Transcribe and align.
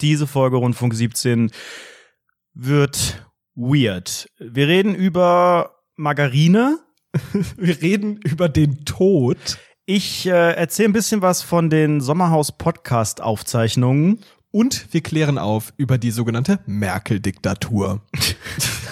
Diese 0.00 0.26
Folge 0.26 0.56
Rundfunk 0.56 0.94
17 0.94 1.50
wird 2.54 3.26
weird. 3.54 4.30
Wir 4.38 4.66
reden 4.68 4.94
über 4.94 5.74
Margarine. 5.96 6.78
Wir 7.56 7.82
reden 7.82 8.18
über 8.18 8.48
den 8.48 8.84
Tod. 8.84 9.58
Ich 9.84 10.26
äh, 10.26 10.52
erzähle 10.52 10.90
ein 10.90 10.92
bisschen 10.92 11.22
was 11.22 11.42
von 11.42 11.70
den 11.70 12.00
Sommerhaus-Podcast-Aufzeichnungen. 12.00 14.20
Und 14.52 14.92
wir 14.92 15.00
klären 15.00 15.38
auf 15.38 15.72
über 15.76 15.98
die 15.98 16.10
sogenannte 16.10 16.58
Merkel-Diktatur. 16.66 18.02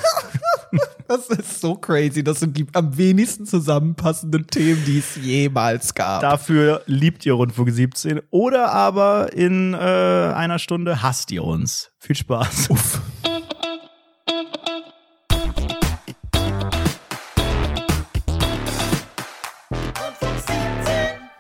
Das 1.09 1.27
ist 1.29 1.63
so 1.63 1.75
crazy. 1.75 2.23
Das 2.23 2.41
sind 2.41 2.57
die 2.57 2.67
am 2.75 2.97
wenigsten 2.99 3.47
zusammenpassenden 3.47 4.47
Themen, 4.47 4.85
die 4.85 4.99
es 4.99 5.17
jemals 5.17 5.95
gab. 5.95 6.21
Dafür 6.21 6.83
liebt 6.85 7.25
ihr 7.25 7.33
Rundfunk 7.33 7.71
17 7.71 8.21
oder 8.31 8.73
aber 8.73 9.33
in 9.33 9.73
äh, 9.73 9.77
einer 9.79 10.59
Stunde 10.59 11.03
hasst 11.03 11.31
ihr 11.33 11.45
uns. 11.45 11.91
Viel 11.99 12.17
Spaß. 12.17 12.69
Uff. 12.71 13.01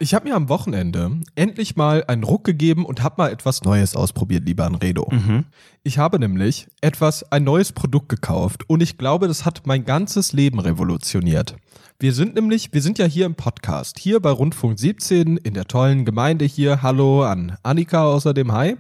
Ich 0.09 0.15
habe 0.15 0.27
mir 0.27 0.37
am 0.37 0.49
Wochenende 0.49 1.21
endlich 1.35 1.77
mal 1.77 2.03
einen 2.09 2.25
Ruck 2.25 2.43
gegeben 2.43 2.87
und 2.87 3.03
habe 3.03 3.17
mal 3.19 3.31
etwas 3.31 3.63
Neues 3.65 3.95
ausprobiert, 3.95 4.47
lieber 4.47 4.65
Anredo. 4.65 5.07
Mhm. 5.11 5.45
Ich 5.83 5.99
habe 5.99 6.19
nämlich 6.19 6.67
etwas, 6.81 7.31
ein 7.31 7.45
neues 7.45 7.73
Produkt 7.73 8.09
gekauft 8.09 8.67
und 8.71 8.83
ich 8.83 8.97
glaube, 8.97 9.29
das 9.29 9.45
hat 9.45 9.67
mein 9.67 9.85
ganzes 9.85 10.33
Leben 10.33 10.61
revolutioniert. 10.61 11.57
Wir 11.99 12.15
sind 12.15 12.37
nämlich, 12.37 12.73
wir 12.73 12.81
sind 12.81 12.99
ja 12.99 13.05
hier 13.05 13.27
im 13.27 13.35
Podcast, 13.35 13.99
hier 13.99 14.19
bei 14.21 14.31
Rundfunk 14.31 14.79
17 14.79 15.37
in 15.37 15.53
der 15.53 15.67
tollen 15.67 16.07
Gemeinde 16.07 16.47
hier. 16.47 16.81
Hallo 16.81 17.25
an 17.25 17.59
Annika 17.63 18.05
außerdem, 18.05 18.51
hi. 18.51 18.77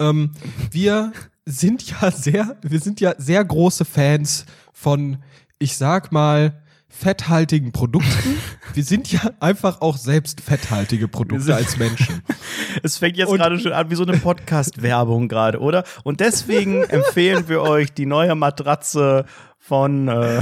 Ähm, 0.00 0.32
wir 0.72 1.12
sind 1.46 1.88
ja 1.88 2.10
sehr, 2.10 2.56
wir 2.60 2.80
sind 2.80 3.00
ja 3.00 3.14
sehr 3.18 3.44
große 3.44 3.84
Fans 3.84 4.46
von, 4.72 5.18
ich 5.60 5.76
sag 5.76 6.10
mal, 6.10 6.60
fetthaltigen 6.92 7.72
Produkten. 7.72 8.38
Wir 8.74 8.84
sind 8.84 9.10
ja 9.10 9.20
einfach 9.40 9.80
auch 9.80 9.96
selbst 9.96 10.40
fetthaltige 10.40 11.08
Produkte 11.08 11.54
als 11.54 11.76
Menschen. 11.76 12.22
Es 12.82 12.96
fängt 12.96 13.18
jetzt 13.18 13.30
gerade 13.30 13.58
schon 13.58 13.72
an 13.72 13.90
wie 13.90 13.94
so 13.94 14.02
eine 14.02 14.16
Podcast-Werbung 14.16 15.28
gerade, 15.28 15.58
oder? 15.58 15.84
Und 16.04 16.20
deswegen 16.20 16.82
empfehlen 16.88 17.48
wir 17.48 17.60
euch 17.60 17.92
die 17.92 18.06
neue 18.06 18.34
Matratze 18.34 19.26
von 19.58 20.08
äh, 20.08 20.40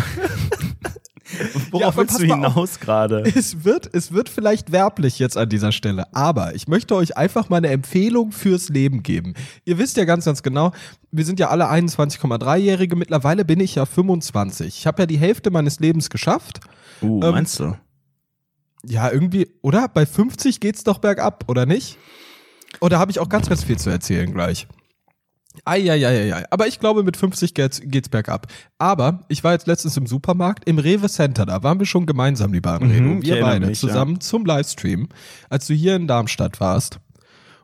Worauf 1.70 1.94
ja, 1.94 2.00
willst 2.00 2.20
du 2.20 2.24
hinaus 2.24 2.80
gerade? 2.80 3.22
Es 3.34 3.64
wird, 3.64 3.88
es 3.92 4.12
wird 4.12 4.28
vielleicht 4.28 4.72
werblich 4.72 5.18
jetzt 5.18 5.36
an 5.36 5.48
dieser 5.48 5.72
Stelle, 5.72 6.12
aber 6.14 6.54
ich 6.54 6.68
möchte 6.68 6.94
euch 6.94 7.16
einfach 7.16 7.48
mal 7.48 7.58
eine 7.58 7.68
Empfehlung 7.68 8.32
fürs 8.32 8.68
Leben 8.68 9.02
geben. 9.02 9.34
Ihr 9.64 9.78
wisst 9.78 9.96
ja 9.96 10.04
ganz, 10.04 10.24
ganz 10.24 10.42
genau, 10.42 10.72
wir 11.10 11.24
sind 11.24 11.40
ja 11.40 11.48
alle 11.48 11.70
21,3-Jährige. 11.70 12.96
Mittlerweile 12.96 13.44
bin 13.44 13.60
ich 13.60 13.74
ja 13.74 13.86
25. 13.86 14.68
Ich 14.68 14.86
habe 14.86 15.02
ja 15.02 15.06
die 15.06 15.18
Hälfte 15.18 15.50
meines 15.50 15.80
Lebens 15.80 16.10
geschafft. 16.10 16.60
Uh, 17.02 17.22
ähm, 17.22 17.30
meinst 17.32 17.58
du? 17.60 17.76
Ja, 18.84 19.10
irgendwie, 19.10 19.48
oder? 19.62 19.88
Bei 19.88 20.06
50 20.06 20.60
geht's 20.60 20.84
doch 20.84 20.98
bergab, 20.98 21.44
oder 21.48 21.66
nicht? 21.66 21.98
Oder 22.80 22.98
habe 22.98 23.10
ich 23.10 23.18
auch 23.18 23.28
ganz, 23.28 23.48
ganz 23.48 23.64
viel 23.64 23.78
zu 23.78 23.90
erzählen 23.90 24.32
gleich? 24.32 24.66
Eieieiei. 25.64 26.44
Aber 26.50 26.66
ich 26.66 26.78
glaube, 26.78 27.02
mit 27.02 27.16
50 27.16 27.54
geht's, 27.54 27.80
geht's 27.84 28.08
bergab. 28.08 28.46
Aber 28.78 29.20
ich 29.28 29.42
war 29.42 29.52
jetzt 29.52 29.66
letztens 29.66 29.96
im 29.96 30.06
Supermarkt, 30.06 30.68
im 30.68 30.78
Rewe 30.78 31.08
Center, 31.08 31.44
da 31.46 31.62
waren 31.62 31.78
wir 31.78 31.86
schon 31.86 32.06
gemeinsam, 32.06 32.52
lieber 32.52 32.72
Anredo. 32.72 33.02
Mhm, 33.02 33.22
wir 33.22 33.40
beide 33.40 33.66
mich, 33.66 33.80
zusammen 33.80 34.14
ja. 34.14 34.20
zum 34.20 34.44
Livestream, 34.44 35.08
als 35.48 35.66
du 35.66 35.74
hier 35.74 35.96
in 35.96 36.06
Darmstadt 36.06 36.60
warst. 36.60 37.00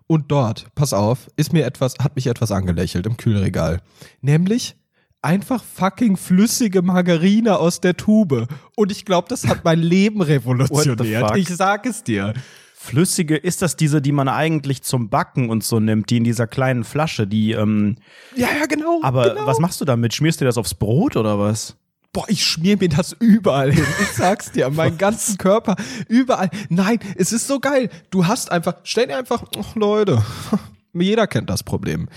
Und 0.09 0.31
dort, 0.31 0.67
pass 0.75 0.93
auf, 0.93 1.29
ist 1.37 1.53
mir 1.53 1.65
etwas, 1.65 1.95
hat 2.01 2.17
mich 2.17 2.27
etwas 2.27 2.53
angelächelt 2.53 3.07
im 3.07 3.17
Kühlregal. 3.17 3.81
Nämlich 4.21 4.77
einfach 5.23 5.63
fucking 5.63 6.17
flüssige 6.17 6.83
Margarine 6.83 7.59
aus 7.59 7.81
der 7.81 7.97
Tube. 7.97 8.47
Und 8.77 8.93
ich 8.93 9.05
glaube, 9.05 9.29
das 9.29 9.47
hat 9.47 9.65
mein 9.65 9.81
Leben 9.81 10.23
revolutioniert. 10.23 11.37
Ich 11.37 11.49
sag 11.49 11.87
es 11.87 12.05
dir 12.05 12.35
flüssige, 12.79 13.37
ist 13.37 13.63
das 13.63 13.77
diese, 13.77 14.03
die 14.03 14.13
man 14.13 14.29
eigentlich 14.29 14.83
zum 14.83 15.09
Backen 15.09 15.49
und 15.49 15.65
so 15.65 15.81
nimmt, 15.81 16.11
die 16.11 16.19
in 16.19 16.25
dieser 16.25 16.47
kleinen 16.47 16.85
Flasche, 16.85 17.27
die, 17.27 17.53
ähm, 17.53 17.97
Ja, 18.37 18.49
ja, 18.59 18.67
genau. 18.67 19.01
Aber 19.03 19.31
genau. 19.31 19.47
was 19.47 19.59
machst 19.59 19.81
du 19.81 19.85
damit? 19.85 20.15
Schmierst 20.15 20.41
du 20.41 20.45
das 20.45 20.59
aufs 20.59 20.75
Brot 20.75 21.17
oder 21.17 21.39
was? 21.39 21.77
Boah, 22.13 22.27
ich 22.29 22.45
schmier 22.45 22.77
mir 22.79 22.91
das 22.91 23.17
überall 23.19 23.73
hin. 23.73 23.85
Ich 24.01 24.09
sag's 24.09 24.53
dir, 24.53 24.69
meinen 24.71 24.99
ganzen 24.99 25.39
Körper, 25.39 25.75
überall. 26.09 26.51
Nein, 26.69 26.99
es 27.17 27.33
ist 27.33 27.47
so 27.47 27.61
geil. 27.61 27.89
Du 28.11 28.27
hast 28.27 28.53
einfach, 28.53 28.75
stell 28.85 29.07
dir 29.07 29.17
einfach, 29.17 29.43
ach 29.59 29.75
Leute, 29.75 30.23
jeder 30.93 31.27
kennt 31.27 31.49
das 31.51 31.63
Problem. 31.63 32.09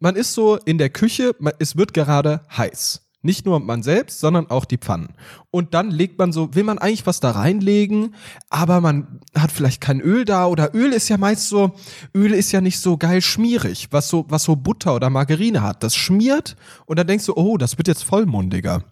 Man 0.00 0.16
ist 0.16 0.32
so 0.32 0.56
in 0.56 0.78
der 0.78 0.90
Küche, 0.90 1.34
es 1.58 1.76
wird 1.76 1.92
gerade 1.92 2.40
heiß. 2.56 3.07
Nicht 3.20 3.46
nur 3.46 3.58
man 3.58 3.82
selbst, 3.82 4.20
sondern 4.20 4.48
auch 4.48 4.64
die 4.64 4.78
Pfannen. 4.78 5.08
Und 5.50 5.74
dann 5.74 5.90
legt 5.90 6.18
man 6.18 6.32
so, 6.32 6.54
will 6.54 6.62
man 6.62 6.78
eigentlich 6.78 7.06
was 7.06 7.18
da 7.18 7.32
reinlegen, 7.32 8.14
aber 8.48 8.80
man 8.80 9.20
hat 9.34 9.50
vielleicht 9.50 9.80
kein 9.80 10.00
Öl 10.00 10.24
da 10.24 10.46
oder 10.46 10.72
Öl 10.72 10.92
ist 10.92 11.08
ja 11.08 11.18
meist 11.18 11.48
so, 11.48 11.72
Öl 12.14 12.32
ist 12.32 12.52
ja 12.52 12.60
nicht 12.60 12.78
so 12.78 12.96
geil 12.96 13.20
schmierig, 13.20 13.88
was 13.90 14.08
so, 14.08 14.24
was 14.28 14.44
so 14.44 14.54
Butter 14.54 14.94
oder 14.94 15.10
Margarine 15.10 15.62
hat. 15.62 15.82
Das 15.82 15.96
schmiert 15.96 16.56
und 16.86 16.96
dann 16.96 17.08
denkst 17.08 17.26
du, 17.26 17.34
oh, 17.34 17.56
das 17.56 17.76
wird 17.76 17.88
jetzt 17.88 18.04
vollmundiger. 18.04 18.84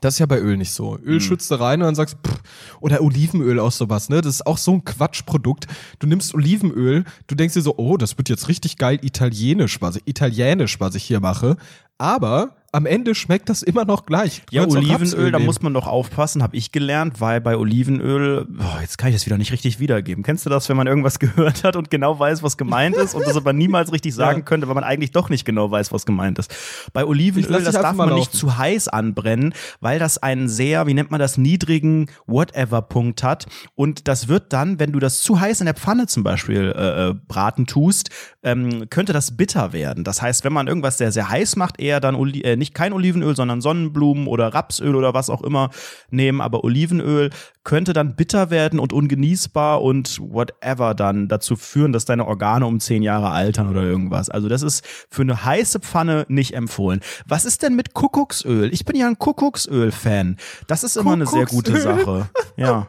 Das 0.00 0.14
ist 0.14 0.18
ja 0.18 0.26
bei 0.26 0.38
Öl 0.40 0.56
nicht 0.56 0.72
so. 0.72 0.98
Öl 0.98 1.14
mhm. 1.14 1.20
schützt 1.20 1.50
du 1.50 1.60
rein 1.60 1.80
und 1.80 1.86
dann 1.86 1.94
sagst 1.94 2.16
pff, 2.26 2.40
oder 2.80 3.02
Olivenöl 3.02 3.60
auch 3.60 3.72
sowas, 3.72 4.08
ne? 4.08 4.22
Das 4.22 4.34
ist 4.34 4.46
auch 4.46 4.58
so 4.58 4.72
ein 4.72 4.84
Quatschprodukt. 4.84 5.66
Du 5.98 6.06
nimmst 6.06 6.34
Olivenöl, 6.34 7.04
du 7.26 7.34
denkst 7.34 7.54
dir 7.54 7.60
so, 7.60 7.76
oh, 7.76 7.96
das 7.98 8.16
wird 8.16 8.30
jetzt 8.30 8.48
richtig 8.48 8.78
geil 8.78 8.98
italienisch, 9.02 9.80
was 9.82 9.96
ich, 9.96 10.02
italienisch, 10.06 10.80
was 10.80 10.94
ich 10.94 11.04
hier 11.04 11.20
mache. 11.20 11.56
Aber 11.98 12.56
am 12.72 12.86
Ende 12.86 13.14
schmeckt 13.14 13.48
das 13.48 13.62
immer 13.62 13.84
noch 13.84 14.06
gleich. 14.06 14.42
Du 14.46 14.56
ja, 14.56 14.66
Olivenöl, 14.66 15.32
da 15.32 15.40
muss 15.40 15.60
man 15.60 15.74
doch 15.74 15.88
aufpassen, 15.88 16.42
habe 16.42 16.56
ich 16.56 16.70
gelernt, 16.70 17.20
weil 17.20 17.40
bei 17.40 17.56
Olivenöl, 17.56 18.46
oh, 18.58 18.80
jetzt 18.80 18.96
kann 18.96 19.08
ich 19.08 19.16
das 19.16 19.26
wieder 19.26 19.38
nicht 19.38 19.50
richtig 19.50 19.80
wiedergeben. 19.80 20.22
Kennst 20.22 20.46
du 20.46 20.50
das, 20.50 20.68
wenn 20.68 20.76
man 20.76 20.86
irgendwas 20.86 21.18
gehört 21.18 21.64
hat 21.64 21.74
und 21.74 21.90
genau 21.90 22.18
weiß, 22.18 22.42
was 22.42 22.56
gemeint 22.56 22.96
ist 22.96 23.14
und 23.14 23.26
das 23.26 23.36
aber 23.36 23.52
niemals 23.52 23.92
richtig 23.92 24.14
sagen 24.14 24.40
ja. 24.40 24.44
könnte, 24.44 24.68
weil 24.68 24.74
man 24.74 24.84
eigentlich 24.84 25.10
doch 25.10 25.30
nicht 25.30 25.44
genau 25.44 25.70
weiß, 25.70 25.92
was 25.92 26.06
gemeint 26.06 26.38
ist? 26.38 26.54
Bei 26.92 27.04
Olivenöl, 27.04 27.62
das 27.64 27.74
darf 27.74 27.96
man 27.96 28.10
laufen. 28.10 28.20
nicht 28.20 28.32
zu 28.32 28.56
heiß 28.56 28.88
anbrennen, 28.88 29.52
weil 29.80 29.98
das 29.98 30.18
einen 30.18 30.48
sehr, 30.48 30.86
wie 30.86 30.94
nennt 30.94 31.10
man 31.10 31.18
das, 31.18 31.38
niedrigen 31.38 32.08
Whatever-Punkt 32.26 33.22
hat 33.24 33.46
und 33.74 34.06
das 34.06 34.28
wird 34.28 34.52
dann, 34.52 34.78
wenn 34.78 34.92
du 34.92 35.00
das 35.00 35.22
zu 35.22 35.40
heiß 35.40 35.60
in 35.60 35.66
der 35.66 35.74
Pfanne 35.74 36.06
zum 36.06 36.22
Beispiel 36.22 36.72
äh, 36.76 37.08
äh, 37.08 37.14
braten 37.26 37.66
tust, 37.66 38.10
ähm, 38.44 38.88
könnte 38.90 39.12
das 39.12 39.36
bitter 39.36 39.72
werden. 39.72 40.04
Das 40.04 40.22
heißt, 40.22 40.44
wenn 40.44 40.52
man 40.52 40.68
irgendwas 40.68 40.98
sehr, 40.98 41.10
sehr 41.10 41.28
heiß 41.28 41.56
macht, 41.56 41.80
eher 41.80 41.98
dann 42.00 42.14
Oli 42.14 42.42
äh, 42.42 42.59
nicht 42.60 42.74
kein 42.74 42.92
Olivenöl, 42.92 43.34
sondern 43.34 43.60
Sonnenblumen 43.60 44.28
oder 44.28 44.54
Rapsöl 44.54 44.94
oder 44.94 45.14
was 45.14 45.28
auch 45.30 45.42
immer 45.42 45.70
nehmen. 46.10 46.40
Aber 46.40 46.62
Olivenöl 46.62 47.30
könnte 47.64 47.92
dann 47.92 48.14
bitter 48.14 48.50
werden 48.50 48.78
und 48.78 48.92
ungenießbar 48.92 49.82
und 49.82 50.20
whatever 50.20 50.94
dann 50.94 51.26
dazu 51.26 51.56
führen, 51.56 51.92
dass 51.92 52.04
deine 52.04 52.26
Organe 52.26 52.66
um 52.66 52.78
zehn 52.78 53.02
Jahre 53.02 53.30
altern 53.30 53.68
oder 53.68 53.82
irgendwas. 53.82 54.30
Also 54.30 54.48
das 54.48 54.62
ist 54.62 54.86
für 55.10 55.22
eine 55.22 55.44
heiße 55.44 55.80
Pfanne 55.80 56.24
nicht 56.28 56.54
empfohlen. 56.54 57.00
Was 57.26 57.44
ist 57.44 57.62
denn 57.62 57.74
mit 57.74 57.94
Kuckucksöl? 57.94 58.72
Ich 58.72 58.84
bin 58.84 58.96
ja 58.96 59.08
ein 59.08 59.18
Kuckucksöl-Fan. 59.18 60.36
Das 60.68 60.84
ist 60.84 60.96
immer 60.96 61.14
eine 61.14 61.26
sehr 61.26 61.46
gute 61.46 61.80
Sache. 61.80 62.28
Ja. 62.56 62.86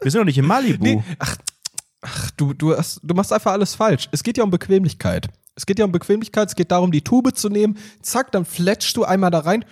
Wir 0.00 0.10
sind 0.10 0.20
doch 0.20 0.26
nicht 0.26 0.38
in 0.38 0.46
Malibu. 0.46 0.84
Nee. 0.84 1.02
Ach, 1.18 1.36
ach, 2.02 2.30
du, 2.36 2.52
du, 2.52 2.76
hast, 2.76 3.00
du 3.02 3.14
machst 3.14 3.32
einfach 3.32 3.52
alles 3.52 3.74
falsch. 3.74 4.08
Es 4.12 4.22
geht 4.22 4.36
ja 4.36 4.44
um 4.44 4.50
Bequemlichkeit. 4.50 5.28
Es 5.56 5.66
geht 5.66 5.78
ja 5.78 5.84
um 5.84 5.92
Bequemlichkeit, 5.92 6.48
es 6.48 6.54
geht 6.54 6.70
darum, 6.70 6.92
die 6.92 7.02
Tube 7.02 7.34
zu 7.34 7.48
nehmen. 7.48 7.78
Zack, 8.02 8.30
dann 8.30 8.44
fletschst 8.44 8.96
du 8.96 9.04
einmal 9.04 9.30
da 9.30 9.40
rein. 9.40 9.64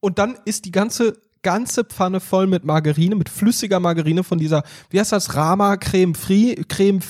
Und 0.00 0.18
dann 0.18 0.38
ist 0.44 0.64
die 0.64 0.70
ganze 0.70 1.20
ganze 1.42 1.84
Pfanne 1.84 2.20
voll 2.20 2.46
mit 2.46 2.64
Margarine, 2.64 3.14
mit 3.14 3.28
flüssiger 3.28 3.80
Margarine 3.80 4.24
von 4.24 4.38
dieser, 4.38 4.64
wie 4.90 5.00
heißt 5.00 5.12
das, 5.12 5.34
Rama 5.34 5.76
Creme 5.76 6.14
Free, 6.14 6.56
Creme, 6.68 7.00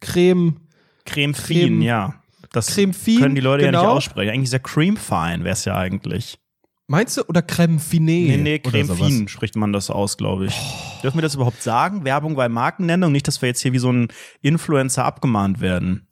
Creme, 0.00 0.56
Creme 1.04 1.34
Fien, 1.34 1.82
ja. 1.82 2.14
Das 2.52 2.74
Creme 2.74 2.92
Fien, 2.92 3.20
können 3.20 3.34
die 3.34 3.40
Leute 3.40 3.64
genau. 3.64 3.78
ja 3.78 3.80
nicht 3.80 3.88
genau. 3.88 3.96
aussprechen. 3.96 4.30
Eigentlich 4.30 4.44
ist 4.44 4.52
ja 4.52 4.58
Cream 4.58 4.96
Fine, 4.96 5.44
wäre 5.44 5.54
es 5.54 5.64
ja 5.64 5.76
eigentlich. 5.76 6.38
Meinst 6.86 7.16
du? 7.16 7.22
Oder 7.22 7.40
Creme 7.40 7.78
Fine? 7.78 8.04
Nee, 8.04 8.36
nee, 8.36 8.58
Creme 8.58 8.94
Fine 8.94 9.28
spricht 9.28 9.56
man 9.56 9.72
das 9.72 9.88
aus, 9.88 10.18
glaube 10.18 10.46
ich. 10.46 10.54
Oh. 10.54 11.00
Dürfen 11.02 11.18
wir 11.18 11.22
das 11.22 11.34
überhaupt 11.34 11.62
sagen? 11.62 12.04
Werbung 12.04 12.34
bei 12.34 12.48
Markennennung? 12.48 13.10
Nicht, 13.10 13.26
dass 13.26 13.40
wir 13.40 13.48
jetzt 13.48 13.60
hier 13.60 13.72
wie 13.72 13.78
so 13.78 13.90
ein 13.90 14.08
Influencer 14.42 15.04
abgemahnt 15.04 15.60
werden. 15.60 16.06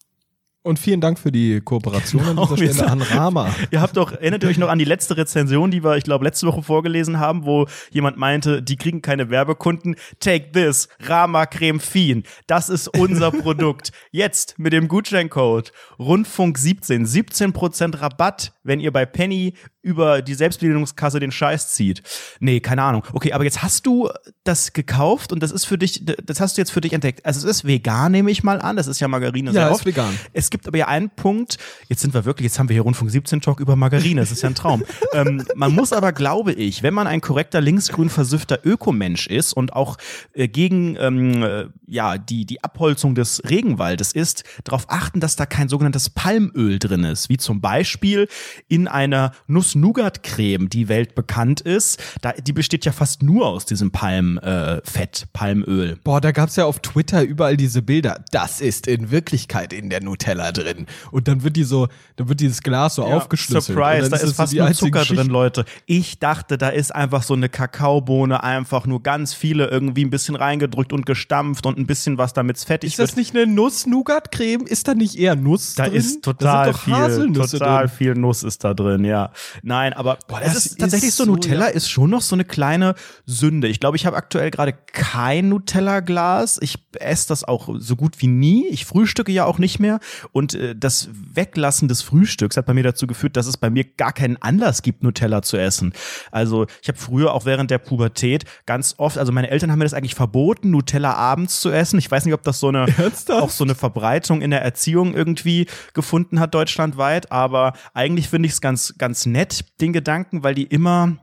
Und 0.62 0.78
vielen 0.78 1.00
Dank 1.00 1.18
für 1.18 1.32
die 1.32 1.62
Kooperation 1.62 2.22
genau, 2.22 2.42
an 2.42 2.54
dieser 2.54 2.74
Stelle 2.74 2.90
an 2.90 3.00
Rama. 3.00 3.54
Ihr 3.70 3.80
habt 3.80 3.96
doch, 3.96 4.12
erinnert 4.12 4.42
ihr 4.42 4.50
euch 4.50 4.58
noch 4.58 4.68
an 4.68 4.78
die 4.78 4.84
letzte 4.84 5.16
Rezension, 5.16 5.70
die 5.70 5.82
wir, 5.82 5.96
ich 5.96 6.04
glaube, 6.04 6.22
letzte 6.22 6.46
Woche 6.46 6.62
vorgelesen 6.62 7.18
haben, 7.18 7.46
wo 7.46 7.66
jemand 7.90 8.18
meinte, 8.18 8.62
die 8.62 8.76
kriegen 8.76 9.00
keine 9.00 9.30
Werbekunden. 9.30 9.96
Take 10.18 10.52
this, 10.52 10.90
Rama 11.00 11.46
Creme 11.46 11.80
Fien. 11.80 12.24
Das 12.46 12.68
ist 12.68 12.88
unser 12.88 13.30
Produkt. 13.30 13.92
Jetzt 14.10 14.58
mit 14.58 14.74
dem 14.74 14.88
Gutscheincode 14.88 15.72
Rundfunk 15.98 16.58
17, 16.58 17.06
17% 17.06 17.98
Rabatt, 17.98 18.52
wenn 18.62 18.80
ihr 18.80 18.92
bei 18.92 19.06
Penny 19.06 19.54
über 19.82 20.22
die 20.22 20.34
Selbstbedienungskasse 20.34 21.20
den 21.20 21.32
Scheiß 21.32 21.72
zieht. 21.72 22.02
Nee, 22.40 22.60
keine 22.60 22.82
Ahnung. 22.82 23.04
Okay, 23.12 23.32
aber 23.32 23.44
jetzt 23.44 23.62
hast 23.62 23.86
du 23.86 24.10
das 24.44 24.72
gekauft 24.72 25.32
und 25.32 25.42
das 25.42 25.50
ist 25.52 25.64
für 25.64 25.78
dich, 25.78 26.04
das 26.24 26.40
hast 26.40 26.56
du 26.56 26.60
jetzt 26.60 26.70
für 26.70 26.80
dich 26.80 26.92
entdeckt. 26.92 27.24
Also 27.24 27.48
es 27.48 27.56
ist 27.58 27.64
vegan, 27.66 28.12
nehme 28.12 28.30
ich 28.30 28.42
mal 28.42 28.60
an. 28.60 28.76
Das 28.76 28.86
ist 28.86 29.00
ja 29.00 29.08
Margarine 29.08 29.48
Ja, 29.50 29.52
sehr 29.52 29.66
ist 29.68 29.74
oft. 29.76 29.86
vegan. 29.86 30.18
Es 30.32 30.50
gibt 30.50 30.66
aber 30.68 30.78
ja 30.78 30.88
einen 30.88 31.10
Punkt, 31.10 31.58
jetzt 31.88 32.00
sind 32.02 32.14
wir 32.14 32.24
wirklich, 32.24 32.44
jetzt 32.44 32.58
haben 32.58 32.68
wir 32.68 32.74
hier 32.74 32.82
Rundfunk 32.82 33.10
17 33.10 33.40
Talk 33.40 33.60
über 33.60 33.76
Margarine, 33.76 34.20
das 34.20 34.30
ist 34.30 34.42
ja 34.42 34.48
ein 34.48 34.54
Traum. 34.54 34.84
ähm, 35.14 35.44
man 35.54 35.74
muss 35.74 35.92
aber, 35.92 36.12
glaube 36.12 36.52
ich, 36.52 36.82
wenn 36.82 36.94
man 36.94 37.06
ein 37.06 37.20
korrekter 37.20 37.60
linksgrün 37.60 38.10
versüffter 38.10 38.60
Ökomensch 38.64 39.26
ist 39.26 39.52
und 39.52 39.72
auch 39.72 39.96
äh, 40.32 40.48
gegen 40.48 40.96
ähm, 40.96 41.42
äh, 41.42 41.64
ja, 41.86 42.18
die, 42.18 42.44
die 42.44 42.62
Abholzung 42.62 43.14
des 43.14 43.42
Regenwaldes 43.48 44.12
ist, 44.12 44.44
darauf 44.64 44.90
achten, 44.90 45.20
dass 45.20 45.36
da 45.36 45.46
kein 45.46 45.68
sogenanntes 45.68 46.10
Palmöl 46.10 46.78
drin 46.78 47.04
ist, 47.04 47.28
wie 47.28 47.36
zum 47.36 47.60
Beispiel 47.60 48.28
in 48.68 48.88
einer 48.88 49.32
Nuss-Nougat-Creme, 49.74 50.68
die 50.68 50.88
weltbekannt 50.88 51.60
ist. 51.60 52.00
Da, 52.22 52.32
die 52.32 52.52
besteht 52.52 52.84
ja 52.84 52.92
fast 52.92 53.22
nur 53.22 53.46
aus 53.46 53.64
diesem 53.64 53.90
Palmfett, 53.90 55.22
äh, 55.22 55.26
Palmöl. 55.32 55.98
Boah, 56.04 56.20
da 56.20 56.32
gab's 56.32 56.56
ja 56.56 56.64
auf 56.64 56.80
Twitter 56.80 57.22
überall 57.22 57.56
diese 57.56 57.82
Bilder. 57.82 58.24
Das 58.30 58.60
ist 58.60 58.86
in 58.86 59.10
Wirklichkeit 59.10 59.72
in 59.72 59.90
der 59.90 60.02
Nutella 60.02 60.52
drin. 60.52 60.86
Und 61.10 61.28
dann 61.28 61.42
wird 61.42 61.56
die 61.56 61.64
so, 61.64 61.88
dann 62.16 62.28
wird 62.28 62.40
dieses 62.40 62.62
Glas 62.62 62.96
so 62.96 63.04
aufgeschlüsselt. 63.04 63.76
Surprise, 63.76 64.10
da 64.10 64.16
dann 64.16 64.26
ist 64.26 64.36
so 64.36 64.42
fast 64.42 64.52
die 64.52 64.58
nur 64.58 64.72
Zucker 64.72 65.00
Geschichte. 65.00 65.22
drin, 65.22 65.32
Leute. 65.32 65.64
Ich 65.86 66.18
dachte, 66.18 66.58
da 66.58 66.68
ist 66.68 66.94
einfach 66.94 67.22
so 67.22 67.34
eine 67.34 67.48
Kakaobohne, 67.48 68.42
einfach 68.42 68.86
nur 68.86 69.02
ganz 69.02 69.34
viele 69.34 69.68
irgendwie 69.68 70.04
ein 70.04 70.10
bisschen 70.10 70.36
reingedrückt 70.36 70.92
und 70.92 71.06
gestampft 71.06 71.66
und 71.66 71.78
ein 71.78 71.86
bisschen 71.86 72.18
was, 72.18 72.32
damit's 72.32 72.64
fettig 72.64 72.92
Ist 72.92 72.98
das 72.98 73.16
nicht 73.16 73.34
eine 73.34 73.46
Nuss-Nougat-Creme? 73.46 74.66
Ist 74.66 74.88
da 74.88 74.94
nicht 74.94 75.16
eher 75.18 75.36
Nuss 75.36 75.74
da 75.74 75.84
drin? 75.84 75.94
ist 75.94 76.22
total 76.22 76.66
da 76.66 77.10
sind 77.10 77.36
doch 77.36 77.48
viel, 77.48 77.58
total 77.58 77.86
drin. 77.86 77.96
viel 77.96 78.14
Nuss 78.14 78.42
ist 78.42 78.64
da 78.64 78.74
drin, 78.74 79.04
ja. 79.04 79.32
Nein, 79.62 79.92
aber 79.92 80.18
es 80.42 80.54
das 80.54 80.66
ist 80.66 80.78
tatsächlich 80.78 81.10
ist 81.10 81.16
so, 81.16 81.24
so, 81.24 81.30
Nutella 81.32 81.68
ja. 81.68 81.74
ist 81.74 81.90
schon 81.90 82.10
noch 82.10 82.20
so 82.20 82.36
eine 82.36 82.44
kleine 82.44 82.94
Sünde. 83.26 83.68
Ich 83.68 83.80
glaube, 83.80 83.96
ich 83.96 84.06
habe 84.06 84.16
aktuell 84.16 84.50
gerade 84.50 84.72
kein 84.72 85.48
Nutella-Glas. 85.48 86.58
Ich 86.62 86.78
esse 86.98 87.28
das 87.28 87.44
auch 87.44 87.68
so 87.78 87.96
gut 87.96 88.20
wie 88.20 88.26
nie. 88.26 88.66
Ich 88.68 88.84
frühstücke 88.84 89.32
ja 89.32 89.44
auch 89.44 89.58
nicht 89.58 89.78
mehr. 89.78 90.00
Und 90.32 90.54
äh, 90.54 90.74
das 90.76 91.08
Weglassen 91.12 91.88
des 91.88 92.02
Frühstücks 92.02 92.56
hat 92.56 92.66
bei 92.66 92.74
mir 92.74 92.82
dazu 92.82 93.06
geführt, 93.06 93.36
dass 93.36 93.46
es 93.46 93.56
bei 93.56 93.70
mir 93.70 93.84
gar 93.84 94.12
keinen 94.12 94.36
Anlass 94.40 94.82
gibt, 94.82 95.02
Nutella 95.02 95.42
zu 95.42 95.56
essen. 95.56 95.92
Also 96.30 96.66
ich 96.82 96.88
habe 96.88 96.98
früher 96.98 97.34
auch 97.34 97.44
während 97.44 97.70
der 97.70 97.78
Pubertät 97.78 98.44
ganz 98.66 98.94
oft, 98.98 99.18
also 99.18 99.32
meine 99.32 99.50
Eltern 99.50 99.70
haben 99.70 99.78
mir 99.78 99.84
das 99.84 99.94
eigentlich 99.94 100.14
verboten, 100.14 100.70
Nutella 100.70 101.14
abends 101.14 101.60
zu 101.60 101.70
essen. 101.70 101.98
Ich 101.98 102.10
weiß 102.10 102.24
nicht, 102.24 102.34
ob 102.34 102.42
das 102.42 102.60
so 102.60 102.68
eine 102.68 102.86
Ernsthaft? 102.98 103.42
auch 103.42 103.50
so 103.50 103.64
eine 103.64 103.74
Verbreitung 103.74 104.42
in 104.42 104.50
der 104.50 104.62
Erziehung 104.62 105.14
irgendwie 105.14 105.66
gefunden 105.94 106.40
hat 106.40 106.54
deutschlandweit, 106.54 107.32
aber 107.32 107.74
eigentlich 107.94 108.28
finde 108.28 108.46
ich 108.46 108.52
es 108.52 108.60
ganz 108.60 108.94
ganz 108.98 109.26
nett 109.26 109.49
den 109.80 109.92
Gedanken, 109.92 110.42
weil 110.42 110.54
die 110.54 110.64
immer 110.64 111.18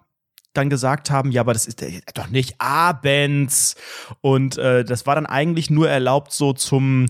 dann 0.53 0.69
gesagt 0.69 1.11
haben, 1.11 1.31
ja, 1.31 1.41
aber 1.41 1.53
das 1.53 1.67
ist 1.67 1.81
äh, 1.81 2.01
doch 2.13 2.29
nicht 2.29 2.59
abends 2.59 3.75
und 4.21 4.57
äh, 4.57 4.83
das 4.83 5.05
war 5.05 5.15
dann 5.15 5.25
eigentlich 5.25 5.69
nur 5.69 5.89
erlaubt 5.89 6.31
so 6.31 6.53
zum 6.53 7.07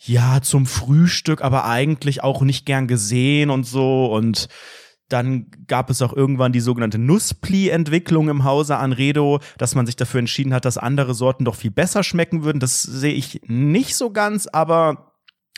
ja, 0.00 0.40
zum 0.42 0.66
Frühstück, 0.66 1.42
aber 1.42 1.64
eigentlich 1.64 2.22
auch 2.22 2.42
nicht 2.42 2.66
gern 2.66 2.86
gesehen 2.86 3.50
und 3.50 3.64
so 3.64 4.06
und 4.06 4.48
dann 5.08 5.46
gab 5.66 5.88
es 5.88 6.02
auch 6.02 6.12
irgendwann 6.12 6.52
die 6.52 6.60
sogenannte 6.60 6.98
Nusspli-Entwicklung 6.98 8.28
im 8.28 8.44
Hause 8.44 8.76
Anredo, 8.76 9.40
dass 9.56 9.74
man 9.74 9.86
sich 9.86 9.96
dafür 9.96 10.20
entschieden 10.20 10.52
hat, 10.52 10.66
dass 10.66 10.76
andere 10.76 11.14
Sorten 11.14 11.46
doch 11.46 11.54
viel 11.54 11.70
besser 11.70 12.02
schmecken 12.02 12.44
würden. 12.44 12.60
Das 12.60 12.82
sehe 12.82 13.14
ich 13.14 13.40
nicht 13.46 13.96
so 13.96 14.10
ganz, 14.10 14.46
aber 14.46 15.07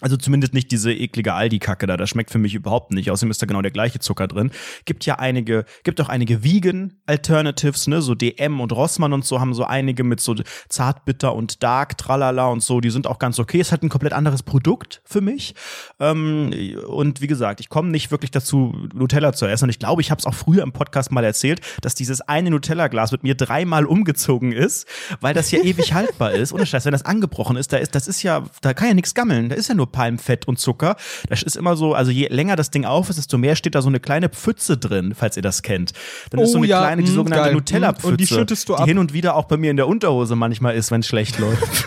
also 0.01 0.17
zumindest 0.17 0.55
nicht 0.55 0.71
diese 0.71 0.93
eklige 0.93 1.35
Aldi-Kacke 1.35 1.87
da. 1.87 1.97
Das 1.97 2.11
schmeckt 2.11 2.31
für 2.31 2.39
mich 2.39 2.55
überhaupt 2.55 2.93
nicht. 2.93 3.11
Außerdem 3.11 3.31
ist 3.31 3.43
da 3.43 3.47
genau 3.47 3.63
der 3.63 3.71
gleiche 3.71 3.99
Zucker 3.99 4.29
drin. 4.29 4.51
Gibt 4.85 5.07
ja 5.07 5.19
einige, 5.19 5.65
gibt 5.85 6.01
auch 6.01 6.09
einige 6.09 6.43
Vegan-Alternatives, 6.43 7.87
ne? 7.87 8.03
So 8.03 8.15
DM 8.15 8.61
und 8.61 8.73
Rossmann 8.73 9.13
und 9.13 9.25
so 9.25 9.41
haben 9.41 9.55
so 9.55 9.65
einige 9.65 10.05
mit 10.05 10.21
so 10.21 10.35
Zartbitter 10.69 11.35
und 11.35 11.63
Dark, 11.63 11.99
Tralala 11.99 12.47
und 12.47 12.63
so. 12.63 12.81
Die 12.81 12.91
sind 12.91 13.07
auch 13.07 13.19
ganz 13.19 13.39
okay. 13.39 13.61
Ist 13.61 13.73
halt 13.73 13.83
ein 13.83 13.89
komplett 13.89 14.13
anderes 14.13 14.43
Produkt 14.43 15.03
für 15.05 15.21
mich. 15.21 15.55
Ähm, 15.99 16.53
und 16.89 17.21
wie 17.21 17.27
gesagt, 17.27 17.61
ich 17.61 17.69
komme 17.69 17.91
nicht 17.91 18.11
wirklich 18.11 18.31
dazu, 18.31 18.75
Nutella 18.95 19.33
zu 19.33 19.47
essen. 19.47 19.65
Und 19.65 19.71
ich 19.71 19.79
glaube, 19.79 20.01
ich 20.03 20.11
habe 20.11 20.19
es 20.19 20.27
auch 20.27 20.35
früher 20.35 20.63
im 20.63 20.73
Podcast 20.73 21.13
mal 21.13 21.25
erzählt, 21.25 21.61
dass 21.83 21.95
dieses 21.95 22.21
eine 22.23 22.51
Nutella-Glas 22.51 23.13
mit 23.13 23.23
mir 23.23 23.35
dreimal 23.35 23.85
umgezogen 23.87 24.53
ist, 24.53 24.87
weil 25.21 25.35
das 25.35 25.51
ja 25.51 25.61
ewig 25.61 25.95
haltbar 25.95 26.33
ist. 26.33 26.53
Ohne 26.53 26.67
Scheiß, 26.67 26.85
wenn 26.85 26.93
das 26.93 27.05
angebrochen 27.05 27.57
ist, 27.57 27.73
da 27.73 27.77
ist, 27.77 27.95
das 27.95 28.09
ist 28.09 28.23
ja, 28.23 28.45
da 28.63 28.75
kann 28.75 28.89
ja 28.89 28.95
nichts 28.95 29.15
gammeln. 29.15 29.49
Da 29.49 29.57
ist 29.57 29.69
ja 29.69 29.75
nur 29.75 29.90
Palmfett 29.91 30.49
und 30.49 30.59
Zucker. 30.59 30.97
Das 31.29 31.43
ist 31.43 31.57
immer 31.57 31.77
so, 31.77 31.95
also 31.95 32.11
je 32.11 32.29
länger 32.29 32.57
das 32.57 32.71
Ding 32.71 32.85
auf 32.85 33.11
ist, 33.11 33.17
desto 33.17 33.39
mehr 33.39 33.57
steht 33.57 33.75
da 33.75 33.83
so 33.83 33.89
eine 33.89 34.01
kleine 34.01 34.29
Pfütze 34.29 34.77
drin, 34.79 35.15
falls 35.17 35.37
ihr 35.37 35.43
das 35.43 35.63
kennt. 35.63 35.93
Dann 36.31 36.41
ist 36.41 36.51
Oh 36.51 36.53
so 36.53 36.59
eine 36.59 36.67
ja, 36.67 36.81
kleine, 36.81 37.03
die 37.03 37.11
mm, 37.11 37.15
sogenannte. 37.15 37.53
Nutella-Pfütze. 37.53 38.09
Und 38.09 38.21
die 38.21 38.27
schüttest 38.27 38.69
du 38.69 38.77
die 38.77 38.85
hin 38.85 38.99
und 38.99 39.13
wieder 39.13 39.37
auch 39.37 39.45
bei 39.45 39.57
mir 39.57 39.71
in 39.71 39.77
der 39.77 39.89
Unterhose 39.89 40.37
manchmal 40.37 40.75
ist, 40.75 40.91
wenn 40.91 41.01
es 41.01 41.07
schlecht 41.07 41.39
läuft. 41.39 41.61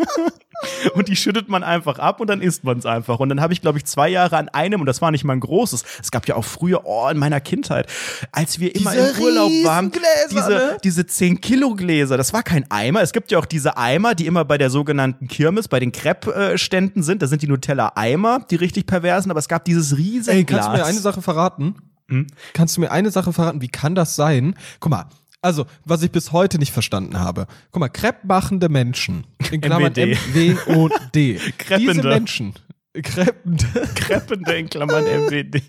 Und 0.94 1.08
die 1.08 1.16
schüttet 1.16 1.48
man 1.48 1.62
einfach 1.62 1.98
ab 1.98 2.20
und 2.20 2.28
dann 2.28 2.40
isst 2.40 2.64
man 2.64 2.78
es 2.78 2.86
einfach. 2.86 3.18
Und 3.20 3.28
dann 3.28 3.40
habe 3.40 3.52
ich, 3.52 3.60
glaube 3.60 3.78
ich, 3.78 3.84
zwei 3.84 4.08
Jahre 4.08 4.36
an 4.36 4.48
einem, 4.48 4.80
und 4.80 4.86
das 4.86 5.00
war 5.00 5.10
nicht 5.10 5.24
mal 5.24 5.34
ein 5.34 5.40
großes, 5.40 5.84
es 6.02 6.10
gab 6.10 6.26
ja 6.28 6.36
auch 6.36 6.44
früher, 6.44 6.82
oh, 6.84 7.08
in 7.08 7.18
meiner 7.18 7.40
Kindheit, 7.40 7.86
als 8.32 8.60
wir 8.60 8.74
immer 8.74 8.92
Diese 8.92 9.10
im 9.10 9.22
Urlaub 9.22 9.50
waren, 9.64 9.86
Riesengläser, 9.86 10.28
diese, 10.30 10.50
ne? 10.50 10.76
diese 10.82 11.02
10-Kilo-Gläser, 11.02 12.16
das 12.16 12.32
war 12.32 12.42
kein 12.42 12.70
Eimer. 12.70 13.02
Es 13.02 13.12
gibt 13.12 13.30
ja 13.30 13.38
auch 13.38 13.46
diese 13.46 13.76
Eimer, 13.76 14.14
die 14.14 14.26
immer 14.26 14.44
bei 14.44 14.58
der 14.58 14.70
sogenannten 14.70 15.28
Kirmes, 15.28 15.68
bei 15.68 15.80
den 15.80 15.92
Crepe-Ständen 15.92 17.02
sind. 17.02 17.22
Da 17.22 17.26
sind 17.26 17.42
die 17.42 17.48
Nutella-Eimer, 17.48 18.46
die 18.50 18.56
richtig 18.56 18.86
perversen, 18.86 19.30
aber 19.30 19.40
es 19.40 19.48
gab 19.48 19.64
dieses 19.64 19.96
riesige 19.96 20.36
Ey, 20.36 20.44
Glas. 20.44 20.66
kannst 20.66 20.76
du 20.76 20.82
mir 20.82 20.86
eine 20.86 21.00
Sache 21.00 21.22
verraten? 21.22 21.74
Hm? 22.08 22.26
Kannst 22.52 22.76
du 22.76 22.80
mir 22.80 22.90
eine 22.90 23.10
Sache 23.10 23.32
verraten? 23.32 23.62
Wie 23.62 23.68
kann 23.68 23.94
das 23.94 24.16
sein? 24.16 24.54
Guck 24.80 24.90
mal, 24.90 25.06
also, 25.42 25.66
was 25.84 26.02
ich 26.02 26.10
bis 26.10 26.32
heute 26.32 26.58
nicht 26.58 26.72
verstanden 26.72 27.18
habe. 27.18 27.46
Guck 27.70 27.80
mal, 27.80 27.88
Crepe 27.88 28.26
machende 28.26 28.68
Menschen. 28.68 29.24
In 29.50 29.60
Klammern 29.60 29.92
MWD. 29.92 29.98
M, 29.98 30.18
W 30.34 30.56
und 30.74 30.92
D. 31.14 31.32
Diese 31.38 31.52
Kreppende. 31.52 32.08
Menschen. 32.08 32.54
Kreppende. 33.02 33.66
Kreppende 33.94 34.52
in 34.56 34.68
Klammern 34.68 35.04
MWD. 35.04 35.62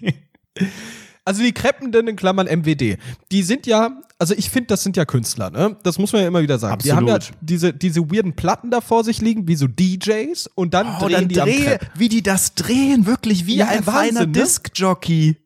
Also 1.24 1.44
die 1.44 1.52
Kreppenden 1.54 2.08
in 2.08 2.16
Klammern 2.16 2.48
MWD. 2.48 2.98
Die 3.32 3.44
sind 3.44 3.68
ja, 3.68 4.02
also 4.18 4.34
ich 4.36 4.50
finde, 4.50 4.68
das 4.68 4.82
sind 4.84 4.98
ja 4.98 5.06
Künstler, 5.06 5.52
ne? 5.52 5.78
Das 5.84 6.00
muss 6.00 6.12
man 6.14 6.24
ja 6.24 6.28
immer 6.28 6.42
wieder 6.42 6.58
sagen. 6.58 6.82
Die 6.84 6.92
haben 6.92 7.08
ja 7.08 7.16
Absolut. 7.16 7.38
diese, 7.42 7.74
diese 7.74 8.02
weirden 8.12 8.36
Platten 8.36 8.72
da 8.72 8.82
vor 8.82 9.04
sich 9.04 9.22
liegen, 9.22 9.48
wie 9.48 9.56
so 9.56 9.68
DJs, 9.68 10.48
und 10.56 10.74
dann 10.74 10.96
Oh, 10.96 11.06
drehen 11.06 11.12
dann 11.14 11.28
die 11.28 11.40
am 11.42 11.48
dreh, 11.48 11.64
Crepe. 11.66 11.88
wie 11.96 12.10
die 12.10 12.24
das 12.24 12.56
drehen, 12.56 13.06
wirklich 13.06 13.46
wie 13.46 13.58
Ja, 13.58 13.68
ein 13.68 13.86
Wahnsinn, 13.86 14.16
feiner 14.16 14.26
ne? 14.26 14.32
Disc-Jockey. 14.32 15.38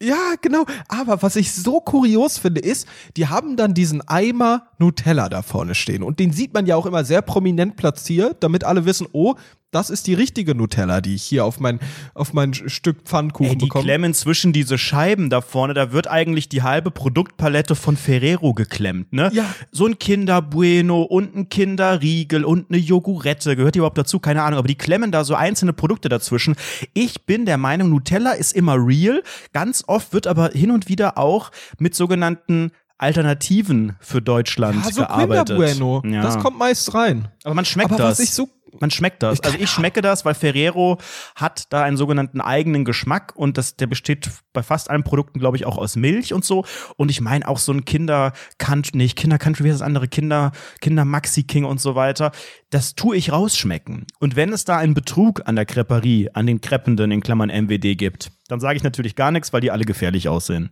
Ja, 0.00 0.34
genau. 0.40 0.64
Aber 0.86 1.22
was 1.22 1.34
ich 1.34 1.52
so 1.52 1.80
kurios 1.80 2.38
finde, 2.38 2.60
ist, 2.60 2.86
die 3.16 3.26
haben 3.26 3.56
dann 3.56 3.74
diesen 3.74 4.06
Eimer 4.06 4.68
Nutella 4.78 5.28
da 5.28 5.42
vorne 5.42 5.74
stehen. 5.74 6.04
Und 6.04 6.20
den 6.20 6.32
sieht 6.32 6.54
man 6.54 6.66
ja 6.66 6.76
auch 6.76 6.86
immer 6.86 7.04
sehr 7.04 7.20
prominent 7.20 7.76
platziert, 7.76 8.36
damit 8.40 8.62
alle 8.62 8.84
wissen, 8.84 9.08
oh, 9.12 9.34
das 9.70 9.90
ist 9.90 10.06
die 10.06 10.14
richtige 10.14 10.54
Nutella, 10.54 11.00
die 11.00 11.14
ich 11.14 11.22
hier 11.22 11.44
auf 11.44 11.60
mein, 11.60 11.78
auf 12.14 12.32
mein 12.32 12.54
Stück 12.54 13.02
Pfannkuchen 13.04 13.52
Ey, 13.52 13.58
die 13.58 13.66
bekomme. 13.66 13.84
klemmen 13.84 14.14
zwischen 14.14 14.52
diese 14.52 14.78
Scheiben 14.78 15.28
da 15.28 15.42
vorne, 15.42 15.74
da 15.74 15.92
wird 15.92 16.08
eigentlich 16.08 16.48
die 16.48 16.62
halbe 16.62 16.90
Produktpalette 16.90 17.74
von 17.74 17.96
Ferrero 17.96 18.54
geklemmt, 18.54 19.12
ne? 19.12 19.30
Ja. 19.32 19.44
So 19.70 19.86
ein 19.86 19.98
Kinder 19.98 20.40
Bueno 20.40 21.02
und 21.02 21.36
ein 21.36 21.48
Kinderriegel 21.50 22.44
und 22.44 22.70
eine 22.70 22.78
Jogurette, 22.78 23.56
gehört 23.56 23.74
die 23.74 23.80
überhaupt 23.80 23.98
dazu? 23.98 24.20
Keine 24.20 24.42
Ahnung, 24.42 24.58
aber 24.58 24.68
die 24.68 24.78
klemmen 24.78 25.12
da 25.12 25.24
so 25.24 25.34
einzelne 25.34 25.74
Produkte 25.74 26.08
dazwischen. 26.08 26.56
Ich 26.94 27.26
bin 27.26 27.44
der 27.44 27.58
Meinung, 27.58 27.90
Nutella 27.90 28.32
ist 28.32 28.54
immer 28.54 28.76
real. 28.76 29.22
Ganz 29.52 29.84
oft 29.86 30.14
wird 30.14 30.26
aber 30.26 30.50
hin 30.50 30.70
und 30.70 30.88
wieder 30.88 31.18
auch 31.18 31.50
mit 31.78 31.94
sogenannten 31.94 32.72
Alternativen 32.98 33.96
für 34.00 34.20
Deutschland 34.20 34.84
ja, 34.84 34.92
so 34.92 35.00
gearbeitet. 35.02 35.56
Kinder 35.56 35.74
Bueno. 35.74 36.02
Ja. 36.04 36.22
Das 36.22 36.38
kommt 36.38 36.58
meist 36.58 36.92
rein. 36.94 37.28
Aber 37.44 37.54
man 37.54 37.64
schmeckt 37.64 37.92
Aber 37.92 37.98
das. 37.98 38.18
was 38.18 38.20
ich 38.20 38.32
so 38.32 38.48
Man 38.80 38.90
schmeckt 38.90 39.22
das. 39.22 39.40
Also 39.40 39.56
ich 39.56 39.70
schmecke 39.70 40.02
das, 40.02 40.24
weil 40.24 40.34
Ferrero 40.34 40.98
hat 41.36 41.72
da 41.72 41.84
einen 41.84 41.96
sogenannten 41.96 42.40
eigenen 42.40 42.84
Geschmack 42.84 43.32
und 43.36 43.56
das, 43.56 43.76
der 43.76 43.86
besteht 43.86 44.28
bei 44.52 44.62
fast 44.62 44.90
allen 44.90 45.04
Produkten, 45.04 45.38
glaube 45.38 45.56
ich, 45.56 45.64
auch 45.64 45.78
aus 45.78 45.96
Milch 45.96 46.34
und 46.34 46.44
so. 46.44 46.64
Und 46.96 47.10
ich 47.10 47.20
meine 47.20 47.46
auch 47.46 47.58
so 47.58 47.72
ein 47.72 47.84
Kinder 47.84 48.32
Country, 48.58 48.96
nicht 48.96 49.16
Kinder 49.16 49.38
Country, 49.38 49.64
wie 49.64 49.70
heißt 49.70 49.80
das 49.80 49.86
andere? 49.86 50.08
Kinder, 50.08 50.52
Kinder 50.80 51.04
Maxi 51.04 51.44
King 51.44 51.64
und 51.64 51.80
so 51.80 51.94
weiter. 51.94 52.32
Das 52.70 52.94
tue 52.96 53.16
ich 53.16 53.32
rausschmecken. 53.32 54.06
Und 54.18 54.34
wenn 54.34 54.52
es 54.52 54.64
da 54.64 54.76
einen 54.76 54.94
Betrug 54.94 55.42
an 55.46 55.54
der 55.56 55.66
Creperie, 55.66 56.30
an 56.34 56.46
den 56.46 56.60
Kreppenden 56.60 57.12
in 57.12 57.20
Klammern 57.20 57.48
MWD 57.48 57.96
gibt, 57.96 58.32
dann 58.48 58.58
sage 58.60 58.76
ich 58.76 58.82
natürlich 58.82 59.14
gar 59.14 59.30
nichts, 59.30 59.52
weil 59.52 59.60
die 59.60 59.70
alle 59.70 59.84
gefährlich 59.84 60.28
aussehen. 60.28 60.70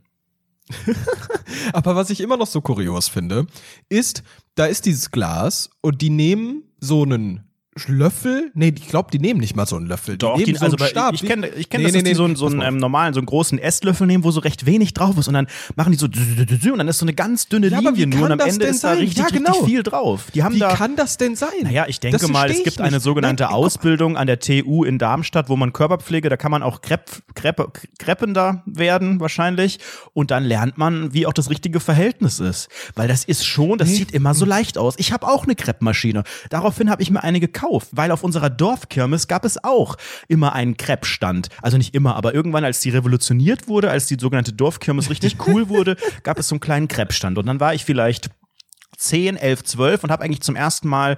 Aber 1.73 1.97
was 1.97 2.11
ich 2.11 2.21
immer 2.21 2.37
noch 2.37 2.47
so 2.47 2.61
kurios 2.61 3.09
finde, 3.09 3.47
ist, 3.89 4.23
da 4.55 4.67
ist 4.67 4.87
dieses 4.87 5.11
Glas 5.11 5.71
und 5.81 6.03
die 6.03 6.11
nehmen 6.11 6.65
so 6.81 7.03
einen 7.03 7.46
Löffel? 7.89 8.51
Nee, 8.55 8.73
ich 8.77 8.89
glaube, 8.89 9.11
die 9.13 9.19
nehmen 9.19 9.41
nicht 9.41 9.55
mal 9.57 9.67
so 9.67 9.77
einen 9.77 9.87
Löffel. 9.87 10.15
Die 10.15 10.19
Doch, 10.19 10.37
nehmen 10.37 10.47
die, 10.47 10.55
so 10.55 10.65
also 10.65 10.77
einen 10.77 10.85
bei, 10.85 10.89
Stab. 10.89 11.15
ich 11.15 11.23
kenne 11.25 11.49
ich 11.49 11.69
kenn 11.69 11.81
Nee, 11.83 11.87
das, 11.89 11.93
nee, 11.93 11.99
dass 11.99 12.05
die 12.05 12.11
nee, 12.11 12.15
so, 12.15 12.25
einen- 12.25 12.37
so 12.37 12.45
pass 12.47 12.55
einen 12.55 12.63
ähm, 12.63 12.77
normalen, 12.79 13.15
so 13.15 13.21
einen 13.21 13.27
großen 13.27 13.59
Esslöffel 13.59 14.07
nehmen, 14.07 14.25
wo 14.25 14.31
so 14.31 14.41
recht 14.41 14.67
wenig 14.67 14.95
drauf 14.95 15.17
ist 15.19 15.29
und 15.29 15.35
dann 15.35 15.47
machen 15.77 15.93
die 15.93 15.99
so 15.99 16.07
und 16.07 16.79
dann 16.79 16.89
ist 16.89 16.99
so 16.99 17.05
eine 17.05 17.15
ganz 17.15 17.49
dünne 17.49 17.69
Ja, 17.69 17.79
Linie 17.81 18.07
nur 18.07 18.25
und 18.27 18.33
am 18.33 18.41
Ende 18.41 18.67
ist 18.67 18.83
da 18.85 18.93
richtig, 18.93 19.19
Ja, 19.19 19.27
genau. 19.27 19.51
richtig 19.53 19.67
viel 19.69 19.83
drauf. 19.83 20.25
Die 20.35 20.43
haben 20.43 20.55
Wie 20.55 20.59
da 20.61 20.75
kann 20.75 20.97
das 20.97 21.17
denn 21.19 21.37
sein? 21.37 21.49
Naja, 21.63 21.85
ich 21.89 22.01
denke 22.01 22.19
Das 22.19 22.29
mal, 22.29 22.51
es 22.51 22.63
gibt 22.65 22.81
eine 22.81 22.97
nicht. 22.97 23.03
sogenannte 23.03 23.45
Nein, 23.45 23.53
Ausbildung 23.53 24.17
an 24.17 24.27
der 24.27 24.39
TU 24.41 24.85
in 24.85 24.99
Darmstadt, 24.99 25.49
wo 25.49 25.57
man 25.57 25.73
Körperpflege, 25.73 26.29
da 26.29 26.37
kann 26.37 26.51
man 26.51 26.63
auch 26.63 26.81
Krepp, 26.81 27.11
Kreppe, 27.35 27.71
kreppender 27.99 28.63
werden 28.67 29.21
wahrscheinlich 29.21 29.79
und 30.15 30.31
dann 30.31 30.45
lernt 30.45 30.79
man, 30.79 31.13
wie 31.13 31.27
auch 31.27 31.33
das 31.33 31.51
richtige 31.51 31.81
Verhältnis 31.81 32.41
ist. 32.41 32.69
Weil 32.95 33.09
das 33.09 33.25
ist 33.25 33.45
schon, 33.45 33.79
das 33.79 33.91
sieht 33.91 34.13
immer 34.13 34.35
so 34.35 34.45
leicht 34.45 34.79
aus. 34.79 34.95
Ich 34.99 35.13
habe 35.13 35.27
auch 35.29 35.45
eine 35.45 35.55
Kreppmaschine. 35.55 36.23
Daraufhin 36.51 36.91
habe 36.91 37.03
ich 37.03 37.11
mir 37.11 37.23
eine 37.23 37.41
gekauft, 37.41 37.66
weil 37.93 38.11
auf 38.11 38.23
unserer 38.25 38.51
Dorfkirmes 38.51 39.29
gab 39.29 39.45
es 39.45 39.63
auch 39.63 39.97
immer 40.29 40.53
einen 40.53 40.77
Kreppstand. 40.77 41.49
Also 41.63 41.77
nicht 41.77 41.95
immer, 41.95 42.17
aber 42.17 42.35
irgendwann, 42.35 42.65
als 42.65 42.81
die 42.81 42.91
revolutioniert 42.91 43.69
wurde, 43.69 43.91
als 43.91 44.07
die 44.07 44.17
sogenannte 44.19 44.53
Dorfkirmes 44.53 45.11
richtig 45.11 45.37
cool 45.47 45.69
wurde, 45.69 45.97
gab 46.23 46.39
es 46.39 46.49
so 46.49 46.55
einen 46.55 46.61
kleinen 46.61 46.89
Kreppstand. 46.89 47.39
Und 47.39 47.47
dann 47.47 47.61
war 47.61 47.75
ich 47.75 47.85
vielleicht 47.85 48.31
10, 48.97 49.37
11, 49.37 49.65
12 49.65 50.05
und 50.05 50.11
habe 50.11 50.25
eigentlich 50.25 50.43
zum 50.43 50.57
ersten 50.57 50.89
Mal 50.89 51.17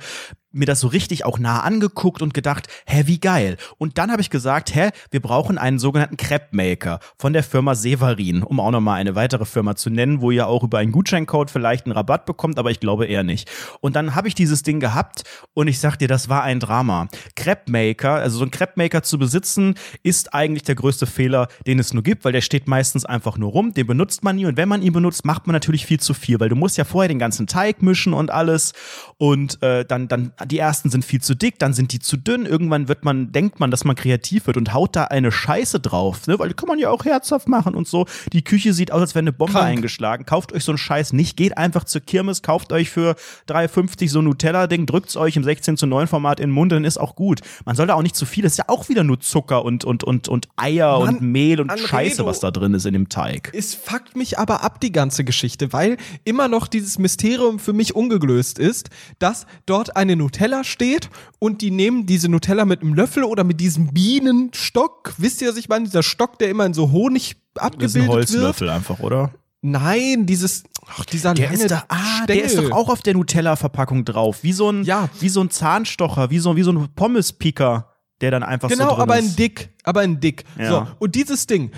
mir 0.50 0.66
das 0.66 0.80
so 0.80 0.88
richtig 0.88 1.24
auch 1.24 1.38
nah 1.38 1.60
angeguckt 1.60 2.22
und 2.22 2.32
gedacht, 2.32 2.68
hä, 2.86 3.02
wie 3.06 3.20
geil. 3.20 3.56
Und 3.76 3.98
dann 3.98 4.10
habe 4.10 4.22
ich 4.22 4.30
gesagt, 4.30 4.74
hä, 4.74 4.90
wir 5.10 5.20
brauchen 5.20 5.58
einen 5.58 5.78
sogenannten 5.78 6.16
Crepe 6.16 6.48
Maker 6.52 7.00
von 7.18 7.32
der 7.32 7.42
Firma 7.42 7.74
Severin, 7.74 8.42
um 8.42 8.58
auch 8.60 8.70
nochmal 8.70 9.00
eine 9.00 9.14
weitere 9.14 9.44
Firma 9.44 9.76
zu 9.76 9.90
nennen, 9.90 10.20
wo 10.20 10.30
ihr 10.30 10.46
auch 10.46 10.62
über 10.62 10.78
einen 10.78 10.92
Gutscheincode 10.92 11.50
vielleicht 11.50 11.84
einen 11.86 11.92
Rabatt 11.92 12.24
bekommt, 12.24 12.58
aber 12.58 12.70
ich 12.70 12.80
glaube 12.80 13.06
eher 13.06 13.22
nicht. 13.22 13.50
Und 13.80 13.94
dann 13.96 14.14
habe 14.14 14.28
ich 14.28 14.34
dieses 14.34 14.62
Ding 14.62 14.80
gehabt 14.80 15.24
und 15.52 15.68
ich 15.68 15.80
sag 15.80 15.96
dir, 15.96 16.08
das 16.08 16.28
war 16.28 16.42
ein 16.42 16.60
Drama. 16.60 17.08
Crepe 17.36 17.70
Maker, 17.70 18.14
also 18.14 18.38
so 18.38 18.44
ein 18.44 18.50
Crepe 18.50 18.74
Maker 18.76 19.02
zu 19.02 19.18
besitzen, 19.18 19.74
ist 20.02 20.34
eigentlich 20.34 20.62
der 20.62 20.76
größte 20.76 21.06
Fehler, 21.06 21.48
den 21.66 21.78
es 21.78 21.92
nur 21.92 22.02
gibt, 22.02 22.24
weil 22.24 22.32
der 22.32 22.40
steht 22.40 22.68
meistens 22.68 23.04
einfach 23.04 23.36
nur 23.36 23.50
rum, 23.50 23.74
den 23.74 23.86
benutzt 23.86 24.24
man 24.24 24.36
nie 24.36 24.46
und 24.46 24.56
wenn 24.56 24.68
man 24.68 24.82
ihn 24.82 24.92
benutzt, 24.92 25.24
macht 25.24 25.46
man 25.46 25.52
natürlich 25.52 25.84
viel 25.84 26.00
zu 26.00 26.14
viel, 26.14 26.40
weil 26.40 26.48
du 26.48 26.56
musst 26.56 26.78
ja 26.78 26.84
vorher 26.84 27.08
den 27.08 27.18
ganzen 27.18 27.46
Teig 27.46 27.82
mischen 27.82 28.14
und 28.14 28.30
alles 28.30 28.72
und 29.18 29.62
äh, 29.62 29.84
dann, 29.84 30.08
dann 30.08 30.32
die 30.47 30.59
ersten 30.59 30.90
sind 30.90 31.04
viel 31.04 31.21
zu 31.21 31.35
dick, 31.35 31.59
dann 31.59 31.73
sind 31.73 31.92
die 31.92 31.99
zu 31.99 32.16
dünn, 32.16 32.47
irgendwann 32.47 32.88
wird 32.88 33.04
man, 33.04 33.33
denkt 33.33 33.61
man, 33.61 33.71
dass 33.71 33.85
man 33.85 33.97
kreativ 33.97 34.47
wird 34.47 34.57
und 34.57 34.73
haut 34.73 34.95
da 34.97 35.04
eine 35.04 35.33
Scheiße 35.33 35.80
drauf, 35.80 36.26
ne? 36.26 36.38
weil 36.38 36.49
die 36.49 36.54
kann 36.54 36.68
man 36.68 36.78
ja 36.78 36.90
auch 36.90 37.04
herzhaft 37.04 37.49
machen 37.49 37.75
und 37.75 37.88
so. 37.88 38.07
Die 38.33 38.42
Küche 38.42 38.73
sieht 38.73 38.92
aus, 38.92 39.00
als 39.00 39.14
wäre 39.14 39.23
eine 39.23 39.33
Bombe 39.33 39.54
Krank. 39.54 39.66
eingeschlagen. 39.66 40.26
Kauft 40.26 40.52
euch 40.52 40.64
so 40.64 40.73
einen 40.73 40.78
Scheiß 40.78 41.12
nicht, 41.12 41.37
geht 41.37 41.59
einfach 41.59 41.85
zur 41.85 42.00
Kirmes, 42.00 42.42
kauft 42.42 42.73
euch 42.73 42.90
für 42.90 43.16
3,50 43.49 44.09
so 44.09 44.21
ein 44.21 44.25
Nutella-Ding, 44.25 44.87
drückt's 44.87 45.16
euch 45.16 45.37
im 45.37 45.45
16 45.45 45.76
zu 45.76 45.87
9 45.87 46.07
Format 46.07 46.40
in 46.40 46.50
den 46.50 46.54
Mund, 46.54 46.73
dann 46.73 46.85
ist 46.85 46.99
auch 46.99 47.16
gut. 47.16 47.40
Man 47.64 47.76
soll 47.76 47.87
da 47.87 47.95
auch 47.95 48.02
nicht 48.02 48.16
zu 48.16 48.26
viel, 48.26 48.42
das 48.42 48.52
ist 48.52 48.59
ja 48.59 48.64
auch 48.68 48.88
wieder 48.88 49.04
nur 49.04 49.21
Zucker 49.21 49.64
und, 49.64 49.85
und, 49.85 50.04
und, 50.04 50.28
und 50.28 50.49
Eier 50.57 50.99
Mann, 51.00 51.16
und 51.16 51.23
Mehl 51.23 51.61
und 51.61 51.71
Anredo. 51.71 51.88
Scheiße, 51.88 52.26
was 52.26 52.40
da 52.40 52.50
drin 52.50 52.75
ist 52.75 52.87
in 52.87 52.92
dem 52.92 53.09
Teig. 53.09 53.50
Es 53.54 53.75
fuckt 53.75 54.16
mich 54.16 54.38
aber 54.38 54.62
ab, 54.62 54.80
die 54.80 54.92
ganze 54.92 55.25
Geschichte, 55.25 55.73
weil 55.73 55.97
immer 56.25 56.49
noch 56.49 56.68
dieses 56.68 56.99
Mysterium 56.99 57.59
für 57.59 57.73
mich 57.73 57.95
ungelöst 57.95 58.59
ist, 58.59 58.90
dass 59.18 59.47
dort 59.66 59.97
eine 59.97 60.16
Nutella 60.16 60.27
steht 60.64 61.08
und 61.38 61.61
die 61.62 61.70
nehmen 61.70 62.06
diese 62.06 62.28
Nutella 62.28 62.64
mit 62.64 62.82
einem 62.82 62.94
Löffel 62.94 63.25
oder 63.25 63.44
mit 63.44 63.61
diesem 63.61 63.92
Bienenstock. 63.92 65.14
Wisst 65.18 65.42
ihr, 65.42 65.49
was 65.50 65.56
ich 65.56 65.68
meine? 65.68 65.85
Dieser 65.85 66.02
Stock, 66.02 66.38
der 66.38 66.50
immer 66.50 66.66
in 66.66 66.75
so 66.75 66.90
Honig 66.90 67.37
Das 67.54 67.62
ist 67.62 67.62
ein 67.62 67.66
abgebildet 67.66 68.02
wird. 68.08 68.11
Holzlöffel 68.12 68.68
einfach, 68.70 69.00
oder? 69.00 69.30
Nein, 69.61 70.25
dieses, 70.26 70.62
ach, 70.87 71.04
dieser 71.04 71.35
Der 71.35 71.47
lange 71.50 71.62
ist 71.62 71.70
da, 71.70 71.85
ah, 71.88 71.97
Stängel. 72.23 72.26
der 72.28 72.44
ist 72.44 72.58
doch 72.58 72.70
auch 72.70 72.88
auf 72.88 73.02
der 73.02 73.14
Nutella-Verpackung 73.14 74.04
drauf. 74.04 74.38
Wie 74.42 74.52
so 74.52 74.70
ein, 74.70 74.85
Ja. 74.85 75.08
wie 75.18 75.28
so 75.28 75.40
ein 75.40 75.50
Zahnstocher, 75.50 76.30
wie 76.30 76.38
so, 76.38 76.54
wie 76.56 76.62
so 76.62 76.70
ein 76.70 76.88
Pommespicker, 76.94 77.88
der 78.20 78.32
dann 78.32 78.42
einfach 78.42 78.68
so 78.68 78.76
Genau, 78.76 78.96
aber 78.96 79.18
ist. 79.18 79.30
in 79.30 79.37
dick, 79.37 79.70
aber 79.84 80.02
in 80.02 80.20
dick. 80.20 80.44
Ja. 80.58 80.68
So, 80.68 80.87
und 80.98 81.14
dieses 81.14 81.46
Ding, 81.46 81.70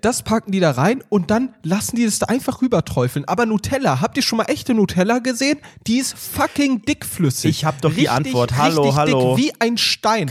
das 0.00 0.22
packen 0.22 0.50
die 0.50 0.60
da 0.60 0.72
rein 0.72 1.02
und 1.08 1.30
dann 1.30 1.54
lassen 1.62 1.96
die 1.96 2.04
das 2.04 2.18
da 2.18 2.26
einfach 2.26 2.62
rüberträufeln. 2.62 3.26
Aber 3.26 3.46
Nutella, 3.46 4.00
habt 4.00 4.16
ihr 4.16 4.22
schon 4.22 4.38
mal 4.38 4.44
echte 4.44 4.74
Nutella 4.74 5.20
gesehen? 5.20 5.58
Die 5.86 5.98
ist 5.98 6.16
fucking 6.18 6.82
dickflüssig. 6.82 7.50
Ich 7.50 7.64
hab 7.64 7.80
doch 7.80 7.90
die 7.90 8.06
Richtig, 8.06 8.10
Antwort. 8.10 8.56
Hallo, 8.56 8.94
hallo. 8.94 9.36
Dick, 9.36 9.44
wie 9.44 9.52
ein 9.60 9.78
Stein. 9.78 10.30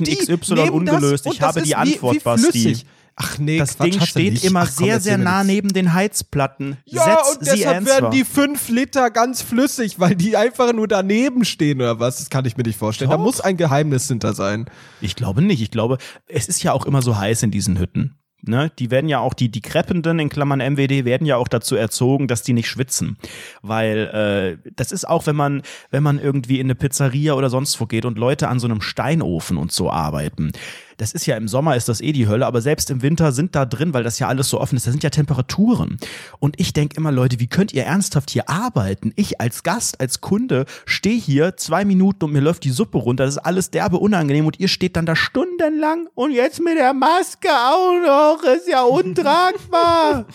Die 0.00 0.16
XY 0.16 0.70
ungelöst. 0.70 1.26
Ich 1.26 1.40
habe 1.40 1.62
die 1.62 1.70
wie, 1.70 1.74
Antwort, 1.74 2.16
wie 2.16 2.20
Basti. 2.20 2.84
Ach 3.16 3.38
nee, 3.38 3.58
Das 3.58 3.76
Quatsch, 3.76 3.92
Ding 3.92 4.00
steht 4.00 4.32
nicht. 4.34 4.44
immer 4.44 4.60
Ach, 4.60 4.70
komm, 4.74 4.86
sehr, 4.86 5.00
sehr 5.00 5.18
nah 5.18 5.44
neben 5.44 5.68
den 5.72 5.92
Heizplatten. 5.92 6.78
Ja, 6.86 7.04
Setz 7.04 7.36
und 7.36 7.44
sie 7.44 7.56
deshalb 7.56 7.76
answer. 7.78 7.92
werden 7.94 8.10
die 8.12 8.24
fünf 8.24 8.68
Liter 8.68 9.10
ganz 9.10 9.42
flüssig, 9.42 10.00
weil 10.00 10.14
die 10.14 10.36
einfach 10.36 10.72
nur 10.72 10.88
daneben 10.88 11.44
stehen 11.44 11.78
oder 11.80 12.00
was? 12.00 12.18
Das 12.18 12.30
kann 12.30 12.44
ich 12.46 12.56
mir 12.56 12.62
nicht 12.64 12.78
vorstellen. 12.78 13.10
Da 13.10 13.16
Doch. 13.16 13.24
muss 13.24 13.40
ein 13.40 13.56
Geheimnis 13.56 14.08
hinter 14.08 14.32
sein. 14.32 14.66
Ich 15.00 15.16
glaube 15.16 15.42
nicht. 15.42 15.60
Ich 15.60 15.70
glaube, 15.70 15.98
es 16.28 16.48
ist 16.48 16.62
ja 16.62 16.72
auch 16.72 16.86
immer 16.86 17.02
so 17.02 17.18
heiß 17.18 17.42
in 17.42 17.50
diesen 17.50 17.78
Hütten. 17.78 18.16
Ne? 18.42 18.72
Die 18.78 18.90
werden 18.90 19.10
ja 19.10 19.18
auch, 19.18 19.34
die, 19.34 19.50
die 19.50 19.60
Kreppenden 19.60 20.18
in 20.18 20.30
Klammern 20.30 20.60
MWD 20.60 21.04
werden 21.04 21.26
ja 21.26 21.36
auch 21.36 21.46
dazu 21.48 21.76
erzogen, 21.76 22.26
dass 22.26 22.42
die 22.42 22.54
nicht 22.54 22.68
schwitzen. 22.68 23.18
Weil 23.60 24.58
äh, 24.64 24.70
das 24.76 24.92
ist 24.92 25.06
auch, 25.06 25.26
wenn 25.26 25.36
man, 25.36 25.60
wenn 25.90 26.02
man 26.02 26.18
irgendwie 26.18 26.58
in 26.58 26.66
eine 26.66 26.74
Pizzeria 26.74 27.34
oder 27.34 27.50
sonst 27.50 27.78
wo 27.82 27.84
geht 27.86 28.06
und 28.06 28.16
Leute 28.16 28.48
an 28.48 28.58
so 28.58 28.66
einem 28.66 28.80
Steinofen 28.80 29.58
und 29.58 29.72
so 29.72 29.90
arbeiten. 29.90 30.52
Das 31.00 31.12
ist 31.12 31.24
ja 31.24 31.34
im 31.38 31.48
Sommer 31.48 31.76
ist 31.76 31.88
das 31.88 32.02
eh 32.02 32.12
die 32.12 32.28
Hölle, 32.28 32.46
aber 32.46 32.60
selbst 32.60 32.90
im 32.90 33.00
Winter 33.00 33.32
sind 33.32 33.54
da 33.54 33.64
drin, 33.64 33.94
weil 33.94 34.04
das 34.04 34.18
ja 34.18 34.28
alles 34.28 34.50
so 34.50 34.60
offen 34.60 34.76
ist, 34.76 34.86
da 34.86 34.90
sind 34.90 35.02
ja 35.02 35.08
Temperaturen. 35.08 35.96
Und 36.40 36.60
ich 36.60 36.74
denke 36.74 36.98
immer, 36.98 37.10
Leute, 37.10 37.40
wie 37.40 37.46
könnt 37.46 37.72
ihr 37.72 37.84
ernsthaft 37.84 38.28
hier 38.28 38.50
arbeiten? 38.50 39.14
Ich 39.16 39.40
als 39.40 39.62
Gast, 39.62 39.98
als 39.98 40.20
Kunde 40.20 40.66
stehe 40.84 41.18
hier 41.18 41.56
zwei 41.56 41.86
Minuten 41.86 42.26
und 42.26 42.32
mir 42.32 42.42
läuft 42.42 42.64
die 42.64 42.70
Suppe 42.70 42.98
runter. 42.98 43.24
Das 43.24 43.36
ist 43.36 43.42
alles 43.42 43.70
derbe 43.70 43.96
unangenehm 43.96 44.44
und 44.44 44.60
ihr 44.60 44.68
steht 44.68 44.94
dann 44.94 45.06
da 45.06 45.16
stundenlang 45.16 46.06
und 46.14 46.32
jetzt 46.32 46.60
mit 46.60 46.76
der 46.76 46.92
Maske 46.92 47.48
auch 47.48 48.36
noch. 48.36 48.42
Ist 48.42 48.68
ja 48.68 48.82
untragbar. 48.84 50.26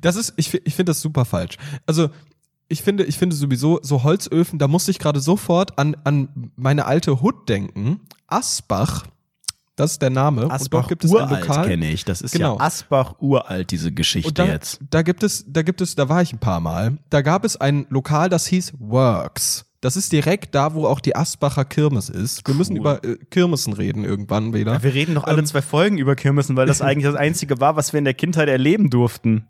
Das 0.00 0.16
ist, 0.16 0.32
ich, 0.36 0.54
ich 0.54 0.74
finde 0.74 0.90
das 0.90 1.02
super 1.02 1.26
falsch. 1.26 1.58
Also, 1.84 2.08
ich 2.68 2.82
finde, 2.82 3.04
ich 3.04 3.18
finde 3.18 3.36
sowieso, 3.36 3.80
so 3.82 4.02
Holzöfen, 4.02 4.58
da 4.58 4.66
musste 4.66 4.90
ich 4.90 4.98
gerade 4.98 5.20
sofort 5.20 5.78
an, 5.78 5.94
an 6.04 6.52
meine 6.56 6.86
alte 6.86 7.20
Hut 7.20 7.50
denken. 7.50 8.00
Asbach, 8.28 9.04
das 9.76 9.92
ist 9.92 10.02
der 10.02 10.10
Name. 10.10 10.44
und 10.46 10.50
Asbach 10.50 10.80
dort 10.80 10.88
gibt 10.88 11.04
es 11.04 11.10
ein 11.10 11.16
uralt 11.16 11.46
Lokal. 11.46 11.68
kenne 11.68 11.90
ich. 11.90 12.04
Das 12.04 12.20
ist 12.22 12.32
Genau. 12.32 12.56
ja 12.58 12.60
Asbach 12.64 13.14
uralt, 13.20 13.70
diese 13.70 13.92
Geschichte 13.92 14.28
Und 14.28 14.38
da, 14.38 14.46
jetzt. 14.46 14.80
da 14.90 15.02
gibt 15.02 15.22
es, 15.22 15.44
da 15.46 15.62
gibt 15.62 15.80
es, 15.80 15.94
da 15.94 16.08
war 16.08 16.22
ich 16.22 16.32
ein 16.32 16.38
paar 16.38 16.60
Mal. 16.60 16.98
Da 17.10 17.22
gab 17.22 17.44
es 17.44 17.56
ein 17.56 17.86
Lokal, 17.90 18.28
das 18.28 18.46
hieß 18.46 18.74
Works. 18.78 19.64
Das 19.82 19.96
ist 19.96 20.10
direkt 20.10 20.54
da, 20.54 20.74
wo 20.74 20.86
auch 20.86 21.00
die 21.00 21.14
Asbacher 21.14 21.64
Kirmes 21.64 22.08
ist. 22.08 22.46
Wir 22.48 22.54
müssen 22.54 22.72
Cool. 22.72 22.78
über 22.80 23.04
äh, 23.04 23.16
Kirmesen 23.30 23.74
reden 23.74 24.04
irgendwann 24.04 24.52
wieder. 24.54 24.82
Wir 24.82 24.94
reden 24.94 25.14
doch 25.14 25.24
alle 25.24 25.44
zwei 25.44 25.62
Folgen 25.62 25.98
über 25.98 26.16
Kirmessen, 26.16 26.56
weil 26.56 26.66
das 26.66 26.80
eigentlich 26.82 27.04
das 27.04 27.14
Einzige 27.14 27.60
war, 27.60 27.76
was 27.76 27.92
wir 27.92 27.98
in 27.98 28.04
der 28.04 28.14
Kindheit 28.14 28.48
erleben 28.48 28.90
durften. 28.90 29.46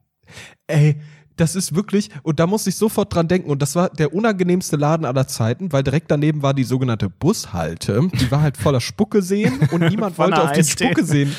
Ey, 0.66 1.00
das 1.36 1.54
ist 1.54 1.74
wirklich, 1.74 2.10
und 2.22 2.40
da 2.40 2.46
musste 2.46 2.70
ich 2.70 2.76
sofort 2.76 3.14
dran 3.14 3.28
denken, 3.28 3.50
und 3.50 3.62
das 3.62 3.74
war 3.76 3.90
der 3.90 4.14
unangenehmste 4.14 4.76
Laden 4.76 5.04
aller 5.04 5.28
Zeiten, 5.28 5.72
weil 5.72 5.82
direkt 5.82 6.10
daneben 6.10 6.42
war 6.42 6.54
die 6.54 6.64
sogenannte 6.64 7.10
Bushalte. 7.10 8.08
Die 8.14 8.30
war 8.30 8.40
halt 8.40 8.56
voller 8.56 8.80
Spucke-Seen 8.80 9.68
und 9.70 9.80
niemand 9.90 10.18
wollte 10.18 10.42
auf 10.42 10.52
die. 10.52 10.64
Spucke-Seen. 10.64 11.32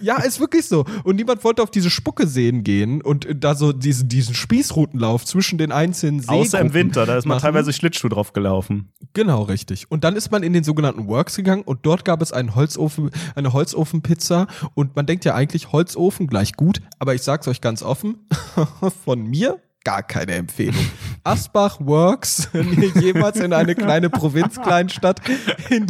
Ja, 0.00 0.22
ist 0.22 0.40
wirklich 0.40 0.66
so. 0.66 0.84
Und 1.04 1.16
niemand 1.16 1.44
wollte 1.44 1.62
auf 1.62 1.70
diese 1.70 1.90
Spucke-Seen 1.90 2.64
gehen 2.64 3.02
und 3.02 3.26
da 3.34 3.54
so 3.54 3.72
diesen, 3.72 4.08
diesen 4.08 4.34
Spießrutenlauf 4.34 5.24
zwischen 5.24 5.58
den 5.58 5.72
einzelnen 5.72 6.20
Seen. 6.20 6.30
Außer 6.30 6.60
im 6.60 6.74
Winter, 6.74 7.06
da 7.06 7.16
ist 7.16 7.26
man 7.26 7.36
machen. 7.36 7.42
teilweise 7.42 7.72
Schlittschuh 7.72 8.08
drauf 8.08 8.32
gelaufen. 8.32 8.92
Genau, 9.12 9.42
richtig. 9.42 9.90
Und 9.90 10.04
dann 10.04 10.16
ist 10.16 10.30
man 10.30 10.42
in 10.42 10.52
den 10.52 10.64
sogenannten 10.64 11.06
Works 11.06 11.36
gegangen 11.36 11.62
und 11.62 11.80
dort 11.82 12.04
gab 12.04 12.22
es 12.22 12.32
einen 12.32 12.54
Holzofen, 12.54 13.10
eine 13.34 13.52
Holzofenpizza 13.52 14.46
und 14.74 14.96
man 14.96 15.06
denkt 15.06 15.24
ja 15.24 15.34
eigentlich 15.34 15.72
Holzofen 15.72 16.26
gleich 16.26 16.54
gut, 16.54 16.80
aber 16.98 17.14
ich 17.14 17.22
sag's 17.22 17.48
euch 17.48 17.60
ganz 17.60 17.82
offen, 17.82 18.16
von 19.04 19.25
mir 19.26 19.60
gar 19.84 20.02
keine 20.02 20.32
Empfehlung. 20.32 20.84
Asbach 21.24 21.78
Works, 21.80 22.48
wenn 22.52 22.72
ihr 22.82 22.90
jemals 23.00 23.38
in 23.38 23.52
eine 23.52 23.76
kleine 23.76 24.10
Provinzkleinstadt 24.10 25.20
in, 25.70 25.86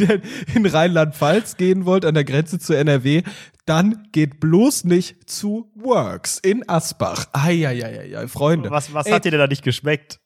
in 0.53 0.65
Rheinland-Pfalz 0.65 1.57
gehen 1.57 1.85
wollt, 1.85 2.05
an 2.05 2.13
der 2.13 2.23
Grenze 2.23 2.59
zu 2.59 2.73
NRW, 2.73 3.23
dann 3.65 4.07
geht 4.11 4.39
bloß 4.39 4.83
nicht 4.83 5.29
zu 5.29 5.71
Works 5.75 6.37
in 6.37 6.67
Asbach. 6.69 7.25
Eieieiei, 7.33 8.27
Freunde. 8.27 8.69
Was, 8.69 8.93
was 8.93 9.07
Ey, 9.07 9.13
hat 9.13 9.25
dir 9.25 9.31
denn 9.31 9.39
da 9.39 9.47
nicht 9.47 9.63
geschmeckt? 9.63 10.19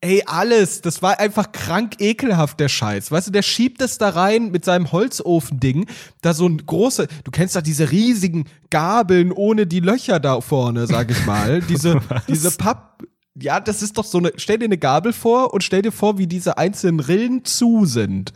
Ey, 0.00 0.22
alles. 0.26 0.80
Das 0.80 1.02
war 1.02 1.18
einfach 1.18 1.50
krank 1.50 1.96
ekelhaft, 1.98 2.60
der 2.60 2.68
Scheiß. 2.68 3.10
Weißt 3.10 3.26
du, 3.26 3.30
der 3.32 3.42
schiebt 3.42 3.82
es 3.82 3.98
da 3.98 4.10
rein 4.10 4.52
mit 4.52 4.64
seinem 4.64 4.92
Holzofending. 4.92 5.86
Da 6.22 6.34
so 6.34 6.46
ein 6.46 6.64
große, 6.64 7.08
du 7.24 7.30
kennst 7.32 7.56
doch 7.56 7.62
diese 7.62 7.90
riesigen 7.90 8.44
Gabeln 8.70 9.32
ohne 9.32 9.66
die 9.66 9.80
Löcher 9.80 10.20
da 10.20 10.40
vorne, 10.40 10.86
sag 10.86 11.10
ich 11.10 11.26
mal. 11.26 11.60
Diese, 11.68 12.00
diese 12.28 12.52
Papp. 12.52 13.02
Ja, 13.40 13.60
das 13.60 13.82
ist 13.82 13.98
doch 13.98 14.04
so 14.04 14.18
eine, 14.18 14.32
stell 14.36 14.58
dir 14.58 14.66
eine 14.66 14.78
Gabel 14.78 15.12
vor 15.12 15.52
und 15.52 15.62
stell 15.62 15.82
dir 15.82 15.92
vor, 15.92 16.18
wie 16.18 16.26
diese 16.26 16.58
einzelnen 16.58 16.98
Rillen 16.98 17.44
zu 17.44 17.84
sind. 17.84 18.32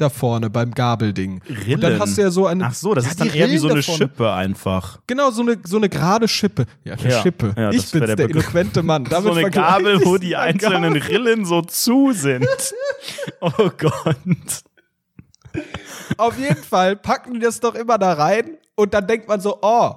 Da 0.00 0.08
vorne 0.08 0.50
beim 0.50 0.72
Gabelding. 0.72 1.40
Rillen. 1.48 1.74
Und 1.74 1.82
dann 1.82 1.98
hast 2.00 2.16
du 2.18 2.22
ja 2.22 2.30
so 2.30 2.46
eine. 2.46 2.66
Ach 2.66 2.74
so, 2.74 2.94
das 2.94 3.04
Ja, 3.04 3.10
ist 3.10 3.20
dann 3.20 3.30
eher 3.30 3.50
wie 3.50 3.58
so 3.58 3.68
eine. 3.68 3.82
Schippe 3.82 4.32
einfach. 4.32 5.00
Genau, 5.06 5.30
so 5.30 5.42
eine, 5.42 5.58
so 5.64 5.76
eine 5.76 5.88
gerade 5.88 6.26
Schippe. 6.28 6.66
Ja, 6.84 6.94
eine 6.94 7.08
Ja, 7.10 7.22
Schippe. 7.22 7.54
ja, 7.56 7.70
ich 7.70 7.90
bin's, 7.90 8.06
der 8.06 8.16
der, 8.16 8.28
eloquente 8.30 8.82
Mann. 8.82 9.04
Damit 9.10 9.32
so 9.32 9.38
eine 9.38 9.50
Gabel, 9.50 10.04
wo 10.04 10.16
die 10.18 10.36
einzelnen 10.36 10.94
Gabel. 10.94 11.02
Rillen 11.08 11.44
so 11.44 11.62
zu 11.62 12.12
sind. 12.12 12.46
Oh 13.40 13.70
Gott. 13.78 14.16
Auf 16.16 16.38
jeden 16.38 16.62
Fall 16.62 16.96
packen 16.96 17.34
die 17.34 17.40
das 17.40 17.60
doch 17.60 17.74
immer 17.74 17.98
da 17.98 18.12
rein 18.12 18.58
und 18.74 18.94
dann 18.94 19.06
denkt 19.06 19.28
man 19.28 19.40
so, 19.40 19.58
oh, 19.62 19.94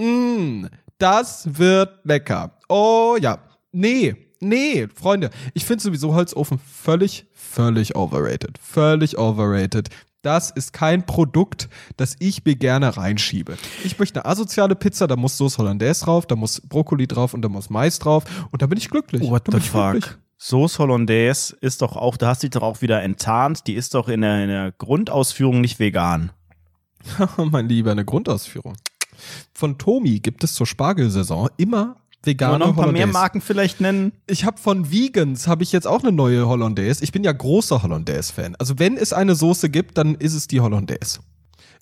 mh, 0.00 0.68
das 0.98 1.58
wird 1.58 2.04
lecker. 2.04 2.52
Oh 2.68 3.16
ja. 3.20 3.38
Nee, 3.72 4.23
nee, 4.44 4.88
Freunde, 4.94 5.30
ich 5.54 5.64
finde 5.64 5.82
sowieso 5.82 6.14
Holzofen 6.14 6.58
völlig, 6.58 7.26
völlig 7.32 7.96
overrated. 7.96 8.58
Völlig 8.58 9.18
overrated. 9.18 9.88
Das 10.22 10.50
ist 10.50 10.72
kein 10.72 11.04
Produkt, 11.04 11.68
das 11.98 12.16
ich 12.18 12.44
mir 12.46 12.56
gerne 12.56 12.96
reinschiebe. 12.96 13.58
Ich 13.84 13.98
möchte 13.98 14.24
eine 14.24 14.30
asoziale 14.30 14.74
Pizza, 14.74 15.06
da 15.06 15.16
muss 15.16 15.36
Sauce 15.36 15.58
Hollandaise 15.58 16.04
drauf, 16.04 16.26
da 16.26 16.34
muss 16.34 16.62
Brokkoli 16.62 17.06
drauf 17.06 17.34
und 17.34 17.42
da 17.42 17.50
muss 17.50 17.68
Mais 17.68 17.98
drauf 17.98 18.24
und 18.50 18.62
da 18.62 18.66
bin 18.66 18.78
ich 18.78 18.88
glücklich. 18.88 19.22
What 19.22 19.44
the 19.50 19.58
ich 19.58 19.70
glücklich. 19.70 20.04
fuck? 20.06 20.18
Sauce 20.38 20.78
Hollandaise 20.78 21.54
ist 21.60 21.82
doch 21.82 21.96
auch, 21.96 22.16
da 22.16 22.28
hast 22.28 22.42
du 22.42 22.46
dich 22.46 22.52
doch 22.52 22.62
auch 22.62 22.80
wieder 22.80 23.02
enttarnt, 23.02 23.66
die 23.66 23.74
ist 23.74 23.94
doch 23.94 24.08
in 24.08 24.22
der, 24.22 24.42
in 24.42 24.48
der 24.48 24.72
Grundausführung 24.72 25.60
nicht 25.60 25.78
vegan. 25.78 26.32
mein 27.36 27.68
Lieber, 27.68 27.92
eine 27.92 28.04
Grundausführung. 28.04 28.76
Von 29.52 29.78
Tomi 29.78 30.20
gibt 30.20 30.42
es 30.42 30.54
zur 30.54 30.66
Spargelsaison 30.66 31.50
immer 31.56 31.96
vegane 32.26 32.52
Kann 32.52 32.58
man 32.60 32.68
noch 32.68 32.76
ein 32.76 32.84
paar 32.84 32.92
mehr. 32.92 33.06
Marken 33.06 33.40
vielleicht 33.40 33.80
nennen? 33.80 34.12
Ich 34.26 34.44
habe 34.44 34.58
von 34.58 34.90
Vegans 34.90 35.46
habe 35.46 35.62
ich 35.62 35.72
jetzt 35.72 35.86
auch 35.86 36.02
eine 36.02 36.12
neue 36.12 36.46
Hollandaise. 36.46 37.02
Ich 37.02 37.12
bin 37.12 37.24
ja 37.24 37.32
großer 37.32 37.82
Hollandaise-Fan. 37.82 38.56
Also 38.56 38.78
wenn 38.78 38.96
es 38.96 39.12
eine 39.12 39.34
Soße 39.34 39.70
gibt, 39.70 39.98
dann 39.98 40.14
ist 40.14 40.34
es 40.34 40.46
die 40.46 40.60
Hollandaise. 40.60 41.20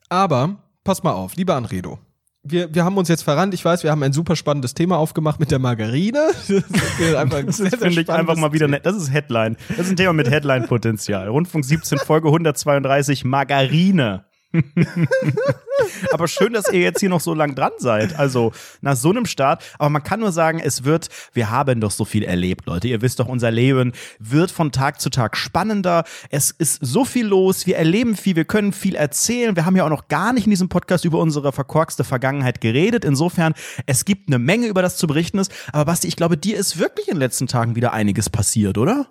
Aber 0.09 0.57
pass 0.85 1.03
mal 1.03 1.13
auf, 1.13 1.37
lieber 1.37 1.55
Anredo. 1.57 1.99
Wir, 2.45 2.75
wir 2.75 2.85
haben 2.85 2.97
uns 2.97 3.09
jetzt 3.09 3.23
verrannt. 3.23 3.55
Ich 3.55 3.65
weiß, 3.65 3.85
wir 3.85 3.93
haben 3.93 4.03
ein 4.03 4.13
super 4.13 4.35
spannendes 4.35 4.75
Thema 4.75 4.99
aufgemacht 4.99 5.39
mit 5.39 5.51
der 5.53 5.61
Margarine. 5.61 6.31
Das 6.99 7.15
einfach 7.15 7.43
Das 7.45 7.57
finde 7.59 8.01
ich 8.01 8.11
einfach 8.11 8.37
mal 8.37 8.53
wieder 8.53 8.67
nett. 8.67 8.85
Das 8.85 8.97
ist 8.97 9.13
Headline. 9.13 9.57
Das 9.69 9.87
ist 9.87 9.91
ein 9.91 9.97
Thema 9.97 10.13
mit 10.13 10.29
Headline-Potenzial. 10.29 11.29
Rundfunk 11.29 11.65
17, 11.65 11.99
Folge 11.99 12.29
132, 12.29 13.25
Margarine. 13.25 14.25
Aber 16.13 16.29
schön, 16.29 16.53
dass 16.53 16.71
ihr 16.71 16.81
jetzt 16.81 17.01
hier 17.01 17.09
noch 17.09 17.21
so 17.21 17.35
lang 17.35 17.55
dran 17.55 17.73
seid. 17.79 18.19
Also 18.19 18.53
nach 18.81 18.97
so 18.97 19.11
einem 19.11 19.27
Start. 19.27 19.63
Aber 19.79 19.91
man 19.91 20.03
kann 20.03 20.21
nur 20.21 20.33
sagen, 20.33 20.61
es 20.63 20.85
wird, 20.85 21.09
wir 21.33 21.51
haben 21.51 21.81
doch 21.81 21.91
so 21.91 22.05
viel 22.05 22.23
erlebt, 22.23 22.67
Leute. 22.67 22.89
Ihr 22.89 23.03
wisst 23.03 23.21
doch, 23.21 23.29
unser 23.29 23.51
Leben 23.51 23.93
wird 24.19 24.51
von 24.51 24.73
Tag 24.73 25.01
zu 25.01 25.11
Tag 25.11 25.37
spannender. 25.37 26.05
Es 26.31 26.51
ist 26.51 26.79
so 26.81 27.05
viel 27.05 27.27
los. 27.27 27.67
Wir 27.67 27.77
erleben 27.77 28.17
viel. 28.17 28.37
Wir 28.37 28.45
können 28.45 28.73
viel 28.73 28.95
erzählen. 28.95 29.57
Wir 29.57 29.65
haben 29.65 29.77
ja 29.77 29.85
auch 29.85 29.91
noch 29.91 30.09
gar 30.09 30.33
nicht 30.33 30.47
in 30.47 30.51
diesem 30.51 30.69
Podcast 30.69 31.05
über 31.05 31.19
unsere 31.19 31.53
verkorkste 31.53 32.05
Vergangenheit 32.05 32.61
geredet. 32.61 33.05
Insofern, 33.05 33.55
es 33.87 34.05
gibt 34.05 34.29
eine 34.29 34.39
Menge, 34.39 34.67
über 34.67 34.83
das 34.83 34.97
zu 34.97 35.07
berichten 35.07 35.39
ist. 35.39 35.53
Aber 35.73 35.87
Basti, 35.87 36.09
ich 36.09 36.17
glaube, 36.17 36.37
dir 36.37 36.57
ist 36.57 36.79
wirklich 36.79 37.09
in 37.09 37.15
den 37.15 37.21
letzten 37.21 37.47
Tagen 37.47 37.77
wieder 37.77 37.93
einiges 37.93 38.31
passiert, 38.31 38.79
oder? 38.79 39.09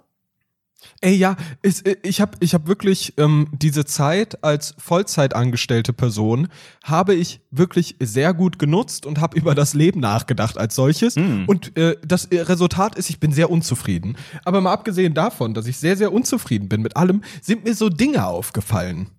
Ey, 1.02 1.16
ja, 1.16 1.36
es, 1.62 1.82
äh, 1.82 1.96
ich 2.04 2.22
habe 2.22 2.38
ich 2.40 2.54
hab 2.54 2.68
wirklich 2.68 3.14
ähm, 3.18 3.48
diese 3.52 3.86
Zeit 3.86 4.44
als 4.44 4.76
Vollzeitangestellte 4.78 5.94
Person 5.94 6.48
habe 6.84 7.14
ich 7.14 7.42
wirklich 7.52 7.96
sehr 8.00 8.34
gut 8.34 8.60
genutzt 8.60 9.06
und 9.06 9.20
habe 9.20 9.38
über 9.38 9.56
das 9.56 9.74
Leben 9.74 10.00
nachgedacht 10.00 10.58
als 10.58 10.76
solches. 10.76 11.16
Und 11.18 11.78
äh, 11.78 11.98
das 12.06 12.26
äh, 12.26 12.42
Resultat 12.42 12.96
ist, 12.96 13.10
ich 13.10 13.20
bin 13.20 13.32
sehr 13.32 13.50
unzufrieden. 13.50 14.18
Aber 14.46 14.62
mal 14.62 14.74
abgesehen 14.74 15.14
davon, 15.14 15.54
dass 15.54 15.68
ich 15.68 15.78
sehr, 15.78 15.98
sehr 15.98 16.12
unzufrieden 16.12 16.70
bin 16.70 16.82
mit 16.82 16.98
allem, 16.98 17.22
sind 17.42 17.64
mir 17.64 17.76
so 17.76 17.90
Dinge 17.90 18.26
aufgefallen. 18.26 19.10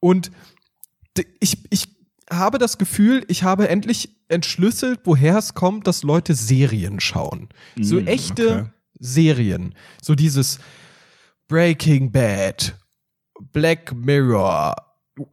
Und 0.00 0.30
ich, 1.40 1.58
ich 1.70 1.88
habe 2.32 2.58
das 2.58 2.78
Gefühl, 2.78 3.24
ich 3.28 3.42
habe 3.42 3.68
endlich 3.68 4.16
entschlüsselt, 4.28 5.00
woher 5.04 5.36
es 5.36 5.54
kommt, 5.54 5.86
dass 5.86 6.02
Leute 6.02 6.34
Serien 6.34 7.00
schauen. 7.00 7.48
So 7.78 8.00
Mm, 8.00 8.06
echte 8.06 8.48
okay. 8.48 8.64
Serien. 9.00 9.74
So 10.00 10.14
dieses 10.14 10.60
Breaking 11.50 12.12
Bad, 12.12 12.76
Black 13.52 13.92
Mirror, 13.92 14.76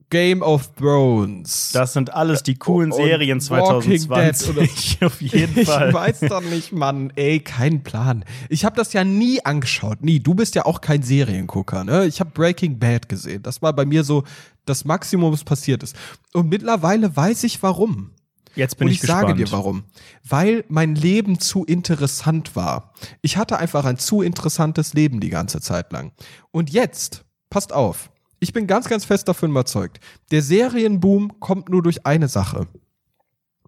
Game 0.09 0.41
of 0.41 0.73
Thrones. 0.73 1.69
Das 1.73 1.93
sind 1.93 2.11
alles 2.11 2.41
die 2.41 2.55
coolen 2.55 2.91
Und 2.91 2.97
Serien 2.97 3.39
Walking 3.47 3.99
2020. 3.99 5.03
Auf 5.05 5.21
jeden 5.21 5.59
ich 5.59 5.67
Fall. 5.67 5.93
weiß 5.93 6.21
doch 6.21 6.41
nicht, 6.41 6.71
Mann. 6.71 7.13
Ey, 7.15 7.39
kein 7.39 7.83
Plan. 7.83 8.25
Ich 8.49 8.65
habe 8.65 8.75
das 8.75 8.93
ja 8.93 9.03
nie 9.03 9.45
angeschaut. 9.45 10.01
Nie. 10.01 10.19
Du 10.19 10.33
bist 10.33 10.55
ja 10.55 10.65
auch 10.65 10.81
kein 10.81 11.03
Seriengucker, 11.03 11.83
ne? 11.83 12.07
Ich 12.07 12.19
habe 12.19 12.31
Breaking 12.31 12.79
Bad 12.79 13.09
gesehen. 13.09 13.43
Das 13.43 13.61
war 13.61 13.73
bei 13.73 13.85
mir 13.85 14.03
so 14.03 14.23
das 14.65 14.85
Maximum, 14.85 15.31
was 15.31 15.43
passiert 15.43 15.83
ist. 15.83 15.95
Und 16.33 16.49
mittlerweile 16.49 17.15
weiß 17.15 17.43
ich 17.43 17.61
warum. 17.61 18.09
Jetzt 18.57 18.77
bin 18.77 18.87
Und 18.87 18.91
ich, 18.91 19.03
ich, 19.03 19.07
sage 19.07 19.33
gespannt. 19.33 19.39
dir 19.39 19.51
warum. 19.51 19.83
Weil 20.27 20.65
mein 20.67 20.95
Leben 20.95 21.39
zu 21.39 21.63
interessant 21.63 22.55
war. 22.55 22.93
Ich 23.21 23.37
hatte 23.37 23.59
einfach 23.59 23.85
ein 23.85 23.97
zu 23.97 24.21
interessantes 24.21 24.93
Leben 24.93 25.19
die 25.19 25.29
ganze 25.29 25.61
Zeit 25.61 25.91
lang. 25.91 26.11
Und 26.51 26.71
jetzt, 26.71 27.23
passt 27.49 27.71
auf, 27.71 28.09
ich 28.39 28.53
bin 28.53 28.65
ganz, 28.67 28.89
ganz 28.89 29.05
fest 29.05 29.27
davon 29.27 29.51
überzeugt, 29.51 29.99
der 30.31 30.41
Serienboom 30.41 31.39
kommt 31.39 31.69
nur 31.69 31.83
durch 31.83 32.05
eine 32.05 32.27
Sache. 32.27 32.67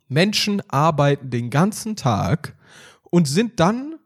Menschen 0.07 0.61
arbeiten 0.69 1.29
den 1.29 1.51
ganzen 1.51 1.95
Tag 1.95 2.55
und 3.03 3.27
sind 3.27 3.59
dann 3.59 3.98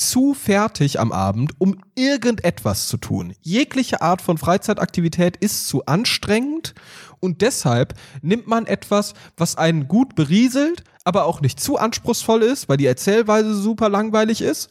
zu 0.00 0.34
fertig 0.34 1.00
am 1.00 1.12
Abend, 1.12 1.52
um 1.58 1.80
irgendetwas 1.94 2.88
zu 2.88 2.96
tun. 2.96 3.34
Jegliche 3.40 4.00
Art 4.00 4.22
von 4.22 4.38
Freizeitaktivität 4.38 5.36
ist 5.36 5.68
zu 5.68 5.86
anstrengend 5.86 6.74
und 7.20 7.42
deshalb 7.42 7.94
nimmt 8.22 8.46
man 8.46 8.66
etwas, 8.66 9.14
was 9.36 9.56
einen 9.56 9.88
gut 9.88 10.14
berieselt, 10.14 10.84
aber 11.04 11.24
auch 11.24 11.40
nicht 11.40 11.60
zu 11.60 11.78
anspruchsvoll 11.78 12.42
ist, 12.42 12.68
weil 12.68 12.76
die 12.76 12.86
Erzählweise 12.86 13.54
super 13.54 13.88
langweilig 13.88 14.40
ist 14.40 14.70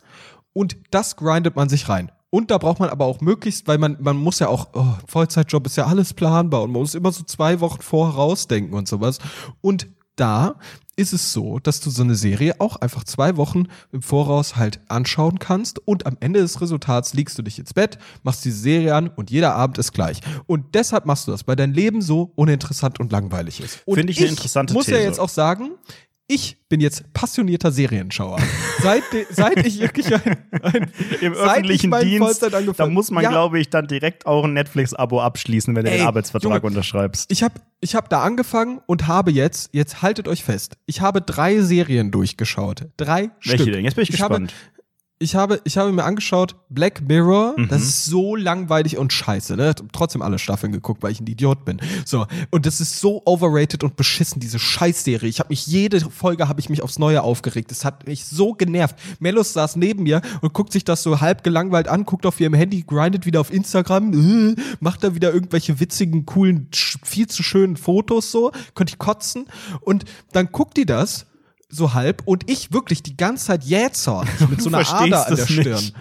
und 0.54 0.78
das 0.92 1.16
grindet 1.16 1.56
man 1.56 1.70
sich 1.70 1.90
rein. 1.90 2.12
Und 2.30 2.52
da 2.52 2.58
braucht 2.58 2.80
man 2.80 2.90
aber 2.90 3.06
auch 3.06 3.22
möglichst, 3.22 3.68
weil 3.68 3.78
man, 3.78 3.98
man 4.00 4.18
muss 4.18 4.40
ja 4.40 4.50
auch, 4.50 4.68
oh, 4.74 4.96
Vollzeitjob 5.08 5.66
ist 5.66 5.78
ja 5.78 5.86
alles 5.86 6.14
planbar 6.14 6.64
und 6.64 6.72
man 6.72 6.82
muss 6.82 6.96
immer 6.96 7.12
so 7.12 7.24
zwei 7.24 7.62
Wochen 7.62 7.82
vorher 7.82 8.16
rausdenken 8.16 8.74
und 8.74 8.88
sowas. 8.88 9.20
Und 9.62 9.88
da 10.18 10.56
ist 10.98 11.14
es 11.14 11.32
so, 11.32 11.60
dass 11.60 11.80
du 11.80 11.90
so 11.90 12.04
eine 12.04 12.16
Serie 12.16 12.56
auch 12.60 12.76
einfach 12.76 13.04
zwei 13.04 13.38
Wochen 13.38 13.68
im 13.92 14.02
Voraus 14.02 14.56
halt 14.56 14.82
anschauen 14.90 15.40
kannst 15.40 15.80
und 15.88 16.06
am 16.08 16.18
Ende 16.20 16.42
des 16.42 16.60
Resultats 16.60 17.14
liegst 17.14 17.38
du 17.38 17.44
dich 17.44 17.60
ins 17.60 17.74
Bett, 17.74 18.00
machst 18.24 18.44
diese 18.44 18.58
Serie 18.58 18.96
an 18.96 19.08
und 19.08 19.30
jeder 19.30 19.56
Abend 19.56 19.78
ist 19.78 19.94
gleich. 19.94 20.22
Und 20.48 20.74
deshalb 20.74 21.06
machst 21.06 21.28
du 21.28 21.32
das, 21.32 21.48
weil 21.48 21.56
dein 21.56 21.74
Leben 21.74 22.02
so 22.02 22.32
uninteressant 22.36 23.00
und 23.00 23.12
langweilig 23.12 23.62
ist. 23.62 23.84
Finde 23.88 24.12
ich 24.12 24.20
eine 24.20 24.30
interessante 24.30 24.74
muss 24.74 24.88
ja 24.88 24.98
These. 24.98 25.08
jetzt 25.08 25.20
auch 25.20 25.30
sagen, 25.30 25.72
ich 26.28 26.58
bin 26.68 26.82
jetzt 26.82 27.12
passionierter 27.14 27.72
Serienschauer. 27.72 28.38
seit, 28.82 29.04
seit 29.30 29.66
ich 29.66 29.80
wirklich 29.80 30.14
ein, 30.14 30.38
ein 30.62 30.92
Im 31.22 31.34
ich 31.34 31.40
öffentlichen 31.40 31.92
Dienst, 32.02 32.44
da 32.44 32.88
muss 32.88 33.12
man, 33.12 33.24
Ja, 33.24 33.30
glaube 33.30 33.60
ich, 33.60 33.70
dann 33.70 33.88
direkt 33.88 34.26
auch 34.26 34.44
ein 34.44 34.54
Netflix-Abo 34.54 35.22
abschließen, 35.22 35.76
wenn 35.76 35.86
du 35.86 35.92
Ey, 35.92 36.00
den 36.00 36.08
Arbeitsvertrag 36.08 36.52
Junge, 36.52 36.62
unterschreibst. 36.62 37.32
Ich 37.32 37.44
habe 37.44 37.56
ich 37.80 37.96
hab 37.96 38.10
da 38.10 38.24
angefangen 38.24 38.82
und 38.88 39.08
habe 39.08 39.32
jetzt, 39.32 39.70
jetzt 39.74 40.02
haltet 40.02 40.28
euch 40.28 40.44
fest, 40.44 40.78
ich 40.86 41.02
habe 41.02 41.22
drei 41.22 41.62
Serien 41.62 42.12
durchgeschaut. 42.12 42.88
Drei 42.98 43.30
Welche 43.44 43.64
Stück. 43.64 43.74
denn? 43.74 43.86
Jetzt 43.86 43.96
bin 43.96 44.04
ich, 44.04 44.22
Habe, 44.22 44.36
gespannt. 44.42 44.54
Ich, 45.20 45.36
habe, 45.36 45.60
ich 45.64 45.78
habe 45.78 45.92
mir 45.92 46.04
angeschaut, 46.04 46.56
Black 46.70 47.02
Mirror, 47.08 47.56
Mhm. 47.58 47.68
das 47.70 47.82
ist 47.82 48.06
so 48.06 48.36
langweilig 48.36 48.98
und 48.98 49.12
scheiße, 49.12 49.56
ne? 49.56 49.74
Trotzdem 49.92 50.22
alle 50.22 50.38
Staffeln 50.38 50.72
geguckt, 50.72 51.02
weil 51.02 51.12
ich 51.12 51.20
ein 51.20 51.26
Idiot 51.28 51.66
bin. 51.66 51.80
So, 52.06 52.28
und 52.52 52.66
das 52.68 52.80
ist 52.82 53.00
so 53.00 53.24
overrated 53.26 53.84
und 53.84 53.96
beschissen, 53.96 54.40
diese 54.40 54.60
Scheißserie. 54.60 55.28
Ich 55.28 55.40
habe 55.40 55.50
mich, 55.50 55.66
jede 55.66 56.00
Folge 56.02 56.48
habe 56.48 56.60
ich 56.60 56.70
mich 56.70 56.84
aufs 56.84 57.00
Neue 57.00 57.24
aufgeregt. 57.24 57.72
Das 57.72 57.84
hat 57.84 58.06
mich 58.06 58.26
so 58.26 58.54
genervt. 58.54 58.96
Melos 59.20 59.54
saß 59.54 59.76
neben 59.76 60.04
mir 60.04 60.22
und 60.42 60.54
guckt 60.54 60.72
sich 60.72 60.84
das 60.86 61.02
so 61.02 61.20
halb 61.20 61.44
gelangweilt 61.44 61.88
an, 61.88 62.06
guckt 62.06 62.26
auf 62.28 62.40
ihrem 62.40 62.54
Handy, 62.54 62.84
grindet 62.84 63.26
wieder 63.26 63.42
auf 63.42 63.52
Instagram, 63.52 64.14
äh, 64.14 64.56
macht 64.80 65.04
da 65.04 65.16
wieder 65.16 65.34
irgendwelche 65.34 65.80
witzigen, 65.80 66.26
coolen, 66.28 66.68
viel 66.72 67.28
zu 67.28 67.42
schönen 67.42 67.76
Fotos 67.78 68.32
so, 68.32 68.52
könnte 68.76 68.94
ich 68.94 69.00
kotzen. 69.00 69.48
Und 69.82 70.06
dann 70.32 70.50
guckt 70.52 70.78
die 70.78 70.86
das 70.86 71.26
so 71.70 71.94
halb 71.94 72.22
und 72.26 72.50
ich 72.50 72.72
wirklich 72.72 73.04
die 73.04 73.18
ganze 73.18 73.48
Zeit 73.48 73.64
jähzornig 73.64 74.40
mit 74.50 74.62
so 74.62 74.70
einer 74.70 74.80
Ader 74.80 75.28
an 75.28 75.36
der 75.36 75.46
nicht. 75.50 75.94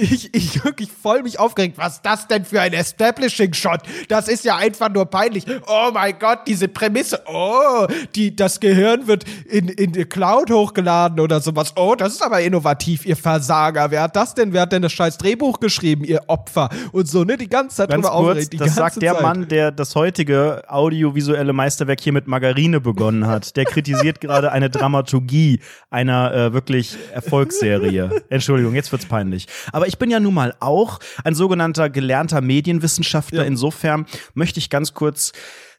Ich, 0.00 0.32
ich 0.32 0.64
wirklich 0.64 0.90
voll 0.92 1.24
mich 1.24 1.40
aufgeregt. 1.40 1.76
Was 1.76 1.94
ist 1.96 2.06
das 2.06 2.28
denn 2.28 2.44
für 2.44 2.60
ein 2.60 2.72
Establishing-Shot? 2.72 3.80
Das 4.06 4.28
ist 4.28 4.44
ja 4.44 4.54
einfach 4.54 4.88
nur 4.90 5.06
peinlich. 5.06 5.44
Oh 5.66 5.90
mein 5.92 6.16
Gott, 6.20 6.40
diese 6.46 6.68
Prämisse. 6.68 7.20
Oh, 7.26 7.84
die, 8.14 8.36
das 8.36 8.60
Gehirn 8.60 9.08
wird 9.08 9.24
in, 9.46 9.68
in 9.68 9.90
die 9.90 10.04
Cloud 10.04 10.52
hochgeladen 10.52 11.18
oder 11.18 11.40
sowas. 11.40 11.72
Oh, 11.74 11.96
das 11.96 12.12
ist 12.12 12.22
aber 12.22 12.40
innovativ, 12.42 13.06
ihr 13.06 13.16
Versager. 13.16 13.90
Wer 13.90 14.02
hat 14.02 14.14
das 14.14 14.34
denn? 14.34 14.52
Wer 14.52 14.62
hat 14.62 14.72
denn 14.72 14.82
das 14.82 14.92
scheiß 14.92 15.18
Drehbuch 15.18 15.58
geschrieben, 15.58 16.04
ihr 16.04 16.22
Opfer? 16.28 16.68
Und 16.92 17.08
so, 17.08 17.24
ne? 17.24 17.36
Die 17.36 17.48
ganze 17.48 17.78
Zeit 17.78 17.90
Ganz 17.90 18.06
drüber 18.06 18.16
kurz, 18.16 18.28
aufgeregt. 18.28 18.52
Die 18.52 18.56
das 18.58 18.76
sagt 18.76 19.02
der 19.02 19.14
Zeit. 19.14 19.22
Mann, 19.22 19.48
der 19.48 19.72
das 19.72 19.96
heutige 19.96 20.62
audiovisuelle 20.68 21.52
Meisterwerk 21.52 22.00
hier 22.00 22.12
mit 22.12 22.28
Margarine 22.28 22.80
begonnen 22.80 23.26
hat. 23.26 23.56
Der 23.56 23.64
kritisiert 23.64 24.20
gerade 24.20 24.52
eine 24.52 24.70
Dramaturgie 24.70 25.58
einer 25.90 26.32
äh, 26.32 26.52
wirklich 26.52 26.96
Erfolgsserie. 27.12 28.22
Entschuldigung, 28.28 28.76
jetzt 28.76 28.92
wird's 28.92 29.06
peinlich. 29.06 29.48
Aber 29.72 29.87
Aber 29.88 29.94
ich 29.94 29.98
bin 29.98 30.10
ja 30.10 30.20
nun 30.20 30.34
mal 30.34 30.54
auch 30.60 31.00
ein 31.24 31.34
sogenannter 31.34 31.88
gelernter 31.88 32.42
Medienwissenschaftler. 32.42 33.42
Ja. 33.42 33.48
Insofern 33.48 34.06
möchte 34.34 34.58
ich 34.58 34.68
ganz 34.68 34.92
kurz 34.92 35.32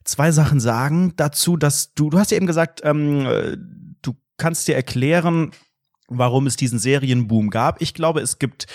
zwei 0.03 0.31
Sachen 0.31 0.59
sagen 0.59 1.13
dazu, 1.15 1.57
dass 1.57 1.93
du, 1.93 2.09
du 2.09 2.17
hast 2.17 2.31
ja 2.31 2.37
eben 2.37 2.47
gesagt, 2.47 2.81
ähm, 2.83 3.25
äh, 3.27 3.57
du 4.01 4.15
kannst 4.37 4.67
dir 4.67 4.75
erklären, 4.75 5.51
warum 6.07 6.47
es 6.47 6.55
diesen 6.55 6.79
Serienboom 6.79 7.51
gab. 7.51 7.81
Ich 7.81 7.93
glaube, 7.93 8.21
es 8.21 8.39
gibt 8.39 8.65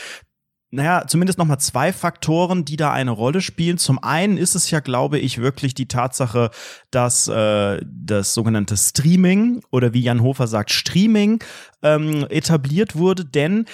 naja, 0.70 1.04
zumindest 1.06 1.38
nochmal 1.38 1.60
zwei 1.60 1.92
Faktoren, 1.92 2.64
die 2.64 2.76
da 2.76 2.92
eine 2.92 3.12
Rolle 3.12 3.40
spielen. 3.40 3.78
Zum 3.78 4.02
einen 4.02 4.36
ist 4.36 4.56
es 4.56 4.72
ja, 4.72 4.80
glaube 4.80 5.20
ich, 5.20 5.38
wirklich 5.38 5.74
die 5.74 5.86
Tatsache, 5.86 6.50
dass 6.90 7.28
äh, 7.28 7.80
das 7.84 8.34
sogenannte 8.34 8.76
Streaming 8.76 9.62
oder 9.70 9.94
wie 9.94 10.02
Jan 10.02 10.20
Hofer 10.20 10.48
sagt, 10.48 10.72
Streaming 10.72 11.42
ähm, 11.82 12.26
etabliert 12.28 12.96
wurde, 12.96 13.24
denn 13.24 13.66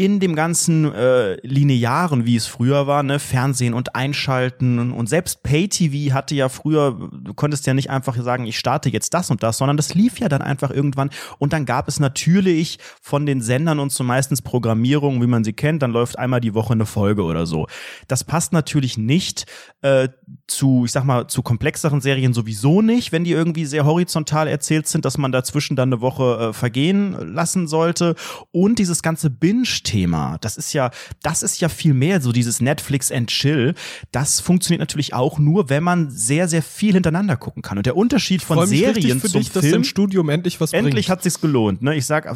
in 0.00 0.18
dem 0.18 0.34
ganzen 0.34 0.90
äh, 0.94 1.36
linearen, 1.46 2.24
wie 2.24 2.36
es 2.36 2.46
früher 2.46 2.86
war, 2.86 3.02
ne, 3.02 3.18
Fernsehen 3.18 3.74
und 3.74 3.94
Einschalten 3.94 4.92
und 4.92 5.10
selbst 5.10 5.42
Pay-TV 5.42 6.14
hatte 6.14 6.34
ja 6.34 6.48
früher, 6.48 7.10
du 7.12 7.34
konntest 7.34 7.66
ja 7.66 7.74
nicht 7.74 7.90
einfach 7.90 8.16
sagen, 8.16 8.46
ich 8.46 8.58
starte 8.58 8.88
jetzt 8.88 9.12
das 9.12 9.30
und 9.30 9.42
das, 9.42 9.58
sondern 9.58 9.76
das 9.76 9.92
lief 9.92 10.18
ja 10.18 10.30
dann 10.30 10.40
einfach 10.40 10.70
irgendwann 10.70 11.10
und 11.38 11.52
dann 11.52 11.66
gab 11.66 11.86
es 11.86 12.00
natürlich 12.00 12.78
von 13.02 13.26
den 13.26 13.42
Sendern 13.42 13.78
und 13.78 13.92
so 13.92 14.02
meistens 14.02 14.40
Programmierung, 14.40 15.20
wie 15.20 15.26
man 15.26 15.44
sie 15.44 15.52
kennt, 15.52 15.82
dann 15.82 15.90
läuft 15.90 16.18
einmal 16.18 16.40
die 16.40 16.54
Woche 16.54 16.72
eine 16.72 16.86
Folge 16.86 17.22
oder 17.24 17.44
so. 17.44 17.66
Das 18.08 18.24
passt 18.24 18.54
natürlich 18.54 18.96
nicht 18.96 19.44
äh, 19.82 20.08
zu, 20.46 20.84
ich 20.86 20.92
sag 20.92 21.04
mal, 21.04 21.26
zu 21.26 21.42
komplexeren 21.42 22.00
Serien 22.00 22.32
sowieso 22.32 22.80
nicht, 22.80 23.12
wenn 23.12 23.24
die 23.24 23.32
irgendwie 23.32 23.66
sehr 23.66 23.84
horizontal 23.84 24.48
erzählt 24.48 24.86
sind, 24.86 25.04
dass 25.04 25.18
man 25.18 25.30
dazwischen 25.30 25.76
dann 25.76 25.92
eine 25.92 26.00
Woche 26.00 26.48
äh, 26.48 26.52
vergehen 26.54 27.34
lassen 27.34 27.68
sollte 27.68 28.14
und 28.50 28.78
dieses 28.78 29.02
ganze 29.02 29.28
Binge 29.28 29.66
Thema. 29.90 30.38
Das 30.40 30.56
ist 30.56 30.72
ja, 30.72 30.92
das 31.20 31.42
ist 31.42 31.60
ja 31.60 31.68
viel 31.68 31.94
mehr 31.94 32.20
so 32.20 32.30
dieses 32.30 32.60
Netflix 32.60 33.10
and 33.10 33.28
Chill. 33.28 33.74
Das 34.12 34.38
funktioniert 34.38 34.78
natürlich 34.78 35.14
auch 35.14 35.40
nur, 35.40 35.68
wenn 35.68 35.82
man 35.82 36.10
sehr, 36.10 36.46
sehr 36.46 36.62
viel 36.62 36.92
hintereinander 36.92 37.36
gucken 37.36 37.60
kann. 37.60 37.76
Und 37.76 37.86
der 37.86 37.96
Unterschied 37.96 38.40
von 38.40 38.64
Serien 38.68 39.20
für 39.20 39.28
zum 39.28 39.40
dich, 39.40 39.50
dass 39.50 39.62
Film 39.62 39.72
dein 39.72 39.84
Studium 39.84 40.28
endlich 40.28 40.60
was 40.60 40.72
Endlich 40.72 41.06
bringt. 41.06 41.08
hat 41.08 41.22
sich's 41.24 41.40
gelohnt. 41.40 41.82
Ne? 41.82 41.96
Ich 41.96 42.06
sag 42.06 42.32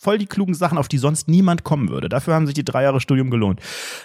voll 0.00 0.18
die 0.18 0.26
klugen 0.26 0.54
Sachen, 0.54 0.78
auf 0.78 0.88
die 0.88 0.98
sonst 0.98 1.28
niemand 1.28 1.62
kommen 1.62 1.90
würde. 1.90 2.08
Dafür 2.08 2.34
haben 2.34 2.46
sich 2.46 2.54
die 2.54 2.64
drei 2.64 2.82
Jahre 2.82 3.00
Studium 3.00 3.30
gelohnt. 3.30 3.60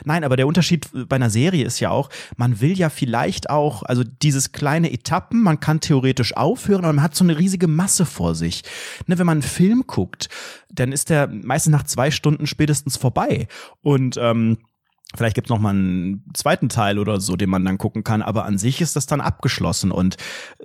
Nein, 0.05 0.23
aber 0.23 0.37
der 0.37 0.45
Unterschied 0.45 0.87
bei 1.09 1.15
einer 1.15 1.31
Serie 1.31 1.65
ist 1.65 1.79
ja 1.79 1.89
auch, 1.89 2.09
man 2.37 2.61
will 2.61 2.77
ja 2.77 2.91
vielleicht 2.91 3.49
auch, 3.49 3.81
also 3.81 4.03
dieses 4.03 4.51
kleine 4.51 4.91
Etappen, 4.91 5.41
man 5.41 5.59
kann 5.59 5.79
theoretisch 5.79 6.37
aufhören, 6.37 6.85
aber 6.85 6.93
man 6.93 7.03
hat 7.03 7.15
so 7.15 7.23
eine 7.23 7.39
riesige 7.39 7.67
Masse 7.67 8.05
vor 8.05 8.35
sich. 8.35 8.61
Ne, 9.07 9.17
wenn 9.17 9.25
man 9.25 9.39
einen 9.39 9.41
Film 9.41 9.85
guckt, 9.87 10.29
dann 10.73 10.91
ist 10.91 11.09
der 11.09 11.27
meistens 11.27 11.71
nach 11.71 11.83
zwei 11.83 12.11
Stunden 12.11 12.47
spätestens 12.47 12.90
vorbei. 12.97 13.47
Und 13.81 14.17
ähm, 14.17 14.57
Vielleicht 15.15 15.35
gibt's 15.35 15.49
noch 15.49 15.59
mal 15.59 15.71
einen 15.71 16.23
zweiten 16.33 16.69
Teil 16.69 16.97
oder 16.97 17.19
so, 17.19 17.35
den 17.35 17.49
man 17.49 17.65
dann 17.65 17.77
gucken 17.77 18.03
kann, 18.03 18.21
aber 18.21 18.45
an 18.45 18.57
sich 18.57 18.79
ist 18.79 18.95
das 18.95 19.07
dann 19.07 19.19
abgeschlossen. 19.19 19.91
Und 19.91 20.15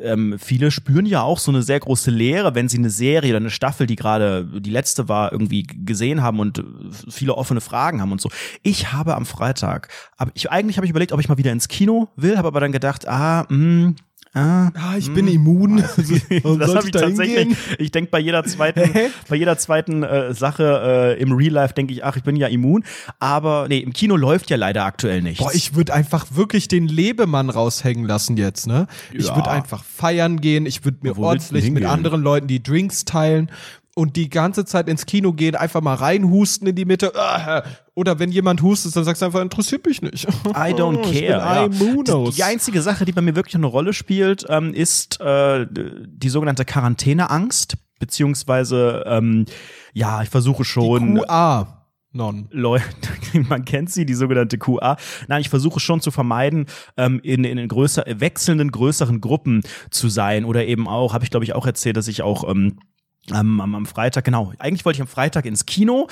ähm, 0.01 0.37
viele 0.39 0.71
spüren 0.71 1.05
ja 1.05 1.23
auch 1.23 1.39
so 1.39 1.51
eine 1.51 1.63
sehr 1.63 1.81
große 1.81 2.13
Leere, 2.13 2.55
wenn 2.55 2.69
sie 2.69 2.79
eine 2.79 2.91
Serie 2.91 3.31
oder 3.31 3.39
eine 3.39 3.51
Staffel, 3.51 3.89
die 3.89 3.97
gerade 3.97 4.45
die 4.61 4.71
letzte 4.71 5.09
war, 5.09 5.33
irgendwie 5.33 5.65
gesehen 5.65 6.23
haben 6.23 6.39
und 6.39 6.59
äh, 6.59 6.63
viele 7.09 7.35
offene 7.35 7.61
Fragen 7.61 8.01
haben 8.01 8.13
und 8.13 8.21
so. 8.21 8.31
Ich 8.63 8.93
habe 8.93 9.17
am 9.17 9.27
Freitag, 9.27 9.89
hab 10.17 10.31
ich, 10.35 10.51
eigentlich 10.51 10.77
habe 10.77 10.87
ich 10.87 10.91
überlegt, 10.91 11.13
ob 11.13 11.19
ich 11.19 11.29
mal 11.29 11.39
wieder 11.39 11.53
ins 11.53 11.67
Kino 11.67 12.09
will, 12.15 12.39
habe 12.39 12.49
aber 12.49 12.61
dann 12.61 12.73
gedacht, 12.73 13.09
ah, 13.09 13.47
mh, 13.49 13.95
ah, 14.35 14.71
Ah, 14.75 14.97
ich 14.99 15.13
bin 15.13 15.27
immun. 15.29 15.79
Warum 16.43 16.59
das 16.59 16.75
habe 16.75 16.87
ich 16.87 16.91
da 16.93 17.01
tatsächlich. 17.01 17.39
hingehen? 17.39 17.57
Ich 17.79 17.91
denke 17.91 18.11
bei 18.11 18.19
jeder 18.19 18.45
zweiten, 18.45 18.91
bei 19.29 19.37
jeder 19.37 19.57
zweiten 19.59 20.03
äh, 20.03 20.35
Sache 20.35 21.17
äh, 21.17 21.21
im 21.23 21.33
Real 21.33 21.53
Life 21.53 21.75
denke 21.75 21.93
ich, 21.93 22.05
ach, 22.05 22.17
ich 22.17 22.23
bin 22.23 22.37
ja 22.37 22.47
immun. 22.49 22.85
Aber 23.19 23.67
nee, 23.69 23.79
im 23.79 23.93
Kino 23.93 24.17
läuft 24.17 24.51
ja 24.51 24.57
leider 24.57 24.85
aktuell 24.85 25.23
nichts. 25.23 25.43
Boah, 25.43 25.53
ich 25.55 25.75
würde 25.75 25.95
einfach 25.95 26.27
wirklich 26.33 26.69
den 26.69 26.89
Lebemann 26.89 27.51
raushängen 27.51 28.05
lassen 28.07 28.37
jetzt, 28.37 28.67
ne? 28.67 28.87
Ich 29.13 29.27
Ja. 29.27 29.37
würde 29.37 29.51
einfach 29.51 29.85
feiern 29.85 30.41
gehen, 30.41 30.67
ich 30.67 30.85
würde 30.85 30.99
mir 31.03 31.17
Wo 31.17 31.25
ordentlich 31.25 31.71
mit 31.71 31.85
anderen 31.85 32.23
Leuten 32.23 32.47
die 32.47 32.63
Drinks 32.63 33.05
teilen 33.05 33.51
und 33.99 34.17
die 34.17 34.29
ganze 34.29 34.67
Zeit 34.67 34.91
ins 34.91 35.07
Kino 35.07 35.33
gehen, 35.33 35.55
einfach 35.55 35.81
mal 35.81 35.95
reinhusten 35.95 36.69
in 36.69 36.77
die 36.77 36.85
Mitte. 36.85 37.13
Ah, 37.17 37.65
Oder 37.95 38.19
wenn 38.19 38.31
jemand 38.31 38.61
hustet, 38.61 38.95
dann 38.95 39.05
sagst 39.05 39.23
du 39.23 39.27
einfach, 39.27 39.41
interessiert 39.41 39.87
mich 39.87 40.03
nicht. 40.03 40.25
I 40.49 40.75
don't 40.75 41.01
care. 41.03 41.41
ja. 41.41 41.69
Die, 41.69 42.31
die 42.37 42.43
einzige 42.45 42.83
Sache, 42.83 43.07
die 43.07 43.13
bei 43.13 43.23
mir 43.23 43.35
wirklich 43.35 43.55
eine 43.55 43.67
Rolle 43.67 43.95
spielt, 43.95 44.45
ähm, 44.51 44.75
ist 44.75 45.19
äh, 45.23 45.67
die 45.71 46.29
sogenannte 46.29 46.67
Quarantäneangst, 46.67 47.79
beziehungsweise 47.99 49.03
ähm, 49.07 49.47
ja, 49.95 50.23
ich 50.23 50.29
versuche 50.29 50.65
schon. 50.65 51.17
QA. 51.23 51.87
Non. 52.13 52.49
Leute, 52.51 52.85
man 53.49 53.65
kennt 53.65 53.91
sie, 53.91 54.05
die 54.05 54.15
sogenannte 54.15 54.59
QA. 54.59 54.99
Nein, 55.29 55.41
ich 55.41 55.49
versuche 55.49 55.81
schon 55.81 56.03
zu 56.03 56.11
vermeiden, 56.11 56.67
ähm, 56.99 57.19
in, 57.23 57.45
in 57.45 57.67
größer, 57.67 58.05
wechselnden, 58.07 58.71
größeren 58.73 59.23
Gruppen 59.23 59.63
zu 59.91 60.11
sein. 60.11 60.45
Oder 60.45 60.67
eben 60.67 60.87
auch, 60.87 61.15
habe 61.15 61.25
ich 61.25 61.31
glaube 61.31 61.45
ich 61.45 61.55
auch 61.55 61.67
erzählt, 61.67 61.97
dass 61.97 62.09
ich 62.09 62.21
auch 62.21 62.47
ähm, 62.47 62.79
am, 63.31 63.61
am, 63.61 63.87
Freitag, 63.87 64.25
genau, 64.25 64.53
eigentlich 64.59 64.85
wollte 64.85 64.97
ich 64.99 65.03
am 65.03 65.09
Freitag 65.09 65.45
ins 65.47 65.67
Kino. 65.67 66.09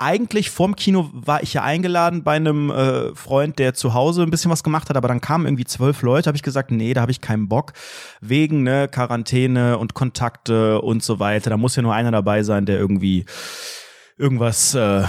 Eigentlich 0.00 0.50
vorm 0.50 0.76
Kino 0.76 1.10
war 1.12 1.42
ich 1.42 1.54
ja 1.54 1.64
eingeladen 1.64 2.22
bei 2.22 2.36
einem 2.36 2.70
äh, 2.70 3.14
Freund, 3.16 3.58
der 3.58 3.74
zu 3.74 3.94
Hause 3.94 4.22
ein 4.22 4.30
bisschen 4.30 4.50
was 4.50 4.62
gemacht 4.62 4.88
hat, 4.88 4.96
aber 4.96 5.08
dann 5.08 5.20
kamen 5.20 5.46
irgendwie 5.46 5.64
zwölf 5.64 6.02
Leute, 6.02 6.28
habe 6.28 6.36
ich 6.36 6.44
gesagt, 6.44 6.70
nee, 6.70 6.94
da 6.94 7.00
habe 7.00 7.10
ich 7.10 7.20
keinen 7.20 7.48
Bock. 7.48 7.72
Wegen 8.20 8.62
ne, 8.62 8.86
Quarantäne 8.88 9.76
und 9.76 9.94
Kontakte 9.94 10.80
und 10.82 11.02
so 11.02 11.18
weiter. 11.18 11.50
Da 11.50 11.56
muss 11.56 11.74
ja 11.74 11.82
nur 11.82 11.94
einer 11.94 12.12
dabei 12.12 12.44
sein, 12.44 12.64
der 12.64 12.78
irgendwie 12.78 13.24
irgendwas 14.16 14.74
äh, 14.74 15.02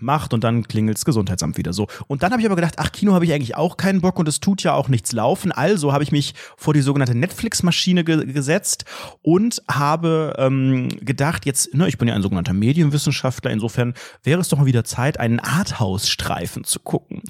macht 0.00 0.34
und 0.34 0.44
dann 0.44 0.66
klingelt's 0.66 1.04
Gesundheitsamt 1.04 1.56
wieder 1.56 1.72
so. 1.72 1.86
Und 2.06 2.22
dann 2.22 2.32
habe 2.32 2.40
ich 2.40 2.46
aber 2.46 2.56
gedacht, 2.56 2.74
ach, 2.78 2.92
Kino 2.92 3.12
habe 3.12 3.24
ich 3.24 3.32
eigentlich 3.32 3.56
auch 3.56 3.76
keinen 3.76 4.00
Bock 4.00 4.18
und 4.18 4.28
es 4.28 4.40
tut 4.40 4.62
ja 4.62 4.74
auch 4.74 4.88
nichts 4.88 5.12
laufen. 5.12 5.52
Also 5.52 5.92
habe 5.92 6.04
ich 6.04 6.12
mich 6.12 6.34
vor 6.56 6.74
die 6.74 6.80
sogenannte 6.80 7.16
Netflix-Maschine 7.16 8.04
ge 8.04 8.26
gesetzt 8.26 8.84
und 9.22 9.62
habe 9.70 10.34
ähm, 10.38 10.88
gedacht, 11.00 11.46
jetzt, 11.46 11.74
ne, 11.74 11.88
ich 11.88 11.98
bin 11.98 12.08
ja 12.08 12.14
ein 12.14 12.22
sogenannter 12.22 12.52
Medienwissenschaftler, 12.52 13.50
insofern 13.50 13.94
wäre 14.22 14.40
es 14.40 14.48
doch 14.48 14.58
mal 14.58 14.66
wieder 14.66 14.84
Zeit, 14.84 15.20
einen 15.20 15.40
Arthouse-Streifen 15.40 16.64
zu 16.64 16.80
gucken. 16.80 17.22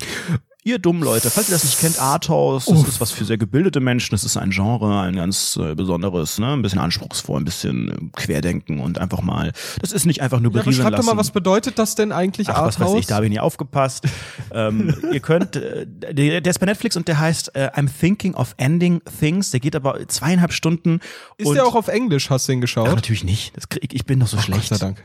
Ihr 0.66 0.80
dummen 0.80 1.00
Leute, 1.00 1.30
falls 1.30 1.48
ihr 1.48 1.52
das 1.52 1.62
nicht 1.62 1.78
kennt, 1.78 2.00
Arthouse, 2.00 2.64
das 2.64 2.82
ist 2.88 3.00
was 3.00 3.12
für 3.12 3.24
sehr 3.24 3.38
gebildete 3.38 3.78
Menschen, 3.78 4.10
das 4.10 4.24
ist 4.24 4.36
ein 4.36 4.50
Genre, 4.50 5.00
ein 5.00 5.14
ganz 5.14 5.56
äh, 5.62 5.76
besonderes, 5.76 6.40
ne, 6.40 6.54
ein 6.54 6.62
bisschen 6.62 6.80
anspruchsvoll, 6.80 7.40
ein 7.40 7.44
bisschen 7.44 7.88
äh, 7.92 7.94
querdenken 8.20 8.80
und 8.80 8.98
einfach 8.98 9.22
mal, 9.22 9.52
das 9.80 9.92
ist 9.92 10.06
nicht 10.06 10.22
einfach 10.22 10.40
nur 10.40 10.50
Ja, 10.52 10.62
berieseln 10.62 10.82
schreib 10.88 10.96
doch 10.96 11.04
mal, 11.04 11.12
lassen. 11.12 11.18
was 11.18 11.30
bedeutet 11.30 11.78
das 11.78 11.94
denn 11.94 12.10
eigentlich, 12.10 12.48
Ach, 12.48 12.64
was 12.64 12.80
weiß 12.80 12.86
Arthouse? 12.88 12.98
ich, 12.98 13.06
da 13.06 13.14
habe 13.14 13.26
ich 13.26 13.30
nie 13.30 13.38
aufgepasst. 13.38 14.06
ähm, 14.52 14.92
ihr 15.12 15.20
könnt, 15.20 15.54
äh, 15.54 15.86
der, 15.86 16.40
der 16.40 16.50
ist 16.50 16.58
bei 16.58 16.66
Netflix 16.66 16.96
und 16.96 17.06
der 17.06 17.20
heißt 17.20 17.54
äh, 17.54 17.68
I'm 17.72 17.88
Thinking 18.00 18.34
of 18.34 18.54
Ending 18.56 19.00
Things. 19.20 19.52
Der 19.52 19.60
geht 19.60 19.76
aber 19.76 20.08
zweieinhalb 20.08 20.52
Stunden. 20.52 20.98
Ist 21.38 21.54
der 21.54 21.64
auch 21.64 21.76
auf 21.76 21.86
Englisch, 21.86 22.28
hast 22.28 22.48
du 22.48 22.52
ihn 22.52 22.60
geschaut? 22.60 22.88
Ach, 22.88 22.94
natürlich 22.96 23.22
nicht. 23.22 23.56
Das 23.56 23.68
krieg, 23.68 23.94
ich 23.94 24.04
bin 24.04 24.18
doch 24.18 24.26
so 24.26 24.38
schlecht. 24.38 24.66
sei 24.66 24.78
Dank. 24.78 25.00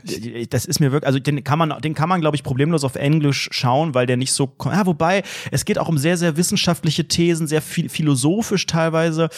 Das 0.50 0.64
ist 0.64 0.80
mir 0.80 0.90
wirklich, 0.90 1.06
also 1.06 1.20
den 1.20 1.44
kann 1.44 1.60
man, 1.60 1.80
den 1.82 1.94
kann 1.94 2.08
man, 2.08 2.20
glaube 2.20 2.34
ich, 2.34 2.42
problemlos 2.42 2.82
auf 2.82 2.96
Englisch 2.96 3.48
schauen, 3.52 3.94
weil 3.94 4.06
der 4.06 4.16
nicht 4.16 4.32
so, 4.32 4.52
ja, 4.64 4.86
wobei, 4.86 5.22
es 5.52 5.64
geht 5.64 5.78
auch 5.78 5.88
um 5.88 5.98
sehr, 5.98 6.16
sehr 6.16 6.36
wissenschaftliche 6.36 7.06
Thesen, 7.06 7.46
sehr 7.46 7.62
viel, 7.62 7.88
philosophisch 7.88 8.66
teilweise. 8.66 9.28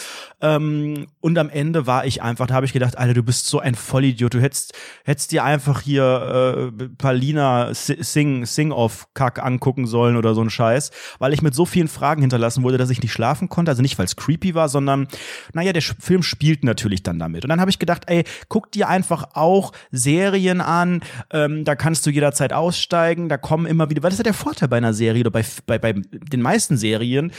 Ähm, 0.41 1.07
und 1.21 1.37
am 1.37 1.49
Ende 1.49 1.85
war 1.85 2.05
ich 2.05 2.23
einfach, 2.23 2.47
da 2.47 2.55
habe 2.55 2.65
ich 2.65 2.73
gedacht, 2.73 2.97
Alter, 2.97 3.13
du 3.13 3.21
bist 3.21 3.47
so 3.47 3.59
ein 3.59 3.75
Vollidiot. 3.75 4.33
Du 4.33 4.41
hättest, 4.41 4.73
hättest 5.03 5.31
dir 5.31 5.43
einfach 5.43 5.81
hier 5.81 6.71
äh, 6.79 6.87
Palina 6.97 7.73
Si- 7.73 7.97
Sing, 7.99 8.45
Sing-Off-Kack 8.45 9.43
angucken 9.43 9.85
sollen 9.87 10.15
oder 10.15 10.33
so 10.33 10.41
ein 10.41 10.49
Scheiß, 10.49 10.91
weil 11.19 11.33
ich 11.33 11.41
mit 11.41 11.53
so 11.53 11.65
vielen 11.65 11.87
Fragen 11.87 12.21
hinterlassen 12.21 12.63
wurde, 12.63 12.77
dass 12.77 12.89
ich 12.89 13.01
nicht 13.01 13.11
schlafen 13.11 13.49
konnte. 13.49 13.71
Also 13.71 13.81
nicht, 13.81 13.97
weil 13.99 14.05
es 14.05 14.15
creepy 14.15 14.55
war, 14.55 14.69
sondern, 14.69 15.07
naja, 15.53 15.73
der 15.73 15.81
Film 15.81 16.23
spielt 16.23 16.63
natürlich 16.63 17.03
dann 17.03 17.19
damit. 17.19 17.43
Und 17.43 17.49
dann 17.49 17.59
habe 17.59 17.69
ich 17.69 17.79
gedacht, 17.79 18.03
ey, 18.07 18.23
guck 18.47 18.71
dir 18.71 18.87
einfach 18.87 19.29
auch 19.33 19.73
Serien 19.91 20.61
an, 20.61 21.01
ähm, 21.31 21.65
da 21.65 21.75
kannst 21.75 22.05
du 22.05 22.09
jederzeit 22.09 22.53
aussteigen, 22.53 23.27
da 23.27 23.37
kommen 23.37 23.65
immer 23.65 23.89
wieder, 23.89 24.01
weil 24.01 24.11
das 24.11 24.19
ist 24.19 24.25
ja 24.25 24.31
der 24.31 24.33
Vorteil 24.33 24.69
bei 24.69 24.77
einer 24.77 24.93
Serie 24.93 25.21
oder 25.21 25.31
bei, 25.31 25.43
bei, 25.65 25.77
bei 25.77 25.93
den 26.11 26.41
meisten 26.41 26.77
Serien, 26.77 27.31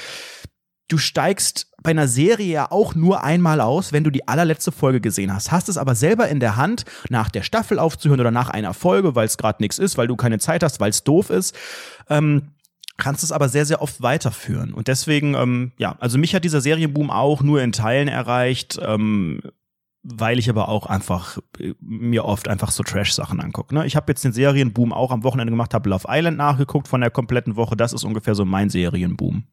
du 0.89 0.99
steigst 0.99 1.73
bei 1.83 1.91
einer 1.91 2.09
Serie 2.09 2.53
ja 2.53 2.71
auch 2.71 2.95
nur 2.95 3.23
einmal 3.23 3.61
aus, 3.61 3.93
wenn 3.93 4.05
du 4.05 4.11
die 4.11 4.27
allerletzte 4.27 4.73
Folge 4.73 5.01
gesehen 5.01 5.33
hast. 5.33 5.53
Hast 5.53 5.69
es 5.69 5.79
aber 5.79 5.95
selber 5.95 6.29
in 6.29 6.41
der 6.41 6.57
Hand, 6.57 6.85
nach 7.11 7.29
der 7.29 7.43
Staffel 7.43 7.79
aufzuhören 7.79 8.21
oder 8.21 8.31
nach 8.31 8.51
einer 8.51 8.75
Folge, 8.75 9.15
weil 9.15 9.27
es 9.27 9.39
gerade 9.39 9.63
nichts 9.63 9.79
ist, 9.79 9.97
weil 9.97 10.09
du 10.09 10.17
keine 10.17 10.39
Zeit 10.39 10.63
hast, 10.63 10.81
weil 10.81 10.91
es 10.91 11.05
doof 11.05 11.31
ist. 11.31 11.57
Ähm, 12.09 12.49
kannst 12.97 13.23
es 13.23 13.33
aber 13.33 13.49
sehr, 13.49 13.67
sehr 13.67 13.83
oft 13.83 14.03
weiterführen. 14.03 14.73
Und 14.73 14.89
deswegen, 14.89 15.35
ähm, 15.35 15.73
ja, 15.77 15.97
also 16.01 16.19
mich 16.19 16.35
hat 16.35 16.45
dieser 16.45 16.61
Serienboom 16.61 17.11
auch 17.11 17.43
nur 17.43 17.63
in 17.63 17.73
Teilen 17.73 18.09
erreicht, 18.09 18.79
ähm, 18.83 19.41
weil 20.15 20.39
ich 20.39 20.49
aber 20.49 20.69
auch 20.69 20.87
einfach 20.87 21.39
äh, 21.59 21.75
mir 21.81 22.25
oft 22.25 22.49
einfach 22.49 22.71
so 22.71 22.83
Trash-Sachen 22.83 23.41
angucke. 23.41 23.75
Ne? 23.75 23.87
Ich 23.87 23.97
habe 23.97 24.11
jetzt 24.13 24.25
den 24.25 24.33
Serienboom 24.33 24.93
auch 24.93 25.11
am 25.11 25.25
Wochenende 25.25 25.51
gemacht, 25.51 25.75
habe 25.75 25.91
Love 25.91 26.07
Island 26.09 26.39
nachgeguckt 26.39 26.89
von 26.89 27.01
der 27.01 27.11
kompletten 27.11 27.57
Woche. 27.57 27.77
Das 27.77 27.93
ist 27.93 28.05
ungefähr 28.05 28.35
so 28.35 28.45
mein 28.45 28.71
Serienboom. 28.71 29.45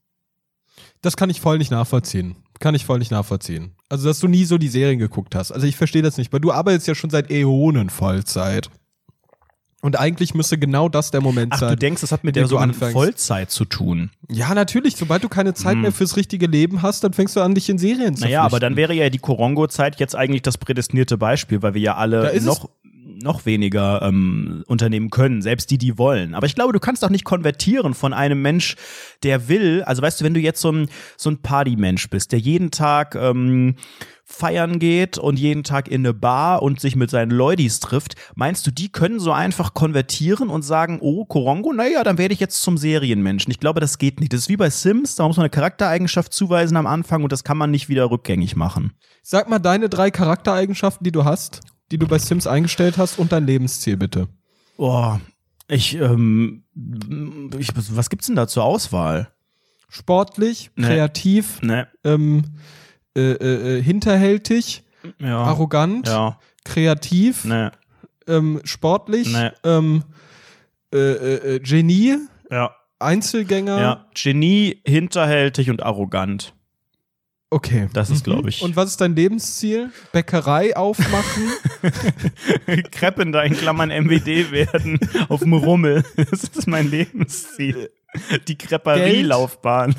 Das 1.02 1.18
kann 1.18 1.30
ich 1.30 1.42
voll 1.42 1.58
nicht 1.58 1.72
nachvollziehen. 1.72 2.36
Kann 2.60 2.76
ich 2.76 2.86
voll 2.86 3.00
nicht 3.00 3.12
nachvollziehen. 3.12 3.76
Also, 3.90 4.08
dass 4.08 4.20
du 4.20 4.28
nie 4.28 4.46
so 4.46 4.58
die 4.58 4.70
Serien 4.70 5.00
geguckt 5.00 5.36
hast. 5.36 5.52
Also, 5.52 5.68
ich 5.68 5.76
verstehe 5.76 6.02
das 6.02 6.18
nicht, 6.18 6.32
weil 6.32 6.40
du 6.40 6.52
arbeitest 6.52 6.88
ja 6.88 6.96
schon 6.96 7.10
seit 7.10 7.30
Äonen 7.30 7.90
Vollzeit. 7.90 8.70
Und 9.84 10.00
eigentlich 10.00 10.34
müsste 10.34 10.58
genau 10.58 10.88
das 10.88 11.12
der 11.12 11.20
Moment 11.20 11.52
Ach, 11.54 11.60
sein. 11.60 11.70
du 11.72 11.76
denkst, 11.76 12.00
das 12.00 12.14
hat 12.14 12.24
mit 12.24 12.38
der 12.38 12.48
so 12.48 12.58
anfängst. 12.58 12.94
Vollzeit 12.94 13.52
zu 13.52 13.66
tun. 13.66 14.12
ja, 14.30 14.54
natürlich. 14.56 14.96
Sobald 14.96 15.26
du 15.26 15.28
keine 15.28 15.54
Zeit 15.54 15.76
mehr 15.76 15.92
fürs 15.92 16.16
richtige 16.16 16.48
Leben 16.48 16.82
hast, 16.82 17.04
dann 17.04 17.12
fängst 17.12 17.36
du 17.36 17.42
an, 17.42 17.54
dich 17.54 17.68
in 17.70 17.78
Serien 17.78 18.16
zu 18.16 18.24
Naja, 18.24 18.44
aber 18.44 18.62
dann 18.62 18.78
wäre 18.78 18.94
ja 18.94 19.10
die 19.10 19.20
Korongo-Zeit 19.20 20.00
jetzt 20.00 20.16
eigentlich 20.16 20.42
das 20.42 20.58
prädestinierte 20.58 21.18
Beispiel, 21.18 21.62
weil 21.62 21.74
wir 21.74 21.82
ja 21.82 21.96
alle 21.98 22.34
noch, 22.44 22.70
noch 23.24 23.46
weniger 23.46 24.02
ähm, 24.04 24.64
unternehmen 24.68 25.10
können, 25.10 25.42
selbst 25.42 25.72
die, 25.72 25.78
die 25.78 25.98
wollen. 25.98 26.36
Aber 26.36 26.46
ich 26.46 26.56
glaube, 26.56 26.74
du 26.74 26.80
kannst 26.80 27.04
auch 27.04 27.10
nicht 27.10 27.24
konvertieren 27.24 27.94
von 27.94 28.14
einem 28.14 28.42
Mensch, 28.42 28.76
der 29.24 29.48
will, 29.48 29.84
also 29.84 30.02
weißt 30.02 30.22
du, 30.22 30.26
wenn 30.26 30.34
du 30.34 30.40
jetzt 30.40 30.62
so 30.62 30.72
ein, 30.72 30.90
so 31.18 31.30
ein 31.30 31.42
Partymensch 31.42 32.10
bist, 32.10 32.32
der 32.32 32.40
jeden 32.40 32.70
Tag 32.70 33.16
ähm, 33.16 33.76
feiern 34.26 34.80
geht 34.80 35.18
und 35.18 35.38
jeden 35.38 35.64
Tag 35.64 35.88
in 35.88 36.02
eine 36.02 36.14
Bar 36.14 36.62
und 36.62 36.80
sich 36.80 36.96
mit 36.96 37.10
seinen 37.10 37.32
Leudis 37.32 37.80
trifft, 37.80 38.16
meinst 38.36 38.66
du, 38.66 38.72
die 38.72 38.90
können 38.90 39.20
so 39.20 39.32
einfach 39.32 39.74
konvertieren 39.74 40.50
und 40.50 40.64
sagen, 40.64 41.00
oh, 41.02 41.26
Korongo, 41.26 41.74
naja, 41.74 42.04
dann 42.04 42.18
werde 42.18 42.34
ich 42.34 42.40
jetzt 42.40 42.62
zum 42.62 42.78
Serienmenschen. 42.78 43.52
Ich 43.52 43.60
glaube, 43.60 43.80
das 43.80 43.98
geht 43.98 44.20
nicht. 44.20 44.34
Das 44.34 44.42
ist 44.42 44.50
wie 44.50 44.58
bei 44.58 44.70
Sims, 44.70 45.16
da 45.16 45.28
muss 45.28 45.38
man 45.38 45.44
eine 45.44 45.50
Charaktereigenschaft 45.52 46.34
zuweisen 46.34 46.78
am 46.78 46.88
Anfang 46.88 47.24
und 47.24 47.32
das 47.32 47.44
kann 47.44 47.58
man 47.58 47.72
nicht 47.72 47.90
wieder 47.90 48.10
rückgängig 48.10 48.56
machen. 48.56 48.94
Sag 49.22 49.50
mal 49.50 49.60
deine 49.60 49.90
drei 49.90 50.12
Charaktereigenschaften, 50.12 51.04
die 51.04 51.12
du 51.12 51.24
hast, 51.24 51.62
die 51.94 52.00
du 52.00 52.08
bei 52.08 52.18
Sims 52.18 52.48
eingestellt 52.48 52.98
hast 52.98 53.20
und 53.20 53.32
dein 53.32 53.46
Lebensziel 53.46 53.98
bitte. 53.98 54.28
Boah, 54.78 55.22
ich, 55.68 55.94
ähm, 55.96 56.64
ich, 57.60 57.68
was 57.92 58.10
gibt's 58.10 58.26
denn 58.26 58.36
da 58.36 58.48
zur 58.48 58.64
Auswahl? 58.64 59.30
Sportlich, 59.90 60.72
Nee. 60.76 60.88
kreativ, 60.88 61.62
Ne, 61.62 61.88
ähm, 62.04 62.46
äh, 63.16 63.22
äh, 63.34 63.78
äh, 63.78 63.84
hinterhältig, 63.84 64.84
ja, 65.20 65.38
arrogant, 65.38 66.08
ja, 66.08 66.40
kreativ, 66.66 67.46
ne, 67.46 67.72
ähm, 68.28 68.60
sportlich, 68.64 69.32
Nee. 69.32 69.52
ähm, 69.64 70.04
äh, 70.92 70.98
äh, 70.98 71.56
äh, 71.56 71.60
Genie, 71.60 72.18
ja, 72.50 72.76
Einzelgänger. 72.98 73.80
ja. 73.80 74.06
Genie, 74.16 74.82
hinterhältig 74.84 75.70
und 75.70 75.84
arrogant. 75.84 76.56
Okay. 77.54 77.88
Das 77.94 78.10
ist, 78.10 78.26
Mhm. 78.26 78.32
glaube 78.32 78.50
ich. 78.50 78.62
Und 78.62 78.76
was 78.76 78.90
ist 78.90 79.02
dein 79.02 79.16
Lebensziel? 79.16 79.92
Bäckerei 80.12 80.76
aufmachen? 80.76 81.52
Kreppen 82.92 83.32
da 83.32 83.44
in 83.44 83.54
Klammern 83.56 83.90
MWD 83.90 84.52
werden 84.52 85.00
auf 85.30 85.42
dem 85.42 85.54
Rummel. 85.54 86.04
Das 86.16 86.44
ist 86.44 86.68
mein 86.68 86.90
Lebensziel. 86.90 87.92
Die 88.48 88.58
Kreperielaufbahn. 88.58 89.96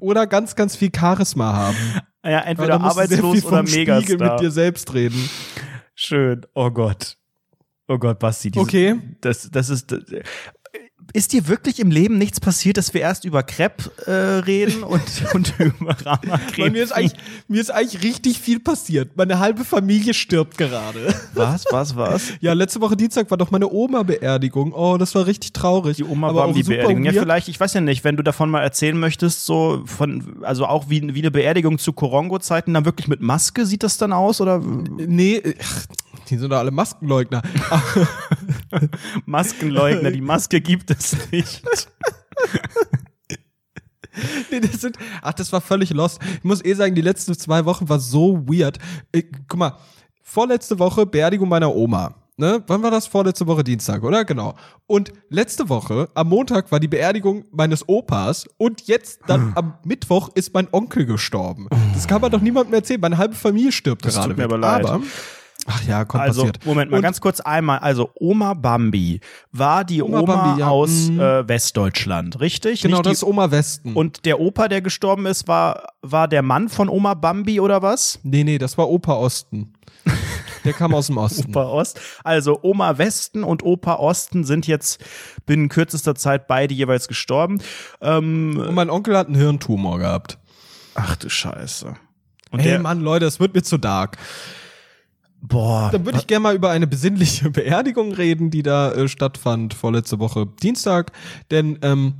oder 0.00 0.26
ganz, 0.26 0.54
ganz 0.56 0.76
viel 0.76 0.90
Charisma 0.94 1.52
haben? 1.54 1.76
Ja, 2.24 2.40
entweder 2.40 2.80
arbeitslos 2.80 3.44
oder 3.44 3.58
vom 3.58 3.66
Spiegel 3.66 4.00
Megastar. 4.00 4.32
mit 4.32 4.40
dir 4.40 4.50
selbst 4.50 4.92
reden. 4.94 5.28
Schön. 5.94 6.44
Oh 6.54 6.70
Gott. 6.70 7.16
Oh 7.88 7.98
Gott, 7.98 8.18
Basti. 8.18 8.50
Diese, 8.50 8.62
Okay. 8.62 8.96
Das, 9.20 9.48
das 9.50 9.68
ist. 9.70 9.94
Ist 11.12 11.32
dir 11.32 11.48
wirklich 11.48 11.80
im 11.80 11.90
Leben 11.90 12.18
nichts 12.18 12.40
passiert, 12.40 12.76
dass 12.76 12.92
wir 12.92 13.00
erst 13.00 13.24
über 13.24 13.42
Crepe 13.42 13.90
äh, 14.06 14.10
reden 14.44 14.82
und, 14.82 15.02
und 15.34 15.54
über? 15.58 15.96
Weil 16.56 16.70
mir 16.70 16.82
ist, 16.82 16.92
eigentlich, 16.92 17.14
mir 17.48 17.60
ist 17.60 17.70
eigentlich 17.70 18.02
richtig 18.02 18.40
viel 18.40 18.60
passiert. 18.60 19.16
Meine 19.16 19.38
halbe 19.38 19.64
Familie 19.64 20.14
stirbt 20.14 20.58
gerade. 20.58 21.14
was, 21.34 21.64
was, 21.70 21.96
was? 21.96 22.32
Ja, 22.40 22.52
letzte 22.52 22.80
Woche 22.80 22.96
Dienstag 22.96 23.30
war 23.30 23.38
doch 23.38 23.50
meine 23.50 23.70
Oma-Beerdigung. 23.70 24.72
Oh, 24.72 24.96
das 24.98 25.14
war 25.14 25.26
richtig 25.26 25.52
traurig. 25.52 25.96
Die 25.96 26.04
Oma 26.04 26.32
Bambi 26.32 26.62
super 26.62 26.76
Beerdigung. 26.76 27.04
Ja, 27.04 27.12
weird. 27.12 27.22
vielleicht, 27.22 27.48
ich 27.48 27.58
weiß 27.58 27.74
ja 27.74 27.80
nicht, 27.80 28.04
wenn 28.04 28.16
du 28.16 28.22
davon 28.22 28.50
mal 28.50 28.62
erzählen 28.62 28.98
möchtest, 28.98 29.46
so 29.46 29.82
von, 29.86 30.42
also 30.42 30.66
auch 30.66 30.90
wie, 30.90 31.14
wie 31.14 31.20
eine 31.20 31.30
Beerdigung 31.30 31.78
zu 31.78 31.92
Korongo-Zeiten, 31.92 32.74
dann 32.74 32.84
wirklich 32.84 33.08
mit 33.08 33.20
Maske 33.20 33.64
sieht 33.64 33.82
das 33.82 33.96
dann 33.96 34.12
aus 34.12 34.40
oder 34.40 34.60
Nee, 34.60 35.42
ach, 35.62 35.86
die 36.28 36.36
sind 36.36 36.50
doch 36.50 36.58
alle 36.58 36.70
Maskenleugner. 36.70 37.42
Maskenleugner, 39.26 40.10
die 40.10 40.20
Maske 40.20 40.60
gibt 40.60 40.90
es 40.98 41.16
nicht. 41.30 41.62
Nee, 44.50 44.60
das 44.60 44.80
sind, 44.80 44.96
ach, 45.20 45.34
das 45.34 45.52
war 45.52 45.60
völlig 45.60 45.90
lost. 45.90 46.20
Ich 46.38 46.44
muss 46.44 46.64
eh 46.64 46.72
sagen, 46.72 46.94
die 46.94 47.02
letzten 47.02 47.34
zwei 47.36 47.66
Wochen 47.66 47.86
war 47.88 47.98
so 47.98 48.38
weird. 48.48 48.78
Ich, 49.12 49.26
guck 49.46 49.58
mal, 49.58 49.76
vorletzte 50.22 50.78
Woche 50.78 51.04
Beerdigung 51.04 51.50
meiner 51.50 51.74
Oma. 51.74 52.14
Ne? 52.38 52.62
Wann 52.66 52.82
war 52.82 52.90
das? 52.90 53.06
Vorletzte 53.06 53.46
Woche 53.46 53.62
Dienstag, 53.62 54.02
oder? 54.02 54.24
Genau. 54.24 54.54
Und 54.86 55.12
letzte 55.28 55.68
Woche, 55.68 56.08
am 56.14 56.28
Montag, 56.28 56.72
war 56.72 56.80
die 56.80 56.88
Beerdigung 56.88 57.44
meines 57.50 57.86
Opas 57.88 58.46
und 58.56 58.86
jetzt 58.86 59.20
dann 59.26 59.52
am 59.54 59.74
Mittwoch 59.84 60.30
ist 60.34 60.54
mein 60.54 60.68
Onkel 60.72 61.04
gestorben. 61.04 61.68
Das 61.92 62.06
kann 62.06 62.20
man 62.22 62.30
doch 62.30 62.40
niemandem 62.40 62.72
erzählen. 62.74 63.00
Meine 63.00 63.18
halbe 63.18 63.34
Familie 63.34 63.72
stirbt 63.72 64.04
Das 64.06 64.14
gerade. 64.14 64.28
tut 64.28 64.36
mir 64.38 64.44
weg. 64.44 64.52
aber 64.52 64.58
leid. 64.58 64.86
Aber, 64.86 65.02
ach 65.66 65.82
ja, 65.86 66.04
kommt 66.04 66.22
Also, 66.22 66.42
passiert. 66.42 66.64
Moment 66.64 66.90
mal, 66.90 66.96
Und- 66.98 67.02
ganz 67.02 67.20
kurz 67.20 67.40
einmal. 67.40 67.78
Also, 67.78 68.10
Oma 68.14 68.54
Bambi 68.54 69.20
war 69.52 69.84
die 69.84 70.02
Oma, 70.02 70.20
Oma 70.20 70.36
Bambi, 70.44 70.60
ja. 70.60 70.68
aus 70.68 71.08
Mhm. 71.10 71.20
äh, 71.20 71.48
Westdeutschland, 71.48 72.40
richtig? 72.40 72.82
Genau, 72.82 72.96
Nicht 72.98 73.06
das 73.06 73.12
ist 73.14 73.22
die, 73.22 73.26
Oma 73.26 73.50
Westen. 73.50 73.92
und 73.94 74.24
der 74.24 74.40
Opa, 74.40 74.68
der 74.68 74.80
gestorben 74.82 75.26
ist, 75.26 75.48
war, 75.48 75.88
war 76.02 76.28
der 76.28 76.42
Mann 76.42 76.68
von 76.68 76.88
Oma 76.88 77.14
Bambi 77.14 77.60
oder 77.60 77.82
was? 77.82 78.18
nee, 78.22 78.44
nee, 78.44 78.58
das 78.58 78.78
war 78.78 78.88
Opa 78.88 79.14
Osten. 79.14 79.72
Der 80.64 80.72
kam 80.72 80.94
aus 80.94 81.06
dem 81.06 81.16
Osten. 81.18 81.48
Opa 81.50 81.64
Ost. 81.64 82.00
Also 82.24 82.58
Oma 82.62 82.98
Westen 82.98 83.44
und 83.44 83.62
Opa 83.62 83.94
Osten 83.94 84.42
sind 84.44 84.66
jetzt 84.66 85.00
binnen 85.46 85.68
kürzester 85.68 86.14
Zeit 86.16 86.48
beide 86.48 86.74
jeweils 86.74 87.06
gestorben. 87.06 87.60
Ähm, 88.00 88.58
Und 88.68 88.74
mein 88.74 88.90
Onkel 88.90 89.16
hat 89.16 89.28
einen 89.28 89.36
Hirntumor 89.36 89.98
gehabt. 89.98 90.38
ach 90.96 91.14
du 91.16 91.28
Scheiße. 91.28 91.94
Und 92.50 92.60
Ey, 92.60 92.78
Mann, 92.78 93.00
Leute, 93.00 93.26
es 93.26 93.38
wird 93.38 93.54
mir 93.54 93.62
zu 93.62 93.78
dark. 93.78 94.16
Boah, 95.48 95.90
Dann 95.90 96.04
würde 96.04 96.18
ich 96.18 96.26
gerne 96.26 96.42
mal 96.42 96.54
über 96.54 96.70
eine 96.70 96.86
besinnliche 96.86 97.50
Beerdigung 97.50 98.12
reden, 98.12 98.50
die 98.50 98.62
da 98.62 98.92
äh, 98.92 99.08
stattfand 99.08 99.74
vorletzte 99.74 100.18
Woche 100.18 100.46
Dienstag. 100.62 101.12
Denn 101.50 101.78
ähm, 101.82 102.14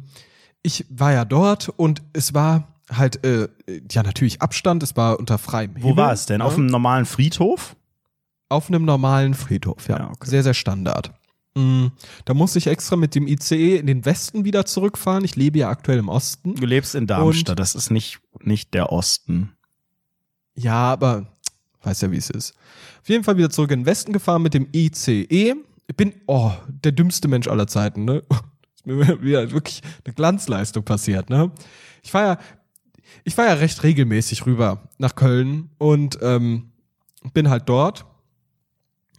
ich 0.62 0.84
war 0.88 1.12
ja 1.12 1.24
dort 1.24 1.68
und 1.68 2.02
es 2.12 2.34
war 2.34 2.68
halt, 2.90 3.24
äh, 3.24 3.48
ja 3.90 4.02
natürlich 4.02 4.42
Abstand, 4.42 4.82
es 4.82 4.96
war 4.96 5.18
unter 5.18 5.38
freiem 5.38 5.74
wo 5.76 5.88
Himmel, 5.88 5.96
war 5.96 6.12
es 6.12 6.26
denn? 6.26 6.38
ne? 6.38 6.44
Auf 6.44 6.54
einem 6.54 6.66
normalen 6.66 7.04
Friedhof? 7.06 7.76
Auf 8.48 8.68
einem 8.68 8.84
normalen 8.84 9.34
Friedhof, 9.34 9.88
ja. 9.88 9.98
Ja, 9.98 10.06
okay. 10.08 10.28
Sehr, 10.30 10.42
sehr 10.44 10.54
Standard. 10.54 11.10
Mm, 11.56 11.86
Da 12.24 12.34
musste 12.34 12.58
ich 12.58 12.66
extra 12.68 12.94
mit 12.96 13.14
dem 13.14 13.26
ICE 13.26 13.76
in 13.78 13.86
den 13.86 14.04
Westen 14.04 14.44
wieder 14.44 14.66
zurückfahren. 14.66 15.24
Ich 15.24 15.34
lebe 15.36 15.58
ja 15.58 15.68
aktuell 15.68 15.98
im 15.98 16.08
Osten. 16.08 16.54
Du 16.54 16.66
lebst 16.66 16.94
in 16.94 17.06
Darmstadt, 17.06 17.58
das 17.58 17.74
ist 17.74 17.90
nicht, 17.90 18.20
nicht 18.40 18.72
der 18.74 18.92
Osten. 18.92 19.52
Ja, 20.54 20.92
aber 20.92 21.26
weiß 21.82 22.02
ja, 22.02 22.10
wie 22.10 22.16
es 22.18 22.30
ist. 22.30 22.54
Auf 23.06 23.10
jeden 23.10 23.22
Fall 23.22 23.36
wieder 23.36 23.50
zurück 23.50 23.70
in 23.70 23.82
den 23.82 23.86
Westen 23.86 24.12
gefahren 24.12 24.42
mit 24.42 24.52
dem 24.52 24.66
ICE. 24.74 25.54
Ich 25.86 25.96
bin, 25.96 26.12
oh, 26.26 26.50
der 26.66 26.90
dümmste 26.90 27.28
Mensch 27.28 27.46
aller 27.46 27.68
Zeiten, 27.68 28.04
ne? 28.04 28.24
Ist 28.74 28.84
mir 28.84 28.96
wieder 29.22 29.52
wirklich 29.52 29.80
eine 30.04 30.12
Glanzleistung 30.12 30.82
passiert, 30.82 31.30
ne? 31.30 31.52
Ich 32.02 32.12
war 32.12 32.22
ja, 32.22 32.38
ich 33.22 33.38
war 33.38 33.46
ja 33.46 33.52
recht 33.52 33.84
regelmäßig 33.84 34.44
rüber 34.44 34.88
nach 34.98 35.14
Köln 35.14 35.70
und 35.78 36.18
ähm, 36.20 36.72
bin 37.32 37.48
halt 37.48 37.68
dort 37.68 38.06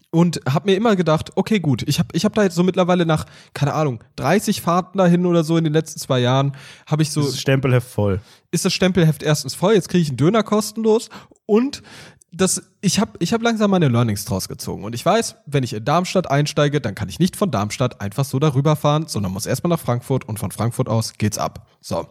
und 0.10 0.42
hab 0.46 0.66
mir 0.66 0.76
immer 0.76 0.98
gedacht, 0.98 1.32
okay, 1.36 1.62
gut, 1.62 1.84
ich 1.88 2.00
hab, 2.00 2.14
ich 2.14 2.26
hab 2.26 2.34
da 2.34 2.44
jetzt 2.44 2.56
so 2.56 2.64
mittlerweile 2.64 3.06
nach, 3.06 3.26
keine 3.54 3.74
Ahnung, 3.74 4.04
30 4.18 4.60
Fahrten 4.60 4.98
dahin 4.98 5.26
oder 5.26 5.46
so 5.46 5.56
in 5.56 5.64
den 5.64 5.72
letzten 5.72 6.02
zwei 6.02 6.20
Jahren, 6.20 6.58
habe 6.88 7.04
ich 7.04 7.12
so 7.12 7.22
Das 7.22 7.30
ist 7.30 7.40
Stempelheft 7.40 7.90
voll. 7.90 8.20
ist 8.52 8.66
das 8.66 8.74
Stempelheft 8.74 9.24
erstens 9.24 9.56
voll, 9.56 9.76
jetzt 9.76 9.88
kriege 9.88 10.02
ich 10.02 10.10
einen 10.10 10.18
Döner 10.18 10.44
kostenlos 10.44 11.10
und 11.46 11.84
das, 12.32 12.62
ich 12.82 13.00
habe 13.00 13.14
ich 13.20 13.34
hab 13.34 13.42
langsam 13.42 13.72
meine 13.72 13.88
Learnings 13.88 14.26
draus 14.26 14.48
gezogen. 14.48 14.84
Und 14.84 14.94
ich 14.94 15.06
weiß, 15.06 15.36
wenn 15.46 15.64
ich 15.64 15.74
in 15.74 15.86
Darmstadt 15.86 16.30
einsteige, 16.30 16.82
dann 16.82 16.96
kann 16.96 17.10
ich 17.10 17.20
nicht 17.20 17.36
von 17.36 17.52
Darmstadt 17.52 18.02
einfach 18.02 18.26
so 18.26 18.40
darüber 18.40 18.76
fahren, 18.76 19.08
sondern 19.08 19.32
muss 19.32 19.46
erstmal 19.46 19.70
nach 19.70 19.80
Frankfurt 19.80 20.28
und 20.28 20.38
von 20.38 20.52
Frankfurt 20.52 20.90
aus 20.90 21.14
geht's 21.18 21.38
ab. 21.38 21.68
So. 21.82 22.08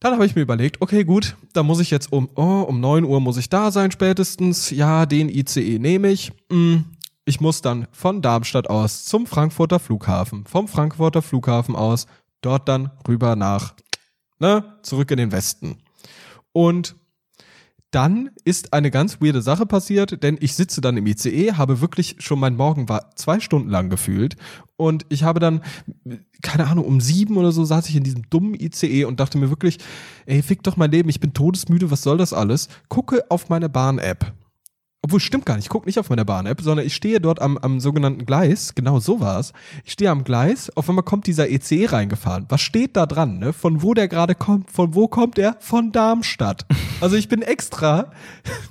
Dann 0.00 0.12
habe 0.12 0.26
ich 0.26 0.34
mir 0.34 0.42
überlegt, 0.42 0.82
okay, 0.82 1.04
gut, 1.04 1.36
da 1.54 1.62
muss 1.62 1.80
ich 1.80 1.90
jetzt 1.90 2.12
um, 2.12 2.28
oh, 2.34 2.60
um 2.68 2.80
9 2.80 3.04
Uhr 3.04 3.20
muss 3.20 3.36
ich 3.36 3.48
da 3.48 3.70
sein 3.70 3.90
spätestens. 3.90 4.70
Ja, 4.70 5.06
den 5.06 5.28
ICE 5.28 5.78
nehme 5.78 6.08
ich. 6.08 6.32
Hm, 6.50 6.84
ich 7.24 7.40
muss 7.40 7.62
dann 7.62 7.88
von 7.90 8.20
Darmstadt 8.20 8.68
aus 8.68 9.06
zum 9.06 9.26
Frankfurter 9.26 9.80
Flughafen. 9.80 10.44
Vom 10.46 10.68
Frankfurter 10.68 11.22
Flughafen 11.22 11.74
aus 11.74 12.06
dort 12.42 12.68
dann 12.68 12.90
rüber 13.08 13.34
nach, 13.34 13.74
ne, 14.38 14.76
zurück 14.82 15.10
in 15.10 15.16
den 15.16 15.32
Westen. 15.32 15.78
Und 16.52 16.96
dann 17.94 18.30
ist 18.44 18.72
eine 18.72 18.90
ganz 18.90 19.20
weirde 19.20 19.40
Sache 19.40 19.66
passiert, 19.66 20.22
denn 20.22 20.36
ich 20.40 20.54
sitze 20.54 20.80
dann 20.80 20.96
im 20.96 21.06
ICE, 21.06 21.52
habe 21.52 21.80
wirklich 21.80 22.16
schon 22.18 22.40
mein 22.40 22.56
Morgen 22.56 22.88
war 22.88 23.10
zwei 23.14 23.38
Stunden 23.40 23.70
lang 23.70 23.88
gefühlt 23.88 24.36
und 24.76 25.06
ich 25.08 25.22
habe 25.22 25.38
dann, 25.38 25.62
keine 26.42 26.66
Ahnung, 26.66 26.84
um 26.84 27.00
sieben 27.00 27.36
oder 27.36 27.52
so 27.52 27.64
saß 27.64 27.88
ich 27.88 27.96
in 27.96 28.02
diesem 28.02 28.28
dummen 28.30 28.54
ICE 28.54 29.04
und 29.04 29.20
dachte 29.20 29.38
mir 29.38 29.50
wirklich, 29.50 29.78
ey, 30.26 30.42
fick 30.42 30.62
doch 30.64 30.76
mein 30.76 30.90
Leben, 30.90 31.08
ich 31.08 31.20
bin 31.20 31.34
todesmüde, 31.34 31.90
was 31.90 32.02
soll 32.02 32.18
das 32.18 32.32
alles? 32.32 32.68
Gucke 32.88 33.24
auf 33.30 33.48
meine 33.48 33.68
Bahn-App. 33.68 34.32
Obwohl, 35.04 35.20
stimmt 35.20 35.44
gar 35.44 35.56
nicht. 35.56 35.66
Ich 35.66 35.68
gucke 35.68 35.86
nicht 35.86 35.98
auf 35.98 36.08
meine 36.08 36.24
Bahn-App, 36.24 36.62
sondern 36.62 36.86
ich 36.86 36.94
stehe 36.94 37.20
dort 37.20 37.38
am, 37.42 37.58
am 37.58 37.78
sogenannten 37.78 38.24
Gleis. 38.24 38.74
Genau 38.74 39.00
so 39.00 39.20
war 39.20 39.38
es. 39.38 39.52
Ich 39.84 39.92
stehe 39.92 40.10
am 40.10 40.24
Gleis, 40.24 40.74
auf 40.76 40.88
einmal 40.88 41.04
kommt 41.04 41.26
dieser 41.26 41.50
ECE 41.50 41.92
reingefahren. 41.92 42.46
Was 42.48 42.62
steht 42.62 42.96
da 42.96 43.04
dran, 43.04 43.38
ne? 43.38 43.52
Von 43.52 43.82
wo 43.82 43.92
der 43.92 44.08
gerade 44.08 44.34
kommt? 44.34 44.70
Von 44.70 44.94
wo 44.94 45.06
kommt 45.06 45.38
er? 45.38 45.56
Von 45.60 45.92
Darmstadt. 45.92 46.64
Also 47.00 47.16
ich 47.16 47.28
bin 47.28 47.42
extra 47.42 48.10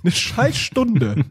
eine 0.04 0.12
scheiß 0.12 0.56
Stunde 0.56 1.26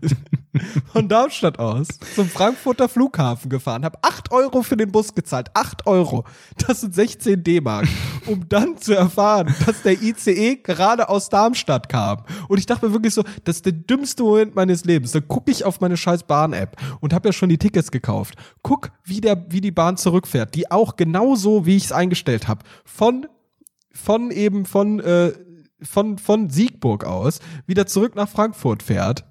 von 0.93 1.09
Darmstadt 1.09 1.59
aus 1.59 1.89
zum 2.15 2.29
Frankfurter 2.29 2.89
Flughafen 2.89 3.49
gefahren, 3.49 3.85
habe 3.85 3.99
8 4.03 4.31
Euro 4.33 4.63
für 4.63 4.77
den 4.77 4.93
Bus 4.93 5.15
gezahlt. 5.15 5.51
8 5.55 5.87
Euro. 5.87 6.25
Das 6.67 6.81
sind 6.81 6.95
16 6.95 7.43
D-Mark. 7.43 7.89
Um 8.27 8.49
dann 8.49 8.77
zu 8.77 8.95
erfahren, 8.95 9.55
dass 9.67 9.83
der 9.83 10.01
ICE 10.01 10.57
gerade 10.57 11.09
aus 11.09 11.29
Darmstadt 11.29 11.89
kam. 11.89 12.25
Und 12.49 12.59
ich 12.59 12.67
dachte 12.67 12.87
mir 12.87 12.93
wirklich 12.93 13.15
so, 13.15 13.25
das 13.45 13.57
ist 13.57 13.67
der 13.67 13.73
dümmste 13.73 14.23
Moment 14.23 14.55
meines 14.55 14.85
Lebens. 14.85 15.13
Da 15.13 15.21
gucke 15.21 15.51
ich 15.51 15.65
auf 15.65 15.81
meine 15.81 15.97
scheiß 15.97 16.25
Bahn-App 16.25 16.77
und 17.01 17.13
habe 17.13 17.29
ja 17.29 17.33
schon 17.33 17.49
die 17.49 17.59
Tickets 17.59 17.91
gekauft. 17.91 18.35
Guck, 18.63 18.93
wie, 19.05 19.21
der, 19.21 19.47
wie 19.51 19.61
die 19.61 19.73
Bahn 19.73 19.97
zurückfährt. 19.97 20.55
Die 20.55 20.71
auch 20.71 20.97
genauso, 20.97 21.67
wie 21.67 21.77
ich 21.77 21.87
es 21.87 21.93
eingestellt 21.93 22.49
habe. 22.49 22.63
Von 22.85 23.27
von 23.95 24.31
eben 24.31 24.65
von, 24.65 25.01
äh, 25.01 25.33
von, 25.85 26.19
von 26.19 26.51
Siegburg 26.51 27.05
aus 27.05 27.41
wieder 27.67 27.87
zurück 27.87 28.15
nach 28.15 28.29
Frankfurt 28.29 28.83
fährt, 28.83 29.25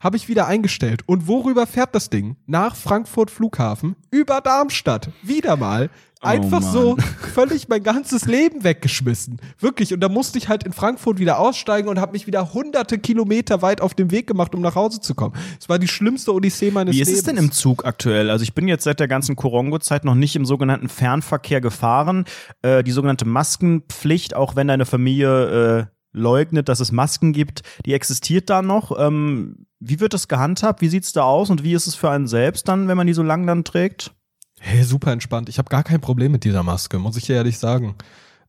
habe 0.00 0.16
ich 0.16 0.28
wieder 0.28 0.46
eingestellt. 0.46 1.02
Und 1.06 1.28
worüber 1.28 1.66
fährt 1.66 1.94
das 1.94 2.10
Ding? 2.10 2.36
Nach 2.46 2.76
Frankfurt 2.76 3.30
Flughafen, 3.30 3.96
über 4.10 4.40
Darmstadt. 4.40 5.10
Wieder 5.22 5.56
mal. 5.56 5.90
Einfach 6.24 6.60
Mann. 6.60 6.72
so 6.72 6.96
völlig 7.34 7.68
mein 7.68 7.82
ganzes 7.82 8.24
Leben 8.24 8.64
weggeschmissen. 8.64 9.40
Wirklich. 9.58 9.92
Und 9.92 10.00
da 10.00 10.08
musste 10.08 10.38
ich 10.38 10.48
halt 10.48 10.64
in 10.64 10.72
Frankfurt 10.72 11.18
wieder 11.18 11.38
aussteigen 11.38 11.88
und 11.88 12.00
habe 12.00 12.12
mich 12.12 12.26
wieder 12.26 12.54
hunderte 12.54 12.98
Kilometer 12.98 13.62
weit 13.62 13.80
auf 13.80 13.94
den 13.94 14.10
Weg 14.10 14.26
gemacht, 14.26 14.54
um 14.54 14.62
nach 14.62 14.74
Hause 14.74 15.00
zu 15.00 15.14
kommen. 15.14 15.34
Es 15.60 15.68
war 15.68 15.78
die 15.78 15.88
schlimmste 15.88 16.32
Odyssee 16.32 16.70
meines 16.70 16.94
Wie 16.94 17.00
ist 17.00 17.08
Lebens. 17.08 17.20
es 17.20 17.26
denn 17.26 17.36
im 17.36 17.52
Zug 17.52 17.84
aktuell? 17.84 18.30
Also 18.30 18.42
ich 18.42 18.54
bin 18.54 18.68
jetzt 18.68 18.84
seit 18.84 19.00
der 19.00 19.08
ganzen 19.08 19.36
Korongo-Zeit 19.36 20.04
noch 20.04 20.14
nicht 20.14 20.34
im 20.34 20.46
sogenannten 20.46 20.88
Fernverkehr 20.88 21.60
gefahren. 21.60 22.24
Äh, 22.62 22.82
die 22.82 22.92
sogenannte 22.92 23.26
Maskenpflicht, 23.26 24.34
auch 24.34 24.56
wenn 24.56 24.68
deine 24.68 24.86
Familie 24.86 25.78
äh, 25.78 25.84
leugnet, 26.12 26.68
dass 26.68 26.80
es 26.80 26.92
Masken 26.92 27.32
gibt, 27.32 27.62
die 27.84 27.92
existiert 27.92 28.48
da 28.48 28.62
noch. 28.62 28.98
Ähm, 28.98 29.66
wie 29.86 30.00
wird 30.00 30.14
das 30.14 30.28
gehandhabt? 30.28 30.80
Wie 30.80 30.88
sieht's 30.88 31.12
da 31.12 31.22
aus? 31.22 31.50
Und 31.50 31.62
wie 31.62 31.74
ist 31.74 31.86
es 31.86 31.94
für 31.94 32.10
einen 32.10 32.26
selbst 32.26 32.68
dann, 32.68 32.88
wenn 32.88 32.96
man 32.96 33.06
die 33.06 33.12
so 33.12 33.22
lang 33.22 33.46
dann 33.46 33.64
trägt? 33.64 34.12
Hey, 34.58 34.82
super 34.82 35.12
entspannt. 35.12 35.48
Ich 35.48 35.58
habe 35.58 35.68
gar 35.68 35.84
kein 35.84 36.00
Problem 36.00 36.32
mit 36.32 36.44
dieser 36.44 36.62
Maske, 36.62 36.98
muss 36.98 37.16
ich 37.16 37.26
dir 37.26 37.36
ehrlich 37.36 37.58
sagen. 37.58 37.94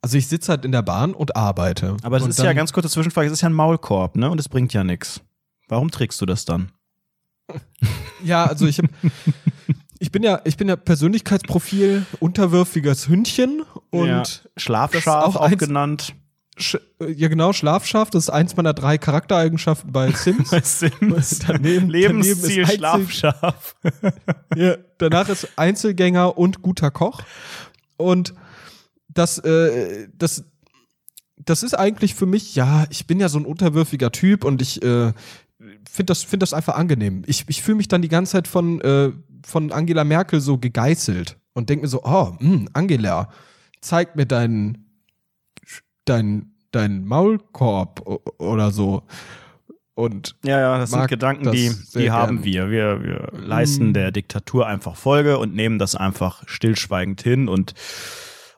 Also 0.02 0.17
ich 0.17 0.28
sitze 0.28 0.52
halt 0.52 0.65
in 0.65 0.71
der 0.71 0.82
Bahn 0.82 1.13
und 1.13 1.36
arbeite. 1.36 1.98
Aber 2.04 2.17
das 2.17 2.24
und 2.24 2.30
ist 2.30 2.39
ja 2.39 2.54
ganz 2.54 2.71
kurze 2.71 2.89
Zwischenfrage, 2.89 3.28
es 3.28 3.34
ist 3.34 3.41
ja 3.41 3.50
ein 3.50 3.54
Maulkorb, 3.54 4.15
ne? 4.15 4.30
Und 4.30 4.39
es 4.39 4.48
bringt 4.48 4.71
ja 4.71 4.84
nichts. 4.84 5.21
Warum 5.67 5.91
trägst 5.91 6.21
du 6.21 6.26
das 6.26 6.45
dann? 6.45 6.71
Ja, 8.24 8.45
also 8.45 8.65
ich 8.65 8.80
hab, 8.80 8.86
ich 10.00 10.12
bin 10.12 10.24
ja 10.24 10.41
ich 10.45 10.58
bin 10.58 10.67
ja 10.67 10.78
Persönlichkeitsprofil 10.78 12.08
unterwürfiges 12.19 13.08
Hündchen 13.08 13.62
und 13.91 14.08
ja. 14.08 14.24
Schlafschaf 14.58 15.36
auch 15.36 15.36
auch, 15.36 15.58
genannt. 15.58 16.15
Sch 16.58 16.78
ja 17.06 17.28
genau 17.28 17.52
Schlafschaft, 17.52 18.15
das 18.15 18.26
ist 18.26 18.30
eins 18.30 18.56
meiner 18.56 18.74
drei 18.74 18.98
Charaktereigenschaften 18.98 19.91
bei 19.91 20.12
Sims. 20.15 20.52
Sims. 20.80 21.39
Daneben- 21.46 21.89
Lebensziel 21.89 22.63
daneben 22.63 23.10
Schlafschaf. 23.12 23.76
ja, 24.56 24.78
danach 24.98 25.28
ist 25.30 25.50
Einzelgänger 25.58 26.38
und 26.38 26.62
guter 26.62 26.91
Koch 26.91 27.22
und 27.98 28.34
das 29.10 29.38
äh, 29.39 30.08
das 30.18 30.46
das 31.38 31.63
ist 31.63 31.74
eigentlich 31.74 32.15
für 32.15 32.26
mich, 32.26 32.56
ja, 32.56 32.86
ich 32.89 33.06
bin 33.08 33.20
ja 33.20 33.28
so 33.28 33.38
ein 33.38 33.46
unterwürfiger 33.46 34.12
Typ 34.12 34.46
und 34.46 34.62
ich 34.62 34.82
äh, 34.82 35.12
finde 35.60 36.06
das, 36.06 36.24
find 36.24 36.41
das 36.41 36.54
einfach 36.54 36.76
angenehm. 36.76 37.24
Ich, 37.28 37.44
ich 37.48 37.62
fühle 37.62 37.76
mich 37.78 37.89
dann 37.89 38.02
die 38.02 38.08
ganze 38.08 38.32
Zeit 38.34 38.48
von, 38.48 38.80
äh, 38.82 39.12
von 39.46 39.72
Angela 39.74 40.06
Merkel 40.06 40.39
so 40.39 40.58
gegeißelt 40.58 41.38
und 41.54 41.70
denke 41.70 41.84
mir 41.84 41.89
so, 41.89 42.04
oh, 42.04 42.36
mh, 42.39 42.68
Angela, 42.72 43.30
zeig 43.82 44.15
mir 44.15 44.26
deinen, 44.26 44.85
deinen, 46.06 46.56
deinen 46.72 47.06
Maulkorb 47.06 48.02
oder 48.39 48.72
so. 48.72 49.04
Und 49.94 50.36
Ja, 50.44 50.60
ja, 50.60 50.78
das 50.78 50.91
sind 50.91 51.08
Gedanken, 51.08 51.46
das 51.46 51.54
die, 51.56 51.72
die 51.96 52.12
haben 52.12 52.44
wir. 52.44 52.70
Wir, 52.70 53.02
wir 53.02 53.32
leisten 53.34 53.89
Mm. 53.91 53.94
der 53.94 54.12
Diktatur 54.12 54.68
einfach 54.68 54.98
Folge 54.98 55.38
und 55.38 55.56
nehmen 55.56 55.80
das 55.80 55.96
einfach 55.96 56.44
stillschweigend 56.48 57.22
hin 57.22 57.48
und 57.48 57.74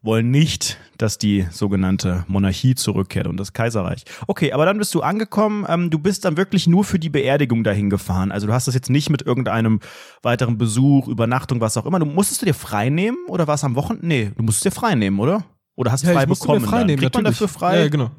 wollen 0.01 0.31
nicht, 0.31 0.79
dass 0.97 1.17
die 1.17 1.45
sogenannte 1.51 2.23
Monarchie 2.27 2.75
zurückkehrt 2.75 3.27
und 3.27 3.37
das 3.37 3.53
Kaiserreich. 3.53 4.03
Okay, 4.25 4.51
aber 4.51 4.65
dann 4.65 4.77
bist 4.77 4.95
du 4.95 5.01
angekommen. 5.01 5.65
Ähm, 5.67 5.89
du 5.89 5.99
bist 5.99 6.25
dann 6.25 6.37
wirklich 6.37 6.65
nur 6.65 6.83
für 6.83 6.97
die 6.97 7.09
Beerdigung 7.09 7.63
dahin 7.63 7.89
gefahren. 7.89 8.31
Also 8.31 8.47
du 8.47 8.53
hast 8.53 8.67
das 8.67 8.73
jetzt 8.75 8.89
nicht 8.89 9.09
mit 9.09 9.21
irgendeinem 9.23 9.79
weiteren 10.23 10.57
Besuch, 10.57 11.07
Übernachtung, 11.07 11.61
was 11.61 11.77
auch 11.77 11.85
immer. 11.85 11.99
Du 11.99 12.05
musstest 12.05 12.41
du 12.41 12.45
dir 12.45 12.53
frei 12.53 12.89
nehmen 12.89 13.17
oder 13.27 13.47
war 13.47 13.55
es 13.55 13.63
am 13.63 13.75
Wochenende? 13.75 14.07
Nee, 14.07 14.31
du 14.35 14.43
musstest 14.43 14.65
dir 14.65 14.71
frei 14.79 14.95
nehmen, 14.95 15.19
oder? 15.19 15.43
Oder 15.77 15.93
hast 15.93 16.03
du 16.03 16.11
frei 16.11 16.23
ich 16.23 16.27
musste 16.27 16.47
bekommen? 16.47 16.65
frei 16.65 16.83
nehmen, 16.83 16.99
Kriegt 16.99 17.13
man 17.15 17.23
natürlich. 17.23 17.39
dafür 17.39 17.59
frei? 17.59 17.79
Ja, 17.83 17.87
genau. 17.87 18.11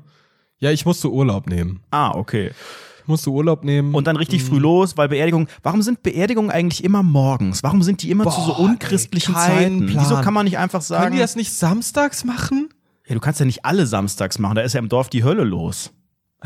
Ja, 0.60 0.70
ich 0.70 0.86
musste 0.86 1.10
Urlaub 1.12 1.46
nehmen. 1.48 1.80
Ah, 1.90 2.12
okay. 2.12 2.52
Ich 3.02 3.08
musste 3.08 3.30
Urlaub 3.30 3.62
nehmen. 3.64 3.94
Und 3.94 4.06
dann 4.06 4.16
richtig 4.16 4.42
Mhm. 4.42 4.46
früh 4.46 4.58
los, 4.58 4.96
weil 4.96 5.08
Beerdigung. 5.08 5.46
Warum 5.62 5.82
sind 5.82 6.02
Beerdigungen 6.02 6.50
eigentlich 6.50 6.82
immer 6.84 7.02
morgens? 7.02 7.62
Warum 7.62 7.82
sind 7.82 8.02
die 8.02 8.10
immer 8.10 8.24
zu 8.24 8.40
so 8.40 8.54
Boah, 8.54 8.60
unchristlichen 8.60 9.34
ey, 9.34 9.40
Zeiten? 9.46 9.86
Plan. 9.86 10.04
Wieso 10.04 10.16
kann 10.22 10.32
man 10.34 10.44
nicht 10.44 10.56
einfach 10.58 10.78
Können 10.80 11.00
sagen, 11.00 11.12
die 11.14 11.20
das 11.20 11.36
nicht 11.36 11.52
samstags 11.52 12.24
machen? 12.24 12.70
ja, 13.06 13.14
du 13.14 13.20
kannst 13.20 13.40
ja 13.40 13.46
nicht 13.46 13.64
alle 13.64 13.86
samstags 13.86 14.38
machen, 14.38 14.54
da 14.56 14.62
ist 14.62 14.72
ja 14.74 14.78
im 14.80 14.88
Dorf 14.88 15.08
die 15.10 15.24
Hölle 15.24 15.44
los. 15.44 15.92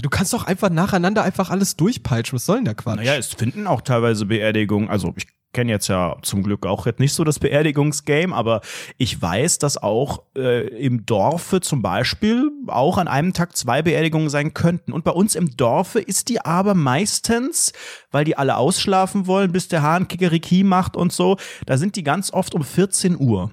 Du 0.01 0.09
kannst 0.09 0.33
doch 0.33 0.44
einfach 0.44 0.70
nacheinander 0.70 1.22
einfach 1.22 1.51
alles 1.51 1.77
durchpeitschen. 1.77 2.37
Was 2.37 2.46
soll 2.46 2.57
denn 2.57 2.64
der 2.64 2.75
Quatsch? 2.75 2.96
Naja, 2.96 3.14
es 3.16 3.27
finden 3.35 3.66
auch 3.66 3.81
teilweise 3.83 4.25
Beerdigungen, 4.27 4.88
also 4.88 5.12
ich 5.16 5.27
kenne 5.53 5.73
jetzt 5.73 5.88
ja 5.88 6.17
zum 6.23 6.43
Glück 6.43 6.67
auch 6.67 6.87
jetzt 6.87 7.01
nicht 7.01 7.15
so 7.15 7.25
das 7.25 7.38
Beerdigungsgame, 7.38 8.35
aber 8.35 8.61
ich 8.99 9.21
weiß, 9.21 9.59
dass 9.59 9.77
auch 9.77 10.23
äh, 10.37 10.67
im 10.79 11.07
Dorfe 11.07 11.61
zum 11.61 11.83
Beispiel 11.83 12.51
auch 12.67 12.99
an 12.99 13.09
einem 13.09 13.33
Tag 13.33 13.57
zwei 13.57 13.83
Beerdigungen 13.83 14.31
sein 14.31 14.55
könnten. 14.55 14.93
Und 14.93 15.05
bei 15.05 15.11
uns 15.11 15.35
im 15.35 15.57
Dorfe 15.57 16.01
ist 16.01 16.29
die 16.29 16.45
aber 16.45 16.75
meistens, 16.75 17.73
weil 18.11 18.25
die 18.25 18.37
alle 18.37 18.57
ausschlafen 18.57 19.27
wollen, 19.27 19.53
bis 19.53 19.69
der 19.69 19.83
Hahn 19.83 20.09
Kikeriki 20.09 20.65
macht 20.65 20.97
und 20.97 21.12
so, 21.12 21.37
da 21.67 21.77
sind 21.77 21.97
die 21.97 22.03
ganz 22.03 22.33
oft 22.33 22.55
um 22.55 22.65
14 22.65 23.19
Uhr. 23.19 23.51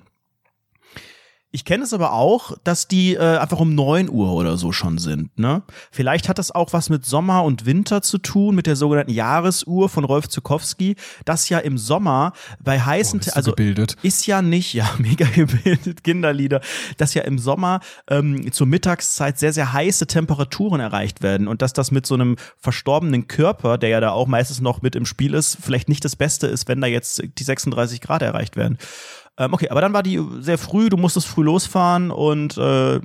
Ich 1.52 1.66
kenne 1.66 1.84
es 1.84 1.94
aber 1.94 2.14
auch, 2.14 2.56
dass 2.64 2.88
die 2.88 3.16
äh, 3.16 3.38
einfach 3.38 3.60
um 3.60 3.74
9 3.74 4.08
Uhr 4.08 4.34
oder 4.34 4.56
so 4.56 4.72
schon 4.72 5.00
sind. 5.00 5.38
Ne? 5.40 5.64
Vielleicht 5.90 6.30
hat 6.30 6.38
das 6.38 6.52
auch 6.52 6.74
was 6.74 6.92
mit 6.92 7.06
Sommer 7.06 7.44
und 7.44 7.66
Winter 7.66 8.04
zu 8.04 8.20
tun, 8.20 8.54
mit 8.54 8.68
der 8.68 8.76
sogenannten 8.76 9.12
Jahresuhr 9.12 9.90
von 9.90 10.04
Rolf 10.04 10.28
Zukowski, 10.28 10.96
das 11.26 11.50
ja 11.50 11.58
im 11.58 11.80
Sommer 11.80 12.34
bei 12.64 12.80
heißen, 12.80 13.22
du 13.22 13.36
also 13.36 13.52
gebildet. 13.52 13.96
ist 14.04 14.28
ja 14.28 14.44
nicht, 14.44 14.74
ja, 14.76 14.88
mega 15.00 15.26
gebildet, 15.26 16.04
Kinderlieder, 16.04 16.62
dass 16.98 17.16
ja 17.16 17.24
im 17.24 17.40
Sommer 17.40 17.80
ähm, 18.12 18.52
zur 18.52 18.68
Mittagszeit 18.68 19.40
sehr, 19.40 19.52
sehr 19.52 19.74
heiße 19.74 20.06
Temperaturen 20.06 20.80
erreicht 20.80 21.24
werden 21.24 21.48
und 21.48 21.64
dass 21.64 21.74
das 21.74 21.90
mit 21.90 22.06
so 22.06 22.14
einem 22.14 22.36
verstorbenen 22.60 23.28
Körper, 23.28 23.80
der 23.80 23.90
ja 23.90 24.00
da 24.00 24.12
auch 24.12 24.28
meistens 24.28 24.62
noch 24.62 24.84
mit 24.84 24.96
im 24.96 25.08
Spiel 25.08 25.34
ist, 25.34 25.58
vielleicht 25.60 25.90
nicht 25.90 26.06
das 26.06 26.16
Beste 26.16 26.46
ist, 26.46 26.68
wenn 26.68 26.80
da 26.80 26.86
jetzt 26.86 27.24
die 27.40 27.44
36 27.44 28.02
Grad 28.02 28.22
erreicht 28.22 28.56
werden. 28.56 28.78
Ähm, 29.40 29.54
okay, 29.54 29.70
aber 29.70 29.82
dann 29.82 29.94
war 29.94 30.04
die 30.04 30.22
sehr 30.42 30.58
früh, 30.58 30.90
du 30.90 30.98
musstest 30.98 31.28
früh 31.28 31.44
losfahren 31.44 32.12
und 32.12 32.58
äh, 32.58 33.00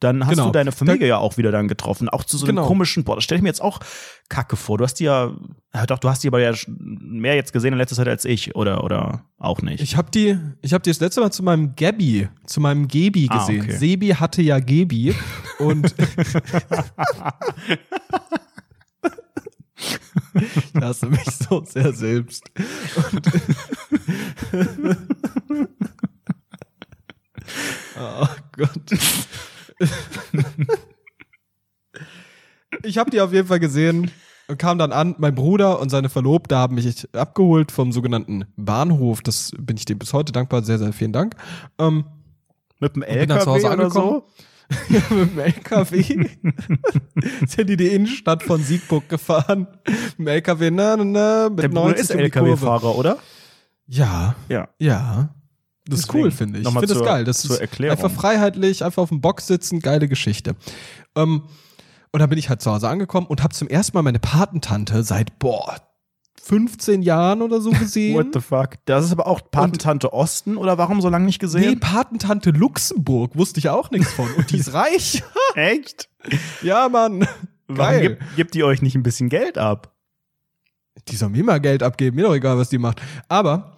dann 0.00 0.22
hast 0.24 0.30
Genau. 0.30 0.46
du 0.46 0.52
deine 0.52 0.70
Familie 0.70 1.00
Da- 1.00 1.06
ja 1.06 1.18
auch 1.18 1.38
wieder 1.38 1.50
dann 1.50 1.66
getroffen, 1.66 2.08
auch 2.08 2.22
zu 2.22 2.38
so 2.38 2.46
einem 2.46 2.54
Genau. 2.56 2.68
komischen, 2.68 3.02
boah, 3.02 3.16
das 3.16 3.24
stelle 3.24 3.38
ich 3.38 3.42
mir 3.42 3.48
jetzt 3.48 3.60
auch 3.60 3.80
kacke 4.28 4.54
vor. 4.54 4.78
Du 4.78 4.84
hast 4.84 4.94
die 5.00 5.04
ja, 5.04 5.32
ja 5.74 5.86
doch, 5.86 5.98
du 5.98 6.08
hast 6.08 6.22
die 6.22 6.28
aber 6.28 6.38
ja 6.40 6.54
mehr 6.68 7.34
jetzt 7.34 7.52
gesehen 7.52 7.72
in 7.72 7.78
letzter 7.78 7.96
Zeit 7.96 8.06
als 8.06 8.24
ich, 8.24 8.54
oder, 8.54 8.84
oder 8.84 9.24
auch 9.38 9.60
nicht. 9.60 9.82
Ich 9.82 9.96
habe 9.96 10.08
die, 10.12 10.38
ich 10.62 10.72
habe 10.72 10.82
die 10.82 10.90
das 10.90 11.00
letzte 11.00 11.20
Mal 11.20 11.32
zu 11.32 11.42
meinem 11.42 11.74
Gabi, 11.74 12.28
zu 12.46 12.60
meinem 12.60 12.86
Gebi 12.86 13.26
Ah, 13.28 13.38
gesehen. 13.38 13.62
okay. 13.62 13.72
Sebi 13.76 14.08
hatte 14.10 14.40
ja 14.40 14.60
Gebi 14.60 15.16
und 15.58 15.92
ich 20.34 20.74
hasse 20.80 21.06
mich 21.06 21.24
so 21.24 21.64
sehr 21.64 21.92
selbst. 21.92 22.50
Oh 27.98 28.26
Gott. 28.56 28.70
Ich 32.84 32.98
habe 32.98 33.10
die 33.10 33.20
auf 33.20 33.32
jeden 33.32 33.48
Fall 33.48 33.60
gesehen 33.60 34.10
und 34.48 34.58
kam 34.58 34.78
dann 34.78 34.92
an. 34.92 35.14
Mein 35.18 35.34
Bruder 35.34 35.80
und 35.80 35.90
seine 35.90 36.08
Verlobte 36.08 36.56
haben 36.56 36.74
mich 36.74 37.08
abgeholt 37.14 37.72
vom 37.72 37.92
sogenannten 37.92 38.46
Bahnhof. 38.56 39.22
Das 39.22 39.52
bin 39.58 39.76
ich 39.76 39.84
dem 39.84 39.98
bis 39.98 40.12
heute 40.12 40.32
dankbar. 40.32 40.62
Sehr, 40.62 40.78
sehr 40.78 40.92
vielen 40.92 41.12
Dank. 41.12 41.34
Ähm, 41.78 42.04
Mit 42.78 42.96
dem 42.96 43.02
LKW 43.02 43.66
oder 43.66 43.90
so? 43.90 44.26
Mit 44.88 45.10
dem 45.10 45.38
LKW 45.38 46.02
sind 47.46 47.70
die 47.70 47.76
die 47.76 47.88
Innenstadt 47.88 48.42
von 48.42 48.62
Siegburg 48.62 49.08
gefahren. 49.08 49.66
Mit 50.16 50.18
dem 50.18 50.26
LKW, 50.28 50.70
na, 50.70 50.96
na, 50.96 51.04
na, 51.04 51.48
mit 51.48 51.62
Der 51.64 51.68
Bruder 51.68 51.80
90 51.82 52.00
ist 52.02 52.10
um. 52.12 52.18
LKW-Fahrer, 52.20 52.94
oder? 52.96 53.18
Ja, 53.86 54.34
Ja. 54.48 54.68
ja. 54.78 55.34
Das 55.86 56.00
ist 56.00 56.08
Deswegen. 56.08 56.24
cool, 56.24 56.30
finde 56.30 56.58
ich. 56.58 56.66
Ich 56.66 56.70
finde 56.72 56.86
das 56.86 57.02
geil. 57.02 57.24
Das 57.24 57.44
ist 57.46 57.80
einfach 57.82 58.10
freiheitlich, 58.10 58.84
einfach 58.84 59.02
auf 59.02 59.08
dem 59.08 59.22
Box 59.22 59.46
sitzen, 59.46 59.80
geile 59.80 60.06
Geschichte. 60.06 60.54
Ähm, 61.16 61.44
und 62.12 62.20
dann 62.20 62.28
bin 62.28 62.38
ich 62.38 62.50
halt 62.50 62.60
zu 62.60 62.70
Hause 62.70 62.90
angekommen 62.90 63.26
und 63.26 63.42
habe 63.42 63.54
zum 63.54 63.68
ersten 63.68 63.96
Mal 63.96 64.02
meine 64.02 64.18
Patentante 64.18 65.02
seit, 65.02 65.38
boah, 65.38 65.76
15 66.48 67.02
Jahren 67.02 67.42
oder 67.42 67.60
so 67.60 67.70
gesehen. 67.78 68.16
What 68.16 68.28
the 68.32 68.40
fuck? 68.40 68.76
Das 68.86 69.04
ist 69.04 69.12
aber 69.12 69.26
auch 69.26 69.50
Patentante 69.50 70.12
Osten 70.12 70.56
oder 70.56 70.78
warum 70.78 71.00
so 71.00 71.08
lange 71.08 71.26
nicht 71.26 71.42
nee, 71.42 71.46
gesehen? 71.46 71.80
Patentante 71.80 72.50
Luxemburg, 72.50 73.36
wusste 73.36 73.60
ich 73.60 73.68
auch 73.68 73.90
nichts 73.90 74.12
von. 74.12 74.32
Und 74.34 74.50
die 74.50 74.58
ist 74.58 74.72
reich. 74.72 75.22
Echt? 75.54 76.08
ja, 76.62 76.88
Mann. 76.88 77.26
Warum 77.66 78.00
gibt, 78.00 78.22
gibt 78.36 78.54
die 78.54 78.64
euch 78.64 78.80
nicht 78.80 78.94
ein 78.94 79.02
bisschen 79.02 79.28
Geld 79.28 79.58
ab? 79.58 79.94
Die 81.08 81.16
soll 81.16 81.28
mir 81.28 81.44
mal 81.44 81.60
Geld 81.60 81.82
abgeben, 81.82 82.16
mir 82.16 82.22
doch 82.22 82.34
egal, 82.34 82.56
was 82.56 82.70
die 82.70 82.78
macht. 82.78 83.00
Aber 83.28 83.76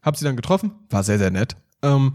hab 0.00 0.16
sie 0.16 0.24
dann 0.24 0.36
getroffen, 0.36 0.72
war 0.90 1.02
sehr, 1.02 1.18
sehr 1.18 1.30
nett. 1.30 1.56
Ähm, 1.82 2.14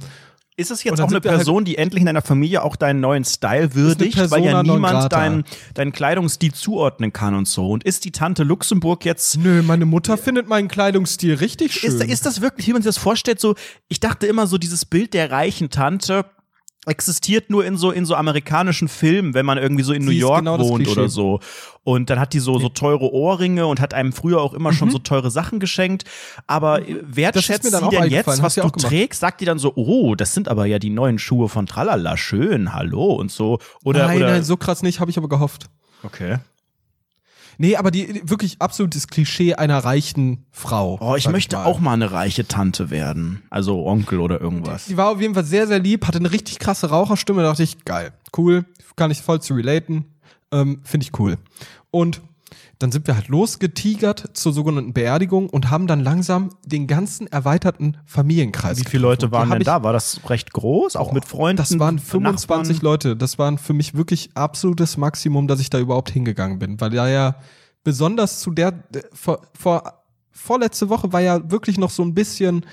Ist 0.60 0.72
es 0.72 0.84
jetzt 0.84 1.00
auch 1.00 1.06
eine 1.06 1.14
halt- 1.14 1.24
Person, 1.24 1.66
die 1.66 1.78
endlich 1.78 2.02
in 2.02 2.08
deiner 2.08 2.24
Familie 2.24 2.64
auch 2.64 2.76
deinen 2.76 3.00
neuen 3.00 3.24
Style 3.24 3.76
würdigt, 3.76 4.18
weil 4.32 4.44
ja 4.44 4.64
niemand 4.64 5.14
deinen, 5.14 5.44
deinen 5.76 5.92
Kleidungsstil 5.92 6.52
zuordnen 6.52 7.14
kann 7.14 7.36
und 7.36 7.48
so? 7.48 7.70
Und 7.70 7.84
ist 7.84 8.06
die 8.06 8.12
Tante 8.12 8.44
Luxemburg 8.44 9.06
jetzt 9.06 9.38
nö, 9.38 9.62
meine 9.62 9.86
Mutter 9.86 10.18
findet 10.18 10.48
meinen 10.48 10.68
Kleidungsstil 10.68 11.36
richtig 11.36 11.74
schön. 11.74 11.92
Ist, 11.92 12.04
ist 12.04 12.26
das 12.26 12.42
wirklich, 12.42 12.66
wie 12.68 12.74
man 12.74 12.82
sich 12.82 12.90
das 12.90 12.98
vorstellt? 12.98 13.40
So, 13.40 13.54
ich 13.88 14.00
dachte 14.00 14.26
immer 14.26 14.48
so, 14.48 14.58
dieses 14.58 14.86
Bild 14.86 15.14
der 15.14 15.30
reichen 15.30 15.70
Tante 15.70 16.26
existiert 16.88 17.50
nur 17.50 17.66
in 17.66 17.78
so 17.78 17.92
in 17.92 18.06
so 18.06 18.16
amerikanischen 18.16 18.88
Filmen, 18.88 19.34
wenn 19.34 19.46
man 19.46 19.58
irgendwie 19.58 19.84
so 19.84 19.94
in 19.94 20.02
Sie 20.02 20.08
New 20.08 20.14
York 20.14 20.40
genau 20.40 20.58
wohnt 20.60 20.88
oder 20.88 21.10
so. 21.10 21.40
Und 21.84 22.10
dann 22.10 22.20
hat 22.20 22.34
die 22.34 22.40
so 22.40 22.58
so 22.60 22.70
teure 22.70 23.12
Ohrringe 23.14 23.66
und 23.68 23.80
hat 23.80 23.94
einem 23.94 24.12
früher 24.14 24.42
auch 24.42 24.54
immer 24.54 24.72
Mhm. 24.72 24.76
schon 24.76 24.92
so 24.92 24.98
teure 25.00 25.30
Sachen 25.32 25.60
geschenkt. 25.60 26.04
Aber 26.48 26.88
äh, 26.88 26.98
wertschätzt 27.04 27.64
mir 27.64 27.72
dann 27.72 27.90
sie 27.90 27.96
denn 27.96 28.10
jetzt, 28.10 28.28
was 28.42 28.56
du 28.56 28.62
gemacht. 28.62 28.80
trägst? 28.80 29.20
Sagt 29.20 29.42
die 29.42 29.46
dann 29.46 29.60
so, 29.60 29.74
oh, 29.76 30.16
das 30.16 30.34
sind 30.34 30.48
aber 30.48 30.66
ja 30.66 30.80
die 30.80 30.90
neuen 30.90 31.20
Schuhe 31.20 31.48
von 31.50 31.66
Tralala, 31.66 32.18
schön, 32.18 32.74
hallo 32.74 33.14
und 33.14 33.32
so. 33.32 33.60
Oder 33.84 34.08
nein, 34.08 34.18
oder 34.18 34.32
nein, 34.32 34.44
so 34.44 34.58
krass 34.58 34.82
nicht, 34.84 35.00
habe 35.00 35.12
ich 35.12 35.18
aber 35.18 35.30
gehofft. 35.30 35.70
okay. 36.04 36.38
Nee, 37.58 37.76
aber 37.76 37.92
die 37.92 38.22
wirklich 38.24 38.58
absolutes 38.60 39.08
Klischee 39.08 39.56
einer 39.56 39.80
reichen 39.80 40.46
Frau. 40.52 40.98
Oh, 41.02 41.16
ich 41.16 41.28
möchte 41.30 41.56
mal. 41.56 41.66
auch 41.66 41.80
mal 41.80 41.94
eine 41.94 42.12
reiche 42.12 42.48
Tante 42.48 42.90
werden, 42.90 43.42
also 43.50 43.86
Onkel 43.86 44.20
oder 44.20 44.40
irgendwas. 44.40 44.86
Die 44.86 44.98
war 44.98 45.10
auf 45.10 45.22
jeden 45.22 45.34
Fall 45.34 45.46
sehr, 45.46 45.68
sehr 45.68 45.80
lieb, 45.80 46.06
hatte 46.06 46.20
eine 46.20 46.32
richtig 46.32 46.60
krasse 46.60 46.90
Raucherstimme. 46.90 47.42
Da 47.42 47.50
dachte 47.50 47.64
ich, 47.64 47.84
geil, 47.86 48.14
cool, 48.38 48.66
kann 48.96 49.12
ich 49.12 49.22
voll 49.22 49.42
zu 49.42 49.54
relaten. 49.54 50.06
Ähm, 50.52 50.82
Finde 50.84 51.06
ich 51.06 51.20
cool. 51.20 51.38
Und 51.92 52.22
dann 52.80 52.92
sind 52.92 53.08
wir 53.08 53.16
halt 53.16 53.28
losgetigert 53.28 54.32
zur 54.34 54.54
sogenannten 54.54 54.94
Beerdigung 54.94 55.50
und 55.50 55.72
haben 55.72 55.88
dann 55.88 56.00
langsam 56.00 56.50
den 56.64 56.86
ganzen 56.86 57.26
erweiterten 57.28 57.98
Familienkreis. 58.06 58.80
Wie 58.80 58.90
viele 58.90 59.04
Leute 59.04 59.32
waren 59.32 59.50
denn 59.50 59.64
da? 59.64 59.82
War 59.84 59.94
das 59.94 60.22
recht 60.30 60.54
groß? 60.54 60.96
Auch 60.96 61.12
mit 61.12 61.26
Freunden? 61.26 61.58
Das 61.58 61.78
waren 61.80 61.98
25 61.98 62.78
Nachbarn? 62.78 62.84
Leute. 62.84 63.16
Das 63.16 63.40
waren 63.40 63.58
für 63.58 63.74
mich 63.74 63.96
wirklich 63.96 64.30
absolutes 64.36 64.98
Maximum, 64.98 65.48
dass 65.48 65.60
ich 65.60 65.70
da 65.70 65.80
überhaupt 65.80 66.12
hingegangen 66.12 66.60
bin. 66.60 66.80
Weil 66.80 66.92
da 66.92 67.10
ja 67.10 67.36
besonders 67.84 68.40
zu 68.42 68.52
der, 68.52 68.74
äh, 68.94 69.02
vor, 69.12 69.42
vor, 69.58 70.04
vorletzte 70.30 70.90
Woche 70.90 71.12
war 71.12 71.22
ja 71.22 71.50
wirklich 71.50 71.80
noch 71.80 71.90
so 71.90 72.04
ein 72.04 72.14
bisschen, 72.14 72.66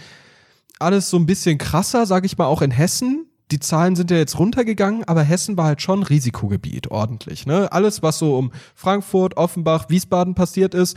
alles 0.78 1.08
so 1.08 1.16
ein 1.16 1.24
bisschen 1.24 1.56
krasser, 1.56 2.04
sag 2.04 2.26
ich 2.26 2.36
mal, 2.36 2.46
auch 2.46 2.60
in 2.60 2.70
Hessen. 2.70 3.30
Die 3.54 3.60
Zahlen 3.60 3.94
sind 3.94 4.10
ja 4.10 4.16
jetzt 4.16 4.36
runtergegangen, 4.36 5.04
aber 5.04 5.22
Hessen 5.22 5.56
war 5.56 5.66
halt 5.66 5.80
schon 5.80 6.02
Risikogebiet, 6.02 6.90
ordentlich. 6.90 7.46
Ne? 7.46 7.70
Alles, 7.70 8.02
was 8.02 8.18
so 8.18 8.36
um 8.36 8.50
Frankfurt, 8.74 9.36
Offenbach, 9.36 9.88
Wiesbaden 9.90 10.34
passiert 10.34 10.74
ist, 10.74 10.96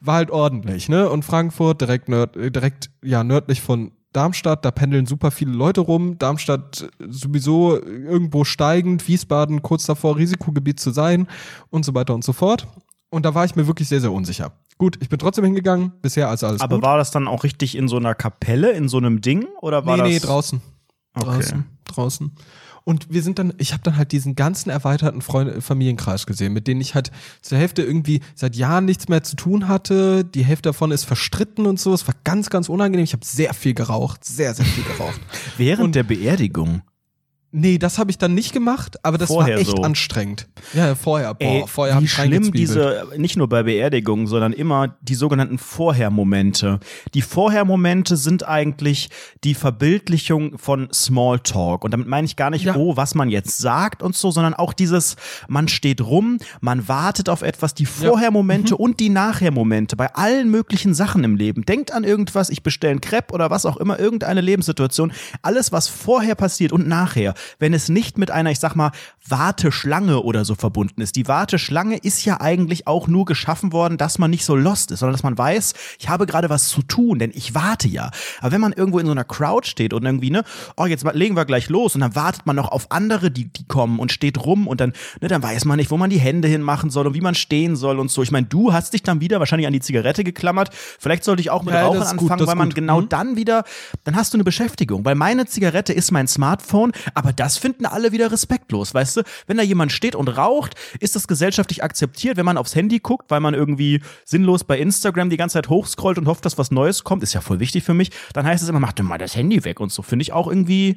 war 0.00 0.14
halt 0.14 0.30
ordentlich. 0.30 0.88
Ne? 0.88 1.10
Und 1.10 1.24
Frankfurt 1.24 1.80
direkt, 1.80 2.08
nörd, 2.08 2.36
direkt 2.36 2.90
ja, 3.02 3.24
nördlich 3.24 3.60
von 3.60 3.90
Darmstadt, 4.12 4.64
da 4.64 4.70
pendeln 4.70 5.06
super 5.06 5.32
viele 5.32 5.50
Leute 5.50 5.80
rum. 5.80 6.18
Darmstadt 6.18 6.88
äh, 7.00 7.06
sowieso 7.08 7.82
irgendwo 7.82 8.44
steigend, 8.44 9.08
Wiesbaden 9.08 9.62
kurz 9.62 9.84
davor, 9.84 10.18
Risikogebiet 10.18 10.78
zu 10.78 10.92
sein 10.92 11.26
und 11.70 11.84
so 11.84 11.94
weiter 11.94 12.14
und 12.14 12.22
so 12.22 12.32
fort. 12.32 12.68
Und 13.10 13.26
da 13.26 13.34
war 13.34 13.44
ich 13.44 13.56
mir 13.56 13.66
wirklich 13.66 13.88
sehr, 13.88 14.00
sehr 14.00 14.12
unsicher. 14.12 14.52
Gut, 14.76 14.98
ich 15.00 15.08
bin 15.08 15.18
trotzdem 15.18 15.44
hingegangen, 15.44 15.94
bisher 16.00 16.28
also 16.28 16.46
alles 16.46 16.60
Aber 16.60 16.76
gut. 16.76 16.84
war 16.84 16.96
das 16.96 17.10
dann 17.10 17.26
auch 17.26 17.42
richtig 17.42 17.76
in 17.76 17.88
so 17.88 17.96
einer 17.96 18.14
Kapelle, 18.14 18.70
in 18.70 18.88
so 18.88 18.98
einem 18.98 19.20
Ding? 19.20 19.48
Oder 19.60 19.84
war 19.84 19.96
nee, 19.96 20.02
das 20.02 20.10
nee, 20.10 20.18
draußen. 20.20 20.62
Okay. 21.14 21.24
Draußen, 21.26 21.64
draußen. 21.84 22.32
Und 22.84 23.12
wir 23.12 23.22
sind 23.22 23.38
dann, 23.38 23.52
ich 23.58 23.72
habe 23.74 23.82
dann 23.82 23.96
halt 23.98 24.12
diesen 24.12 24.34
ganzen 24.34 24.70
erweiterten 24.70 25.20
Freund 25.20 25.62
Familienkreis 25.62 26.24
gesehen, 26.24 26.54
mit 26.54 26.66
denen 26.66 26.80
ich 26.80 26.94
halt 26.94 27.10
zur 27.42 27.58
Hälfte 27.58 27.82
irgendwie 27.82 28.20
seit 28.34 28.56
Jahren 28.56 28.86
nichts 28.86 29.08
mehr 29.08 29.22
zu 29.22 29.36
tun 29.36 29.68
hatte. 29.68 30.24
Die 30.24 30.44
Hälfte 30.44 30.70
davon 30.70 30.90
ist 30.90 31.04
verstritten 31.04 31.66
und 31.66 31.78
so. 31.78 31.92
Es 31.92 32.06
war 32.08 32.14
ganz, 32.24 32.48
ganz 32.48 32.68
unangenehm. 32.70 33.04
Ich 33.04 33.12
habe 33.12 33.26
sehr 33.26 33.52
viel 33.52 33.74
geraucht, 33.74 34.24
sehr, 34.24 34.54
sehr 34.54 34.64
viel 34.64 34.84
geraucht. 34.84 35.20
Während 35.58 35.84
Und- 35.86 35.94
der 35.96 36.04
Beerdigung? 36.04 36.82
Nee, 37.50 37.78
das 37.78 37.98
habe 37.98 38.10
ich 38.10 38.18
dann 38.18 38.34
nicht 38.34 38.52
gemacht, 38.52 39.02
aber 39.02 39.16
das 39.16 39.28
Vorher 39.28 39.54
war 39.54 39.60
echt 39.62 39.70
so. 39.70 39.82
anstrengend. 39.82 40.46
Ja, 40.74 40.88
ja, 40.88 40.94
vorher. 40.94 41.32
Boah, 41.32 41.44
Ey, 41.46 41.64
vorher 41.66 41.94
hab 41.94 42.02
wie 42.02 42.04
ich 42.04 42.12
schlimm 42.12 42.52
diese, 42.52 43.06
nicht 43.16 43.36
nur 43.38 43.48
bei 43.48 43.62
Beerdigungen, 43.62 44.26
sondern 44.26 44.52
immer 44.52 44.96
die 45.00 45.14
sogenannten 45.14 45.56
Vorhermomente. 45.56 46.78
Die 47.14 47.22
Vorhermomente 47.22 48.16
sind 48.18 48.46
eigentlich 48.46 49.08
die 49.44 49.54
Verbildlichung 49.54 50.58
von 50.58 50.88
Smalltalk. 50.92 51.84
Und 51.84 51.92
damit 51.92 52.06
meine 52.06 52.26
ich 52.26 52.36
gar 52.36 52.50
nicht, 52.50 52.64
Ja. 52.66 52.76
oh, 52.76 52.96
was 52.96 53.14
man 53.14 53.30
jetzt 53.30 53.56
sagt 53.58 54.02
und 54.02 54.14
so, 54.14 54.30
sondern 54.30 54.52
auch 54.54 54.72
dieses, 54.74 55.16
man 55.48 55.68
steht 55.68 56.00
rum, 56.02 56.38
man 56.60 56.86
wartet 56.88 57.28
auf 57.30 57.40
etwas, 57.42 57.72
die 57.74 57.86
Vorhermomente 57.86 58.74
Mhm. 58.74 58.80
und 58.80 59.00
die 59.00 59.08
Nachhermomente 59.08 59.96
bei 59.96 60.14
allen 60.14 60.50
möglichen 60.50 60.92
Sachen 60.92 61.24
im 61.24 61.36
Leben. 61.36 61.64
Denkt 61.64 61.92
an 61.92 62.04
irgendwas, 62.04 62.50
ich 62.50 62.62
bestelle 62.62 62.90
einen 62.90 63.00
Crepe 63.00 63.32
oder 63.32 63.48
was 63.50 63.64
auch 63.64 63.78
immer, 63.78 63.98
irgendeine 63.98 64.42
Lebenssituation. 64.42 65.12
Alles, 65.42 65.72
was 65.72 65.88
vorher 65.88 66.34
passiert 66.34 66.72
und 66.72 66.86
nachher, 66.86 67.34
wenn 67.58 67.74
es 67.74 67.88
nicht 67.88 68.18
mit 68.18 68.30
einer, 68.30 68.50
ich 68.50 68.58
sag 68.60 68.74
mal, 68.74 68.90
Warteschlange 69.28 70.20
oder 70.22 70.44
so 70.44 70.54
verbunden 70.54 71.00
ist. 71.00 71.16
Die 71.16 71.28
Warteschlange 71.28 71.96
ist 71.96 72.24
ja 72.24 72.40
eigentlich 72.40 72.86
auch 72.86 73.08
nur 73.08 73.24
geschaffen 73.24 73.72
worden, 73.72 73.96
dass 73.98 74.18
man 74.18 74.30
nicht 74.30 74.44
so 74.44 74.56
lost 74.56 74.90
ist, 74.90 75.00
sondern 75.00 75.14
dass 75.14 75.22
man 75.22 75.38
weiß, 75.38 75.74
ich 75.98 76.08
habe 76.08 76.26
gerade 76.26 76.50
was 76.50 76.68
zu 76.68 76.82
tun, 76.82 77.18
denn 77.18 77.30
ich 77.34 77.54
warte 77.54 77.88
ja. 77.88 78.10
Aber 78.40 78.52
wenn 78.52 78.60
man 78.60 78.72
irgendwo 78.72 78.98
in 78.98 79.06
so 79.06 79.12
einer 79.12 79.24
Crowd 79.24 79.66
steht 79.66 79.92
und 79.92 80.04
irgendwie, 80.04 80.30
ne, 80.30 80.42
oh, 80.76 80.86
jetzt 80.86 81.04
legen 81.14 81.36
wir 81.36 81.44
gleich 81.44 81.68
los 81.68 81.94
und 81.94 82.00
dann 82.00 82.14
wartet 82.14 82.46
man 82.46 82.56
noch 82.56 82.68
auf 82.70 82.90
andere, 82.90 83.30
die, 83.30 83.46
die 83.52 83.64
kommen 83.66 83.98
und 83.98 84.12
steht 84.12 84.44
rum 84.44 84.66
und 84.66 84.80
dann, 84.80 84.92
ne, 85.20 85.28
dann 85.28 85.42
weiß 85.42 85.64
man 85.64 85.76
nicht, 85.78 85.90
wo 85.90 85.96
man 85.96 86.10
die 86.10 86.18
Hände 86.18 86.48
hinmachen 86.48 86.90
soll 86.90 87.06
und 87.06 87.14
wie 87.14 87.20
man 87.20 87.34
stehen 87.34 87.76
soll 87.76 87.98
und 87.98 88.10
so. 88.10 88.22
Ich 88.22 88.30
meine, 88.30 88.46
du 88.46 88.72
hast 88.72 88.92
dich 88.92 89.02
dann 89.02 89.20
wieder 89.20 89.38
wahrscheinlich 89.38 89.66
an 89.66 89.72
die 89.72 89.80
Zigarette 89.80 90.24
geklammert. 90.24 90.70
Vielleicht 90.98 91.24
sollte 91.24 91.40
ich 91.40 91.50
auch 91.50 91.62
mit 91.62 91.74
Ja, 91.74 91.82
Rauchen 91.86 92.16
gut, 92.16 92.30
anfangen, 92.30 92.46
weil 92.46 92.54
man 92.56 92.68
gut. 92.70 92.74
genau 92.74 93.00
Mhm. 93.00 93.08
dann 93.08 93.36
wieder, 93.36 93.64
dann 94.04 94.16
hast 94.16 94.32
du 94.34 94.36
eine 94.36 94.44
Beschäftigung, 94.44 95.04
weil 95.04 95.14
meine 95.14 95.46
Zigarette 95.46 95.92
ist 95.92 96.10
mein 96.10 96.26
Smartphone, 96.26 96.92
aber 97.14 97.27
das 97.32 97.58
finden 97.58 97.86
alle 97.86 98.12
wieder 98.12 98.30
respektlos, 98.30 98.94
weißt 98.94 99.18
du? 99.18 99.22
Wenn 99.46 99.56
da 99.56 99.62
jemand 99.62 99.92
steht 99.92 100.14
und 100.14 100.28
raucht, 100.28 100.74
ist 101.00 101.16
das 101.16 101.28
gesellschaftlich 101.28 101.82
akzeptiert, 101.82 102.36
wenn 102.36 102.46
man 102.46 102.58
aufs 102.58 102.74
Handy 102.74 102.98
guckt, 102.98 103.30
weil 103.30 103.40
man 103.40 103.54
irgendwie 103.54 104.02
sinnlos 104.24 104.64
bei 104.64 104.78
Instagram 104.78 105.30
die 105.30 105.36
ganze 105.36 105.54
Zeit 105.54 105.68
hochscrollt 105.68 106.18
und 106.18 106.26
hofft, 106.26 106.44
dass 106.44 106.58
was 106.58 106.70
Neues 106.70 107.04
kommt, 107.04 107.22
ist 107.22 107.34
ja 107.34 107.40
voll 107.40 107.60
wichtig 107.60 107.84
für 107.84 107.94
mich, 107.94 108.10
dann 108.32 108.46
heißt 108.46 108.62
es 108.62 108.68
immer, 108.68 108.80
mach 108.80 108.92
doch 108.92 109.04
mal 109.04 109.18
das 109.18 109.36
Handy 109.36 109.64
weg 109.64 109.80
und 109.80 109.92
so, 109.92 110.02
finde 110.02 110.22
ich 110.22 110.32
auch 110.32 110.48
irgendwie 110.48 110.96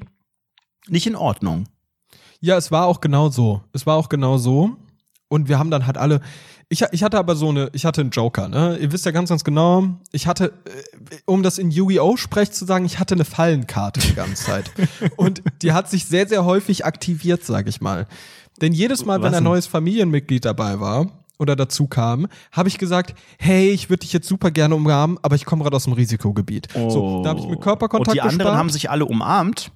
nicht 0.88 1.08
in 1.08 1.16
Ordnung. 1.16 1.68
Ja, 2.40 2.58
es 2.58 2.72
war 2.72 2.88
auch 2.88 3.02
genau 3.02 3.30
so. 3.30 3.62
Es 3.72 3.86
war 3.86 3.96
auch 3.96 4.10
genau 4.10 4.38
so. 4.38 4.76
Und 5.30 5.48
wir 5.48 5.60
haben 5.60 5.72
dann 5.72 5.86
halt 5.86 5.98
alle. 5.98 6.22
Ich, 6.72 6.86
ich 6.94 7.04
hatte 7.04 7.20
aber 7.20 7.36
so 7.36 7.50
eine, 7.50 7.70
ich 7.74 7.84
hatte 7.84 8.00
einen 8.00 8.12
Joker, 8.12 8.48
ne? 8.48 8.78
Ihr 8.78 8.94
wisst 8.94 9.06
ja 9.06 9.12
ganz, 9.12 9.28
ganz 9.28 9.44
genau, 9.44 9.84
ich 10.14 10.26
hatte, 10.26 10.54
äh, 10.64 11.18
um 11.26 11.44
das 11.44 11.58
in 11.58 11.70
Yu-Gi-Oh! 11.70 12.16
Sprech 12.16 12.52
zu 12.52 12.64
sagen, 12.64 12.86
ich 12.86 12.98
hatte 12.98 13.14
eine 13.14 13.26
Fallenkarte 13.26 14.00
die 14.00 14.16
ganze 14.16 14.46
Zeit. 14.46 14.72
Und 15.18 15.44
die 15.62 15.74
hat 15.74 15.90
sich 15.90 16.06
sehr, 16.06 16.30
sehr 16.30 16.46
häufig 16.46 16.86
aktiviert, 16.86 17.44
sag 17.44 17.68
ich 17.68 17.82
mal. 17.82 18.08
Denn 18.62 18.72
jedes 18.72 19.04
Mal, 19.04 19.22
Was 19.22 19.28
wenn 19.28 19.36
ein 19.36 19.44
neues 19.44 19.68
Familienmitglied 19.68 20.46
dabei 20.46 20.80
war 20.80 21.08
oder 21.40 21.58
dazu 21.58 21.88
kam, 21.88 22.28
habe 22.54 22.70
ich 22.70 22.78
gesagt, 22.78 23.16
hey, 23.38 23.72
ich 23.72 23.90
würde 23.90 24.02
dich 24.02 24.14
jetzt 24.14 24.30
super 24.30 24.50
gerne 24.50 24.74
umarmen, 24.74 25.18
aber 25.24 25.36
ich 25.36 25.44
komme 25.44 25.64
gerade 25.64 25.76
aus 25.76 25.84
dem 25.84 25.94
Risikogebiet. 25.94 26.70
So, 26.74 27.22
da 27.22 27.32
habe 27.32 27.42
ich 27.42 27.48
mit 27.48 27.60
Körperkontakt 27.60 28.08
Und 28.08 28.16
die 28.16 28.22
anderen 28.22 28.38
gespart. 28.38 28.58
haben 28.58 28.70
sich 28.70 28.90
alle 28.90 29.06
umarmt. 29.06 29.74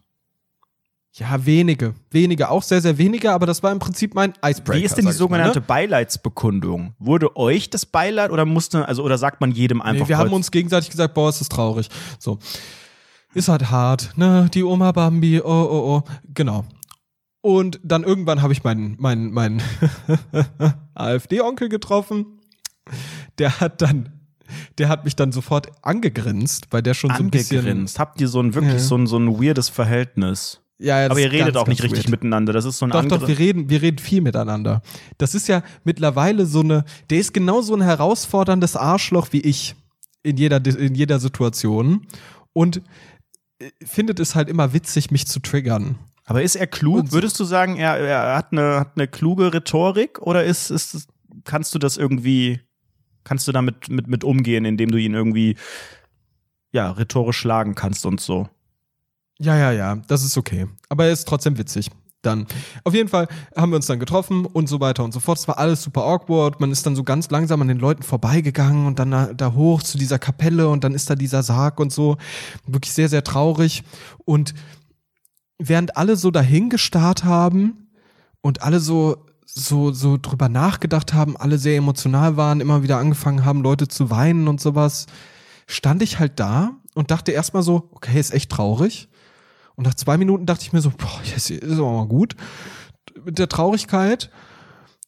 Ja, 1.17 1.45
wenige. 1.45 1.95
Wenige, 2.11 2.49
auch 2.49 2.61
sehr, 2.61 2.81
sehr 2.81 2.97
wenige, 2.97 3.31
aber 3.31 3.45
das 3.45 3.63
war 3.63 3.71
im 3.71 3.79
Prinzip 3.79 4.13
mein 4.15 4.33
Icebreaker. 4.43 4.79
Wie 4.79 4.83
ist 4.83 4.97
denn 4.97 5.05
die 5.05 5.11
ich 5.11 5.13
mal, 5.15 5.17
sogenannte 5.17 5.59
ne? 5.59 5.65
Beileidsbekundung? 5.65 6.93
Wurde 6.99 7.37
euch 7.37 7.69
das 7.69 7.85
Beileid 7.85 8.31
oder 8.31 8.43
musste, 8.43 8.85
also 8.85 9.01
oder 9.01 9.17
sagt 9.17 9.39
man 9.39 9.51
jedem 9.51 9.81
einfach 9.81 10.07
Nee, 10.07 10.09
wir 10.09 10.17
haben 10.17 10.33
uns 10.33 10.51
gegenseitig 10.51 10.89
gesagt, 10.89 11.13
boah, 11.13 11.29
ist 11.29 11.39
das 11.39 11.47
traurig. 11.47 11.89
So. 12.19 12.39
Ist 13.33 13.47
halt 13.47 13.71
hart, 13.71 14.11
ne? 14.17 14.49
Die 14.53 14.63
Oma 14.63 14.91
Bambi, 14.91 15.39
oh, 15.39 15.47
oh, 15.47 15.95
oh. 15.95 16.03
Genau. 16.33 16.65
Und 17.39 17.79
dann 17.81 18.03
irgendwann 18.03 18.41
habe 18.41 18.51
ich 18.51 18.65
meinen, 18.65 18.97
meinen, 18.99 19.31
meinen 19.31 19.61
AfD-Onkel 20.95 21.69
getroffen. 21.69 22.41
Der 23.37 23.61
hat 23.61 23.81
dann, 23.81 24.09
der 24.77 24.89
hat 24.89 25.05
mich 25.05 25.15
dann 25.15 25.31
sofort 25.31 25.67
angegrinst, 25.81 26.67
weil 26.71 26.81
der 26.81 26.93
schon 26.93 27.11
so 27.11 27.23
ein 27.23 27.31
bisschen. 27.31 27.59
angegrinst. 27.59 27.99
Habt 27.99 28.19
ihr 28.19 28.27
so 28.27 28.41
ein 28.41 28.53
wirklich 28.53 28.73
Ja. 28.73 28.79
so, 28.79 28.97
ein, 28.97 29.07
so 29.07 29.17
ein 29.17 29.39
weirdes 29.41 29.69
Verhältnis? 29.69 30.59
Ja, 30.77 31.01
ja, 31.01 31.09
Aber 31.09 31.19
ihr 31.19 31.31
redet 31.31 31.53
ganz, 31.53 31.57
auch 31.57 31.67
nicht 31.67 31.83
richtig 31.83 32.03
weird. 32.03 32.11
miteinander. 32.11 32.51
Das 32.51 32.65
ist 32.65 32.79
so 32.79 32.85
ein 32.85 32.91
Doch, 32.91 33.05
doch, 33.05 33.27
wir 33.27 33.39
reden, 33.39 33.69
wir 33.69 33.81
reden 33.81 33.97
viel 33.97 34.21
miteinander. 34.21 34.81
Das 35.17 35.33
ist 35.33 35.47
ja 35.47 35.63
mittlerweile 35.85 36.45
so 36.45 36.59
eine, 36.59 36.83
der 37.09 37.19
ist 37.19 37.33
genau 37.33 37.61
so 37.61 37.75
ein 37.75 37.81
herausforderndes 37.81 38.75
Arschloch 38.75 39.29
wie 39.31 39.41
ich 39.41 39.75
in 40.23 40.37
jeder, 40.37 40.65
in 40.65 40.95
jeder 40.95 41.19
Situation 41.19 42.05
und 42.51 42.81
äh, 43.59 43.69
findet 43.85 44.19
es 44.19 44.35
halt 44.35 44.49
immer 44.49 44.73
witzig, 44.73 45.11
mich 45.11 45.27
zu 45.27 45.39
triggern. 45.39 45.97
Aber 46.25 46.41
ist 46.41 46.55
er 46.55 46.67
klug? 46.67 47.07
So. 47.07 47.13
Würdest 47.13 47.39
du 47.39 47.45
sagen, 47.45 47.77
er, 47.77 47.97
er 47.97 48.35
hat, 48.35 48.51
eine, 48.51 48.79
hat 48.79 48.93
eine 48.95 49.07
kluge 49.07 49.53
Rhetorik 49.53 50.19
oder 50.21 50.43
ist, 50.43 50.71
ist 50.71 51.07
kannst 51.43 51.73
du 51.75 51.79
das 51.79 51.95
irgendwie, 51.95 52.59
kannst 53.23 53.47
du 53.47 53.51
damit 53.51 53.89
mit, 53.89 54.07
mit 54.07 54.23
umgehen, 54.23 54.65
indem 54.65 54.91
du 54.91 54.97
ihn 54.97 55.13
irgendwie 55.13 55.55
ja, 56.71 56.91
rhetorisch 56.91 57.37
schlagen 57.37 57.75
kannst 57.75 58.05
und 58.05 58.19
so? 58.19 58.49
Ja, 59.39 59.57
ja, 59.57 59.71
ja, 59.71 59.95
das 60.07 60.23
ist 60.23 60.37
okay. 60.37 60.67
Aber 60.89 61.05
er 61.05 61.11
ist 61.11 61.27
trotzdem 61.27 61.57
witzig. 61.57 61.89
dann. 62.21 62.47
Auf 62.83 62.93
jeden 62.93 63.09
Fall 63.09 63.27
haben 63.55 63.71
wir 63.71 63.75
uns 63.77 63.85
dann 63.85 63.99
getroffen 63.99 64.45
und 64.45 64.67
so 64.67 64.79
weiter 64.79 65.03
und 65.03 65.13
so 65.13 65.19
fort. 65.19 65.37
Es 65.37 65.47
war 65.47 65.59
alles 65.59 65.83
super 65.83 66.03
awkward. 66.03 66.59
Man 66.59 66.71
ist 66.71 66.85
dann 66.85 66.95
so 66.95 67.03
ganz 67.03 67.29
langsam 67.29 67.61
an 67.61 67.67
den 67.67 67.77
Leuten 67.79 68.03
vorbeigegangen 68.03 68.87
und 68.87 68.99
dann 68.99 69.11
da, 69.11 69.33
da 69.33 69.53
hoch 69.53 69.83
zu 69.83 69.97
dieser 69.97 70.19
Kapelle 70.19 70.69
und 70.69 70.83
dann 70.83 70.93
ist 70.93 71.09
da 71.09 71.15
dieser 71.15 71.43
Sarg 71.43 71.79
und 71.79 71.91
so. 71.91 72.17
Wirklich 72.65 72.93
sehr, 72.93 73.09
sehr 73.09 73.23
traurig. 73.23 73.83
Und 74.25 74.53
während 75.59 75.97
alle 75.97 76.15
so 76.15 76.31
dahingestarrt 76.31 77.23
haben 77.23 77.89
und 78.41 78.61
alle 78.61 78.79
so 78.79 79.25
so 79.47 79.93
so 79.93 80.17
drüber 80.21 80.49
nachgedacht 80.49 81.13
haben, 81.13 81.37
alle 81.37 81.57
sehr 81.57 81.77
emotional 81.77 82.35
waren, 82.35 82.59
immer 82.59 82.83
wieder 82.83 82.97
angefangen 82.97 83.45
haben, 83.45 83.61
Leute 83.61 83.87
zu 83.87 84.09
weinen 84.09 84.47
und 84.47 84.59
sowas, 84.59 85.05
stand 85.67 86.01
ich 86.01 86.19
halt 86.19 86.39
da 86.39 86.71
und 86.93 87.11
dachte 87.11 87.31
erstmal 87.31 87.63
so, 87.63 87.89
okay, 87.91 88.19
ist 88.19 88.33
echt 88.33 88.51
traurig. 88.51 89.07
Und 89.75 89.85
nach 89.85 89.95
zwei 89.95 90.17
Minuten 90.17 90.45
dachte 90.45 90.63
ich 90.63 90.73
mir 90.73 90.81
so, 90.81 90.91
boah, 90.91 91.21
jetzt 91.23 91.49
ist 91.49 91.79
aber 91.79 91.91
mal 91.91 92.07
gut 92.07 92.35
mit 93.23 93.39
der 93.39 93.49
Traurigkeit. 93.49 94.29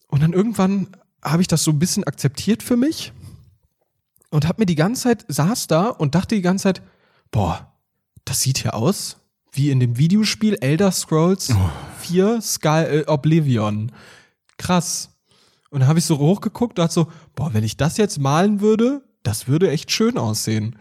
Und 0.07 0.23
dann 0.23 0.33
irgendwann 0.33 0.87
habe 1.23 1.41
ich 1.41 1.47
das 1.47 1.63
so 1.63 1.71
ein 1.71 1.79
bisschen 1.79 2.03
akzeptiert 2.03 2.63
für 2.63 2.77
mich 2.77 3.13
und 4.29 4.47
habe 4.47 4.61
mir 4.61 4.65
die 4.65 4.75
ganze 4.75 5.03
Zeit 5.03 5.25
saß 5.27 5.67
da 5.67 5.87
und 5.87 6.15
dachte 6.15 6.35
die 6.35 6.41
ganze 6.41 6.63
Zeit, 6.63 6.81
boah, 7.31 7.73
das 8.25 8.41
sieht 8.41 8.59
hier 8.59 8.73
aus 8.73 9.17
wie 9.51 9.71
in 9.71 9.79
dem 9.79 9.97
Videospiel 9.97 10.57
Elder 10.61 10.91
Scrolls 10.91 11.53
4 12.01 12.41
Sky 12.41 12.83
äh, 12.83 13.05
Oblivion. 13.07 13.91
Krass. 14.57 15.09
Und 15.69 15.79
dann 15.81 15.89
habe 15.89 15.99
ich 15.99 16.05
so 16.05 16.19
hochgeguckt 16.19 16.77
und 16.77 16.83
dachte 16.83 16.93
so, 16.93 17.11
boah, 17.35 17.53
wenn 17.53 17.63
ich 17.63 17.75
das 17.75 17.97
jetzt 17.97 18.19
malen 18.19 18.61
würde, 18.61 19.03
das 19.23 19.47
würde 19.47 19.71
echt 19.71 19.91
schön 19.91 20.17
aussehen. 20.17 20.77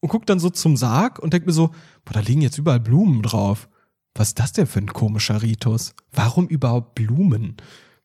Und 0.00 0.08
guck 0.08 0.26
dann 0.26 0.38
so 0.38 0.50
zum 0.50 0.76
Sarg 0.76 1.18
und 1.18 1.32
denk 1.32 1.46
mir 1.46 1.52
so, 1.52 1.68
boah, 2.04 2.12
da 2.12 2.20
liegen 2.20 2.42
jetzt 2.42 2.58
überall 2.58 2.80
Blumen 2.80 3.22
drauf. 3.22 3.68
Was 4.14 4.28
ist 4.28 4.38
das 4.38 4.52
denn 4.52 4.66
für 4.66 4.78
ein 4.78 4.92
komischer 4.92 5.42
Ritus? 5.42 5.94
Warum 6.12 6.48
überhaupt 6.48 6.94
Blumen? 6.94 7.56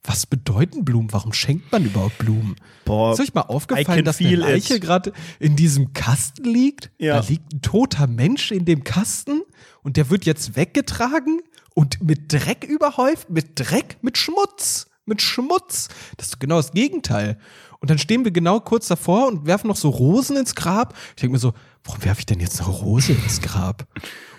Was 0.03 0.25
bedeuten 0.25 0.83
Blumen? 0.83 1.13
Warum 1.13 1.31
schenkt 1.31 1.71
man 1.71 1.85
überhaupt 1.85 2.17
Blumen? 2.17 2.55
Boah, 2.85 3.13
ist 3.13 3.19
euch 3.19 3.33
mal 3.33 3.41
aufgefallen, 3.41 4.03
dass 4.03 4.17
feel 4.17 4.39
Leiche 4.39 4.79
gerade 4.79 5.13
in 5.39 5.55
diesem 5.55 5.93
Kasten 5.93 6.43
liegt? 6.43 6.89
Ja. 6.97 7.21
Da 7.21 7.27
liegt 7.27 7.53
ein 7.53 7.61
toter 7.61 8.07
Mensch 8.07 8.51
in 8.51 8.65
dem 8.65 8.83
Kasten 8.83 9.41
und 9.83 9.97
der 9.97 10.09
wird 10.09 10.25
jetzt 10.25 10.55
weggetragen 10.55 11.41
und 11.75 12.01
mit 12.03 12.33
Dreck 12.33 12.63
überhäuft, 12.63 13.29
mit 13.29 13.51
Dreck, 13.59 13.97
mit 14.01 14.17
Schmutz, 14.17 14.87
mit 15.05 15.21
Schmutz. 15.21 15.87
Das 16.17 16.29
ist 16.29 16.39
genau 16.39 16.57
das 16.57 16.71
Gegenteil. 16.71 17.37
Und 17.81 17.89
dann 17.89 17.97
stehen 17.97 18.23
wir 18.23 18.31
genau 18.31 18.59
kurz 18.59 18.87
davor 18.87 19.27
und 19.27 19.47
werfen 19.47 19.67
noch 19.67 19.75
so 19.75 19.89
Rosen 19.89 20.37
ins 20.37 20.53
Grab. 20.53 20.93
Ich 21.09 21.21
denke 21.21 21.33
mir 21.33 21.39
so, 21.39 21.53
warum 21.83 22.05
werfe 22.05 22.19
ich 22.19 22.27
denn 22.27 22.39
jetzt 22.39 22.61
eine 22.61 22.69
Rose 22.69 23.11
ins 23.11 23.41
Grab? 23.41 23.87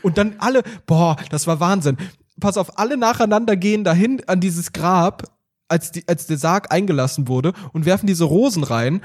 Und 0.00 0.16
dann 0.16 0.36
alle, 0.38 0.62
boah, 0.86 1.16
das 1.28 1.48
war 1.48 1.58
Wahnsinn. 1.58 1.96
Pass 2.40 2.56
auf, 2.56 2.78
alle 2.78 2.96
nacheinander 2.96 3.56
gehen 3.56 3.82
dahin 3.82 4.22
an 4.28 4.40
dieses 4.40 4.72
Grab, 4.72 5.24
als, 5.66 5.90
die, 5.90 6.06
als 6.06 6.26
der 6.26 6.38
Sarg 6.38 6.72
eingelassen 6.72 7.26
wurde 7.26 7.52
und 7.72 7.84
werfen 7.84 8.06
diese 8.06 8.24
Rosen 8.24 8.62
rein. 8.62 9.02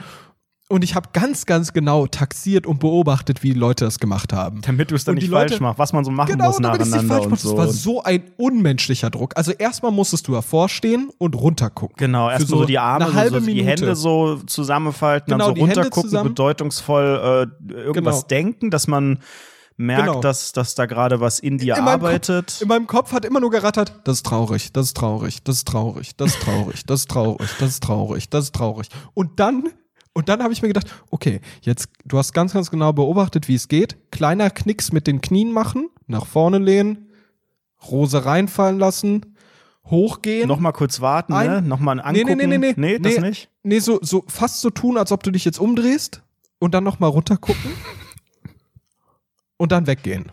Und 0.69 0.83
ich 0.83 0.95
habe 0.95 1.09
ganz, 1.13 1.45
ganz 1.45 1.71
genau 1.71 2.07
taxiert 2.07 2.67
und 2.67 2.79
beobachtet, 2.81 3.41
wie 3.41 3.53
die 3.53 3.59
Leute 3.59 3.85
das 3.85 3.99
gemacht 3.99 4.33
haben. 4.33 4.61
Damit 4.63 4.91
du 4.91 4.95
es 4.95 5.05
dann 5.05 5.15
nicht 5.15 5.29
Leute- 5.29 5.49
falsch 5.49 5.61
machst, 5.61 5.79
was 5.79 5.93
man 5.93 6.03
so 6.03 6.11
machen 6.11 6.31
Genau, 6.33 6.47
muss 6.47 6.57
damit 6.57 6.81
es 6.81 6.87
nicht 6.87 6.95
nacheinander 6.95 7.15
falsch 7.29 7.31
und 7.31 7.39
so. 7.39 7.55
Das 7.55 7.57
war 7.67 7.67
so 7.73 8.03
ein 8.03 8.23
unmenschlicher 8.35 9.09
Druck. 9.09 9.31
Also 9.37 9.53
erstmal 9.53 9.93
musstest 9.93 10.27
du 10.27 10.33
hervorstehen 10.33 11.09
und 11.19 11.35
runtergucken. 11.35 11.95
Genau, 11.97 12.29
erstmal 12.29 12.59
so, 12.59 12.65
die 12.65 12.79
Arme, 12.79 13.05
eine 13.05 13.13
so, 13.13 13.17
halbe 13.19 13.39
so 13.39 13.45
die. 13.47 13.63
Hände 13.63 13.95
so 13.95 14.35
zusammenfalten, 14.45 15.31
Genau, 15.31 15.47
dann 15.47 15.55
so 15.55 15.61
runtergucken, 15.61 16.23
bedeutungsvoll 16.23 17.49
äh, 17.69 17.73
irgendwas 17.73 18.15
Genau. 18.15 18.27
denken, 18.27 18.69
dass 18.69 18.87
man 18.87 19.19
merkt, 19.77 20.07
Genau. 20.07 20.19
dass, 20.19 20.51
dass 20.51 20.75
da 20.75 20.85
gerade 20.85 21.21
was 21.21 21.39
in 21.39 21.59
dir 21.59 21.77
in 21.77 21.83
arbeitet. 21.87 22.47
Kopf, 22.47 22.61
in 22.61 22.67
meinem 22.67 22.87
Kopf 22.87 23.13
hat 23.13 23.23
immer 23.23 23.39
nur 23.39 23.51
gerattert, 23.51 23.93
das 24.03 24.17
ist 24.17 24.25
traurig, 24.25 24.73
das 24.73 24.87
ist 24.87 24.97
traurig, 24.97 25.43
das 25.43 25.57
ist 25.57 25.67
traurig, 25.69 26.15
das 26.17 26.31
ist 26.33 26.41
traurig, 26.41 26.85
das 26.85 26.99
ist 27.01 27.09
traurig, 27.13 27.49
das 27.59 27.69
ist 27.69 27.83
traurig, 27.83 28.29
das 28.29 28.43
ist 28.45 28.55
traurig. 28.55 28.89
Und 29.13 29.39
dann, 29.39 29.69
und 30.17 30.29
dann 30.29 30.41
habe 30.41 30.51
ich 30.51 30.63
mir 30.63 30.67
gedacht, 30.67 30.87
okay, 31.11 31.41
jetzt, 31.61 31.89
du 32.03 32.17
hast 32.17 32.33
ganz, 32.33 32.51
ganz 32.51 32.71
genau 32.71 32.91
beobachtet, 32.91 33.47
wie 33.47 33.53
es 33.53 33.67
geht. 33.67 33.97
Kleiner 34.09 34.49
Knicks 34.49 34.91
mit 34.91 35.05
den 35.05 35.21
Knien 35.21 35.51
machen, 35.51 35.91
nach 36.07 36.25
vorne 36.25 36.57
lehnen, 36.57 37.09
Rose 37.91 38.25
reinfallen 38.25 38.79
lassen, 38.79 39.35
hochgehen. 39.85 40.47
Nochmal 40.47 40.73
kurz 40.73 41.01
warten, 41.01 41.33
Ein- 41.33 41.47
ne? 41.47 41.61
Nochmal 41.61 41.97
nee, 41.97 42.01
angucken. 42.01 42.37
nee, 42.37 42.47
nee, 42.47 42.57
nee, 42.57 42.73
Nee, 42.75 42.97
das 42.97 43.19
nicht? 43.19 43.51
Nee, 43.61 43.77
so, 43.77 43.99
so 44.01 44.23
fast 44.27 44.61
so 44.61 44.71
tun, 44.71 44.97
als 44.97 45.11
ob 45.11 45.21
du 45.21 45.29
dich 45.29 45.45
jetzt 45.45 45.59
umdrehst 45.59 46.23
und 46.57 46.73
dann 46.73 46.83
nochmal 46.83 47.11
runtergucken. 47.11 47.71
und 49.57 49.71
dann 49.71 49.87
weggehen. 49.87 50.25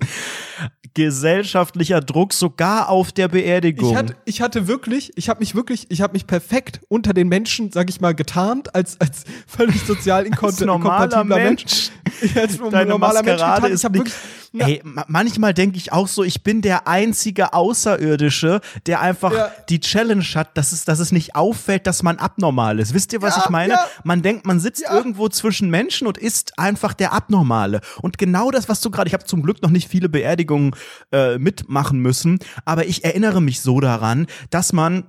Gesellschaftlicher 0.94 2.00
Druck 2.00 2.32
sogar 2.32 2.88
auf 2.88 3.10
der 3.10 3.26
Beerdigung. 3.26 3.90
Ich 3.90 3.96
hatte, 3.96 4.16
ich 4.24 4.40
hatte 4.40 4.68
wirklich, 4.68 5.10
ich 5.16 5.28
habe 5.28 5.40
mich 5.40 5.56
wirklich, 5.56 5.86
ich 5.90 6.00
habe 6.00 6.12
mich 6.12 6.26
perfekt 6.28 6.80
unter 6.88 7.12
den 7.12 7.28
Menschen, 7.28 7.72
sag 7.72 7.90
ich 7.90 8.00
mal, 8.00 8.14
getarnt, 8.14 8.74
als, 8.76 9.00
als 9.00 9.24
völlig 9.46 9.82
sozial 9.82 10.24
inkompatibler 10.26 11.24
Mensch. 11.36 11.64
Mensch. 11.64 11.90
Als 12.36 12.58
Deine 12.58 12.90
normaler 12.90 13.22
Mensch 13.22 13.40
Maskerade 13.40 13.72
getarnt. 13.72 13.74
ist 13.74 13.80
Ich 13.80 13.84
hab 13.84 13.92
nicht, 13.92 14.00
wirklich, 14.00 14.14
na, 14.56 14.68
Ey, 14.68 14.80
ma 14.84 15.04
manchmal 15.08 15.52
denke 15.52 15.76
ich 15.76 15.92
auch 15.92 16.06
so, 16.06 16.22
ich 16.22 16.44
bin 16.44 16.62
der 16.62 16.86
einzige 16.86 17.52
Außerirdische, 17.52 18.60
der 18.86 19.00
einfach 19.00 19.32
Ja. 19.32 19.50
die 19.68 19.80
Challenge 19.80 20.24
hat, 20.36 20.56
dass 20.56 20.70
es, 20.72 20.84
dass 20.84 21.00
es 21.00 21.10
nicht 21.12 21.34
auffällt, 21.34 21.86
dass 21.88 22.02
man 22.04 22.18
abnormal 22.18 22.78
ist. 22.78 22.94
Wisst 22.94 23.12
ihr, 23.12 23.20
was 23.20 23.34
Ja, 23.36 23.42
ich 23.44 23.50
meine? 23.50 23.74
ja. 23.74 23.86
Man 24.04 24.22
denkt, 24.22 24.46
man 24.46 24.60
sitzt 24.60 24.82
irgendwo 24.88 25.28
zwischen 25.28 25.70
Menschen 25.70 26.06
und 26.06 26.18
ist 26.18 26.56
einfach 26.58 26.94
der 26.94 27.12
Abnormale. 27.12 27.80
Und 28.00 28.16
genau 28.16 28.50
das, 28.52 28.68
was 28.68 28.80
du 28.80 28.90
gerade, 28.90 29.08
ich 29.08 29.14
habe 29.14 29.24
zum 29.24 29.42
Glück 29.42 29.60
noch 29.60 29.70
nicht 29.70 29.88
viele 29.88 30.08
Beerdigungen 30.08 30.70
äh, 31.12 31.36
mitmachen 31.38 31.98
müssen, 31.98 32.38
aber 32.64 32.86
ich 32.86 33.04
erinnere 33.04 33.42
mich 33.42 33.60
so 33.60 33.80
daran, 33.80 34.26
dass 34.50 34.72
man 34.72 35.04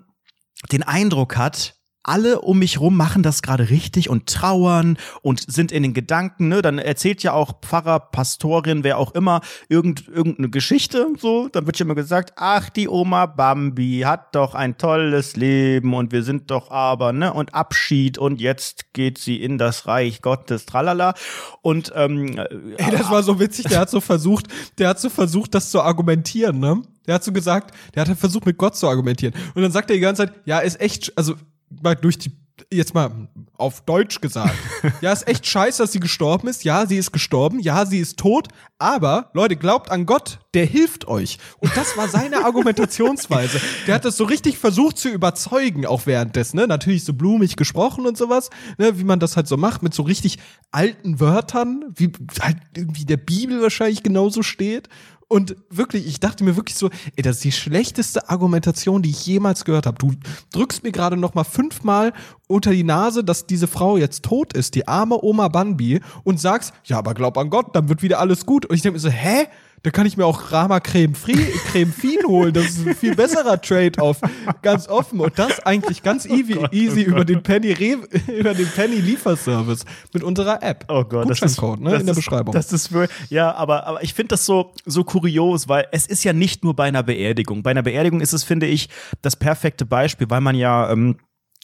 den 0.71 0.81
Eindruck 0.83 1.37
hat, 1.37 1.74
alle 2.07 2.41
um 2.41 2.59
mich 2.59 2.79
rum 2.79 2.95
machen 2.95 3.23
das 3.23 3.41
gerade 3.41 3.69
richtig 3.69 4.09
und 4.09 4.27
trauern 4.27 4.97
und 5.23 5.51
sind 5.51 5.71
in 5.71 5.81
den 5.81 5.93
Gedanken, 5.95 6.49
ne? 6.49 6.61
Dann 6.61 6.77
erzählt 6.77 7.23
ja 7.23 7.33
auch 7.33 7.61
Pfarrer, 7.61 7.99
Pastorin, 7.99 8.83
wer 8.83 8.99
auch 8.99 9.15
immer, 9.15 9.41
irgend, 9.69 10.07
irgendeine 10.07 10.49
Geschichte, 10.49 11.07
so. 11.19 11.49
Dann 11.51 11.65
wird 11.65 11.79
ja 11.79 11.85
immer 11.85 11.95
gesagt, 11.95 12.33
ach, 12.35 12.69
die 12.69 12.87
Oma 12.87 13.25
Bambi 13.25 14.03
hat 14.05 14.35
doch 14.35 14.53
ein 14.53 14.77
tolles 14.77 15.35
Leben 15.35 15.95
und 15.95 16.11
wir 16.11 16.21
sind 16.21 16.51
doch 16.51 16.69
aber, 16.69 17.11
ne? 17.11 17.33
Und 17.33 17.55
Abschied 17.55 18.19
und 18.19 18.39
jetzt 18.39 18.93
geht 18.93 19.17
sie 19.17 19.41
in 19.41 19.57
das 19.57 19.87
Reich 19.87 20.21
Gottes, 20.21 20.67
tralala. 20.67 21.15
Und, 21.63 21.91
ähm, 21.95 22.37
ey, 22.37 22.91
das 22.91 23.09
war 23.09 23.23
so 23.23 23.39
witzig, 23.39 23.65
der 23.65 23.79
hat 23.79 23.89
so 23.89 23.99
versucht, 23.99 24.45
der 24.77 24.89
hat 24.89 24.99
so 24.99 25.09
versucht, 25.09 25.55
das 25.55 25.71
zu 25.71 25.81
argumentieren, 25.81 26.59
ne? 26.59 26.83
Der 27.07 27.15
hat 27.15 27.23
so 27.23 27.31
gesagt, 27.31 27.75
der 27.93 28.05
hat 28.05 28.17
versucht, 28.17 28.45
mit 28.45 28.57
Gott 28.57 28.75
zu 28.75 28.87
argumentieren. 28.87 29.33
Und 29.53 29.61
dann 29.61 29.71
sagt 29.71 29.89
er 29.89 29.95
die 29.95 30.01
ganze 30.01 30.25
Zeit, 30.25 30.35
ja, 30.45 30.59
ist 30.59 30.79
echt, 30.79 31.15
also 31.15 31.35
mal 31.69 31.95
durch 31.95 32.17
die, 32.17 32.31
jetzt 32.71 32.93
mal 32.93 33.27
auf 33.57 33.81
Deutsch 33.81 34.21
gesagt, 34.21 34.55
ja, 35.01 35.11
ist 35.11 35.27
echt 35.27 35.45
scheiße, 35.45 35.83
dass 35.83 35.91
sie 35.91 35.99
gestorben 35.99 36.47
ist. 36.47 36.63
Ja, 36.63 36.85
sie 36.85 36.97
ist 36.97 37.11
gestorben. 37.11 37.59
Ja, 37.59 37.85
sie 37.85 37.99
ist 37.99 38.17
tot. 38.17 38.47
Aber, 38.77 39.29
Leute, 39.33 39.55
glaubt 39.55 39.91
an 39.91 40.05
Gott, 40.05 40.39
der 40.53 40.65
hilft 40.65 41.07
euch. 41.07 41.37
Und 41.59 41.75
das 41.75 41.95
war 41.95 42.07
seine 42.09 42.43
Argumentationsweise. 42.43 43.61
Der 43.87 43.95
hat 43.95 44.05
das 44.05 44.17
so 44.17 44.25
richtig 44.25 44.57
versucht 44.57 44.97
zu 44.97 45.09
überzeugen, 45.09 45.85
auch 45.85 46.05
währenddessen, 46.05 46.57
ne? 46.57 46.67
Natürlich 46.67 47.05
so 47.05 47.13
blumig 47.13 47.55
gesprochen 47.55 48.05
und 48.05 48.17
sowas, 48.17 48.49
ne? 48.77 48.97
Wie 48.99 49.03
man 49.05 49.19
das 49.19 49.37
halt 49.37 49.47
so 49.47 49.57
macht, 49.57 49.81
mit 49.81 49.93
so 49.93 50.03
richtig 50.03 50.39
alten 50.71 51.19
Wörtern, 51.19 51.85
wie 51.95 52.11
halt 52.41 52.57
irgendwie 52.75 53.05
der 53.05 53.17
Bibel 53.17 53.61
wahrscheinlich 53.61 54.03
genauso 54.03 54.43
steht. 54.43 54.89
Und 55.35 55.57
wirklich, 55.69 56.07
ich 56.07 56.21
dachte 56.21 56.45
mir 56.45 56.55
wirklich 56.55 56.77
so, 56.77 56.89
ey, 57.17 57.21
das 57.21 57.35
ist 57.35 57.43
die 57.43 57.51
schlechteste 57.51 58.29
Argumentation, 58.29 59.01
die 59.01 59.09
ich 59.09 59.25
jemals 59.25 59.65
gehört 59.65 59.85
habe. 59.85 59.97
Du 59.97 60.13
drückst 60.53 60.81
mir 60.83 60.93
gerade 60.93 61.17
noch 61.17 61.33
mal 61.33 61.43
fünfmal 61.43 62.13
unter 62.47 62.71
die 62.71 62.85
Nase, 62.85 63.21
dass 63.21 63.45
diese 63.45 63.67
Frau 63.67 63.97
jetzt 63.97 64.23
tot 64.23 64.53
ist, 64.53 64.75
die 64.75 64.87
arme 64.87 65.21
Oma 65.21 65.49
Banbi, 65.49 65.99
und 66.23 66.39
sagst, 66.39 66.71
ja, 66.85 66.97
aber 66.99 67.13
glaub 67.13 67.37
an 67.37 67.49
Gott, 67.49 67.75
dann 67.75 67.89
wird 67.89 68.01
wieder 68.01 68.21
alles 68.21 68.45
gut. 68.45 68.65
Und 68.65 68.77
ich 68.77 68.81
denke 68.81 68.93
mir 68.93 69.01
so, 69.01 69.09
hä? 69.09 69.47
Da 69.85 69.91
kann 69.91 70.07
ich 70.07 70.17
mir 70.17 70.25
auch 70.25 70.51
Rama 70.51 70.79
Creme 70.79 71.13
Free, 71.13 71.45
Creme 71.71 71.93
Fin 71.93 72.17
holen. 72.25 72.51
Das 72.51 72.65
ist 72.65 72.87
ein 72.87 72.95
viel 72.95 73.15
besserer 73.15 73.61
Trade-off. 73.61 74.19
Ganz 74.63 74.87
offen. 74.87 75.19
Und 75.19 75.37
das 75.37 75.59
eigentlich 75.63 76.01
ganz 76.01 76.25
easy, 76.25 76.57
easy 76.71 77.03
über 77.03 77.23
den 77.23 77.43
Penny 77.43 77.71
Re 77.71 77.99
über 78.35 78.55
den 78.55 78.65
Penny 78.65 78.95
Lieferservice 78.95 79.85
mit 80.11 80.23
unserer 80.23 80.63
App. 80.63 80.85
Oh 80.87 81.03
Gott, 81.03 81.29
das 81.29 81.39
ist, 81.43 81.61
ne, 81.61 81.77
das 81.83 81.99
in 81.99 82.07
der 82.07 82.13
ist, 82.13 82.15
Beschreibung. 82.15 82.51
Das 82.51 82.73
ist 82.73 82.91
wirklich, 82.93 83.29
ja, 83.29 83.53
aber, 83.53 83.85
aber 83.85 84.01
ich 84.01 84.15
finde 84.15 84.29
das 84.29 84.47
so, 84.47 84.73
so 84.87 85.03
kurios, 85.03 85.69
weil 85.69 85.85
es 85.91 86.07
ist 86.07 86.23
ja 86.23 86.33
nicht 86.33 86.63
nur 86.63 86.75
bei 86.75 86.85
einer 86.85 87.03
Beerdigung. 87.03 87.61
Bei 87.61 87.69
einer 87.69 87.83
Beerdigung 87.83 88.21
ist 88.21 88.33
es, 88.33 88.43
finde 88.43 88.65
ich, 88.65 88.89
das 89.21 89.35
perfekte 89.35 89.85
Beispiel, 89.85 90.27
weil 90.31 90.41
man 90.41 90.55
ja, 90.55 90.89
ähm, 90.89 91.17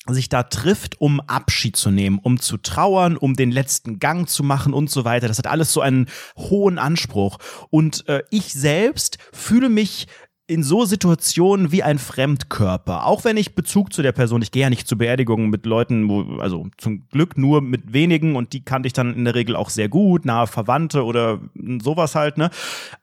sich 0.08 0.30
da 0.30 0.43
trifft, 0.43 0.99
um 0.99 1.20
Abschied 1.22 1.76
zu 1.76 1.91
nehmen, 1.91 2.20
um 2.22 2.39
zu 2.39 2.58
trauern, 2.58 3.18
um 3.18 3.36
den 3.36 3.52
letzten 3.52 3.99
Gang 3.99 4.28
zu 4.28 4.43
machen 4.43 4.74
und 4.74 4.89
so 4.89 5.06
weiter. 5.06 5.28
Das 5.28 5.38
hat 5.38 5.47
alles 5.47 5.72
so 5.72 5.82
einen 5.82 6.08
hohen 6.36 6.80
Anspruch. 6.80 7.38
Und 7.70 8.08
äh, 8.08 8.24
ich 8.32 8.54
selbst 8.54 9.20
fühle 9.32 9.70
mich 9.70 10.08
in 10.47 10.64
so 10.64 10.84
Situationen 10.84 11.72
wie 11.72 11.84
ein 11.84 11.97
Fremdkörper. 11.97 13.06
Auch 13.06 13.24
wenn 13.24 13.38
ich 13.38 13.56
Bezug 13.56 13.93
zu 13.93 14.02
der 14.02 14.12
Person, 14.12 14.41
ich 14.41 14.52
gehe 14.52 14.64
ja 14.64 14.70
nicht 14.70 14.88
zu 14.88 14.97
Beerdigungen 14.97 15.49
mit 15.49 15.66
Leuten, 15.66 16.10
wo, 16.10 16.39
also 16.41 16.68
zum 16.78 17.08
Glück 17.08 17.38
nur 17.38 17.62
mit 17.62 17.93
wenigen 17.93 18.36
und 18.36 18.52
die 18.52 18.66
kannte 18.66 18.88
ich 18.88 18.93
dann 18.93 19.14
in 19.16 19.24
der 19.24 19.36
Regel 19.36 19.56
auch 19.56 19.70
sehr 19.70 19.88
gut, 19.88 20.26
nahe 20.26 20.47
Verwandte 20.47 21.06
oder 21.06 21.39
sowas 21.82 22.16
halt, 22.16 22.38
ne? 22.38 22.49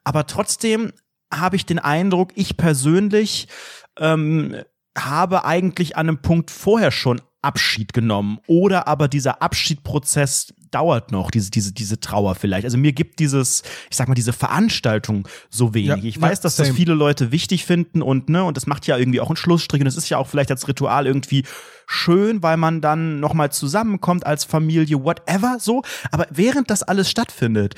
Aber 0.03 0.27
trotzdem 0.27 0.91
habe 1.33 1.55
ich 1.55 1.65
den 1.65 1.79
Eindruck, 1.79 2.33
ich 2.35 2.55
persönlich 2.55 3.47
ähm, 3.97 4.55
habe 4.97 5.45
eigentlich 5.45 5.97
an 5.97 6.09
einem 6.09 6.21
Punkt 6.21 6.51
vorher 6.51 6.91
schon 6.91 7.21
Abschied 7.41 7.93
genommen 7.93 8.39
oder 8.47 8.87
aber 8.87 9.07
dieser 9.07 9.41
Abschiedprozess 9.41 10.53
dauert 10.71 11.11
noch, 11.11 11.31
diese, 11.31 11.51
diese, 11.51 11.73
diese 11.73 11.99
Trauer 11.99 12.35
vielleicht. 12.35 12.65
Also 12.65 12.77
mir 12.77 12.91
gibt 12.91 13.19
dieses, 13.19 13.63
ich 13.89 13.97
sag 13.97 14.07
mal, 14.07 14.13
diese 14.13 14.33
Veranstaltung 14.33 15.27
so 15.49 15.73
wenig. 15.73 15.87
Ja, 15.89 15.97
ich 15.97 16.19
weiß, 16.19 16.41
dass 16.41 16.57
same. 16.57 16.69
das 16.69 16.75
viele 16.75 16.93
Leute 16.93 17.31
wichtig 17.31 17.65
finden 17.65 18.01
und, 18.01 18.29
ne, 18.29 18.43
und 18.43 18.57
das 18.57 18.67
macht 18.67 18.85
ja 18.87 18.97
irgendwie 18.97 19.19
auch 19.19 19.29
einen 19.29 19.37
Schlussstrich 19.37 19.81
und 19.81 19.87
es 19.87 19.97
ist 19.97 20.09
ja 20.09 20.17
auch 20.17 20.27
vielleicht 20.27 20.51
als 20.51 20.67
Ritual 20.67 21.07
irgendwie 21.07 21.43
schön, 21.87 22.43
weil 22.43 22.57
man 22.57 22.81
dann 22.81 23.19
nochmal 23.19 23.51
zusammenkommt 23.51 24.25
als 24.25 24.43
Familie, 24.43 25.03
whatever, 25.03 25.57
so. 25.59 25.81
Aber 26.11 26.27
während 26.29 26.69
das 26.69 26.83
alles 26.83 27.09
stattfindet, 27.09 27.75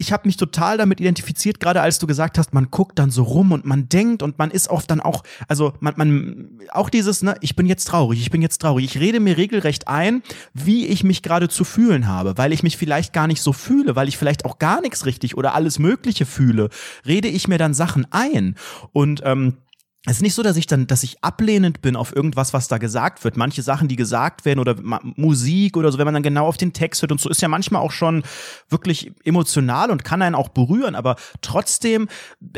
ich 0.00 0.12
habe 0.12 0.26
mich 0.26 0.38
total 0.38 0.78
damit 0.78 0.98
identifiziert, 0.98 1.60
gerade 1.60 1.82
als 1.82 1.98
du 1.98 2.06
gesagt 2.06 2.38
hast, 2.38 2.54
man 2.54 2.70
guckt 2.70 2.98
dann 2.98 3.10
so 3.10 3.22
rum 3.22 3.52
und 3.52 3.66
man 3.66 3.90
denkt 3.90 4.22
und 4.22 4.38
man 4.38 4.50
ist 4.50 4.70
oft 4.70 4.90
dann 4.90 5.00
auch, 5.00 5.22
also 5.46 5.74
man, 5.80 5.92
man 5.98 6.58
auch 6.72 6.88
dieses, 6.88 7.22
ne, 7.22 7.34
ich 7.42 7.54
bin 7.54 7.66
jetzt 7.66 7.84
traurig, 7.84 8.18
ich 8.18 8.30
bin 8.30 8.40
jetzt 8.40 8.62
traurig. 8.62 8.86
Ich 8.86 8.98
rede 8.98 9.20
mir 9.20 9.36
regelrecht 9.36 9.88
ein, 9.88 10.22
wie 10.54 10.86
ich 10.86 11.04
mich 11.04 11.22
gerade 11.22 11.50
zu 11.50 11.64
fühlen 11.64 12.08
habe, 12.08 12.38
weil 12.38 12.54
ich 12.54 12.62
mich 12.62 12.78
vielleicht 12.78 13.12
gar 13.12 13.26
nicht 13.26 13.42
so 13.42 13.52
fühle, 13.52 13.94
weil 13.94 14.08
ich 14.08 14.16
vielleicht 14.16 14.46
auch 14.46 14.58
gar 14.58 14.80
nichts 14.80 15.04
richtig 15.04 15.36
oder 15.36 15.54
alles 15.54 15.78
Mögliche 15.78 16.24
fühle, 16.24 16.70
rede 17.06 17.28
ich 17.28 17.46
mir 17.46 17.58
dann 17.58 17.74
Sachen 17.74 18.06
ein. 18.10 18.56
Und 18.92 19.20
ähm, 19.26 19.58
es 20.06 20.16
ist 20.16 20.22
nicht 20.22 20.34
so, 20.34 20.42
dass 20.42 20.56
ich 20.56 20.66
dann, 20.66 20.86
dass 20.86 21.02
ich 21.02 21.22
ablehnend 21.22 21.82
bin 21.82 21.94
auf 21.94 22.16
irgendwas, 22.16 22.54
was 22.54 22.68
da 22.68 22.78
gesagt 22.78 23.22
wird. 23.22 23.36
Manche 23.36 23.60
Sachen, 23.60 23.86
die 23.86 23.96
gesagt 23.96 24.46
werden 24.46 24.58
oder 24.58 24.76
Musik 25.02 25.76
oder 25.76 25.92
so, 25.92 25.98
wenn 25.98 26.06
man 26.06 26.14
dann 26.14 26.22
genau 26.22 26.46
auf 26.46 26.56
den 26.56 26.72
Text 26.72 27.02
hört 27.02 27.12
und 27.12 27.20
so, 27.20 27.28
ist 27.28 27.42
ja 27.42 27.48
manchmal 27.48 27.82
auch 27.82 27.92
schon 27.92 28.22
wirklich 28.70 29.12
emotional 29.24 29.90
und 29.90 30.02
kann 30.02 30.22
einen 30.22 30.34
auch 30.34 30.48
berühren. 30.48 30.94
Aber 30.94 31.16
trotzdem 31.42 32.08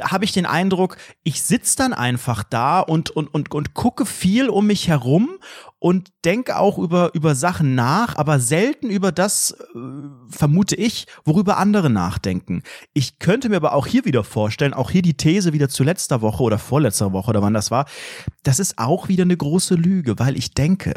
habe 0.03 0.24
ich 0.24 0.30
den 0.30 0.47
Eindruck, 0.47 0.97
ich 1.24 1.43
sitze 1.43 1.78
dann 1.78 1.93
einfach 1.93 2.45
da 2.45 2.78
und, 2.78 3.11
und, 3.11 3.34
und, 3.34 3.53
und 3.53 3.74
gucke 3.74 4.07
viel 4.07 4.49
um 4.49 4.68
mich 4.68 4.86
herum 4.86 5.30
und 5.83 6.12
denke 6.24 6.59
auch 6.59 6.78
über, 6.78 7.11
über 7.12 7.35
Sachen 7.35 7.74
nach, 7.74 8.14
aber 8.14 8.39
selten 8.39 8.89
über 8.89 9.11
das, 9.11 9.51
äh, 9.51 9.78
vermute 10.28 10.76
ich, 10.76 11.09
worüber 11.24 11.57
andere 11.57 11.91
nachdenken. 11.91 12.62
Ich 12.95 13.18
könnte 13.18 13.49
mir 13.49 13.57
aber 13.57 13.72
auch 13.72 13.89
hier 13.89 14.05
wieder 14.05 14.22
vorstellen, 14.22 14.74
auch 14.74 14.93
hier 14.93 15.03
die 15.03 15.16
These 15.16 15.53
wieder 15.53 15.68
zu 15.68 15.83
letzter 15.83 16.20
Woche 16.20 16.45
oder 16.45 16.61
vorletzter 16.61 17.12
Woche 17.12 17.30
oder 17.30 17.43
wann 17.43 17.53
das 17.53 17.72
war, 17.72 17.87
das 18.45 18.61
ist 18.61 18.78
auch 18.78 19.09
wieder 19.09 19.24
eine 19.24 19.37
große 19.37 19.74
Lüge, 19.74 20.20
weil 20.20 20.37
ich 20.37 20.55
denke, 20.55 20.95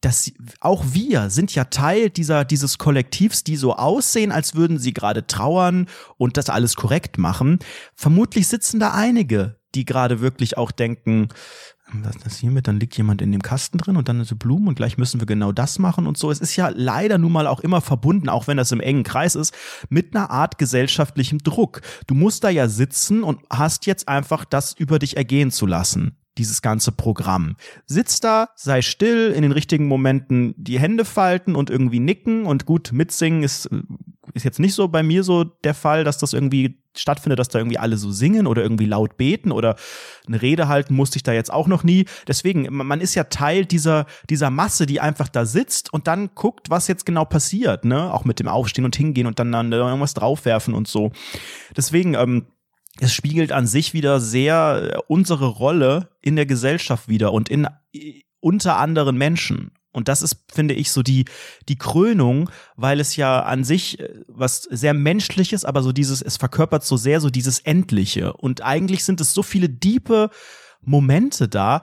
dass 0.00 0.32
auch 0.58 0.84
wir 0.88 1.30
sind 1.30 1.54
ja 1.54 1.66
Teil 1.66 2.10
dieser, 2.10 2.44
dieses 2.44 2.78
Kollektivs, 2.78 3.44
die 3.44 3.54
so 3.54 3.76
aussehen, 3.76 4.32
als 4.32 4.56
würden 4.56 4.80
sie 4.80 4.92
gerade 4.92 5.28
trauern 5.28 5.86
und 6.16 6.36
das 6.36 6.50
alles 6.50 6.74
korrekt 6.74 7.16
machen. 7.16 7.60
Vermutlich 7.94 8.48
sitzen 8.48 8.80
da 8.80 8.90
einige, 8.90 9.60
die 9.76 9.84
gerade 9.84 10.20
wirklich 10.20 10.58
auch 10.58 10.72
denken, 10.72 11.28
was 11.92 12.16
ist 12.16 12.26
das 12.26 12.36
hiermit? 12.38 12.66
Dann 12.66 12.80
liegt 12.80 12.96
jemand 12.96 13.22
in 13.22 13.32
dem 13.32 13.42
Kasten 13.42 13.78
drin 13.78 13.96
und 13.96 14.08
dann 14.08 14.24
so 14.24 14.36
Blumen 14.36 14.68
und 14.68 14.74
gleich 14.74 14.98
müssen 14.98 15.20
wir 15.20 15.26
genau 15.26 15.52
das 15.52 15.78
machen 15.78 16.06
und 16.06 16.18
so. 16.18 16.30
Es 16.30 16.40
ist 16.40 16.56
ja 16.56 16.68
leider 16.68 17.18
nun 17.18 17.32
mal 17.32 17.46
auch 17.46 17.60
immer 17.60 17.80
verbunden, 17.80 18.28
auch 18.28 18.48
wenn 18.48 18.56
das 18.56 18.72
im 18.72 18.80
engen 18.80 19.04
Kreis 19.04 19.34
ist, 19.34 19.54
mit 19.88 20.14
einer 20.14 20.30
Art 20.30 20.58
gesellschaftlichem 20.58 21.38
Druck. 21.38 21.82
Du 22.06 22.14
musst 22.14 22.44
da 22.44 22.48
ja 22.48 22.68
sitzen 22.68 23.22
und 23.22 23.40
hast 23.50 23.86
jetzt 23.86 24.08
einfach 24.08 24.44
das 24.44 24.72
über 24.72 24.98
dich 24.98 25.16
ergehen 25.16 25.50
zu 25.50 25.66
lassen 25.66 26.16
dieses 26.38 26.62
ganze 26.62 26.92
Programm. 26.92 27.56
Sitz 27.86 28.20
da, 28.20 28.50
sei 28.56 28.82
still, 28.82 29.32
in 29.34 29.42
den 29.42 29.52
richtigen 29.52 29.88
Momenten 29.88 30.54
die 30.56 30.78
Hände 30.78 31.04
falten 31.04 31.56
und 31.56 31.70
irgendwie 31.70 32.00
nicken 32.00 32.46
und 32.46 32.66
gut 32.66 32.92
mitsingen 32.92 33.42
ist 33.42 33.68
ist 34.34 34.44
jetzt 34.44 34.60
nicht 34.60 34.74
so 34.74 34.88
bei 34.88 35.02
mir 35.02 35.24
so 35.24 35.44
der 35.44 35.74
Fall, 35.74 36.04
dass 36.04 36.18
das 36.18 36.32
irgendwie 36.32 36.78
stattfindet, 36.94 37.38
dass 37.38 37.48
da 37.48 37.58
irgendwie 37.58 37.78
alle 37.78 37.96
so 37.96 38.10
singen 38.10 38.46
oder 38.46 38.62
irgendwie 38.62 38.86
laut 38.86 39.16
beten 39.16 39.52
oder 39.52 39.76
eine 40.26 40.40
Rede 40.40 40.68
halten 40.68 40.94
musste 40.94 41.16
ich 41.16 41.22
da 41.22 41.32
jetzt 41.32 41.52
auch 41.52 41.66
noch 41.66 41.84
nie. 41.84 42.06
Deswegen, 42.26 42.66
man 42.70 43.00
ist 43.00 43.14
ja 43.14 43.24
Teil 43.24 43.66
dieser, 43.66 44.06
dieser 44.30 44.50
Masse, 44.50 44.86
die 44.86 45.00
einfach 45.00 45.28
da 45.28 45.44
sitzt 45.44 45.92
und 45.92 46.06
dann 46.06 46.30
guckt, 46.34 46.70
was 46.70 46.88
jetzt 46.88 47.06
genau 47.06 47.24
passiert, 47.24 47.84
ne? 47.84 48.12
Auch 48.12 48.24
mit 48.24 48.40
dem 48.40 48.48
Aufstehen 48.48 48.84
und 48.84 48.96
hingehen 48.96 49.26
und 49.26 49.38
dann, 49.38 49.52
dann 49.52 49.72
irgendwas 49.72 50.14
draufwerfen 50.14 50.74
und 50.74 50.88
so. 50.88 51.12
Deswegen, 51.76 52.14
ähm, 52.14 52.46
es 53.00 53.12
spiegelt 53.12 53.52
an 53.52 53.66
sich 53.66 53.94
wieder 53.94 54.20
sehr 54.20 54.94
äh, 54.94 54.98
unsere 55.08 55.46
Rolle 55.46 56.08
in 56.22 56.36
der 56.36 56.46
Gesellschaft 56.46 57.08
wieder 57.08 57.32
und 57.32 57.48
in 57.48 57.66
äh, 57.92 58.22
unter 58.40 58.76
anderen 58.76 59.16
Menschen. 59.16 59.72
Und 59.92 60.08
das 60.08 60.20
ist, 60.20 60.44
finde 60.52 60.74
ich, 60.74 60.90
so 60.90 61.02
die, 61.02 61.24
die 61.70 61.78
Krönung, 61.78 62.50
weil 62.76 63.00
es 63.00 63.16
ja 63.16 63.40
an 63.40 63.64
sich 63.64 63.98
äh, 63.98 64.10
was 64.28 64.62
sehr 64.62 64.94
Menschliches, 64.94 65.64
aber 65.64 65.82
so 65.82 65.92
dieses, 65.92 66.22
es 66.22 66.36
verkörpert 66.36 66.84
so 66.84 66.96
sehr 66.96 67.20
so 67.20 67.30
dieses 67.30 67.60
Endliche. 67.60 68.34
Und 68.34 68.62
eigentlich 68.62 69.04
sind 69.04 69.20
es 69.20 69.32
so 69.32 69.42
viele 69.42 69.68
diepe 69.68 70.30
Momente 70.82 71.48
da, 71.48 71.82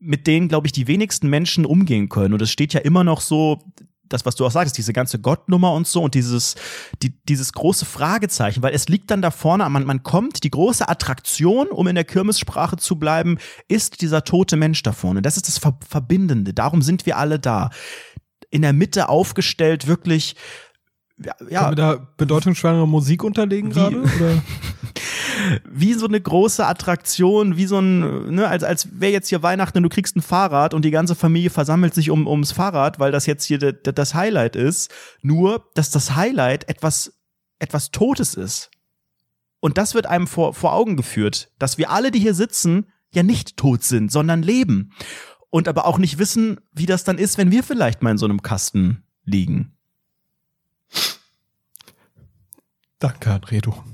mit 0.00 0.26
denen, 0.26 0.48
glaube 0.48 0.66
ich, 0.66 0.72
die 0.72 0.86
wenigsten 0.86 1.28
Menschen 1.28 1.64
umgehen 1.64 2.08
können. 2.08 2.34
Und 2.34 2.42
es 2.42 2.50
steht 2.50 2.72
ja 2.72 2.80
immer 2.80 3.04
noch 3.04 3.20
so, 3.20 3.58
das, 4.08 4.26
was 4.26 4.34
du 4.36 4.46
auch 4.46 4.50
sagst, 4.50 4.78
diese 4.78 4.92
ganze 4.92 5.18
Gottnummer 5.18 5.72
und 5.72 5.86
so 5.86 6.02
und 6.02 6.14
dieses, 6.14 6.54
die, 7.02 7.12
dieses 7.24 7.52
große 7.52 7.84
Fragezeichen, 7.84 8.62
weil 8.62 8.74
es 8.74 8.88
liegt 8.88 9.10
dann 9.10 9.22
da 9.22 9.30
vorne, 9.30 9.68
man, 9.68 9.84
man 9.84 10.02
kommt, 10.02 10.44
die 10.44 10.50
große 10.50 10.88
Attraktion, 10.88 11.68
um 11.68 11.86
in 11.86 11.94
der 11.94 12.04
Kirmessprache 12.04 12.76
zu 12.76 12.96
bleiben, 12.96 13.38
ist 13.68 14.00
dieser 14.00 14.24
tote 14.24 14.56
Mensch 14.56 14.82
da 14.82 14.92
vorne. 14.92 15.22
Das 15.22 15.36
ist 15.36 15.48
das 15.48 15.58
Verbindende. 15.58 16.54
Darum 16.54 16.82
sind 16.82 17.06
wir 17.06 17.16
alle 17.16 17.38
da. 17.38 17.70
In 18.50 18.62
der 18.62 18.72
Mitte 18.72 19.10
aufgestellt, 19.10 19.86
wirklich 19.86 20.34
ja, 21.18 21.34
ja. 21.50 21.60
Können 21.64 21.70
wir 21.72 21.76
da 21.76 22.08
bedeutungsschwangere 22.16 22.86
Musik 22.86 23.24
unterlegen 23.24 23.70
gerade? 23.70 24.04
wie 25.68 25.94
so 25.94 26.06
eine 26.06 26.20
große 26.20 26.66
Attraktion, 26.66 27.56
wie 27.56 27.66
so 27.66 27.78
ein, 27.78 28.34
ne, 28.34 28.48
als, 28.48 28.64
als 28.64 29.00
wäre 29.00 29.12
jetzt 29.12 29.28
hier 29.28 29.42
Weihnachten 29.42 29.78
und 29.78 29.82
du 29.82 29.88
kriegst 29.88 30.16
ein 30.16 30.22
Fahrrad 30.22 30.74
und 30.74 30.84
die 30.84 30.90
ganze 30.90 31.14
Familie 31.14 31.50
versammelt 31.50 31.94
sich 31.94 32.10
um, 32.10 32.26
ums 32.26 32.52
Fahrrad, 32.52 32.98
weil 32.98 33.12
das 33.12 33.26
jetzt 33.26 33.44
hier 33.44 33.58
das 33.58 34.14
Highlight 34.14 34.56
ist. 34.56 34.90
Nur, 35.22 35.68
dass 35.74 35.90
das 35.90 36.16
Highlight 36.16 36.68
etwas, 36.68 37.18
etwas 37.58 37.90
Totes 37.90 38.34
ist. 38.34 38.70
Und 39.60 39.78
das 39.78 39.94
wird 39.94 40.06
einem 40.06 40.26
vor, 40.26 40.54
vor 40.54 40.72
Augen 40.72 40.96
geführt, 40.96 41.50
dass 41.58 41.78
wir 41.78 41.90
alle, 41.90 42.10
die 42.10 42.20
hier 42.20 42.34
sitzen, 42.34 42.86
ja 43.12 43.22
nicht 43.22 43.56
tot 43.56 43.82
sind, 43.82 44.12
sondern 44.12 44.42
leben. 44.42 44.92
Und 45.50 45.66
aber 45.66 45.86
auch 45.86 45.98
nicht 45.98 46.18
wissen, 46.18 46.60
wie 46.72 46.86
das 46.86 47.04
dann 47.04 47.18
ist, 47.18 47.38
wenn 47.38 47.50
wir 47.50 47.62
vielleicht 47.62 48.02
mal 48.02 48.10
in 48.10 48.18
so 48.18 48.26
einem 48.26 48.42
Kasten 48.42 49.02
liegen. 49.24 49.72
Danke, 52.98 53.32
Anredo. 53.32 53.84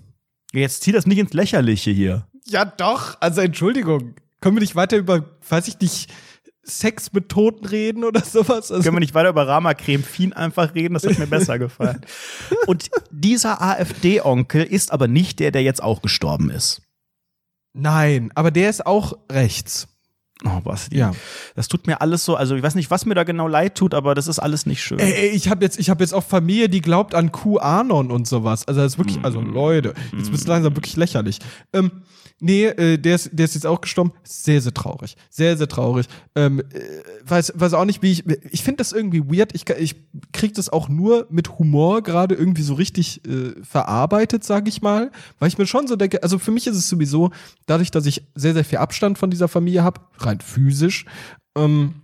Jetzt 0.60 0.82
zieh 0.82 0.92
das 0.92 1.06
nicht 1.06 1.18
ins 1.18 1.32
Lächerliche 1.32 1.90
hier. 1.90 2.26
Ja, 2.46 2.64
doch. 2.64 3.16
Also, 3.20 3.40
Entschuldigung. 3.40 4.14
Können 4.40 4.56
wir 4.56 4.60
nicht 4.60 4.76
weiter 4.76 4.96
über, 4.96 5.24
weiß 5.48 5.68
ich 5.68 5.80
nicht, 5.80 6.12
Sex 6.62 7.12
mit 7.12 7.28
Toten 7.28 7.66
reden 7.66 8.04
oder 8.04 8.20
sowas? 8.20 8.70
Also 8.70 8.82
Können 8.82 8.96
wir 8.96 9.00
nicht 9.00 9.14
weiter 9.14 9.30
über 9.30 9.46
Rama 9.46 9.74
Creme 9.74 10.02
Fin 10.02 10.32
einfach 10.32 10.74
reden? 10.74 10.94
Das 10.94 11.04
hat 11.04 11.18
mir 11.18 11.26
besser 11.26 11.58
gefallen. 11.58 12.00
Und 12.66 12.90
dieser 13.10 13.62
AfD-Onkel 13.62 14.64
ist 14.64 14.92
aber 14.92 15.08
nicht 15.08 15.40
der, 15.40 15.50
der 15.50 15.62
jetzt 15.62 15.82
auch 15.82 16.02
gestorben 16.02 16.50
ist. 16.50 16.82
Nein, 17.72 18.30
aber 18.34 18.50
der 18.50 18.70
ist 18.70 18.86
auch 18.86 19.18
rechts. 19.30 19.88
Oh, 20.46 20.60
was? 20.64 20.88
Ja. 20.92 21.12
Das 21.54 21.68
tut 21.68 21.86
mir 21.86 22.00
alles 22.00 22.24
so, 22.24 22.36
also 22.36 22.54
ich 22.54 22.62
weiß 22.62 22.74
nicht, 22.74 22.90
was 22.90 23.06
mir 23.06 23.14
da 23.14 23.24
genau 23.24 23.48
leid 23.48 23.76
tut, 23.76 23.94
aber 23.94 24.14
das 24.14 24.26
ist 24.26 24.38
alles 24.38 24.66
nicht 24.66 24.82
schön. 24.82 24.98
Ey, 24.98 25.12
ey 25.12 25.28
ich 25.30 25.48
habe 25.48 25.64
jetzt, 25.64 25.78
ich 25.78 25.88
habe 25.88 26.02
jetzt 26.04 26.12
auch 26.12 26.24
Familie, 26.24 26.68
die 26.68 26.82
glaubt 26.82 27.14
an 27.14 27.32
QAnon 27.32 28.10
und 28.10 28.28
sowas. 28.28 28.68
Also 28.68 28.80
das 28.82 28.92
ist 28.92 28.98
wirklich, 28.98 29.24
also 29.24 29.40
mm. 29.40 29.52
Leute, 29.52 29.94
jetzt 30.16 30.30
wird 30.30 30.40
es 30.40 30.46
langsam 30.46 30.76
wirklich 30.76 30.96
lächerlich. 30.96 31.38
Ähm, 31.72 31.90
Nee, 32.40 32.66
äh, 32.66 32.98
der, 32.98 33.14
ist, 33.14 33.30
der 33.32 33.44
ist 33.44 33.54
jetzt 33.54 33.66
auch 33.66 33.80
gestorben. 33.80 34.12
Sehr, 34.24 34.60
sehr 34.60 34.74
traurig. 34.74 35.16
Sehr, 35.30 35.56
sehr 35.56 35.68
traurig. 35.68 36.06
Ähm, 36.34 36.60
äh, 36.60 36.64
weiß, 37.24 37.52
weiß 37.54 37.74
auch 37.74 37.84
nicht, 37.84 38.02
wie 38.02 38.12
ich. 38.12 38.24
Ich 38.50 38.62
finde 38.62 38.78
das 38.78 38.92
irgendwie 38.92 39.22
weird. 39.24 39.54
Ich, 39.54 39.68
ich 39.70 39.96
krieg 40.32 40.54
das 40.54 40.68
auch 40.68 40.88
nur 40.88 41.26
mit 41.30 41.58
Humor 41.58 42.02
gerade 42.02 42.34
irgendwie 42.34 42.62
so 42.62 42.74
richtig 42.74 43.24
äh, 43.26 43.52
verarbeitet, 43.62 44.44
sage 44.44 44.68
ich 44.68 44.82
mal. 44.82 45.10
Weil 45.38 45.48
ich 45.48 45.58
mir 45.58 45.66
schon 45.66 45.86
so 45.86 45.96
denke, 45.96 46.22
also 46.22 46.38
für 46.38 46.50
mich 46.50 46.66
ist 46.66 46.76
es 46.76 46.88
sowieso, 46.88 47.30
dadurch, 47.66 47.90
dass 47.90 48.06
ich 48.06 48.24
sehr, 48.34 48.54
sehr 48.54 48.64
viel 48.64 48.78
Abstand 48.78 49.16
von 49.16 49.30
dieser 49.30 49.48
Familie 49.48 49.84
habe, 49.84 50.00
rein 50.18 50.40
physisch, 50.40 51.06
ähm, 51.56 52.02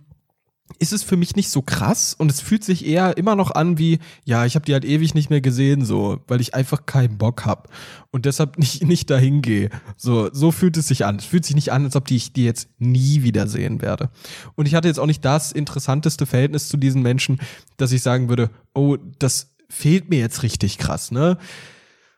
ist 0.79 0.93
es 0.93 1.03
für 1.03 1.17
mich 1.17 1.35
nicht 1.35 1.49
so 1.49 1.61
krass 1.61 2.15
und 2.17 2.31
es 2.31 2.41
fühlt 2.41 2.63
sich 2.63 2.85
eher 2.85 3.17
immer 3.17 3.35
noch 3.35 3.51
an 3.51 3.77
wie, 3.77 3.99
ja, 4.25 4.45
ich 4.45 4.55
habe 4.55 4.65
die 4.65 4.73
halt 4.73 4.85
ewig 4.85 5.13
nicht 5.13 5.29
mehr 5.29 5.41
gesehen, 5.41 5.85
so, 5.85 6.19
weil 6.27 6.41
ich 6.41 6.55
einfach 6.55 6.85
keinen 6.85 7.17
Bock 7.17 7.45
hab 7.45 7.69
und 8.11 8.25
deshalb 8.25 8.57
nicht, 8.59 8.83
nicht 8.83 9.09
dahin 9.09 9.41
gehe. 9.41 9.69
So, 9.97 10.29
so 10.33 10.51
fühlt 10.51 10.77
es 10.77 10.87
sich 10.87 11.05
an. 11.05 11.17
Es 11.17 11.25
fühlt 11.25 11.45
sich 11.45 11.55
nicht 11.55 11.71
an, 11.71 11.85
als 11.85 11.95
ob 11.95 12.05
die 12.05 12.15
ich 12.15 12.33
die 12.33 12.45
jetzt 12.45 12.69
nie 12.79 13.23
wiedersehen 13.23 13.81
werde. 13.81 14.09
Und 14.55 14.67
ich 14.67 14.75
hatte 14.75 14.87
jetzt 14.87 14.99
auch 14.99 15.07
nicht 15.07 15.25
das 15.25 15.51
interessanteste 15.51 16.25
Verhältnis 16.25 16.67
zu 16.67 16.77
diesen 16.77 17.01
Menschen, 17.01 17.39
dass 17.77 17.91
ich 17.91 18.01
sagen 18.01 18.29
würde, 18.29 18.49
oh, 18.73 18.97
das 19.19 19.53
fehlt 19.69 20.09
mir 20.09 20.19
jetzt 20.19 20.43
richtig 20.43 20.77
krass, 20.77 21.11
ne? 21.11 21.37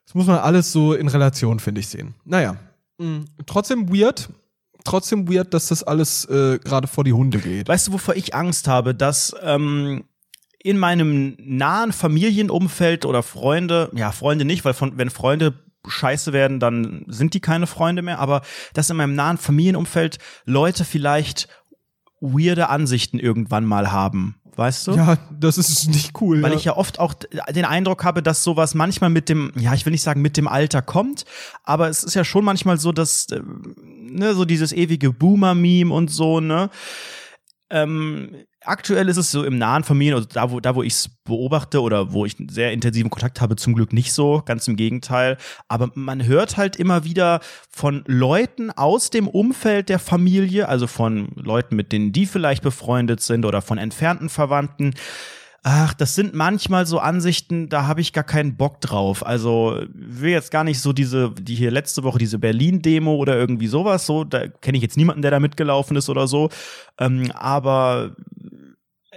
Das 0.06 0.16
muss 0.16 0.28
man 0.28 0.39
alles 0.39 0.72
so 0.72 0.93
in 0.93 1.08
Relation, 1.08 1.60
finde 1.60 1.80
ich, 1.80 1.88
sehen. 1.88 2.14
Naja, 2.26 2.58
mh, 2.97 3.26
trotzdem 3.45 3.89
weird 3.89 4.30
trotzdem 4.84 5.31
weird, 5.31 5.53
dass 5.53 5.67
das 5.67 5.84
alles 5.84 6.25
äh, 6.25 6.59
gerade 6.59 6.88
vor 6.88 7.03
die 7.03 7.13
Hunde 7.13 7.39
geht. 7.39 7.67
Weißt 7.67 7.88
du, 7.88 7.93
wovor 7.93 8.15
ich 8.15 8.36
Angst 8.36 8.67
habe? 8.67 8.93
Dass 8.95 9.36
ähm, 9.41 10.05
in 10.59 10.77
meinem 10.77 11.36
nahen 11.39 11.91
Familienumfeld 11.91 13.05
oder 13.05 13.23
Freunde, 13.23 13.89
ja, 13.93 14.11
Freunde 14.11 14.45
nicht, 14.45 14.63
weil 14.65 14.73
von, 14.73 14.97
wenn 14.97 15.09
Freunde 15.09 15.53
scheiße 15.86 16.31
werden, 16.31 16.59
dann 16.59 17.03
sind 17.07 17.34
die 17.34 17.41
keine 17.41 17.67
Freunde 17.67 18.01
mehr. 18.01 18.19
Aber 18.19 18.41
dass 18.73 18.89
in 18.89 18.97
meinem 18.97 19.15
nahen 19.15 19.38
Familienumfeld 19.38 20.19
Leute 20.45 20.86
vielleicht 20.86 21.47
weirde 22.21 22.69
Ansichten 22.69 23.19
irgendwann 23.19 23.65
mal 23.65 23.91
haben. 23.91 24.39
Weißt 24.55 24.88
du? 24.88 24.91
Ja, 24.95 25.17
das 25.31 25.57
ist 25.57 25.88
nicht 25.88 26.21
cool. 26.21 26.41
Weil 26.41 26.51
ja. 26.51 26.57
ich 26.57 26.65
ja 26.65 26.77
oft 26.77 26.99
auch 26.99 27.13
den 27.13 27.65
Eindruck 27.65 28.03
habe, 28.03 28.21
dass 28.21 28.43
sowas 28.43 28.75
manchmal 28.75 29.09
mit 29.09 29.27
dem, 29.27 29.51
ja, 29.57 29.73
ich 29.73 29.86
will 29.86 29.91
nicht 29.91 30.03
sagen 30.03 30.21
mit 30.21 30.38
dem 30.38 30.47
Alter 30.47 30.81
kommt, 30.81 31.25
aber 31.63 31.89
es 31.89 32.03
ist 32.03 32.13
ja 32.13 32.23
schon 32.23 32.45
manchmal 32.45 32.77
so, 32.77 32.91
dass, 32.91 33.27
äh, 33.31 33.41
ne, 34.14 34.34
so 34.34 34.45
dieses 34.45 34.72
ewige 34.72 35.11
Boomer-Meme 35.11 35.93
und 35.93 36.09
so, 36.09 36.39
ne, 36.39 36.70
ähm, 37.74 38.45
aktuell 38.61 39.09
ist 39.09 39.18
es 39.18 39.32
so 39.32 39.43
im 39.43 39.57
nahen 39.57 39.84
Familien, 39.84 40.16
also 40.16 40.28
da, 40.32 40.51
wo, 40.51 40.59
da, 40.59 40.76
wo 40.76 40.84
ich 40.84 40.93
es 40.93 41.09
beobachte 41.24 41.82
oder 41.82 42.14
wo 42.14 42.24
ich 42.26 42.36
sehr 42.49 42.72
intensiven 42.72 43.09
Kontakt 43.09 43.41
habe, 43.41 43.55
zum 43.55 43.74
Glück 43.74 43.93
nicht 43.93 44.14
so, 44.14 44.43
ganz 44.45 44.68
im 44.68 44.76
Gegenteil. 44.76 45.38
Aber 45.68 45.91
man 45.95 46.26
hört 46.26 46.55
halt 46.55 46.76
immer 46.76 47.03
wieder 47.03 47.39
von 47.70 48.03
Leuten 48.05 48.70
aus 48.70 49.09
dem 49.09 49.28
Umfeld 49.28 49.89
der 49.89 49.99
Familie, 49.99 50.70
also 50.70 50.86
von 50.86 51.30
Leuten, 51.36 51.76
mit 51.76 51.91
denen 51.91 52.11
die 52.11 52.28
vielleicht 52.28 52.61
befreundet 52.61 53.22
sind 53.22 53.43
oder 53.43 53.61
von 53.61 53.80
entfernten 53.80 54.30
Verwandten, 54.30 54.93
Ach, 55.66 55.93
das 55.93 56.14
sind 56.14 56.34
manchmal 56.34 56.86
so 56.86 56.99
Ansichten, 56.99 57.70
da 57.70 57.88
habe 57.88 58.01
ich 58.01 58.11
gar 58.11 58.26
keinen 58.26 58.57
Bock 58.57 58.82
drauf. 58.82 59.26
Also 59.26 59.80
will 59.93 60.32
jetzt 60.32 60.51
gar 60.51 60.66
nicht 60.66 60.82
so 60.82 60.91
diese, 60.91 61.32
die 61.32 61.55
hier 61.55 61.72
letzte 61.72 62.03
Woche 62.03 62.20
diese 62.20 62.38
Berlin-Demo 62.38 63.16
oder 63.16 63.38
irgendwie 63.38 63.68
sowas. 63.68 64.05
So, 64.05 64.26
da 64.26 64.49
kenne 64.49 64.76
ich 64.76 64.84
jetzt 64.84 64.97
niemanden, 64.97 65.22
der 65.22 65.32
da 65.32 65.39
mitgelaufen 65.39 65.95
ist 65.95 66.09
oder 66.09 66.28
so. 66.28 66.49
Ähm, 66.99 67.32
aber 67.32 68.14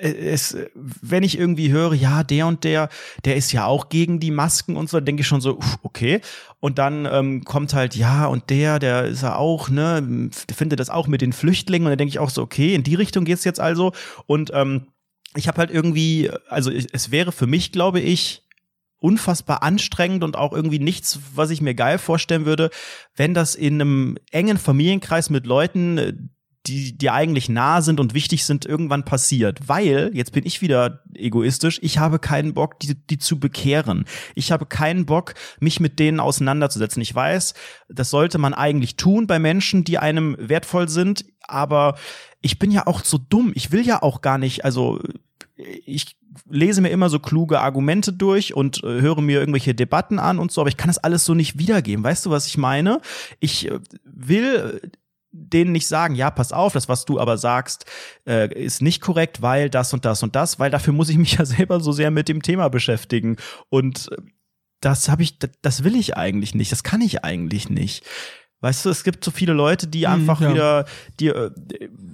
es, 0.01 0.57
wenn 0.74 1.24
ich 1.24 1.36
irgendwie 1.36 1.72
höre, 1.72 1.94
ja, 1.94 2.22
der 2.22 2.47
und 2.47 2.62
der, 2.62 2.90
der 3.24 3.34
ist 3.34 3.51
ja 3.53 3.66
auch 3.66 3.88
gegen 3.88 4.20
die 4.20 4.30
Masken 4.30 4.76
und 4.76 4.88
so, 4.88 5.01
denke 5.01 5.22
ich 5.22 5.26
schon 5.26 5.40
so, 5.40 5.59
okay. 5.82 6.20
Und 6.61 6.78
dann 6.78 7.09
ähm, 7.11 7.44
kommt 7.44 7.74
halt, 7.74 7.97
ja, 7.97 8.26
und 8.26 8.51
der, 8.51 8.78
der 8.78 9.07
ist 9.07 9.22
ja 9.22 9.34
auch, 9.34 9.68
ne, 9.68 10.30
findet 10.55 10.78
das 10.78 10.90
auch 10.90 11.09
mit 11.09 11.22
den 11.22 11.32
Flüchtlingen. 11.32 11.86
Und 11.86 11.90
dann 11.90 11.99
denke 11.99 12.11
ich 12.11 12.20
auch 12.20 12.30
so, 12.30 12.42
okay, 12.42 12.74
in 12.74 12.84
die 12.84 12.94
Richtung 12.94 13.24
geht's 13.24 13.42
jetzt 13.42 13.59
also. 13.59 13.90
Und 14.26 14.53
ähm, 14.55 14.86
ich 15.37 15.49
habe 15.49 15.59
halt 15.59 15.70
irgendwie, 15.70 16.30
also 16.49 16.70
es 16.70 17.11
wäre 17.11 17.32
für 17.32 17.47
mich, 17.47 17.72
glaube 17.72 18.01
ich, 18.01 18.43
unfassbar 18.99 19.62
anstrengend 19.62 20.24
und 20.24 20.37
auch 20.37 20.53
irgendwie 20.53 20.78
nichts, 20.78 21.20
was 21.34 21.51
ich 21.51 21.61
mir 21.61 21.74
geil 21.74 21.99
vorstellen 21.99 22.47
würde, 22.47 22.70
wenn 23.14 23.34
das 23.34 23.55
in 23.55 23.74
einem 23.74 24.18
engen 24.30 24.57
Familienkreis 24.57 25.30
mit 25.30 25.47
Leuten, 25.47 26.30
die 26.66 26.97
dir 26.99 27.14
eigentlich 27.14 27.49
nah 27.49 27.80
sind 27.80 28.01
und 28.01 28.14
wichtig 28.14 28.45
sind, 28.45 28.66
irgendwann 28.66 29.05
passiert. 29.05 29.68
Weil, 29.68 30.11
jetzt 30.14 30.32
bin 30.32 30.45
ich 30.45 30.62
wieder 30.62 31.03
egoistisch, 31.14 31.78
ich 31.82 31.99
habe 31.99 32.18
keinen 32.18 32.55
Bock, 32.55 32.80
die, 32.80 32.95
die 32.95 33.18
zu 33.18 33.39
bekehren. 33.39 34.05
Ich 34.34 34.51
habe 34.51 34.66
keinen 34.66 35.07
Bock, 35.07 35.34
mich 35.61 35.78
mit 35.78 35.99
denen 35.99 36.18
auseinanderzusetzen. 36.18 37.03
Ich 37.03 37.14
weiß, 37.14 37.55
das 37.89 38.11
sollte 38.11 38.39
man 38.39 38.55
eigentlich 38.55 38.97
tun 38.97 39.26
bei 39.26 39.39
Menschen, 39.39 39.84
die 39.84 39.99
einem 39.99 40.37
wertvoll 40.41 40.89
sind, 40.89 41.24
aber 41.47 41.97
ich 42.41 42.59
bin 42.59 42.70
ja 42.72 42.87
auch 42.87 43.05
so 43.05 43.18
dumm. 43.18 43.53
Ich 43.55 43.70
will 43.70 43.87
ja 43.87 44.03
auch 44.03 44.20
gar 44.20 44.39
nicht, 44.39 44.64
also 44.64 45.01
ich 45.57 46.16
lese 46.48 46.80
mir 46.82 46.90
immer 46.90 47.09
so 47.09 47.18
kluge 47.18 47.61
Argumente 47.61 48.12
durch 48.12 48.54
und 48.54 48.84
äh, 48.84 49.00
höre 49.00 49.22
mir 49.22 49.40
irgendwelche 49.40 49.74
Debatten 49.74 50.18
an 50.18 50.38
und 50.38 50.52
so, 50.52 50.61
aber 50.61 50.68
ich 50.68 50.76
kann 50.76 50.88
das 50.88 50.98
alles 50.98 51.24
so 51.24 51.34
nicht 51.34 51.59
wiedergeben. 51.59 52.04
Weißt 52.04 52.26
du, 52.26 52.30
was 52.30 52.46
ich 52.46 52.59
meine? 52.59 53.00
Ich 53.40 53.70
äh, 53.70 53.80
will 54.04 54.80
denen 55.32 55.72
nicht 55.72 55.86
sagen, 55.86 56.14
ja, 56.14 56.30
pass 56.30 56.52
auf, 56.52 56.72
das, 56.72 56.88
was 56.88 57.04
du 57.04 57.20
aber 57.20 57.38
sagst, 57.38 57.84
äh, 58.26 58.52
ist 58.52 58.82
nicht 58.82 59.00
korrekt, 59.00 59.42
weil 59.42 59.70
das 59.70 59.92
und 59.92 60.04
das 60.04 60.22
und 60.22 60.34
das, 60.34 60.59
weil 60.59 60.70
dafür 60.70 60.92
muss 60.92 61.09
ich 61.09 61.18
mich 61.18 61.32
ja 61.38 61.44
selber 61.44 61.80
so 61.80 61.92
sehr 61.92 62.11
mit 62.11 62.28
dem 62.28 62.42
Thema 62.42 62.68
beschäftigen. 62.68 63.36
Und 63.68 64.11
äh, 64.12 64.16
das 64.80 65.09
habe 65.09 65.22
ich, 65.22 65.38
das 65.38 65.84
will 65.84 65.96
ich 65.96 66.16
eigentlich 66.16 66.54
nicht, 66.54 66.70
das 66.70 66.82
kann 66.82 67.00
ich 67.00 67.24
eigentlich 67.24 67.70
nicht. 67.70 68.04
Weißt 68.61 68.84
du, 68.84 68.90
es 68.90 69.04
gibt 69.04 69.22
so 69.22 69.30
viele 69.30 69.52
Leute, 69.52 69.86
die 69.86 70.07
hm, 70.07 70.12
einfach 70.12 70.40
ja. 70.40 70.50
wieder, 70.50 70.84
die, 71.20 71.28
äh, 71.28 71.50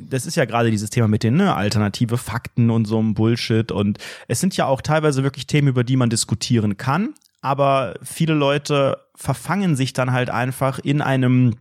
das 0.09 0.27
ist 0.27 0.37
ja 0.37 0.45
gerade 0.45 0.71
dieses 0.71 0.91
Thema 0.91 1.09
mit 1.09 1.23
den 1.23 1.37
ne, 1.37 1.55
alternative 1.55 2.19
Fakten 2.19 2.71
und 2.71 2.87
so 2.87 2.99
einem 2.99 3.15
Bullshit. 3.15 3.71
Und 3.71 3.99
es 4.29 4.41
sind 4.41 4.57
ja 4.57 4.67
auch 4.67 4.81
teilweise 4.81 5.23
wirklich 5.23 5.47
Themen, 5.47 5.69
über 5.69 5.85
die 5.85 5.97
man 5.97 6.11
diskutieren 6.11 6.77
kann. 6.77 7.15
Aber 7.41 7.95
viele 8.03 8.35
Leute 8.35 8.99
verfangen 9.15 9.77
sich 9.77 9.93
dann 9.93 10.13
halt 10.13 10.31
einfach 10.31 10.79
in 10.79 11.01
einem 11.01 11.57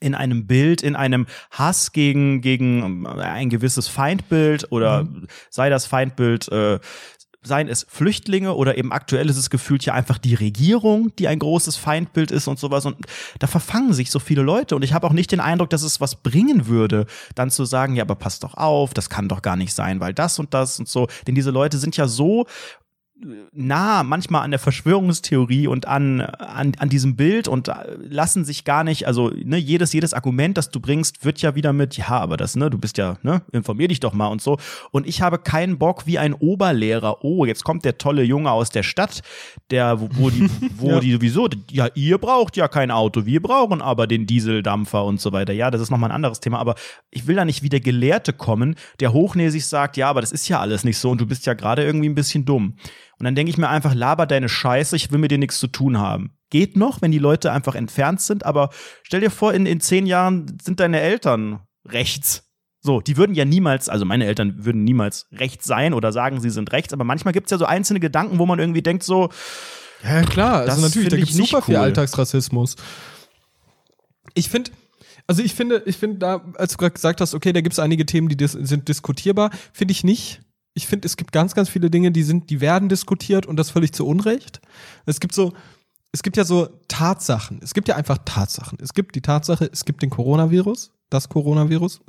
in 0.00 0.14
einem 0.14 0.46
Bild, 0.46 0.82
in 0.82 0.94
einem 0.94 1.26
Hass 1.50 1.92
gegen, 1.92 2.42
gegen 2.42 3.06
ein 3.06 3.48
gewisses 3.48 3.88
Feindbild 3.88 4.70
oder 4.70 5.04
mhm. 5.04 5.26
sei 5.48 5.70
das 5.70 5.86
Feindbild 5.86 6.48
äh, 6.48 6.80
seien 7.46 7.68
es 7.68 7.86
Flüchtlinge 7.88 8.54
oder 8.54 8.76
eben 8.76 8.92
aktuell 8.92 9.30
ist 9.30 9.36
es 9.36 9.50
gefühlt 9.50 9.84
ja 9.84 9.94
einfach 9.94 10.18
die 10.18 10.34
Regierung, 10.34 11.14
die 11.16 11.28
ein 11.28 11.38
großes 11.38 11.76
Feindbild 11.76 12.30
ist 12.30 12.48
und 12.48 12.58
sowas. 12.58 12.86
Und 12.86 12.96
da 13.38 13.46
verfangen 13.46 13.92
sich 13.92 14.10
so 14.10 14.18
viele 14.18 14.42
Leute. 14.42 14.76
Und 14.76 14.82
ich 14.82 14.92
habe 14.92 15.06
auch 15.06 15.12
nicht 15.12 15.32
den 15.32 15.40
Eindruck, 15.40 15.70
dass 15.70 15.82
es 15.82 16.00
was 16.00 16.16
bringen 16.16 16.66
würde, 16.66 17.06
dann 17.34 17.50
zu 17.50 17.64
sagen, 17.64 17.96
ja, 17.96 18.02
aber 18.02 18.16
passt 18.16 18.44
doch 18.44 18.54
auf, 18.54 18.94
das 18.94 19.10
kann 19.10 19.28
doch 19.28 19.42
gar 19.42 19.56
nicht 19.56 19.72
sein, 19.72 20.00
weil 20.00 20.14
das 20.14 20.38
und 20.38 20.54
das 20.54 20.78
und 20.78 20.88
so. 20.88 21.06
Denn 21.26 21.34
diese 21.34 21.50
Leute 21.50 21.78
sind 21.78 21.96
ja 21.96 22.08
so 22.08 22.46
nah 23.52 24.02
manchmal 24.02 24.42
an 24.42 24.50
der 24.50 24.60
Verschwörungstheorie 24.60 25.66
und 25.66 25.86
an, 25.86 26.20
an, 26.20 26.72
an 26.78 26.88
diesem 26.88 27.16
Bild 27.16 27.48
und 27.48 27.70
lassen 27.98 28.44
sich 28.44 28.64
gar 28.64 28.84
nicht, 28.84 29.06
also 29.06 29.30
ne, 29.30 29.56
jedes, 29.56 29.92
jedes 29.94 30.12
Argument, 30.12 30.56
das 30.56 30.70
du 30.70 30.80
bringst, 30.80 31.24
wird 31.24 31.40
ja 31.40 31.54
wieder 31.54 31.72
mit, 31.72 31.96
ja, 31.96 32.08
aber 32.08 32.36
das, 32.36 32.56
ne, 32.56 32.68
du 32.68 32.78
bist 32.78 32.98
ja, 32.98 33.16
ne, 33.22 33.42
informier 33.52 33.88
dich 33.88 34.00
doch 34.00 34.12
mal 34.12 34.26
und 34.26 34.42
so. 34.42 34.58
Und 34.90 35.06
ich 35.06 35.22
habe 35.22 35.38
keinen 35.38 35.78
Bock 35.78 36.06
wie 36.06 36.18
ein 36.18 36.34
Oberlehrer, 36.34 37.24
oh, 37.24 37.46
jetzt 37.46 37.64
kommt 37.64 37.86
der 37.86 37.96
tolle 37.96 38.22
Junge 38.22 38.50
aus 38.50 38.68
der 38.68 38.82
Stadt, 38.82 39.22
der, 39.70 40.00
wo, 40.00 40.08
wo 40.12 40.30
die, 40.30 40.50
wo 40.76 40.90
ja. 40.90 41.00
die 41.00 41.12
sowieso, 41.12 41.48
ja, 41.70 41.88
ihr 41.94 42.18
braucht 42.18 42.56
ja 42.56 42.68
kein 42.68 42.90
Auto, 42.90 43.24
wir 43.24 43.40
brauchen 43.40 43.80
aber 43.80 44.06
den 44.06 44.26
Dieseldampfer 44.26 45.04
und 45.04 45.20
so 45.20 45.32
weiter. 45.32 45.54
Ja, 45.54 45.70
das 45.70 45.80
ist 45.80 45.90
nochmal 45.90 46.10
ein 46.10 46.16
anderes 46.16 46.40
Thema, 46.40 46.58
aber 46.58 46.74
ich 47.10 47.26
will 47.26 47.36
da 47.36 47.46
nicht 47.46 47.62
wie 47.62 47.70
der 47.70 47.80
Gelehrte 47.80 48.34
kommen, 48.34 48.76
der 49.00 49.14
hochnäsig 49.14 49.64
sagt, 49.64 49.96
ja, 49.96 50.10
aber 50.10 50.20
das 50.20 50.32
ist 50.32 50.48
ja 50.48 50.60
alles 50.60 50.84
nicht 50.84 50.98
so 50.98 51.10
und 51.10 51.20
du 51.20 51.26
bist 51.26 51.46
ja 51.46 51.54
gerade 51.54 51.82
irgendwie 51.82 52.08
ein 52.08 52.14
bisschen 52.14 52.44
dumm. 52.44 52.76
Und 53.18 53.24
dann 53.24 53.34
denke 53.34 53.50
ich 53.50 53.58
mir 53.58 53.68
einfach, 53.68 53.94
laber 53.94 54.26
deine 54.26 54.48
Scheiße, 54.48 54.94
ich 54.94 55.10
will 55.10 55.18
mit 55.18 55.30
dir 55.30 55.38
nichts 55.38 55.58
zu 55.58 55.68
tun 55.68 55.98
haben. 55.98 56.36
Geht 56.50 56.76
noch, 56.76 57.00
wenn 57.00 57.10
die 57.10 57.18
Leute 57.18 57.50
einfach 57.50 57.74
entfernt 57.74 58.20
sind, 58.20 58.44
aber 58.44 58.70
stell 59.02 59.20
dir 59.20 59.30
vor, 59.30 59.54
in, 59.54 59.64
in 59.66 59.80
zehn 59.80 60.06
Jahren 60.06 60.58
sind 60.62 60.80
deine 60.80 61.00
Eltern 61.00 61.60
rechts. 61.86 62.44
So, 62.80 63.00
die 63.00 63.16
würden 63.16 63.34
ja 63.34 63.44
niemals, 63.44 63.88
also 63.88 64.04
meine 64.04 64.26
Eltern 64.26 64.64
würden 64.64 64.84
niemals 64.84 65.26
rechts 65.32 65.64
sein 65.66 65.94
oder 65.94 66.12
sagen, 66.12 66.40
sie 66.40 66.50
sind 66.50 66.72
rechts, 66.72 66.92
aber 66.92 67.04
manchmal 67.04 67.32
gibt 67.32 67.46
es 67.46 67.50
ja 67.50 67.58
so 67.58 67.64
einzelne 67.64 68.00
Gedanken, 68.00 68.38
wo 68.38 68.46
man 68.46 68.58
irgendwie 68.58 68.82
denkt, 68.82 69.02
so. 69.02 69.30
Ja, 70.04 70.22
klar, 70.22 70.60
also 70.60 70.80
natürlich, 70.82 71.08
da 71.08 71.16
gibt 71.16 71.30
es 71.30 71.36
super 71.36 71.58
cool. 71.58 71.62
viel 71.62 71.76
Alltagsrassismus. 71.76 72.76
Ich 74.34 74.50
finde, 74.50 74.70
also 75.26 75.42
ich 75.42 75.54
finde, 75.54 75.82
ich 75.86 75.96
finde 75.96 76.18
da, 76.18 76.44
als 76.54 76.72
du 76.72 76.78
gerade 76.78 76.92
gesagt 76.92 77.20
hast, 77.20 77.34
okay, 77.34 77.52
da 77.52 77.60
gibt 77.60 77.72
es 77.72 77.78
einige 77.78 78.06
Themen, 78.06 78.28
die 78.28 78.36
dis 78.36 78.52
sind 78.52 78.86
diskutierbar, 78.88 79.50
finde 79.72 79.92
ich 79.92 80.04
nicht 80.04 80.42
ich 80.76 80.86
finde, 80.86 81.06
es 81.06 81.16
gibt 81.16 81.32
ganz, 81.32 81.54
ganz 81.54 81.68
viele 81.70 81.90
Dinge, 81.90 82.12
die 82.12 82.22
sind, 82.22 82.50
die 82.50 82.60
werden 82.60 82.88
diskutiert 82.88 83.46
und 83.46 83.56
das 83.56 83.70
völlig 83.70 83.92
zu 83.92 84.06
Unrecht. 84.06 84.60
Es 85.06 85.20
gibt 85.20 85.34
so, 85.34 85.54
es 86.12 86.22
gibt 86.22 86.36
ja 86.36 86.44
so 86.44 86.68
Tatsachen. 86.86 87.60
Es 87.62 87.72
gibt 87.72 87.88
ja 87.88 87.96
einfach 87.96 88.18
Tatsachen. 88.24 88.78
Es 88.80 88.92
gibt 88.92 89.16
die 89.16 89.22
Tatsache, 89.22 89.68
es 89.72 89.86
gibt 89.86 90.02
den 90.02 90.10
Coronavirus, 90.10 90.92
das 91.08 91.30
Coronavirus. 91.30 92.00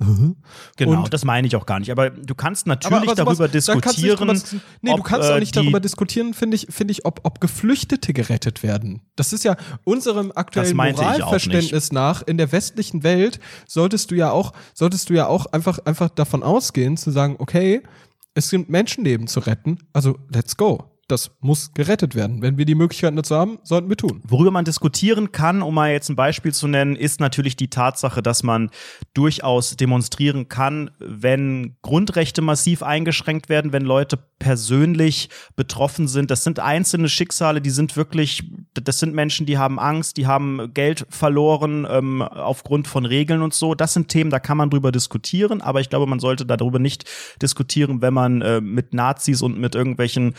Genau, 0.76 1.04
und 1.04 1.14
das 1.14 1.24
meine 1.24 1.48
ich 1.48 1.56
auch 1.56 1.66
gar 1.66 1.80
nicht. 1.80 1.92
Aber 1.92 2.10
du 2.10 2.36
kannst 2.36 2.68
natürlich 2.68 2.94
aber, 2.94 3.12
aber 3.12 3.16
darüber 3.16 3.36
sowas, 3.36 3.52
diskutieren. 3.52 4.28
Kannst 4.28 4.52
du 4.52 4.60
nee, 4.82 4.92
ob, 4.92 4.98
du 4.98 5.04
kannst 5.04 5.32
auch 5.32 5.40
nicht 5.40 5.56
äh, 5.56 5.62
darüber 5.62 5.80
diskutieren, 5.80 6.34
finde 6.34 6.56
ich, 6.56 6.68
finde 6.70 6.92
ich, 6.92 7.06
ob, 7.06 7.22
ob 7.24 7.40
Geflüchtete 7.40 8.12
gerettet 8.12 8.64
werden. 8.64 9.02
Das 9.16 9.32
ist 9.32 9.46
ja 9.46 9.56
unserem 9.86 10.34
aktuellen 10.36 10.76
Moralverständnis 10.76 11.94
nach 11.94 12.22
in 12.22 12.38
der 12.38 12.52
westlichen 12.52 13.04
Welt 13.04 13.40
solltest 13.66 14.12
du 14.12 14.16
ja 14.16 14.32
auch, 14.32 14.52
solltest 14.74 15.10
du 15.10 15.14
ja 15.14 15.28
auch 15.28 15.46
einfach, 15.48 15.80
einfach 15.86 16.10
davon 16.10 16.44
ausgehen, 16.44 16.98
zu 16.98 17.12
sagen, 17.12 17.38
okay, 17.40 17.82
es 18.38 18.50
sind 18.50 18.70
Menschenleben 18.70 19.28
zu 19.28 19.40
retten, 19.40 19.80
also 19.94 20.20
let's 20.30 20.56
go 20.56 20.97
das 21.08 21.32
muss 21.40 21.74
gerettet 21.74 22.16
werden. 22.16 22.42
Wenn 22.42 22.58
wir 22.58 22.66
die 22.66 22.76
Möglichkeit 22.76 23.18
dazu 23.18 23.36
haben, 23.36 23.60
sollten 23.64 23.90
wir 23.90 23.96
tun. 23.96 24.22
Worüber 24.28 24.52
man 24.52 24.66
diskutieren 24.66 25.32
kann, 25.32 25.62
um 25.62 25.74
mal 25.74 25.92
jetzt 25.92 26.10
ein 26.10 26.16
Beispiel 26.16 26.54
zu 26.54 26.68
nennen, 26.68 26.96
ist 26.96 27.20
natürlich 27.20 27.56
die 27.56 27.70
Tatsache, 27.70 28.22
dass 28.22 28.44
man 28.44 28.70
durchaus 29.14 29.78
demonstrieren 29.78 30.50
kann, 30.50 30.92
wenn 31.00 31.78
Grundrechte 31.82 32.42
massiv 32.42 32.84
eingeschränkt 32.84 33.48
werden, 33.48 33.72
wenn 33.72 33.84
Leute 33.84 34.18
persönlich 34.40 35.30
betroffen 35.56 36.08
sind. 36.08 36.30
Das 36.30 36.44
sind 36.44 36.60
einzelne 36.60 37.10
Schicksale, 37.10 37.62
die 37.62 37.70
sind 37.70 37.96
wirklich, 37.96 38.44
das 38.74 39.00
sind 39.00 39.16
Menschen, 39.16 39.46
die 39.46 39.58
haben 39.58 39.80
Angst, 39.80 40.18
die 40.18 40.28
haben 40.28 40.74
Geld 40.74 41.06
verloren 41.10 41.88
ähm, 41.90 42.22
aufgrund 42.22 42.88
von 42.88 43.06
Regeln 43.06 43.42
und 43.42 43.54
so. 43.54 43.76
Das 43.76 43.94
sind 43.94 44.10
Themen, 44.10 44.30
da 44.30 44.40
kann 44.40 44.58
man 44.58 44.70
drüber 44.70 44.92
diskutieren, 44.92 45.62
aber 45.62 45.80
ich 45.80 45.90
glaube, 45.90 46.06
man 46.06 46.20
sollte 46.20 46.46
darüber 46.46 46.80
nicht 46.80 47.06
diskutieren, 47.42 48.02
wenn 48.02 48.14
man 48.14 48.42
äh, 48.42 48.62
mit 48.62 48.94
Nazis 48.94 49.42
und 49.42 49.58
mit 49.58 49.74
irgendwelchen 49.74 50.36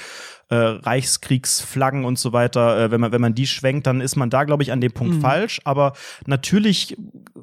äh, 0.51 0.55
Reichskriegsflaggen 0.55 2.05
und 2.05 2.19
so 2.19 2.33
weiter, 2.33 2.79
äh, 2.79 2.91
wenn 2.91 3.01
man 3.01 3.13
wenn 3.13 3.21
man 3.21 3.35
die 3.35 3.47
schwenkt, 3.47 3.87
dann 3.87 4.01
ist 4.01 4.17
man 4.17 4.31
da 4.31 4.45
glaube 4.45 4.63
ich 4.63 4.73
an 4.73 4.81
dem 4.81 4.93
Punkt 4.93 5.17
mhm. 5.17 5.21
falsch. 5.21 5.61
Aber 5.65 5.93
natürlich 6.27 6.97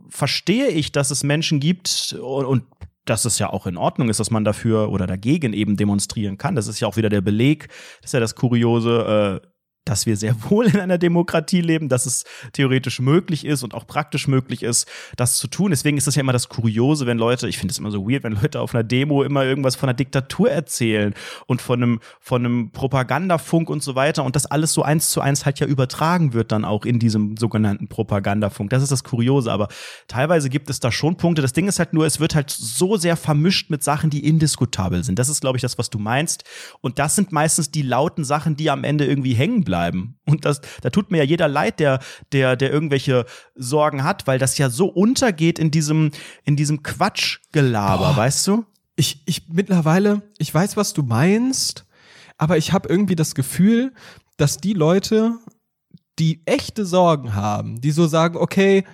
verstehe 0.09 0.67
ich, 0.67 0.91
dass 0.91 1.11
es 1.11 1.23
Menschen 1.23 1.59
gibt 1.59 2.15
und, 2.19 2.45
und 2.45 2.63
dass 3.05 3.25
es 3.25 3.37
ja 3.39 3.51
auch 3.51 3.67
in 3.67 3.77
Ordnung 3.77 4.09
ist, 4.09 4.19
dass 4.19 4.31
man 4.31 4.43
dafür 4.43 4.89
oder 4.89 5.05
dagegen 5.07 5.53
eben 5.53 5.77
demonstrieren 5.77 6.37
kann. 6.37 6.55
Das 6.55 6.67
ist 6.67 6.79
ja 6.79 6.87
auch 6.87 6.97
wieder 6.97 7.09
der 7.09 7.21
Beleg, 7.21 7.67
das 8.01 8.09
ist 8.09 8.13
ja 8.13 8.19
das 8.19 8.35
Kuriose, 8.35 9.41
äh, 9.43 9.47
dass 9.85 10.05
wir 10.05 10.17
sehr 10.17 10.35
wohl 10.49 10.65
in 10.65 10.79
einer 10.79 10.97
Demokratie 10.97 11.61
leben, 11.61 11.87
dass 11.87 12.05
es 12.05 12.25
theoretisch 12.53 12.99
möglich 12.99 13.45
ist 13.45 13.63
und 13.63 13.73
auch 13.73 13.87
praktisch 13.87 14.27
möglich 14.27 14.63
ist, 14.63 14.87
das 15.15 15.37
zu 15.37 15.47
tun. 15.47 15.69
Deswegen 15.69 15.97
ist 15.97 16.07
das 16.07 16.15
ja 16.15 16.21
immer 16.21 16.33
das 16.33 16.49
Kuriose, 16.49 17.05
wenn 17.05 17.17
Leute, 17.17 17.47
ich 17.47 17.57
finde 17.57 17.71
es 17.71 17.77
immer 17.77 17.91
so 17.91 18.09
weird, 18.09 18.23
wenn 18.23 18.33
Leute 18.33 18.59
auf 18.59 18.73
einer 18.73 18.83
Demo 18.83 19.23
immer 19.23 19.45
irgendwas 19.45 19.75
von 19.75 19.87
einer 19.87 19.95
Diktatur 19.95 20.49
erzählen 20.49 21.13
und 21.45 21.61
von 21.61 21.81
einem, 21.81 21.99
von 22.19 22.43
einem 22.43 22.71
Propagandafunk 22.71 23.69
und 23.69 23.83
so 23.83 23.95
weiter 23.95 24.23
und 24.23 24.35
das 24.35 24.45
alles 24.47 24.73
so 24.73 24.81
eins 24.81 25.11
zu 25.11 25.21
eins 25.21 25.45
halt 25.45 25.59
ja 25.59 25.67
übertragen 25.67 26.33
wird 26.33 26.51
dann 26.51 26.65
auch 26.65 26.85
in 26.85 26.99
diesem 26.99 27.37
sogenannten 27.37 27.87
Propagandafunk. 27.87 28.71
Das 28.71 28.81
ist 28.81 28.91
das 28.91 29.03
Kuriose, 29.03 29.51
aber 29.51 29.67
teilweise 30.07 30.49
gibt 30.49 30.69
es 30.69 30.79
da 30.79 30.91
schon 30.91 31.15
Punkte. 31.17 31.41
Das 31.41 31.53
Ding 31.53 31.67
ist 31.67 31.79
halt 31.79 31.93
nur, 31.93 32.05
es 32.05 32.19
wird 32.19 32.33
halt 32.33 32.49
so 32.49 32.97
sehr 32.97 33.15
vermischt 33.15 33.69
mit 33.69 33.83
Sachen, 33.83 34.09
die 34.09 34.27
indiskutabel 34.27 35.03
sind. 35.03 35.19
Das 35.19 35.29
ist, 35.29 35.41
glaube 35.41 35.57
ich, 35.57 35.61
das, 35.61 35.77
was 35.77 35.89
du 35.89 35.99
meinst. 35.99 36.43
Und 36.81 36.97
das 36.97 37.15
sind 37.15 37.31
meistens 37.31 37.69
die 37.69 37.83
lauten 37.83 38.23
Sachen, 38.23 38.55
die 38.55 38.69
am 38.69 38.83
Ende 38.83 39.05
irgendwie 39.05 39.33
hängen 39.33 39.63
bleiben 39.63 39.74
bleiben. 39.75 40.17
Und 40.25 40.45
das, 40.45 40.61
da 40.81 40.89
tut 40.89 41.11
mir 41.11 41.17
ja 41.17 41.23
jeder 41.25 41.49
leid, 41.49 41.81
der, 41.81 41.99
der, 42.31 42.55
der 42.55 42.71
irgendwelche 42.71 43.25
Sorgen 43.55 44.05
hat, 44.05 44.25
weil 44.25 44.39
das 44.39 44.57
ja 44.57 44.69
so 44.69 44.87
untergeht 44.87 45.59
in 45.59 45.69
diesem, 45.69 46.11
in 46.45 46.55
diesem 46.55 46.81
Quatschgelaber, 46.81 48.13
Boah. 48.13 48.17
weißt 48.17 48.47
du? 48.47 48.65
Ich, 48.95 49.21
ich 49.25 49.49
mittlerweile, 49.49 50.21
ich 50.37 50.53
weiß, 50.53 50.77
was 50.77 50.93
du 50.93 51.03
meinst, 51.03 51.85
aber 52.37 52.57
ich 52.57 52.71
habe 52.71 52.87
irgendwie 52.87 53.17
das 53.17 53.35
Gefühl, 53.35 53.93
dass 54.37 54.57
die 54.57 54.71
Leute, 54.71 55.33
die 56.19 56.41
echte 56.45 56.85
Sorgen 56.85 57.35
haben, 57.35 57.81
die 57.81 57.91
so 57.91 58.07
sagen, 58.07 58.37
okay, 58.37 58.85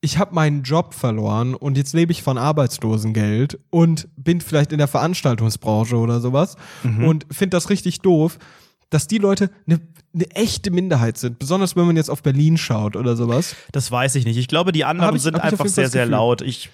ich 0.00 0.18
habe 0.18 0.34
meinen 0.34 0.64
Job 0.64 0.94
verloren 0.94 1.54
und 1.54 1.76
jetzt 1.76 1.94
lebe 1.94 2.10
ich 2.10 2.24
von 2.24 2.38
Arbeitslosengeld 2.38 3.60
und 3.70 4.08
bin 4.16 4.40
vielleicht 4.40 4.72
in 4.72 4.78
der 4.78 4.88
Veranstaltungsbranche 4.88 5.96
oder 5.96 6.20
sowas 6.20 6.56
mhm. 6.82 7.04
und 7.04 7.26
finde 7.30 7.56
das 7.56 7.70
richtig 7.70 8.00
doof, 8.00 8.38
dass 8.90 9.06
die 9.06 9.18
Leute 9.18 9.50
eine 9.66 9.80
eine 10.14 10.30
echte 10.30 10.70
Minderheit 10.70 11.18
sind, 11.18 11.38
besonders 11.38 11.76
wenn 11.76 11.86
man 11.86 11.96
jetzt 11.96 12.10
auf 12.10 12.22
Berlin 12.22 12.56
schaut 12.56 12.96
oder 12.96 13.16
sowas. 13.16 13.54
Das 13.72 13.90
weiß 13.90 14.14
ich 14.14 14.24
nicht. 14.24 14.38
Ich 14.38 14.48
glaube, 14.48 14.72
die 14.72 14.84
anderen 14.84 15.16
ich, 15.16 15.22
sind 15.22 15.38
einfach 15.38 15.66
sehr, 15.66 15.90
sehr 15.90 16.06
laut. 16.06 16.40
Ich, 16.40 16.70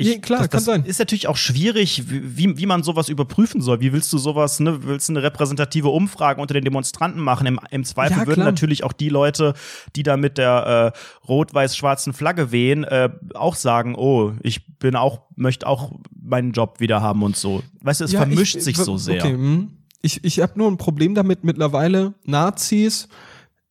ich, 0.00 0.14
ja, 0.14 0.18
klar, 0.20 0.38
das, 0.38 0.50
kann 0.50 0.60
sein. 0.60 0.84
Ist 0.84 1.00
natürlich 1.00 1.26
auch 1.26 1.36
schwierig, 1.36 2.04
wie, 2.06 2.56
wie 2.56 2.66
man 2.66 2.84
sowas 2.84 3.08
überprüfen 3.08 3.60
soll. 3.60 3.80
Wie 3.80 3.92
willst 3.92 4.12
du 4.12 4.18
sowas, 4.18 4.60
ne, 4.60 4.84
willst 4.84 5.08
du 5.08 5.12
eine 5.12 5.24
repräsentative 5.24 5.88
Umfrage 5.88 6.40
unter 6.40 6.54
den 6.54 6.62
Demonstranten 6.62 7.20
machen? 7.20 7.48
Im, 7.48 7.58
im 7.72 7.84
Zweifel 7.84 8.18
ja, 8.18 8.26
würden 8.28 8.44
natürlich 8.44 8.84
auch 8.84 8.92
die 8.92 9.08
Leute, 9.08 9.54
die 9.96 10.04
da 10.04 10.16
mit 10.16 10.38
der 10.38 10.92
äh, 10.94 11.26
rot-weiß-schwarzen 11.26 12.12
Flagge 12.12 12.52
wehen, 12.52 12.84
äh, 12.84 13.10
auch 13.34 13.56
sagen, 13.56 13.96
oh, 13.96 14.34
ich 14.40 14.78
bin 14.78 14.94
auch, 14.94 15.22
möchte 15.34 15.66
auch 15.66 15.90
meinen 16.14 16.52
Job 16.52 16.78
wieder 16.78 17.02
haben 17.02 17.24
und 17.24 17.36
so. 17.36 17.64
Weißt 17.80 18.00
du, 18.00 18.04
es 18.04 18.12
ja, 18.12 18.20
vermischt 18.20 18.54
ich, 18.54 18.62
sich 18.62 18.76
so 18.76 18.98
sehr. 18.98 19.24
Okay, 19.24 19.32
hm 19.32 19.77
ich, 20.02 20.24
ich 20.24 20.40
habe 20.40 20.52
nur 20.56 20.70
ein 20.70 20.78
Problem 20.78 21.14
damit, 21.14 21.44
mittlerweile 21.44 22.14
Nazis 22.24 23.08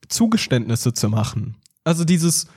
Zugeständnisse 0.08 0.94
zu 0.94 1.10
machen. 1.10 1.58
Also 1.84 2.06
dieses, 2.06 2.48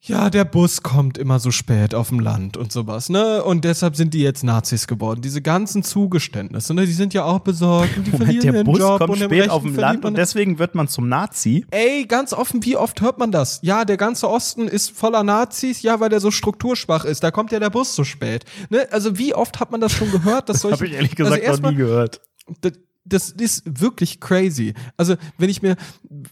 ja, 0.00 0.30
der 0.30 0.44
Bus 0.44 0.82
kommt 0.82 1.18
immer 1.18 1.40
so 1.40 1.50
spät 1.50 1.94
auf 1.94 2.10
dem 2.10 2.20
Land 2.20 2.56
und 2.56 2.70
sowas, 2.70 3.08
ne? 3.08 3.42
Und 3.42 3.64
deshalb 3.64 3.96
sind 3.96 4.14
die 4.14 4.20
jetzt 4.20 4.44
Nazis 4.44 4.86
geworden. 4.86 5.20
Diese 5.20 5.42
ganzen 5.42 5.82
Zugeständnisse, 5.82 6.74
ne? 6.74 6.86
Die 6.86 6.92
sind 6.92 7.12
ja 7.12 7.24
auch 7.24 7.40
besorgt 7.40 7.96
und 7.96 8.06
die 8.06 8.10
Moment, 8.12 8.30
verlieren 8.30 8.54
der 8.54 8.64
Bus 8.64 8.78
Job 8.78 8.98
kommt 9.00 9.18
spät 9.18 9.50
auf 9.50 9.62
dem 9.62 9.74
Land 9.74 10.04
und 10.04 10.16
deswegen 10.16 10.58
wird 10.58 10.74
man 10.74 10.86
zum 10.88 11.08
Nazi? 11.08 11.66
Ey, 11.70 12.04
ganz 12.06 12.32
offen, 12.32 12.64
wie 12.64 12.76
oft 12.76 13.00
hört 13.00 13.18
man 13.18 13.32
das? 13.32 13.58
Ja, 13.62 13.84
der 13.84 13.96
ganze 13.96 14.30
Osten 14.30 14.68
ist 14.68 14.90
voller 14.90 15.24
Nazis, 15.24 15.82
ja, 15.82 15.98
weil 15.98 16.08
der 16.08 16.20
so 16.20 16.30
strukturschwach 16.30 17.04
ist. 17.04 17.22
Da 17.22 17.30
kommt 17.30 17.52
ja 17.52 17.58
der 17.58 17.70
Bus 17.70 17.96
so 17.96 18.04
spät. 18.04 18.44
Ne? 18.70 18.86
Also 18.92 19.18
wie 19.18 19.34
oft 19.34 19.60
hat 19.60 19.72
man 19.72 19.80
das 19.80 19.92
schon 19.92 20.10
gehört? 20.12 20.48
Dass 20.48 20.60
solche, 20.60 20.76
Habe 20.76 20.86
ich 20.86 20.92
ehrlich 20.92 21.16
gesagt 21.16 21.44
also 21.46 21.62
noch 21.62 21.70
nie 21.70 21.76
gehört 21.76 22.20
das, 22.60 22.72
das 23.04 23.30
ist 23.30 23.62
wirklich 23.80 24.20
crazy. 24.20 24.74
Also, 24.96 25.16
wenn 25.38 25.50
ich 25.50 25.62
mir, 25.62 25.76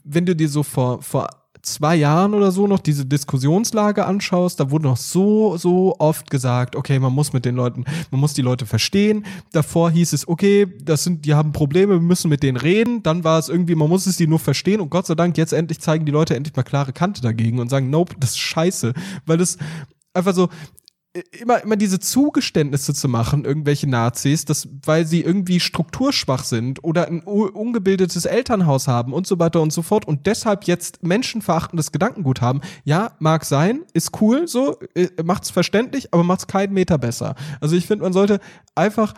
wenn 0.04 0.26
du 0.26 0.34
dir 0.34 0.48
so 0.48 0.62
vor, 0.62 1.02
vor 1.02 1.28
zwei 1.64 1.96
Jahren 1.96 2.34
oder 2.34 2.52
so 2.52 2.66
noch 2.66 2.78
diese 2.78 3.06
Diskussionslage 3.06 4.04
anschaust, 4.04 4.60
da 4.60 4.70
wurde 4.70 4.84
noch 4.84 4.96
so, 4.96 5.56
so 5.56 5.96
oft 5.98 6.30
gesagt, 6.30 6.76
okay, 6.76 6.98
man 6.98 7.12
muss 7.12 7.32
mit 7.32 7.44
den 7.44 7.56
Leuten, 7.56 7.84
man 8.10 8.20
muss 8.20 8.34
die 8.34 8.42
Leute 8.42 8.66
verstehen. 8.66 9.24
Davor 9.52 9.90
hieß 9.90 10.12
es, 10.12 10.28
okay, 10.28 10.66
das 10.82 11.04
sind, 11.04 11.24
die 11.24 11.34
haben 11.34 11.52
Probleme, 11.52 11.94
wir 11.94 12.00
müssen 12.00 12.28
mit 12.28 12.42
denen 12.42 12.56
reden. 12.56 13.02
Dann 13.02 13.24
war 13.24 13.38
es 13.38 13.48
irgendwie, 13.48 13.74
man 13.74 13.88
muss 13.88 14.06
es 14.06 14.16
die 14.16 14.26
nur 14.26 14.38
verstehen. 14.38 14.80
Und 14.80 14.90
Gott 14.90 15.06
sei 15.06 15.14
Dank, 15.14 15.36
jetzt 15.38 15.52
endlich 15.52 15.80
zeigen 15.80 16.04
die 16.04 16.12
Leute 16.12 16.36
endlich 16.36 16.54
mal 16.54 16.62
klare 16.62 16.92
Kante 16.92 17.22
dagegen 17.22 17.58
und 17.58 17.70
sagen, 17.70 17.90
nope, 17.90 18.14
das 18.20 18.30
ist 18.30 18.38
scheiße. 18.38 18.92
Weil 19.26 19.38
das 19.38 19.56
einfach 20.12 20.34
so, 20.34 20.48
immer, 21.40 21.62
immer 21.62 21.76
diese 21.76 22.00
Zugeständnisse 22.00 22.92
zu 22.92 23.08
machen, 23.08 23.44
irgendwelche 23.44 23.88
Nazis, 23.88 24.44
dass, 24.44 24.68
weil 24.84 25.06
sie 25.06 25.20
irgendwie 25.20 25.60
strukturschwach 25.60 26.44
sind 26.44 26.82
oder 26.82 27.06
ein 27.06 27.20
ungebildetes 27.20 28.24
Elternhaus 28.24 28.88
haben 28.88 29.12
und 29.12 29.26
so 29.26 29.38
weiter 29.38 29.60
und 29.60 29.72
so 29.72 29.82
fort 29.82 30.06
und 30.06 30.26
deshalb 30.26 30.64
jetzt 30.64 31.04
menschenverachtendes 31.04 31.92
Gedankengut 31.92 32.40
haben. 32.40 32.60
Ja, 32.84 33.12
mag 33.20 33.44
sein, 33.44 33.82
ist 33.92 34.20
cool, 34.20 34.48
so, 34.48 34.78
äh, 34.94 35.08
macht's 35.22 35.50
verständlich, 35.50 36.12
aber 36.12 36.24
macht's 36.24 36.48
keinen 36.48 36.72
Meter 36.72 36.98
besser. 36.98 37.36
Also 37.60 37.76
ich 37.76 37.86
finde, 37.86 38.02
man 38.02 38.12
sollte 38.12 38.40
einfach 38.74 39.14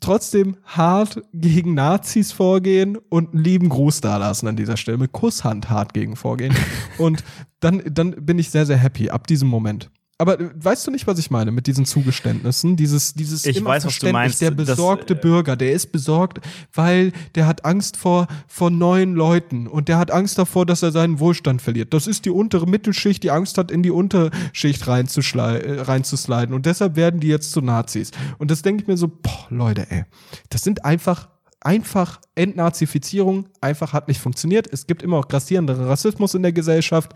trotzdem 0.00 0.56
hart 0.64 1.22
gegen 1.32 1.74
Nazis 1.74 2.32
vorgehen 2.32 2.98
und 3.08 3.32
einen 3.32 3.44
lieben 3.44 3.68
Gruß 3.68 4.00
dalassen 4.00 4.48
an 4.48 4.56
dieser 4.56 4.76
Stelle, 4.76 4.98
mit 4.98 5.12
Kusshand 5.12 5.70
hart 5.70 5.94
gegen 5.94 6.16
vorgehen. 6.16 6.54
und 6.98 7.22
dann, 7.60 7.82
dann 7.86 8.10
bin 8.10 8.38
ich 8.40 8.50
sehr, 8.50 8.66
sehr 8.66 8.76
happy 8.76 9.10
ab 9.10 9.26
diesem 9.28 9.48
Moment. 9.48 9.90
Aber 10.18 10.40
äh, 10.40 10.50
weißt 10.52 10.86
du 10.86 10.90
nicht, 10.90 11.06
was 11.06 11.18
ich 11.18 11.30
meine 11.30 11.52
mit 11.52 11.66
diesen 11.68 11.84
Zugeständnissen? 11.84 12.76
Dieses, 12.76 13.14
dieses 13.14 13.46
ich 13.46 13.58
immer 13.58 13.70
weiß, 13.70 14.02
meinst. 14.12 14.40
Der 14.40 14.50
besorgte 14.50 15.14
das, 15.14 15.24
äh, 15.24 15.28
Bürger, 15.28 15.56
der 15.56 15.72
ist 15.72 15.92
besorgt, 15.92 16.40
weil 16.74 17.12
der 17.36 17.46
hat 17.46 17.64
Angst 17.64 17.96
vor, 17.96 18.26
vor 18.48 18.70
neuen 18.70 19.14
Leuten 19.14 19.68
und 19.68 19.88
der 19.88 19.98
hat 19.98 20.10
Angst 20.10 20.36
davor, 20.36 20.66
dass 20.66 20.82
er 20.82 20.90
seinen 20.90 21.20
Wohlstand 21.20 21.62
verliert. 21.62 21.94
Das 21.94 22.08
ist 22.08 22.24
die 22.24 22.30
untere 22.30 22.66
Mittelschicht, 22.66 23.22
die 23.22 23.30
Angst 23.30 23.56
hat, 23.58 23.70
in 23.70 23.82
die 23.82 23.92
Unterschicht 23.92 24.86
äh, 24.86 24.90
reinzusliden. 24.90 26.54
Und 26.54 26.66
deshalb 26.66 26.96
werden 26.96 27.20
die 27.20 27.28
jetzt 27.28 27.52
zu 27.52 27.60
Nazis. 27.60 28.10
Und 28.38 28.50
das 28.50 28.62
denke 28.62 28.82
ich 28.82 28.88
mir 28.88 28.96
so, 28.96 29.08
boah, 29.08 29.46
Leute, 29.50 29.86
ey, 29.90 30.04
das 30.50 30.62
sind 30.62 30.84
einfach 30.84 31.28
einfach 31.60 32.20
Entnazifizierung 32.34 33.48
einfach 33.60 33.92
hat 33.92 34.08
nicht 34.08 34.20
funktioniert. 34.20 34.68
Es 34.72 34.86
gibt 34.86 35.02
immer 35.02 35.18
auch 35.18 35.28
grassierenden 35.28 35.82
Rassismus 35.84 36.34
in 36.34 36.42
der 36.42 36.52
Gesellschaft 36.52 37.12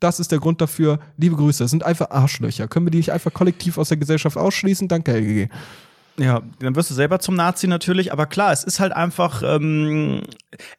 das 0.00 0.20
ist 0.20 0.32
der 0.32 0.38
Grund 0.38 0.60
dafür. 0.60 1.00
Liebe 1.16 1.36
Grüße. 1.36 1.64
Das 1.64 1.70
sind 1.70 1.84
einfach 1.84 2.10
Arschlöcher. 2.10 2.68
Können 2.68 2.86
wir 2.86 2.90
die 2.90 2.98
nicht 2.98 3.12
einfach 3.12 3.32
kollektiv 3.32 3.78
aus 3.78 3.88
der 3.88 3.96
Gesellschaft 3.96 4.36
ausschließen? 4.36 4.88
Danke, 4.88 5.12
LGG. 5.12 5.48
Ja, 6.18 6.42
dann 6.58 6.74
wirst 6.74 6.90
du 6.90 6.94
selber 6.94 7.20
zum 7.20 7.36
Nazi 7.36 7.68
natürlich, 7.68 8.12
aber 8.12 8.26
klar, 8.26 8.52
es 8.52 8.64
ist 8.64 8.80
halt 8.80 8.92
einfach, 8.92 9.42
ähm, 9.44 10.22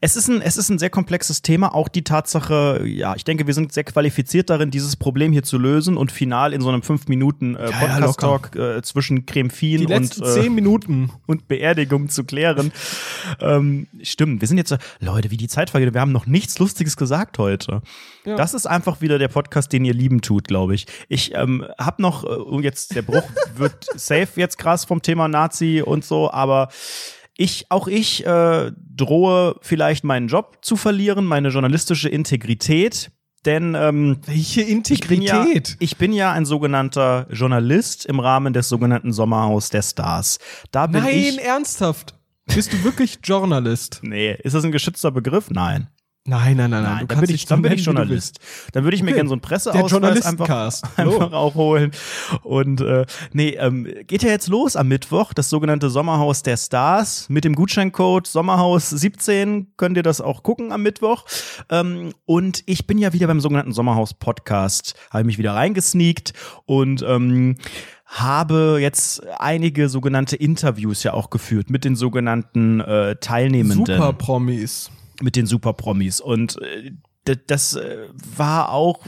es 0.01 0.17
ist 0.17 0.27
ein, 0.27 0.41
es 0.41 0.57
ist 0.57 0.69
ein 0.69 0.77
sehr 0.77 0.89
komplexes 0.89 1.41
Thema. 1.41 1.73
Auch 1.73 1.87
die 1.87 2.03
Tatsache, 2.03 2.83
ja, 2.85 3.15
ich 3.15 3.23
denke, 3.23 3.47
wir 3.47 3.53
sind 3.53 3.71
sehr 3.71 3.85
qualifiziert 3.85 4.49
darin, 4.49 4.69
dieses 4.69 4.97
Problem 4.97 5.31
hier 5.31 5.43
zu 5.43 5.57
lösen 5.57 5.95
und 5.95 6.11
final 6.11 6.51
in 6.51 6.59
so 6.59 6.67
einem 6.67 6.81
fünf 6.81 7.07
Minuten 7.07 7.55
äh, 7.55 7.71
Podcast 7.71 8.19
Talk 8.19 8.55
äh, 8.57 8.81
zwischen 8.81 9.25
Cremfin 9.25 9.85
und 9.85 10.17
äh, 10.17 10.23
zehn 10.25 10.53
Minuten 10.53 11.11
und 11.25 11.47
Beerdigung 11.47 12.09
zu 12.09 12.25
klären. 12.25 12.73
ähm, 13.39 13.87
stimmt, 14.01 14.41
wir 14.41 14.47
sind 14.47 14.57
jetzt, 14.57 14.77
Leute, 14.99 15.31
wie 15.31 15.37
die 15.37 15.47
Zeit 15.47 15.69
vergeht. 15.69 15.93
Wir 15.93 16.01
haben 16.01 16.11
noch 16.11 16.25
nichts 16.25 16.59
Lustiges 16.59 16.97
gesagt 16.97 17.37
heute. 17.37 17.81
Ja. 18.29 18.35
Das 18.35 18.53
ist 18.53 18.67
einfach 18.67 19.01
wieder 19.01 19.17
der 19.17 19.27
Podcast, 19.27 19.73
den 19.73 19.85
ihr 19.85 19.93
lieben 19.95 20.21
tut, 20.21 20.47
glaube 20.47 20.75
ich. 20.75 20.85
Ich 21.07 21.33
ähm, 21.33 21.65
habe 21.79 21.99
noch, 21.99 22.23
äh, 22.23 22.61
jetzt 22.61 22.95
der 22.95 23.01
Bruch 23.01 23.23
wird 23.55 23.87
safe 23.95 24.29
jetzt 24.35 24.59
krass 24.59 24.85
vom 24.85 25.01
Thema 25.01 25.27
Nazi 25.27 25.81
und 25.83 26.05
so, 26.05 26.29
aber 26.31 26.69
ich, 27.35 27.65
auch 27.69 27.87
ich 27.87 28.23
äh, 28.27 28.71
drohe 28.95 29.55
vielleicht 29.61 30.03
meinen 30.03 30.27
Job 30.27 30.59
zu 30.61 30.75
verlieren, 30.75 31.25
meine 31.25 31.49
journalistische 31.49 32.07
Integrität. 32.07 33.09
Denn 33.45 33.73
ähm, 33.73 34.19
welche 34.27 34.61
Integrität? 34.61 35.07
Ich 35.07 35.07
bin, 35.07 35.21
ja, 35.23 35.45
ich 35.79 35.97
bin 35.97 36.13
ja 36.13 36.31
ein 36.33 36.45
sogenannter 36.45 37.25
Journalist 37.31 38.05
im 38.05 38.19
Rahmen 38.19 38.53
des 38.53 38.69
sogenannten 38.69 39.11
Sommerhaus 39.11 39.69
der 39.69 39.81
Stars. 39.81 40.37
Da 40.71 40.85
bin 40.85 41.01
Nein, 41.01 41.15
ich 41.15 41.41
ernsthaft. 41.41 42.13
Bist 42.45 42.73
du 42.73 42.83
wirklich 42.83 43.19
Journalist? 43.23 44.01
nee, 44.03 44.37
ist 44.43 44.53
das 44.53 44.65
ein 44.65 44.71
geschützter 44.71 45.09
Begriff? 45.09 45.49
Nein. 45.49 45.87
Nein, 46.29 46.57
nein, 46.57 46.69
nein, 46.69 46.83
nein. 46.83 47.07
dann, 47.07 47.21
bin 47.21 47.31
ich, 47.31 47.45
dann 47.45 47.63
bin 47.63 47.71
ich 47.71 47.83
Journalist. 47.83 48.39
Dann 48.73 48.83
würde 48.83 48.95
ich 48.95 49.01
mir 49.01 49.09
okay. 49.09 49.15
gerne 49.15 49.29
so 49.29 49.33
einen 49.33 49.41
Presseausweis 49.41 50.23
einfach, 50.23 50.47
einfach 50.95 51.31
auch 51.33 51.55
holen. 51.55 51.89
Und 52.43 52.81
äh, 52.81 53.07
nee, 53.33 53.55
ähm, 53.55 53.91
geht 54.05 54.21
ja 54.21 54.29
jetzt 54.29 54.47
los 54.47 54.75
am 54.75 54.89
Mittwoch, 54.89 55.33
das 55.33 55.49
sogenannte 55.49 55.89
Sommerhaus 55.89 56.43
der 56.43 56.55
Stars. 56.55 57.27
Mit 57.29 57.45
dem 57.45 57.55
Gutscheincode 57.55 58.27
Sommerhaus 58.27 58.91
17 58.91 59.73
könnt 59.75 59.97
ihr 59.97 60.03
das 60.03 60.21
auch 60.21 60.43
gucken 60.43 60.71
am 60.71 60.83
Mittwoch. 60.83 61.25
Ähm, 61.71 62.13
und 62.25 62.61
ich 62.67 62.85
bin 62.85 62.99
ja 62.99 63.11
wieder 63.11 63.25
beim 63.25 63.39
sogenannten 63.39 63.71
Sommerhaus 63.71 64.13
Podcast. 64.13 64.93
Habe 65.09 65.23
mich 65.23 65.39
wieder 65.39 65.55
reingesneakt 65.55 66.33
und 66.67 67.01
ähm, 67.07 67.55
habe 68.05 68.77
jetzt 68.79 69.25
einige 69.39 69.89
sogenannte 69.89 70.35
Interviews 70.35 71.01
ja 71.01 71.13
auch 71.13 71.31
geführt 71.31 71.71
mit 71.71 71.85
den 71.85 71.95
sogenannten 71.95 72.81
äh, 72.81 73.15
Teilnehmenden. 73.15 73.85
Super 73.87 74.13
Promis 74.13 74.91
mit 75.21 75.35
den 75.35 75.45
Super-Promis. 75.45 76.21
Und 76.21 76.61
äh, 76.61 76.91
das 77.47 77.75
äh, 77.75 78.07
war 78.37 78.71
auch 78.71 79.05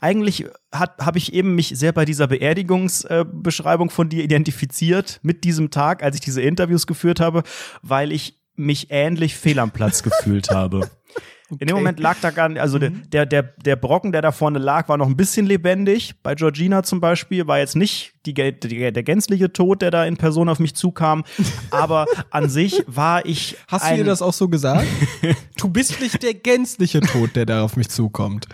eigentlich 0.00 0.46
hat 0.70 0.98
habe 0.98 1.18
ich 1.18 1.32
eben 1.32 1.54
mich 1.54 1.68
sehr 1.68 1.92
bei 1.92 2.04
dieser 2.04 2.26
Beerdigungsbeschreibung 2.26 3.90
von 3.90 4.08
dir 4.08 4.22
identifiziert 4.22 5.20
mit 5.22 5.44
diesem 5.44 5.70
Tag, 5.70 6.02
als 6.02 6.16
ich 6.16 6.20
diese 6.20 6.42
Interviews 6.42 6.86
geführt 6.86 7.20
habe, 7.20 7.42
weil 7.82 8.12
ich 8.12 8.40
mich 8.56 8.88
ähnlich 8.90 9.34
fehl 9.34 9.58
am 9.58 9.70
Platz 9.70 10.02
gefühlt 10.02 10.50
habe. 10.50 10.90
Okay. 11.54 11.62
In 11.62 11.66
dem 11.68 11.76
Moment 11.76 12.00
lag 12.00 12.16
da 12.20 12.30
gar 12.30 12.48
nicht, 12.48 12.60
also 12.60 12.78
mhm. 12.78 13.02
der, 13.10 13.26
der, 13.26 13.42
der 13.42 13.76
Brocken, 13.76 14.12
der 14.12 14.22
da 14.22 14.32
vorne 14.32 14.58
lag, 14.58 14.88
war 14.88 14.96
noch 14.96 15.06
ein 15.06 15.16
bisschen 15.16 15.46
lebendig. 15.46 16.14
Bei 16.22 16.34
Georgina 16.34 16.82
zum 16.82 17.00
Beispiel 17.00 17.46
war 17.46 17.58
jetzt 17.58 17.76
nicht 17.76 18.14
die, 18.26 18.34
die, 18.34 18.92
der 18.92 19.02
gänzliche 19.02 19.52
Tod, 19.52 19.82
der 19.82 19.90
da 19.90 20.04
in 20.04 20.16
Person 20.16 20.48
auf 20.48 20.58
mich 20.58 20.74
zukam. 20.74 21.24
Aber 21.70 22.06
an 22.30 22.48
sich 22.48 22.84
war 22.86 23.24
ich. 23.26 23.56
Hast 23.68 23.90
du 23.90 23.96
ihr 23.96 24.04
das 24.04 24.22
auch 24.22 24.32
so 24.32 24.48
gesagt? 24.48 24.86
du 25.56 25.68
bist 25.68 26.00
nicht 26.00 26.22
der 26.22 26.34
gänzliche 26.34 27.00
Tod, 27.00 27.36
der 27.36 27.46
da 27.46 27.62
auf 27.62 27.76
mich 27.76 27.88
zukommt. 27.88 28.46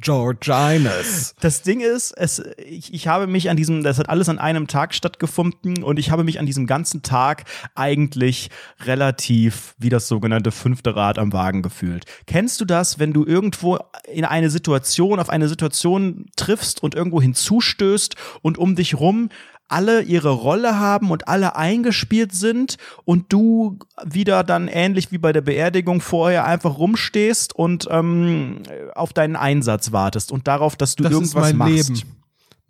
Georginas. 0.00 1.34
Das 1.40 1.62
Ding 1.62 1.80
ist, 1.80 2.12
es, 2.12 2.42
ich, 2.66 2.94
ich 2.94 3.08
habe 3.08 3.26
mich 3.26 3.50
an 3.50 3.56
diesem, 3.56 3.82
das 3.82 3.98
hat 3.98 4.08
alles 4.08 4.28
an 4.28 4.38
einem 4.38 4.66
Tag 4.66 4.94
stattgefunden 4.94 5.82
und 5.82 5.98
ich 5.98 6.10
habe 6.10 6.24
mich 6.24 6.38
an 6.38 6.46
diesem 6.46 6.66
ganzen 6.66 7.02
Tag 7.02 7.44
eigentlich 7.74 8.50
relativ 8.84 9.74
wie 9.78 9.90
das 9.90 10.08
sogenannte 10.08 10.50
fünfte 10.50 10.96
Rad 10.96 11.18
am 11.18 11.32
Wagen 11.32 11.62
gefühlt. 11.62 12.06
Kennst 12.26 12.60
du 12.60 12.64
das, 12.64 12.98
wenn 12.98 13.12
du 13.12 13.26
irgendwo 13.26 13.78
in 14.10 14.24
eine 14.24 14.48
Situation, 14.48 15.20
auf 15.20 15.28
eine 15.28 15.48
Situation 15.48 16.26
triffst 16.36 16.82
und 16.82 16.94
irgendwo 16.94 17.20
hinzustößt 17.20 18.16
und 18.40 18.56
um 18.56 18.76
dich 18.76 18.94
rum 18.94 19.28
alle 19.72 20.02
ihre 20.02 20.30
Rolle 20.30 20.78
haben 20.78 21.10
und 21.10 21.28
alle 21.28 21.56
eingespielt 21.56 22.32
sind 22.32 22.76
und 23.04 23.32
du 23.32 23.78
wieder 24.04 24.44
dann 24.44 24.68
ähnlich 24.68 25.10
wie 25.10 25.18
bei 25.18 25.32
der 25.32 25.40
Beerdigung 25.40 26.00
vorher 26.00 26.44
einfach 26.44 26.78
rumstehst 26.78 27.54
und 27.54 27.88
ähm, 27.90 28.62
auf 28.94 29.12
deinen 29.12 29.36
Einsatz 29.36 29.92
wartest 29.92 30.30
und 30.30 30.46
darauf, 30.46 30.76
dass 30.76 30.96
du 30.96 31.04
das 31.04 31.12
irgendwas 31.12 31.52
machst. 31.54 31.88
Leben. 31.88 32.21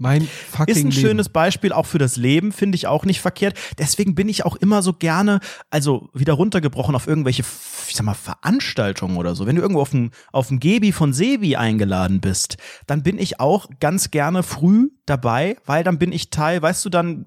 Mein 0.03 0.27
fucking 0.51 0.75
Ist 0.75 0.85
ein 0.85 0.91
Leben. 0.91 1.01
schönes 1.01 1.29
Beispiel 1.29 1.73
auch 1.73 1.87
für 1.87 1.99
das 1.99 2.17
Leben, 2.17 2.51
finde 2.51 2.75
ich 2.75 2.89
auch 2.89 3.05
nicht 3.05 3.21
verkehrt. 3.21 3.57
Deswegen 3.79 4.17
bin 4.17 4.29
ich 4.29 4.45
auch 4.45 4.57
immer 4.57 4.83
so 4.83 4.93
gerne, 4.93 5.39
also 5.71 6.11
wieder 6.13 6.33
runtergebrochen 6.33 6.97
auf 6.97 7.07
irgendwelche, 7.07 7.45
ich 7.87 7.95
sag 7.95 8.05
mal, 8.05 8.15
Veranstaltungen 8.15 9.17
oder 9.17 9.37
so. 9.37 9.47
Wenn 9.47 9.55
du 9.55 9.63
irgendwo 9.63 9.81
auf 9.81 9.91
dem, 9.91 10.11
auf 10.33 10.49
dem 10.49 10.59
Gebi 10.59 10.91
von 10.91 11.13
Sebi 11.13 11.55
eingeladen 11.55 12.21
bist, 12.21 12.57
dann 12.89 13.05
bin 13.05 13.17
ich 13.17 13.39
auch 13.39 13.69
ganz 13.79 14.11
gerne 14.11 14.43
früh 14.43 14.91
dabei, 15.07 15.57
weil 15.67 15.85
dann 15.85 16.01
bin 16.01 16.11
ich 16.11 16.31
Teil, 16.31 16.61
weißt 16.61 16.85
du, 16.85 16.89
dann 16.89 17.25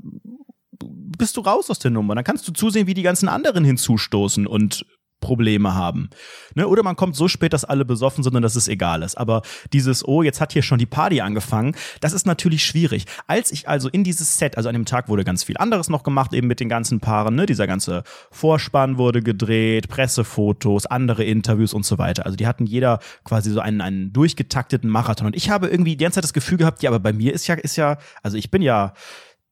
bist 1.18 1.38
du 1.38 1.42
raus 1.42 1.70
aus 1.70 1.80
der 1.80 1.92
Nummer. 1.92 2.14
Dann 2.14 2.26
kannst 2.26 2.46
du 2.46 2.52
zusehen, 2.52 2.88
wie 2.88 2.94
die 2.94 3.04
ganzen 3.04 3.30
anderen 3.30 3.64
hinzustoßen 3.64 4.48
und 4.48 4.86
Probleme 5.26 5.74
haben. 5.74 6.12
Ne? 6.54 6.68
Oder 6.68 6.84
man 6.84 6.96
kommt 6.96 7.16
so 7.16 7.28
spät, 7.28 7.52
dass 7.52 7.66
alle 7.66 7.84
besoffen 7.84 8.24
sind 8.24 8.36
und 8.36 8.44
dass 8.44 8.56
es 8.56 8.68
egal 8.68 9.02
ist. 9.02 9.18
Aber 9.18 9.42
dieses, 9.74 10.08
oh, 10.08 10.22
jetzt 10.22 10.40
hat 10.40 10.54
hier 10.54 10.62
schon 10.62 10.78
die 10.78 10.86
Party 10.86 11.20
angefangen, 11.22 11.76
das 12.00 12.14
ist 12.14 12.28
natürlich 12.28 12.64
schwierig. 12.64 13.06
Als 13.26 13.52
ich 13.52 13.68
also 13.68 13.90
in 13.90 14.04
dieses 14.04 14.38
Set, 14.38 14.56
also 14.56 14.70
an 14.70 14.76
dem 14.76 14.86
Tag 14.86 15.10
wurde 15.10 15.24
ganz 15.24 15.44
viel 15.44 15.58
anderes 15.58 15.90
noch 15.90 16.04
gemacht, 16.04 16.32
eben 16.34 16.46
mit 16.46 16.60
den 16.60 16.70
ganzen 16.70 17.00
Paaren, 17.00 17.34
ne? 17.34 17.48
dieser 17.48 17.66
ganze 17.66 18.04
Vorspann 18.30 19.00
wurde 19.00 19.24
gedreht, 19.24 19.88
Pressefotos, 19.88 20.86
andere 20.86 21.24
Interviews 21.24 21.74
und 21.74 21.86
so 21.86 21.98
weiter. 21.98 22.26
Also 22.26 22.38
die 22.38 22.46
hatten 22.46 22.68
jeder 22.68 23.00
quasi 23.24 23.50
so 23.50 23.62
einen, 23.62 23.82
einen 23.82 24.14
durchgetakteten 24.14 24.90
Marathon. 24.90 25.26
Und 25.26 25.36
ich 25.36 25.50
habe 25.50 25.68
irgendwie 25.68 25.98
die 25.98 26.04
ganze 26.04 26.18
Zeit 26.18 26.24
das 26.26 26.34
Gefühl 26.34 26.60
gehabt, 26.60 26.84
ja, 26.84 26.92
aber 26.92 27.00
bei 27.00 27.14
mir 27.14 27.34
ist 27.34 27.48
ja, 27.48 27.56
ist 27.56 27.78
ja, 27.78 27.98
also 28.22 28.38
ich 28.38 28.52
bin 28.52 28.62
ja 28.62 28.94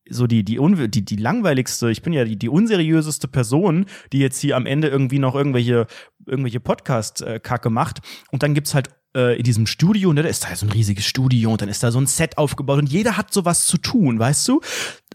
so 0.09 0.27
die, 0.27 0.43
die, 0.43 0.59
die, 0.89 1.05
die 1.05 1.15
langweiligste, 1.15 1.89
ich 1.89 2.01
bin 2.01 2.13
ja 2.13 2.25
die, 2.25 2.37
die 2.37 2.49
unseriöseste 2.49 3.27
Person, 3.27 3.85
die 4.11 4.19
jetzt 4.19 4.39
hier 4.39 4.57
am 4.57 4.65
Ende 4.65 4.87
irgendwie 4.87 5.19
noch 5.19 5.35
irgendwelche, 5.35 5.87
irgendwelche 6.25 6.59
Podcast-Kacke 6.59 7.69
macht. 7.69 7.99
Und 8.31 8.43
dann 8.43 8.53
gibt's 8.53 8.73
halt 8.73 8.89
äh, 9.15 9.37
in 9.37 9.43
diesem 9.43 9.65
Studio, 9.65 10.11
ne, 10.11 10.23
da 10.23 10.29
ist 10.29 10.43
da 10.43 10.55
so 10.55 10.65
ein 10.65 10.71
riesiges 10.71 11.05
Studio 11.05 11.51
und 11.51 11.61
dann 11.61 11.69
ist 11.69 11.83
da 11.83 11.91
so 11.91 11.99
ein 11.99 12.07
Set 12.07 12.37
aufgebaut 12.37 12.79
und 12.79 12.89
jeder 12.89 13.15
hat 13.15 13.33
sowas 13.33 13.65
zu 13.65 13.77
tun, 13.77 14.19
weißt 14.19 14.47
du? 14.47 14.61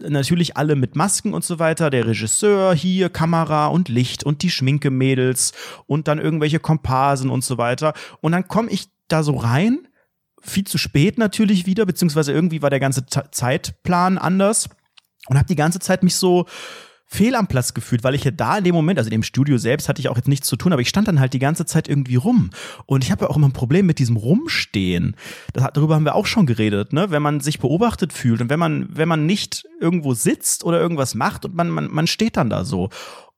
Natürlich 0.01 0.57
alle 0.57 0.75
mit 0.75 0.95
Masken 0.95 1.33
und 1.33 1.43
so 1.43 1.59
weiter, 1.59 1.89
der 1.89 2.07
Regisseur 2.07 2.73
hier, 2.73 3.09
Kamera 3.09 3.67
und 3.67 3.89
Licht 3.89 4.23
und 4.23 4.41
die 4.41 4.49
Schminke-Mädels 4.49 5.53
und 5.85 6.07
dann 6.07 6.19
irgendwelche 6.19 6.59
Komparsen 6.59 7.29
und 7.29 7.43
so 7.43 7.57
weiter. 7.57 7.93
Und 8.21 8.31
dann 8.31 8.47
komme 8.47 8.71
ich 8.71 8.87
da 9.07 9.23
so 9.23 9.35
rein, 9.35 9.87
viel 10.41 10.63
zu 10.63 10.77
spät 10.77 11.17
natürlich 11.17 11.65
wieder, 11.65 11.85
beziehungsweise 11.85 12.31
irgendwie 12.31 12.61
war 12.61 12.69
der 12.69 12.79
ganze 12.79 13.05
Zeitplan 13.05 14.17
anders 14.17 14.69
und 15.27 15.37
habe 15.37 15.47
die 15.47 15.55
ganze 15.55 15.79
Zeit 15.79 16.03
mich 16.03 16.15
so 16.15 16.45
fehl 17.11 17.33
am 17.33 17.47
Platz 17.47 17.73
gefühlt, 17.73 18.03
weil 18.03 18.13
ich 18.13 18.23
ja 18.23 18.29
da 18.29 18.59
in 18.59 18.63
dem 18.63 18.75
Moment, 18.75 18.99
also 18.99 19.07
in 19.07 19.17
dem 19.17 19.23
Studio 19.23 19.57
selbst 19.57 19.89
hatte 19.89 19.99
ich 19.99 20.09
auch 20.09 20.15
jetzt 20.15 20.27
nichts 20.27 20.47
zu 20.47 20.55
tun, 20.55 20.73
aber 20.73 20.81
ich 20.83 20.89
stand 20.89 21.07
dann 21.07 21.19
halt 21.19 21.33
die 21.33 21.39
ganze 21.39 21.65
Zeit 21.65 21.87
irgendwie 21.87 22.17
rum. 22.17 22.51
Und 22.85 23.03
ich 23.03 23.11
habe 23.11 23.25
ja 23.25 23.31
auch 23.31 23.35
immer 23.35 23.47
ein 23.47 23.53
Problem 23.53 23.87
mit 23.87 23.97
diesem 23.97 24.15
Rumstehen. 24.15 25.15
Das, 25.53 25.67
darüber 25.73 25.95
haben 25.95 26.05
wir 26.05 26.13
auch 26.13 26.27
schon 26.27 26.45
geredet, 26.45 26.93
ne? 26.93 27.09
Wenn 27.09 27.23
man 27.23 27.39
sich 27.39 27.57
beobachtet 27.57 28.13
fühlt 28.13 28.41
und 28.41 28.51
wenn 28.51 28.59
man, 28.59 28.87
wenn 28.95 29.09
man 29.09 29.25
nicht 29.25 29.65
irgendwo 29.81 30.13
sitzt 30.13 30.63
oder 30.63 30.79
irgendwas 30.79 31.15
macht 31.15 31.45
und 31.45 31.55
man, 31.55 31.69
man, 31.71 31.89
man 31.89 32.05
steht 32.05 32.37
dann 32.37 32.51
da 32.51 32.63
so. 32.63 32.89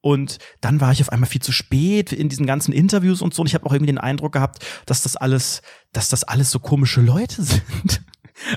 Und 0.02 0.38
dann 0.60 0.82
war 0.82 0.92
ich 0.92 1.00
auf 1.00 1.08
einmal 1.08 1.30
viel 1.30 1.40
zu 1.40 1.52
spät 1.52 2.12
in 2.12 2.28
diesen 2.28 2.44
ganzen 2.44 2.72
Interviews 2.72 3.22
und 3.22 3.32
so. 3.32 3.40
Und 3.40 3.48
ich 3.48 3.54
habe 3.54 3.64
auch 3.64 3.72
irgendwie 3.72 3.92
den 3.92 3.98
Eindruck 3.98 4.32
gehabt, 4.32 4.62
dass 4.84 5.02
das 5.02 5.16
alles, 5.16 5.62
dass 5.92 6.10
das 6.10 6.24
alles 6.24 6.50
so 6.50 6.58
komische 6.58 7.00
Leute 7.00 7.42
sind. 7.42 8.02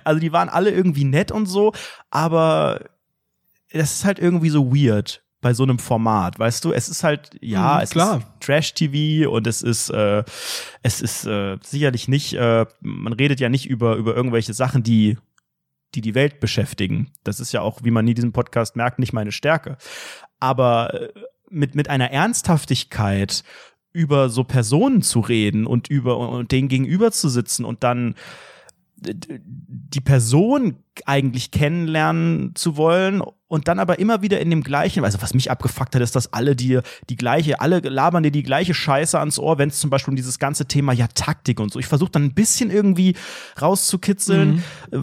Also 0.03 0.19
die 0.19 0.33
waren 0.33 0.49
alle 0.49 0.71
irgendwie 0.71 1.05
nett 1.05 1.31
und 1.31 1.45
so, 1.45 1.71
aber 2.09 2.81
das 3.71 3.93
ist 3.93 4.05
halt 4.05 4.19
irgendwie 4.19 4.49
so 4.49 4.73
weird 4.75 5.23
bei 5.41 5.53
so 5.53 5.63
einem 5.63 5.77
Format, 5.79 6.39
weißt 6.39 6.65
du? 6.65 6.71
Es 6.71 6.89
ist 6.89 7.03
halt, 7.03 7.37
ja, 7.41 7.75
Mhm, 7.75 7.81
es 7.83 7.89
klar. 7.91 8.17
ist 8.17 8.27
Trash-TV 8.39 9.29
und 9.29 9.45
es 9.45 9.61
ist, 9.61 9.89
äh, 9.91 10.23
es 10.81 11.01
ist 11.01 11.25
äh, 11.27 11.57
sicherlich 11.61 12.07
nicht, 12.07 12.33
äh, 12.33 12.65
man 12.81 13.13
redet 13.13 13.39
ja 13.39 13.49
nicht 13.49 13.67
über, 13.67 13.95
über 13.95 14.15
irgendwelche 14.15 14.53
Sachen, 14.53 14.81
die 14.83 15.17
die 15.93 16.01
die 16.01 16.15
Welt 16.15 16.41
beschäftigen. 16.41 17.11
Das 17.23 17.39
ist 17.39 17.53
ja 17.53 17.61
auch, 17.61 17.79
wie 17.83 17.91
man 17.91 18.05
in 18.05 18.15
diesem 18.15 18.33
Podcast 18.33 18.75
merkt, 18.75 18.99
nicht 18.99 19.13
meine 19.13 19.31
Stärke. 19.31 19.77
Aber 20.41 20.93
äh, 20.93 21.13
mit, 21.49 21.73
mit 21.75 21.89
einer 21.89 22.11
Ernsthaftigkeit 22.11 23.43
über 23.93 24.27
so 24.29 24.43
Personen 24.43 25.01
zu 25.03 25.21
reden 25.21 25.65
und 25.65 25.87
über 25.89 26.17
und 26.17 26.51
denen 26.51 26.67
gegenüber 26.67 27.11
zu 27.13 27.29
sitzen 27.29 27.63
und 27.63 27.83
dann 27.83 28.15
die 28.97 30.01
Person 30.01 30.83
eigentlich 31.05 31.51
kennenlernen 31.51 32.55
zu 32.55 32.77
wollen 32.77 33.21
und 33.47 33.67
dann 33.67 33.77
aber 33.77 33.99
immer 33.99 34.23
wieder 34.23 34.39
in 34.39 34.49
dem 34.49 34.63
gleichen, 34.63 35.05
also 35.05 35.21
was 35.21 35.35
mich 35.35 35.51
abgefuckt 35.51 35.93
hat, 35.93 36.01
ist, 36.01 36.15
dass 36.15 36.33
alle 36.33 36.55
dir 36.55 36.81
die 37.09 37.15
gleiche, 37.15 37.61
alle 37.61 37.79
labern 37.79 38.23
dir 38.23 38.31
die 38.31 38.41
gleiche 38.41 38.73
Scheiße 38.73 39.19
ans 39.19 39.37
Ohr, 39.37 39.59
wenn 39.59 39.69
es 39.69 39.79
zum 39.79 39.91
Beispiel 39.91 40.13
um 40.13 40.15
dieses 40.15 40.39
ganze 40.39 40.65
Thema 40.65 40.93
ja 40.93 41.07
Taktik 41.13 41.59
und 41.59 41.71
so. 41.71 41.77
Ich 41.77 41.85
versuche 41.85 42.09
dann 42.11 42.23
ein 42.23 42.33
bisschen 42.33 42.71
irgendwie 42.71 43.15
rauszukitzeln, 43.61 44.63
äh, 44.91 44.97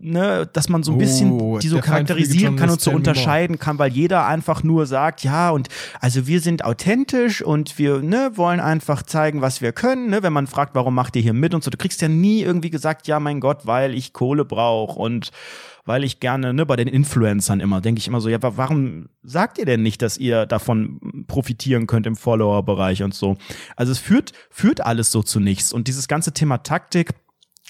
ne, 0.00 0.48
dass 0.52 0.68
man 0.68 0.82
so 0.82 0.92
ein 0.92 0.98
bisschen 0.98 1.32
Oh, 1.32 1.58
die 1.58 1.68
so 1.68 1.80
charakterisieren 1.80 2.56
kann 2.56 2.68
und 2.68 2.80
so 2.80 2.90
unterscheiden 2.90 3.60
kann, 3.60 3.78
weil 3.78 3.92
jeder 3.92 4.26
einfach 4.26 4.64
nur 4.64 4.86
sagt, 4.86 5.22
ja, 5.22 5.50
und 5.50 5.68
also 6.00 6.26
wir 6.26 6.40
sind 6.40 6.64
authentisch 6.64 7.42
und 7.42 7.78
wir 7.78 8.00
ne, 8.00 8.32
wollen 8.34 8.58
einfach 8.58 9.04
zeigen, 9.04 9.40
was 9.40 9.60
wir 9.60 9.72
können. 9.72 10.10
Ne? 10.10 10.24
Wenn 10.24 10.32
man 10.32 10.48
fragt, 10.48 10.74
warum 10.74 10.94
macht 10.94 11.14
ihr 11.14 11.22
hier 11.22 11.32
mit 11.32 11.54
und 11.54 11.62
so, 11.62 11.70
du 11.70 11.78
kriegst 11.78 12.02
ja 12.02 12.08
nie 12.08 12.42
irgendwie 12.42 12.70
gesagt, 12.70 13.06
ja, 13.06 13.20
mein 13.20 13.38
Gott, 13.38 13.66
weil 13.66 13.94
ich 13.94 14.12
Kohle 14.12 14.44
brauche 14.44 14.98
und 14.98 15.30
weil 15.84 16.02
ich 16.04 16.18
gerne, 16.20 16.54
ne, 16.54 16.64
bei 16.64 16.76
den 16.76 16.88
Influencern 16.88 17.60
immer, 17.60 17.80
denke 17.80 17.98
ich 17.98 18.08
immer 18.08 18.20
so, 18.20 18.28
ja, 18.28 18.42
wa- 18.42 18.54
warum 18.56 19.08
sagt 19.22 19.58
ihr 19.58 19.66
denn 19.66 19.82
nicht, 19.82 20.00
dass 20.00 20.16
ihr 20.16 20.46
davon 20.46 21.24
profitieren 21.26 21.86
könnt 21.86 22.06
im 22.06 22.16
Follower-Bereich 22.16 23.02
und 23.02 23.14
so? 23.14 23.36
Also 23.76 23.92
es 23.92 23.98
führt, 23.98 24.32
führt 24.50 24.80
alles 24.80 25.10
so 25.10 25.22
zu 25.22 25.40
nichts. 25.40 25.72
Und 25.72 25.88
dieses 25.88 26.08
ganze 26.08 26.32
Thema 26.32 26.58
Taktik, 26.58 27.10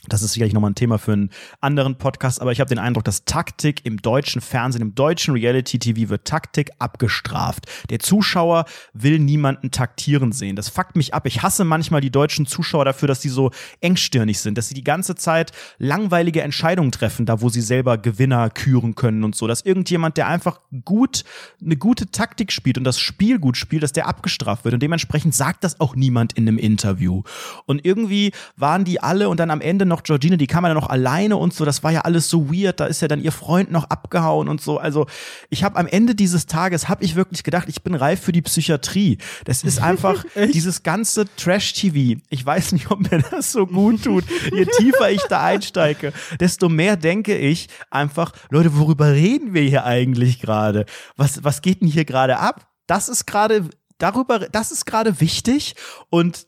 das 0.09 0.23
ist 0.23 0.33
sicherlich 0.33 0.55
nochmal 0.55 0.71
ein 0.71 0.75
Thema 0.75 0.99
für 0.99 1.13
einen 1.13 1.31
anderen 1.61 1.97
Podcast, 1.97 2.41
aber 2.41 2.53
ich 2.53 2.61
habe 2.61 2.69
den 2.69 2.79
Eindruck, 2.79 3.05
dass 3.05 3.25
Taktik 3.25 3.85
im 3.85 3.99
deutschen 3.99 4.41
Fernsehen, 4.41 4.83
im 4.83 4.95
deutschen 4.95 5.35
Reality-TV 5.35 6.09
wird 6.11 6.25
Taktik 6.27 6.71
abgestraft. 6.79 7.67
Der 7.91 7.99
Zuschauer 7.99 8.65
will 8.93 9.19
niemanden 9.19 9.71
taktieren 9.71 10.33
sehen. 10.33 10.57
Das 10.57 10.69
fuckt 10.69 10.97
mich 10.97 11.15
ab. 11.15 11.27
Ich 11.27 11.43
hasse 11.43 11.65
manchmal 11.65 12.01
die 12.01 12.11
deutschen 12.11 12.47
Zuschauer 12.47 12.85
dafür, 12.85 13.09
dass 13.09 13.23
sie 13.23 13.29
so 13.29 13.51
engstirnig 13.81 14.41
sind, 14.41 14.59
dass 14.59 14.69
sie 14.69 14.75
die 14.75 14.85
ganze 14.85 15.15
Zeit 15.15 15.53
langweilige 15.79 16.43
Entscheidungen 16.43 16.93
treffen, 16.93 17.27
da 17.27 17.41
wo 17.41 17.49
sie 17.49 17.61
selber 17.61 17.99
Gewinner 17.99 18.51
küren 18.51 18.95
können 18.95 19.25
und 19.25 19.35
so. 19.35 19.47
Dass 19.47 19.63
irgendjemand, 19.63 20.17
der 20.17 20.29
einfach 20.29 20.61
gut, 20.85 21.25
eine 21.63 21.77
gute 21.77 22.11
Taktik 22.11 22.53
spielt 22.53 22.79
und 22.79 22.85
das 22.85 22.99
Spiel 22.99 23.39
gut 23.39 23.57
spielt, 23.57 23.83
dass 23.83 23.93
der 23.93 24.07
abgestraft 24.07 24.65
wird. 24.65 24.75
Und 24.75 24.83
dementsprechend 24.83 25.35
sagt 25.35 25.65
das 25.65 25.81
auch 25.81 25.97
niemand 25.97 26.35
in 26.35 26.49
einem 26.49 26.59
Interview. 26.59 27.23
Und 27.67 27.85
irgendwie 27.85 28.33
waren 28.57 28.85
die 28.85 29.01
alle 29.01 29.29
und 29.29 29.41
dann 29.41 29.51
am 29.51 29.61
Ende 29.61 29.87
noch 29.87 29.94
Georgina, 30.03 30.37
die 30.37 30.47
kam 30.47 30.65
ja 30.65 30.75
noch 30.75 30.89
alleine 30.89 31.37
und 31.37 31.55
so. 31.55 31.65
Das 31.65 31.83
war 31.83 31.93
ja 31.93 32.01
alles 32.01 32.29
so 32.29 32.53
weird. 32.53 32.81
Da 32.81 32.87
ist 32.87 33.01
ja 33.03 33.09
dann 33.09 33.23
ihr 33.23 33.33
Freund 33.33 33.71
noch 33.71 33.85
abgehauen 33.85 34.49
und 34.49 34.61
so. 34.61 34.79
Also 34.79 35.07
ich 35.51 35.65
habe 35.65 35.77
am 35.77 35.87
Ende 35.87 36.15
dieses 36.15 36.47
Tages, 36.47 36.89
habe 36.89 37.05
ich 37.05 37.17
wirklich 37.17 37.45
gedacht, 37.45 37.69
ich 37.69 37.83
bin 37.83 37.95
reif 37.95 38.21
für 38.21 38.33
die 38.33 38.43
Psychiatrie. 38.43 39.19
Das 39.45 39.63
ist 39.63 39.81
einfach 39.81 40.25
dieses 40.53 40.83
ganze 40.83 41.27
Trash-TV. 41.37 42.21
Ich 42.31 42.45
weiß 42.45 42.73
nicht, 42.73 42.91
ob 42.91 43.11
mir 43.11 43.23
das 43.31 43.53
so 43.53 43.67
gut 43.67 44.05
tut. 44.05 44.25
Je 44.53 44.67
tiefer 44.79 45.11
ich 45.11 45.23
da 45.29 45.45
einsteige, 45.45 46.13
desto 46.41 46.69
mehr 46.69 46.97
denke 46.97 47.37
ich 47.37 47.69
einfach, 47.91 48.33
Leute, 48.51 48.77
worüber 48.77 49.13
reden 49.13 49.55
wir 49.55 49.63
hier 49.63 49.85
eigentlich 49.85 50.41
gerade? 50.41 50.87
Was, 51.17 51.45
was 51.45 51.63
geht 51.63 51.81
denn 51.81 51.89
hier 51.89 52.05
gerade 52.05 52.39
ab? 52.39 52.69
Das 52.87 53.09
ist 53.09 53.27
gerade 53.27 53.69
darüber, 53.99 54.41
das 54.41 54.71
ist 54.71 54.85
gerade 54.85 55.21
wichtig 55.21 55.75
und 56.11 56.47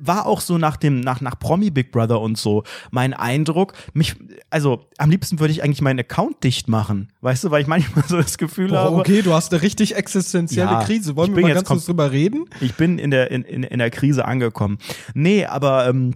war 0.00 0.26
auch 0.26 0.40
so 0.40 0.58
nach 0.58 0.76
dem, 0.76 1.00
nach, 1.00 1.20
nach 1.20 1.38
Promi 1.38 1.70
Big 1.70 1.92
Brother 1.92 2.20
und 2.20 2.38
so 2.38 2.64
mein 2.90 3.14
Eindruck. 3.14 3.74
Mich, 3.92 4.16
also 4.50 4.86
am 4.98 5.10
liebsten 5.10 5.40
würde 5.40 5.52
ich 5.52 5.62
eigentlich 5.62 5.82
meinen 5.82 6.00
Account 6.00 6.44
dicht 6.44 6.68
machen. 6.68 7.12
Weißt 7.20 7.44
du, 7.44 7.50
weil 7.50 7.62
ich 7.62 7.68
manchmal 7.68 8.04
so 8.08 8.16
das 8.16 8.38
Gefühl 8.38 8.68
Boah, 8.68 8.84
habe. 8.84 8.96
okay, 8.96 9.22
du 9.22 9.32
hast 9.32 9.52
eine 9.52 9.62
richtig 9.62 9.96
existenzielle 9.96 10.70
Ja, 10.70 10.84
Krise. 10.84 11.16
Wollen 11.16 11.34
wir 11.34 11.42
mal 11.42 11.54
ganz 11.54 11.68
kurz 11.68 11.86
drüber 11.86 12.12
reden? 12.12 12.44
Ich 12.60 12.74
bin 12.74 12.98
in 12.98 13.10
der, 13.10 13.30
in, 13.30 13.42
in, 13.42 13.62
in 13.62 13.78
der 13.78 13.90
Krise 13.90 14.24
angekommen. 14.24 14.78
Nee, 15.14 15.46
aber 15.46 15.88
ähm, 15.88 16.14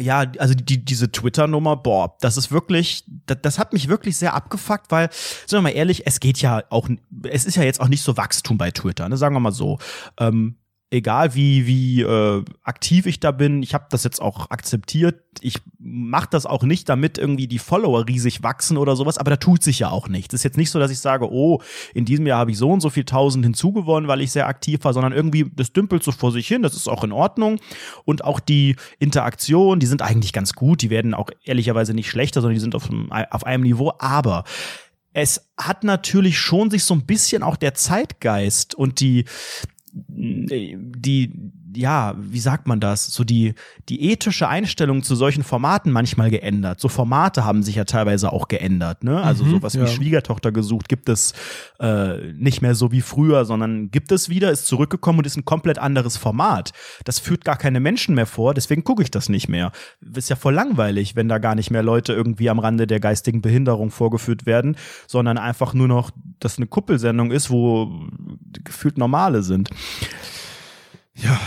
ja, 0.00 0.24
also 0.38 0.54
die, 0.54 0.84
diese 0.84 1.12
Twitter-Nummer, 1.12 1.76
boah, 1.76 2.16
das 2.20 2.36
ist 2.36 2.50
wirklich, 2.50 3.04
das, 3.26 3.38
das 3.42 3.58
hat 3.58 3.72
mich 3.72 3.88
wirklich 3.88 4.16
sehr 4.16 4.34
abgefuckt, 4.34 4.90
weil, 4.90 5.10
sagen 5.46 5.62
wir 5.62 5.70
mal 5.70 5.76
ehrlich, 5.76 6.06
es 6.06 6.20
geht 6.20 6.40
ja 6.40 6.62
auch, 6.70 6.88
es 7.28 7.44
ist 7.44 7.56
ja 7.56 7.64
jetzt 7.64 7.80
auch 7.80 7.88
nicht 7.88 8.02
so 8.02 8.16
Wachstum 8.16 8.56
bei 8.56 8.70
Twitter, 8.70 9.08
ne, 9.08 9.16
sagen 9.16 9.34
wir 9.34 9.40
mal 9.40 9.52
so. 9.52 9.78
Ähm, 10.18 10.56
egal 10.90 11.34
wie 11.34 11.66
wie 11.66 12.02
äh, 12.02 12.44
aktiv 12.64 13.06
ich 13.06 13.20
da 13.20 13.30
bin, 13.30 13.62
ich 13.62 13.74
habe 13.74 13.86
das 13.90 14.04
jetzt 14.04 14.20
auch 14.20 14.50
akzeptiert. 14.50 15.22
Ich 15.40 15.58
mache 15.78 16.28
das 16.30 16.44
auch 16.44 16.64
nicht, 16.64 16.88
damit 16.88 17.16
irgendwie 17.16 17.46
die 17.46 17.60
Follower 17.60 18.06
riesig 18.06 18.42
wachsen 18.42 18.76
oder 18.76 18.96
sowas, 18.96 19.16
aber 19.16 19.30
da 19.30 19.36
tut 19.36 19.62
sich 19.62 19.78
ja 19.78 19.90
auch 19.90 20.08
nichts. 20.08 20.34
Ist 20.34 20.42
jetzt 20.42 20.56
nicht 20.56 20.70
so, 20.70 20.80
dass 20.80 20.90
ich 20.90 20.98
sage, 20.98 21.30
oh, 21.30 21.62
in 21.94 22.04
diesem 22.04 22.26
Jahr 22.26 22.40
habe 22.40 22.50
ich 22.50 22.58
so 22.58 22.70
und 22.70 22.80
so 22.80 22.90
viel 22.90 23.04
tausend 23.04 23.44
hinzugewonnen, 23.44 24.08
weil 24.08 24.20
ich 24.20 24.32
sehr 24.32 24.48
aktiv 24.48 24.80
war, 24.82 24.92
sondern 24.92 25.12
irgendwie 25.12 25.50
das 25.54 25.72
dümpelt 25.72 26.02
so 26.02 26.10
vor 26.10 26.32
sich 26.32 26.48
hin, 26.48 26.62
das 26.62 26.74
ist 26.74 26.88
auch 26.88 27.04
in 27.04 27.12
Ordnung 27.12 27.60
und 28.04 28.24
auch 28.24 28.40
die 28.40 28.74
Interaktion, 28.98 29.78
die 29.78 29.86
sind 29.86 30.02
eigentlich 30.02 30.32
ganz 30.32 30.54
gut, 30.54 30.82
die 30.82 30.90
werden 30.90 31.14
auch 31.14 31.30
ehrlicherweise 31.44 31.94
nicht 31.94 32.10
schlechter, 32.10 32.40
sondern 32.40 32.54
die 32.54 32.60
sind 32.60 32.74
auf 32.74 32.90
einem, 32.90 33.12
auf 33.12 33.46
einem 33.46 33.62
Niveau, 33.62 33.92
aber 33.98 34.44
es 35.12 35.50
hat 35.56 35.84
natürlich 35.84 36.38
schon 36.38 36.70
sich 36.70 36.84
so 36.84 36.94
ein 36.94 37.06
bisschen 37.06 37.42
auch 37.42 37.56
der 37.56 37.74
Zeitgeist 37.74 38.74
und 38.74 39.00
die 39.00 39.24
die, 39.92 41.28
ja, 41.74 42.14
wie 42.18 42.40
sagt 42.40 42.66
man 42.66 42.80
das? 42.80 43.06
So 43.06 43.24
die, 43.24 43.54
die 43.88 44.10
ethische 44.10 44.48
Einstellung 44.48 45.02
zu 45.02 45.14
solchen 45.14 45.42
Formaten 45.42 45.92
manchmal 45.92 46.30
geändert. 46.30 46.80
So 46.80 46.88
Formate 46.88 47.44
haben 47.44 47.62
sich 47.62 47.74
ja 47.76 47.84
teilweise 47.84 48.32
auch 48.32 48.48
geändert, 48.48 49.04
ne? 49.04 49.22
Also 49.22 49.44
Mhm, 49.44 49.50
sowas 49.50 49.74
ja. 49.74 49.82
wie 49.82 49.86
Schwiegertochter 49.88 50.52
gesucht 50.52 50.88
gibt 50.88 51.08
es 51.08 51.32
äh, 51.78 52.32
nicht 52.32 52.62
mehr 52.62 52.74
so 52.74 52.92
wie 52.92 53.00
früher, 53.00 53.44
sondern 53.44 53.90
gibt 53.90 54.12
es 54.12 54.28
wieder, 54.28 54.50
ist 54.50 54.66
zurückgekommen 54.66 55.18
und 55.20 55.26
ist 55.26 55.36
ein 55.36 55.44
komplett 55.44 55.78
anderes 55.78 56.16
Format. 56.16 56.72
Das 57.04 57.18
führt 57.18 57.44
gar 57.44 57.56
keine 57.56 57.80
Menschen 57.80 58.14
mehr 58.14 58.26
vor, 58.26 58.54
deswegen 58.54 58.84
gucke 58.84 59.02
ich 59.02 59.10
das 59.10 59.28
nicht 59.28 59.48
mehr. 59.48 59.72
Ist 60.14 60.30
ja 60.30 60.36
voll 60.36 60.54
langweilig, 60.54 61.16
wenn 61.16 61.28
da 61.28 61.38
gar 61.38 61.54
nicht 61.54 61.70
mehr 61.70 61.82
Leute 61.82 62.12
irgendwie 62.12 62.50
am 62.50 62.58
Rande 62.58 62.86
der 62.86 63.00
geistigen 63.00 63.42
Behinderung 63.42 63.90
vorgeführt 63.90 64.46
werden, 64.46 64.76
sondern 65.06 65.38
einfach 65.38 65.74
nur 65.74 65.88
noch, 65.88 66.10
dass 66.38 66.56
eine 66.56 66.66
Kuppelsendung 66.66 67.30
ist, 67.30 67.50
wo 67.50 67.90
gefühlt 68.64 68.98
normale 68.98 69.42
sind. 69.42 69.70
Ja. 71.22 71.40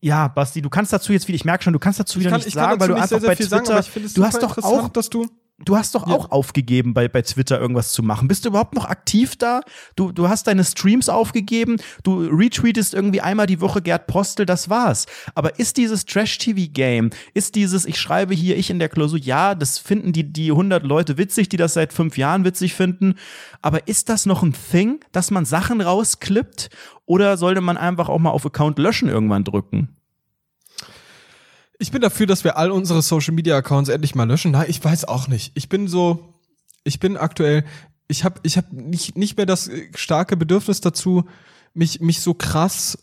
Ja, 0.00 0.28
Basti, 0.28 0.62
du 0.62 0.68
kannst 0.68 0.92
dazu 0.92 1.12
jetzt 1.12 1.26
wieder, 1.26 1.36
ich 1.36 1.44
merke 1.44 1.64
schon, 1.64 1.72
du 1.72 1.78
kannst 1.78 1.98
dazu 1.98 2.20
wieder 2.20 2.30
kann, 2.30 2.38
nichts 2.38 2.48
ich 2.48 2.54
kann 2.54 2.78
sagen, 2.78 2.80
weil 2.80 2.88
du 2.88 2.94
einfach 2.94 3.08
sehr, 3.08 3.20
sehr 3.20 3.28
bei 3.28 3.36
viel 3.36 3.48
Twitter, 3.48 3.82
sagen, 3.82 4.10
du 4.14 4.24
hast 4.24 4.42
doch 4.42 4.58
auch, 4.58 4.88
dass 4.88 5.10
du 5.10 5.26
du 5.58 5.76
hast 5.76 5.94
doch 5.94 6.06
Ja. 6.06 6.14
auch 6.14 6.30
aufgegeben, 6.30 6.92
bei, 6.94 7.08
bei 7.08 7.22
Twitter 7.22 7.58
irgendwas 7.60 7.92
zu 7.92 8.02
machen. 8.02 8.28
Bist 8.28 8.44
du 8.44 8.50
überhaupt 8.50 8.74
noch 8.74 8.84
aktiv 8.84 9.36
da? 9.36 9.60
Du, 9.96 10.12
du 10.12 10.28
hast 10.28 10.46
deine 10.46 10.64
Streams 10.64 11.08
aufgegeben, 11.08 11.76
du 12.02 12.26
retweetest 12.26 12.94
irgendwie 12.94 13.20
einmal 13.20 13.46
die 13.46 13.60
Woche 13.60 13.80
Gerd 13.82 14.06
Postel, 14.06 14.44
das 14.46 14.68
war's. 14.68 15.06
Aber 15.34 15.58
ist 15.58 15.76
dieses 15.78 16.04
Trash-TV-Game, 16.04 17.10
ist 17.34 17.54
dieses, 17.54 17.86
ich 17.86 17.98
schreibe 17.98 18.34
hier, 18.34 18.56
ich 18.56 18.70
in 18.70 18.78
der 18.78 18.88
Klausur, 18.88 19.18
ja, 19.18 19.54
das 19.54 19.78
finden 19.78 20.12
die, 20.12 20.30
die 20.32 20.50
100 20.50 20.82
Leute 20.84 21.16
witzig, 21.18 21.48
die 21.48 21.56
das 21.56 21.74
seit 21.74 21.92
fünf 21.92 22.18
Jahren 22.18 22.44
witzig 22.44 22.74
finden, 22.74 23.14
aber 23.62 23.88
ist 23.88 24.08
das 24.08 24.26
noch 24.26 24.42
ein 24.42 24.54
Thing, 24.70 25.00
dass 25.12 25.30
man 25.30 25.44
Sachen 25.44 25.80
rausklippt? 25.80 26.68
Oder 27.08 27.36
sollte 27.36 27.60
man 27.60 27.76
einfach 27.76 28.08
auch 28.08 28.18
mal 28.18 28.30
auf 28.30 28.44
Account 28.44 28.78
löschen 28.78 29.08
irgendwann 29.08 29.44
drücken? 29.44 29.96
Ich 31.78 31.90
bin 31.90 32.00
dafür, 32.00 32.26
dass 32.26 32.44
wir 32.44 32.56
all 32.56 32.70
unsere 32.70 33.02
Social 33.02 33.34
Media 33.34 33.56
Accounts 33.56 33.88
endlich 33.88 34.14
mal 34.14 34.24
löschen. 34.24 34.52
Nein, 34.52 34.66
ich 34.68 34.82
weiß 34.82 35.04
auch 35.04 35.28
nicht. 35.28 35.52
Ich 35.54 35.68
bin 35.68 35.88
so, 35.88 36.34
ich 36.84 37.00
bin 37.00 37.16
aktuell, 37.16 37.64
ich 38.08 38.24
habe 38.24 38.40
ich 38.44 38.56
hab 38.56 38.72
nicht, 38.72 39.16
nicht 39.16 39.36
mehr 39.36 39.46
das 39.46 39.68
äh, 39.68 39.90
starke 39.94 40.36
Bedürfnis 40.36 40.80
dazu, 40.80 41.24
mich, 41.74 42.00
mich 42.00 42.20
so 42.20 42.32
krass 42.34 42.98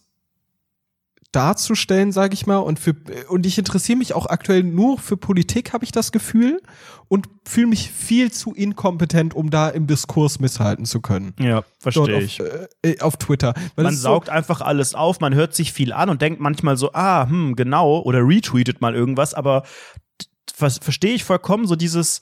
darzustellen, 1.33 2.11
sage 2.13 2.33
ich 2.33 2.45
mal. 2.45 2.57
Und 2.59 2.79
für 2.79 2.95
und 3.27 3.45
ich 3.45 3.57
interessiere 3.57 3.97
mich 3.97 4.13
auch 4.13 4.27
aktuell 4.27 4.63
nur 4.63 4.97
für 4.97 5.17
Politik, 5.17 5.73
habe 5.73 5.83
ich 5.83 5.91
das 5.91 6.11
Gefühl, 6.13 6.61
und 7.09 7.27
fühle 7.45 7.67
mich 7.67 7.91
viel 7.91 8.31
zu 8.31 8.53
inkompetent, 8.53 9.33
um 9.33 9.49
da 9.49 9.69
im 9.69 9.85
Diskurs 9.87 10.39
misshalten 10.39 10.85
zu 10.85 11.01
können. 11.01 11.33
Ja, 11.39 11.63
verstehe 11.79 12.15
auf, 12.17 12.23
ich. 12.23 12.39
äh, 12.83 12.99
auf 13.01 13.17
Twitter. 13.17 13.53
Weil 13.75 13.83
Man 13.85 13.93
ist 13.93 13.99
so- 14.01 14.09
saugt 14.09 14.29
einfach 14.29 14.61
alles 14.61 14.95
auf, 14.95 15.19
man 15.19 15.35
hört 15.35 15.53
sich 15.53 15.73
viel 15.73 15.91
an 15.91 16.09
und 16.09 16.21
denkt 16.21 16.39
manchmal 16.39 16.77
so, 16.77 16.93
ah, 16.93 17.27
hm, 17.27 17.55
genau, 17.55 17.99
oder 18.01 18.19
retweetet 18.19 18.79
mal 18.81 18.95
irgendwas, 18.95 19.33
aber 19.33 19.63
ver 20.55 20.69
verstehe 20.69 21.13
ich 21.15 21.23
vollkommen 21.23 21.67
so 21.67 21.75
dieses 21.75 22.21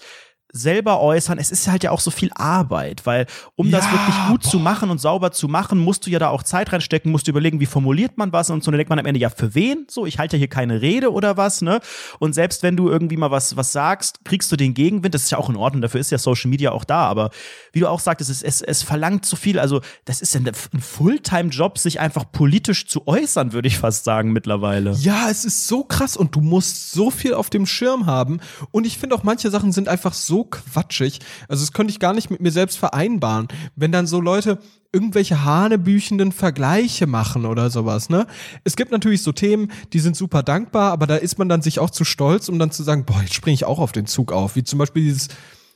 selber 0.54 1.00
äußern, 1.02 1.38
es 1.38 1.52
ist 1.52 1.68
halt 1.68 1.84
ja 1.84 1.92
auch 1.92 2.00
so 2.00 2.12
viel 2.12 2.30
Arbeit, 2.36 3.06
weil 3.06 3.26
um 3.56 3.72
das 3.72 3.86
Ja, 3.86 3.92
wirklich 3.92 4.16
gut 4.28 4.44
zu 4.44 4.58
boah. 4.58 4.64
machen 4.64 4.90
und 4.90 5.00
sauber 5.00 5.32
zu 5.32 5.48
machen, 5.48 5.80
musst 5.80 6.06
du 6.06 6.10
ja 6.10 6.20
da 6.20 6.30
auch 6.30 6.44
Zeit 6.44 6.72
reinstecken, 6.72 7.12
musst 7.12 7.28
du 7.28 7.32
überlegen, 7.32 7.60
wie 7.60 7.66
formuliert 7.66 8.18
man 8.18 8.32
was 8.34 8.50
und 8.50 8.64
so, 8.64 8.72
dann 8.72 8.78
denkt 8.78 8.90
man 8.90 9.00
am 9.00 9.06
Ende, 9.06 9.20
ja, 9.20 9.30
für 9.30 9.56
wen? 9.56 9.86
So, 9.90 10.06
ich 10.06 10.20
halte 10.20 10.36
ja 10.38 10.40
hier 10.40 10.48
keine 10.50 10.82
Rede 10.82 11.12
oder 11.12 11.38
was, 11.38 11.62
ne? 11.62 11.80
Und 12.20 12.34
selbst 12.34 12.64
wenn 12.64 12.76
du 12.78 12.90
irgendwie 12.90 13.18
mal 13.18 13.32
was, 13.32 13.56
was 13.56 13.72
sagst, 13.72 14.26
kriegst 14.26 14.52
du 14.52 14.56
den 14.56 14.74
Gegenwind, 14.74 15.14
das 15.16 15.24
ist 15.24 15.32
ja 15.32 15.38
auch 15.38 15.50
in 15.50 15.56
Ordnung, 15.56 15.82
dafür 15.82 16.00
ist 16.02 16.12
ja 16.12 16.18
Social 16.18 16.50
Media 16.50 16.72
auch 16.72 16.84
da, 16.84 17.06
aber 17.08 17.30
wie 17.72 17.80
du 17.80 17.88
auch 17.90 18.00
sagtest, 18.00 18.30
es, 18.30 18.42
es, 18.42 18.62
es 18.62 18.84
verlangt 18.84 19.26
zu 19.26 19.36
viel, 19.36 19.60
also 19.60 19.82
das 20.06 20.22
ist 20.22 20.34
ja 20.34 20.42
ein 20.42 20.82
Fulltime-Job, 20.82 21.78
sich 21.78 22.00
einfach 22.00 22.26
politisch 22.32 22.88
zu 22.88 23.08
äußern, 23.08 23.54
würde 23.54 23.68
ich 23.68 23.78
fast 23.78 24.04
sagen, 24.04 24.32
mittlerweile. 24.32 24.92
Ja, 24.94 25.30
es 25.30 25.46
ist 25.46 25.68
so 25.68 25.84
krass 25.84 26.18
und 26.18 26.36
du 26.36 26.42
musst 26.42 26.92
so 26.92 27.10
viel 27.12 27.34
auf 27.34 27.50
dem 27.50 27.66
Schirm 27.66 28.06
haben. 28.06 28.40
Und 28.72 28.86
ich 28.86 28.98
finde 28.98 29.16
auch 29.16 29.24
manche 29.24 29.50
Sachen 29.50 29.72
sind 29.72 29.88
einfach 29.88 30.14
so 30.14 30.41
quatschig. 30.46 31.20
Also 31.48 31.64
das 31.64 31.74
könnte 31.74 31.92
ich 31.92 32.00
gar 32.00 32.14
nicht 32.14 32.30
mit 32.30 32.42
mir 32.42 32.52
selbst 32.52 32.78
vereinbaren. 32.78 33.48
Wenn 33.76 33.92
dann 33.92 34.08
so 34.08 34.22
Leute 34.22 34.60
irgendwelche 34.94 35.46
hanebüchenden 35.46 36.32
Vergleiche 36.32 37.08
machen 37.08 37.46
oder 37.46 37.70
sowas, 37.70 38.10
ne? 38.10 38.28
Es 38.64 38.76
gibt 38.76 38.92
natürlich 38.92 39.24
so 39.24 39.32
Themen, 39.32 39.72
die 39.94 40.00
sind 40.00 40.18
super 40.18 40.44
dankbar, 40.44 40.92
aber 40.92 41.08
da 41.08 41.16
ist 41.16 41.38
man 41.40 41.48
dann 41.48 41.62
sich 41.62 41.80
auch 41.80 41.90
zu 41.90 42.04
stolz, 42.04 42.50
um 42.50 42.60
dann 42.60 42.72
zu 42.72 42.84
sagen, 42.84 43.06
boah, 43.06 43.22
jetzt 43.22 43.34
springe 43.34 43.54
ich 43.54 43.66
auch 43.66 43.80
auf 43.80 43.94
den 43.94 44.06
Zug 44.06 44.32
auf. 44.34 44.56
Wie 44.56 44.64
zum 44.64 44.80
Beispiel 44.80 45.04
dieses 45.04 45.30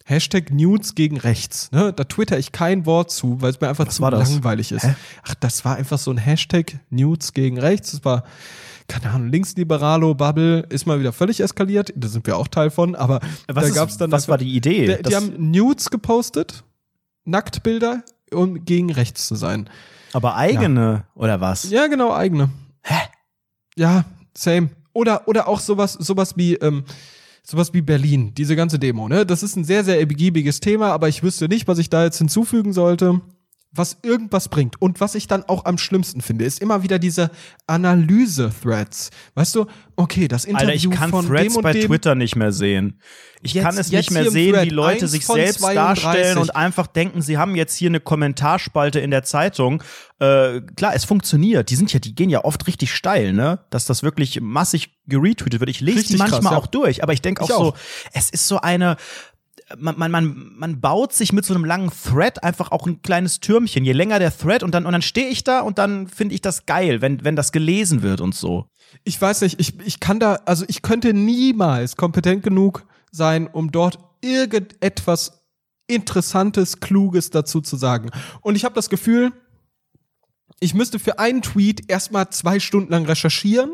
Hashtag 0.03 0.51
Nudes 0.51 0.93
gegen 0.95 1.18
rechts, 1.18 1.72
ne? 1.72 1.91
Da 1.91 2.03
twitter 2.03 2.38
ich 2.38 2.51
kein 2.51 2.86
Wort 2.86 3.09
zu, 3.09 3.41
weil 3.41 3.51
es 3.51 3.59
mir 3.59 3.70
einfach 3.70 3.88
zu 3.88 4.03
war 4.03 4.11
das? 4.11 4.30
langweilig 4.30 4.72
ist. 4.72 4.86
Ach, 5.24 5.34
das 5.39 5.66
war 5.66 5.78
einfach 5.78 5.97
so 5.97 6.11
ein 6.11 6.18
Hashtag 6.18 6.80
Nudes 6.89 7.34
gegen 7.34 7.57
rechts. 7.57 7.91
Das 7.91 8.05
war, 8.05 8.24
keine 8.88 9.12
Ahnung, 9.12 9.30
Linksliberalo 9.30 10.14
Bubble 10.14 10.60
ist 10.70 10.86
mal 10.86 11.00
wieder 11.00 11.12
völlig 11.12 11.40
eskaliert. 11.40 11.92
Da 11.96 12.08
sind 12.08 12.26
wir 12.28 12.38
auch 12.38 12.48
Teil 12.48 12.70
von, 12.70 12.96
aber 12.96 13.20
Was, 13.48 13.64
da 13.64 13.70
ist, 13.70 13.76
gab's 13.76 13.98
dann 13.98 14.12
was 14.12 14.28
war 14.28 14.38
die 14.38 14.56
Idee? 14.56 14.86
der, 14.86 15.04
die 15.04 15.16
haben 15.16 15.34
Nudes 15.52 15.90
gepostet, 15.90 16.64
Nacktbilder, 17.26 18.04
um 18.32 18.64
gegen 18.66 18.92
rechts 18.92 19.28
zu 19.28 19.36
sein. 19.36 19.70
aber 20.14 20.36
eigene, 20.36 21.04
oder 21.16 21.42
was? 21.42 21.70
Ja, 21.70 21.88
genau, 21.88 22.14
eigene. 22.14 22.50
Hä? 22.84 22.96
Ja, 23.76 24.06
same. 24.38 24.70
Oder, 24.94 25.28
oder 25.28 25.48
auch 25.48 25.60
sowas, 25.60 25.94
sowas 25.94 26.34
wie, 26.38 26.54
ähm, 26.56 26.86
sowas 27.44 27.74
wie 27.74 27.82
Berlin, 27.82 28.34
diese 28.34 28.56
ganze 28.56 28.80
Demo, 28.80 29.10
ne? 29.10 29.26
Das 29.26 29.44
ist 29.44 29.56
ein 29.56 29.64
sehr, 29.66 29.84
sehr 29.84 30.00
ergiebiges 30.00 30.60
Thema, 30.62 30.92
aber 30.92 31.10
ich 31.10 31.22
wüsste 31.24 31.48
nicht, 31.48 31.68
was 31.68 31.80
ich 31.80 31.90
da 31.90 32.04
jetzt 32.04 32.18
hinzufügen 32.20 32.72
sollte, 32.72 33.20
was 33.76 33.98
irgendwas 34.04 34.48
bringt. 34.50 34.82
Und 34.82 35.02
was 35.02 35.16
ich 35.16 35.28
dann 35.28 35.44
auch 35.44 35.66
am 35.66 35.78
schlimmsten 35.78 36.22
finde, 36.22 36.46
ist 36.46 36.62
immer 36.62 36.82
wieder 36.84 36.98
diese 37.00 37.30
Analyse-Threads. 37.68 39.10
Weißt 39.36 39.56
du, 39.56 39.66
okay, 39.96 40.28
das 40.28 40.46
Interview 40.46 40.70
Alter, 40.72 40.76
ich 40.76 40.90
kann 40.92 41.10
von 41.10 41.28
Threads 41.28 41.54
dem 41.54 41.56
und 41.58 41.64
bei 41.64 41.74
dem. 41.74 41.88
Twitter 41.88 42.16
nicht 42.16 42.36
mehr 42.36 42.52
sehen. 42.52 43.00
Ich 43.42 43.54
Jetzt- 43.54 43.64
kann 43.64 43.78
es 43.78 43.92
nicht 43.92 44.12
mehr 44.12 44.30
sehen, 44.32 44.56
wie 44.64 44.70
Leute 44.70 45.08
sich 45.08 45.26
selbst 45.26 45.60
32. 45.60 45.76
darstellen 46.04 46.38
und 46.38 46.56
einfach 46.56 46.88
denken, 46.88 47.22
sie 47.22 47.38
haben 47.38 47.56
jetzt 47.56 47.76
hier 47.76 47.90
eine 47.90 48.00
Kommentarspalte 48.00 49.00
in 49.00 49.12
der 49.12 49.24
Zeitung. 49.24 49.84
Äh, 50.20 50.62
klar, 50.76 50.94
es 50.96 51.04
funktioniert. 51.06 51.70
Die 51.70 51.76
sind 51.76 51.92
ja, 51.94 52.00
die 52.00 52.16
gehen 52.16 52.30
ja 52.30 52.44
oft 52.44 52.66
richtig 52.68 52.94
steil, 52.94 53.34
ne? 53.34 53.60
Dass 53.70 53.86
das 53.86 54.02
wirklich 54.02 54.40
massig 54.42 54.96
geretweetet 55.08 55.60
wird. 55.60 55.70
Ich 55.70 55.82
lese 55.82 55.98
die 55.98 56.02
Richtig 56.02 56.18
manchmal 56.20 56.42
krass, 56.42 56.52
ja. 56.52 56.58
auch 56.58 56.68
durch, 56.68 57.04
aber 57.04 57.14
ich 57.14 57.22
denke 57.22 57.44
auch, 57.44 57.50
Ich 57.50 57.56
so, 57.56 57.62
auch. 57.62 57.78
es 58.14 58.30
ist 58.30 58.48
so 58.48 58.60
eine 58.62 58.96
man, 59.78 59.97
man, 59.97 60.12
man, 60.12 60.53
man 60.58 60.82
baut 60.82 61.14
sich 61.14 61.34
mit 61.34 61.45
so 61.45 61.53
einem 61.53 61.66
langen 61.66 61.89
Thread 61.89 62.43
einfach 62.43 62.72
auch 62.72 62.86
ein 62.86 63.01
kleines 63.01 63.39
Türmchen. 63.39 63.86
Je 63.86 63.93
länger 63.93 64.20
der 64.20 64.36
Thread 64.36 64.64
und 64.64 64.74
dann, 64.74 64.86
und 64.86 64.91
dann 64.91 65.01
stehe 65.01 65.28
ich 65.28 65.43
da 65.43 65.62
und 65.62 65.78
dann 65.78 66.08
finde 66.08 66.36
ich 66.36 66.41
das 66.41 66.66
geil, 66.66 67.01
wenn, 67.01 67.24
wenn 67.24 67.36
das 67.36 67.51
gelesen 67.51 68.01
wird 68.01 68.22
und 68.22 68.36
so. 68.36 68.68
Ich 69.03 69.20
weiß 69.20 69.41
nicht, 69.41 69.60
ich, 69.60 69.80
ich 69.80 69.99
kann 69.99 70.20
da, 70.20 70.36
also 70.45 70.66
ich 70.68 70.82
könnte 70.82 71.14
niemals 71.14 71.95
kompetent 71.95 72.43
genug 72.43 72.86
sein, 73.12 73.47
um 73.47 73.72
dort 73.72 73.99
irgendetwas 74.22 75.43
Interessantes, 75.88 76.80
Kluges 76.80 77.30
dazu 77.30 77.62
zu 77.62 77.76
sagen. 77.76 78.10
Und 78.41 78.56
ich 78.56 78.66
habe 78.66 78.76
das 78.76 78.89
Gefühl, 78.89 79.32
ich 80.60 80.74
müsste 80.74 80.99
für 80.99 81.20
einen 81.20 81.41
Tweet 81.41 81.89
erstmal 81.89 82.30
zwei 82.30 82.60
Stunden 82.60 82.91
lang 82.91 83.06
recherchieren, 83.06 83.71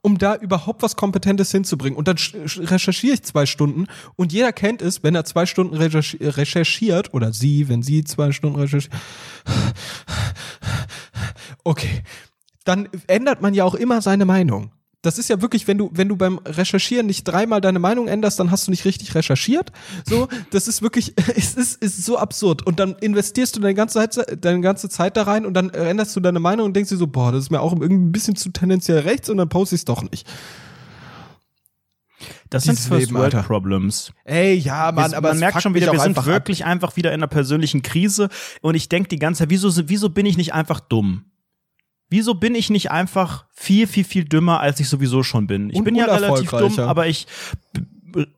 um 0.00 0.18
da 0.18 0.34
überhaupt 0.34 0.82
was 0.82 0.96
Kompetentes 0.96 1.50
hinzubringen. 1.52 1.96
Und 1.96 2.08
dann 2.08 2.16
recherchiere 2.16 3.14
ich 3.14 3.22
zwei 3.22 3.46
Stunden 3.46 3.86
und 4.16 4.32
jeder 4.32 4.52
kennt 4.52 4.82
es, 4.82 5.02
wenn 5.02 5.14
er 5.14 5.24
zwei 5.24 5.46
Stunden 5.46 5.76
recherchi 5.76 6.18
recherchiert, 6.20 7.12
oder 7.12 7.32
sie, 7.32 7.68
wenn 7.68 7.82
sie 7.82 8.04
zwei 8.04 8.32
Stunden 8.32 8.58
recherchiert. 8.58 8.94
Okay. 11.64 12.02
dann 12.64 12.88
ändert 13.06 13.40
man 13.42 13.54
ja 13.54 13.64
auch 13.64 13.74
immer 13.74 14.02
seine 14.02 14.24
Meinung. 14.24 14.72
Das 15.02 15.18
ist 15.18 15.28
ja 15.28 15.42
wirklich, 15.42 15.66
wenn 15.66 15.78
du, 15.78 15.90
wenn 15.92 16.08
du 16.08 16.16
beim 16.16 16.38
Recherchieren 16.38 17.06
nicht 17.06 17.24
dreimal 17.24 17.60
deine 17.60 17.80
Meinung 17.80 18.06
änderst, 18.06 18.38
dann 18.38 18.52
hast 18.52 18.68
du 18.68 18.70
nicht 18.70 18.84
richtig 18.84 19.16
recherchiert. 19.16 19.72
So, 20.08 20.28
das 20.50 20.68
ist 20.68 20.80
wirklich, 20.80 21.14
es 21.36 21.54
ist, 21.54 21.82
ist 21.82 22.04
so 22.04 22.18
absurd. 22.18 22.64
Und 22.64 22.78
dann 22.78 22.94
investierst 23.00 23.56
du 23.56 23.60
deine 23.60 23.74
ganze 23.74 23.94
Zeit, 23.94 24.44
deine 24.44 24.60
ganze 24.60 24.88
Zeit 24.88 25.16
da 25.16 25.24
rein 25.24 25.44
und 25.44 25.54
dann 25.54 25.70
änderst 25.70 26.14
du 26.14 26.20
deine 26.20 26.38
Meinung 26.38 26.66
und 26.66 26.76
denkst 26.76 26.90
dir 26.90 26.96
so, 26.96 27.08
boah, 27.08 27.32
das 27.32 27.44
ist 27.44 27.50
mir 27.50 27.60
auch 27.60 27.72
irgendwie 27.72 27.94
ein 27.94 28.12
bisschen 28.12 28.36
zu 28.36 28.50
tendenziell 28.50 29.00
rechts 29.00 29.28
und 29.28 29.38
dann 29.38 29.48
poste 29.48 29.74
ich 29.74 29.80
es 29.80 29.84
doch 29.84 30.02
nicht. 30.08 30.24
Das 32.50 32.62
sind 32.62 32.74
Dieses 32.78 32.86
First 32.86 33.06
Leben, 33.06 33.18
World. 33.18 33.46
Problems. 33.46 34.12
Ey, 34.24 34.54
ja, 34.54 34.92
Mann, 34.92 35.10
wir, 35.10 35.16
aber 35.16 35.30
man 35.30 35.40
merkt 35.40 35.62
schon 35.62 35.74
wieder, 35.74 35.90
wir 35.90 35.98
sind 35.98 36.10
einfach 36.10 36.26
ab. 36.26 36.32
wirklich 36.32 36.64
einfach 36.64 36.96
wieder 36.96 37.10
in 37.10 37.20
einer 37.20 37.26
persönlichen 37.26 37.82
Krise 37.82 38.28
und 38.60 38.76
ich 38.76 38.88
denke 38.88 39.08
die 39.08 39.18
ganze 39.18 39.40
Zeit, 39.40 39.50
wieso, 39.50 39.70
wieso 39.88 40.10
bin 40.10 40.26
ich 40.26 40.36
nicht 40.36 40.54
einfach 40.54 40.78
dumm? 40.78 41.24
Wieso 42.12 42.34
bin 42.34 42.54
ich 42.54 42.68
nicht 42.68 42.90
einfach 42.90 43.46
viel, 43.54 43.86
viel, 43.86 44.04
viel 44.04 44.24
dümmer, 44.24 44.60
als 44.60 44.78
ich 44.80 44.88
sowieso 44.88 45.22
schon 45.22 45.46
bin? 45.46 45.70
Ich 45.70 45.76
Und 45.76 45.84
bin 45.84 45.94
ja 45.94 46.04
relativ 46.04 46.50
dumm, 46.50 46.78
aber 46.78 47.06
ich 47.06 47.26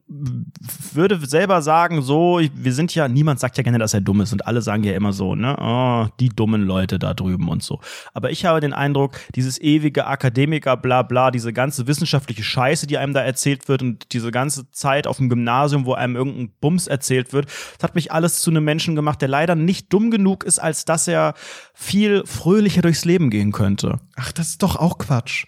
würde 0.06 1.24
selber 1.26 1.62
sagen, 1.62 2.02
so, 2.02 2.40
wir 2.54 2.72
sind 2.72 2.94
ja, 2.94 3.08
niemand 3.08 3.40
sagt 3.40 3.56
ja 3.56 3.62
gerne, 3.62 3.78
dass 3.78 3.94
er 3.94 4.00
dumm 4.00 4.20
ist 4.20 4.32
und 4.32 4.46
alle 4.46 4.62
sagen 4.62 4.84
ja 4.84 4.92
immer 4.94 5.12
so, 5.12 5.34
ne, 5.34 5.56
oh, 5.60 6.06
die 6.20 6.28
dummen 6.28 6.62
Leute 6.62 6.98
da 6.98 7.14
drüben 7.14 7.48
und 7.48 7.62
so. 7.62 7.80
Aber 8.12 8.30
ich 8.30 8.44
habe 8.44 8.60
den 8.60 8.72
Eindruck, 8.72 9.18
dieses 9.34 9.60
ewige 9.60 10.06
Akademiker, 10.06 10.76
bla 10.76 11.02
bla, 11.02 11.30
diese 11.30 11.52
ganze 11.52 11.86
wissenschaftliche 11.86 12.42
Scheiße, 12.42 12.86
die 12.86 12.98
einem 12.98 13.14
da 13.14 13.20
erzählt 13.20 13.68
wird 13.68 13.82
und 13.82 14.12
diese 14.12 14.30
ganze 14.30 14.70
Zeit 14.70 15.06
auf 15.06 15.16
dem 15.16 15.28
Gymnasium, 15.28 15.86
wo 15.86 15.94
einem 15.94 16.16
irgendein 16.16 16.52
Bums 16.60 16.86
erzählt 16.86 17.32
wird, 17.32 17.46
das 17.46 17.82
hat 17.82 17.94
mich 17.94 18.12
alles 18.12 18.40
zu 18.40 18.50
einem 18.50 18.64
Menschen 18.64 18.94
gemacht, 18.94 19.20
der 19.20 19.28
leider 19.28 19.54
nicht 19.54 19.92
dumm 19.92 20.10
genug 20.10 20.44
ist, 20.44 20.58
als 20.58 20.84
dass 20.84 21.08
er 21.08 21.34
viel 21.72 22.24
fröhlicher 22.26 22.82
durchs 22.82 23.04
Leben 23.04 23.30
gehen 23.30 23.52
könnte. 23.52 24.00
Ach, 24.16 24.32
das 24.32 24.48
ist 24.50 24.62
doch 24.62 24.76
auch 24.76 24.98
Quatsch. 24.98 25.46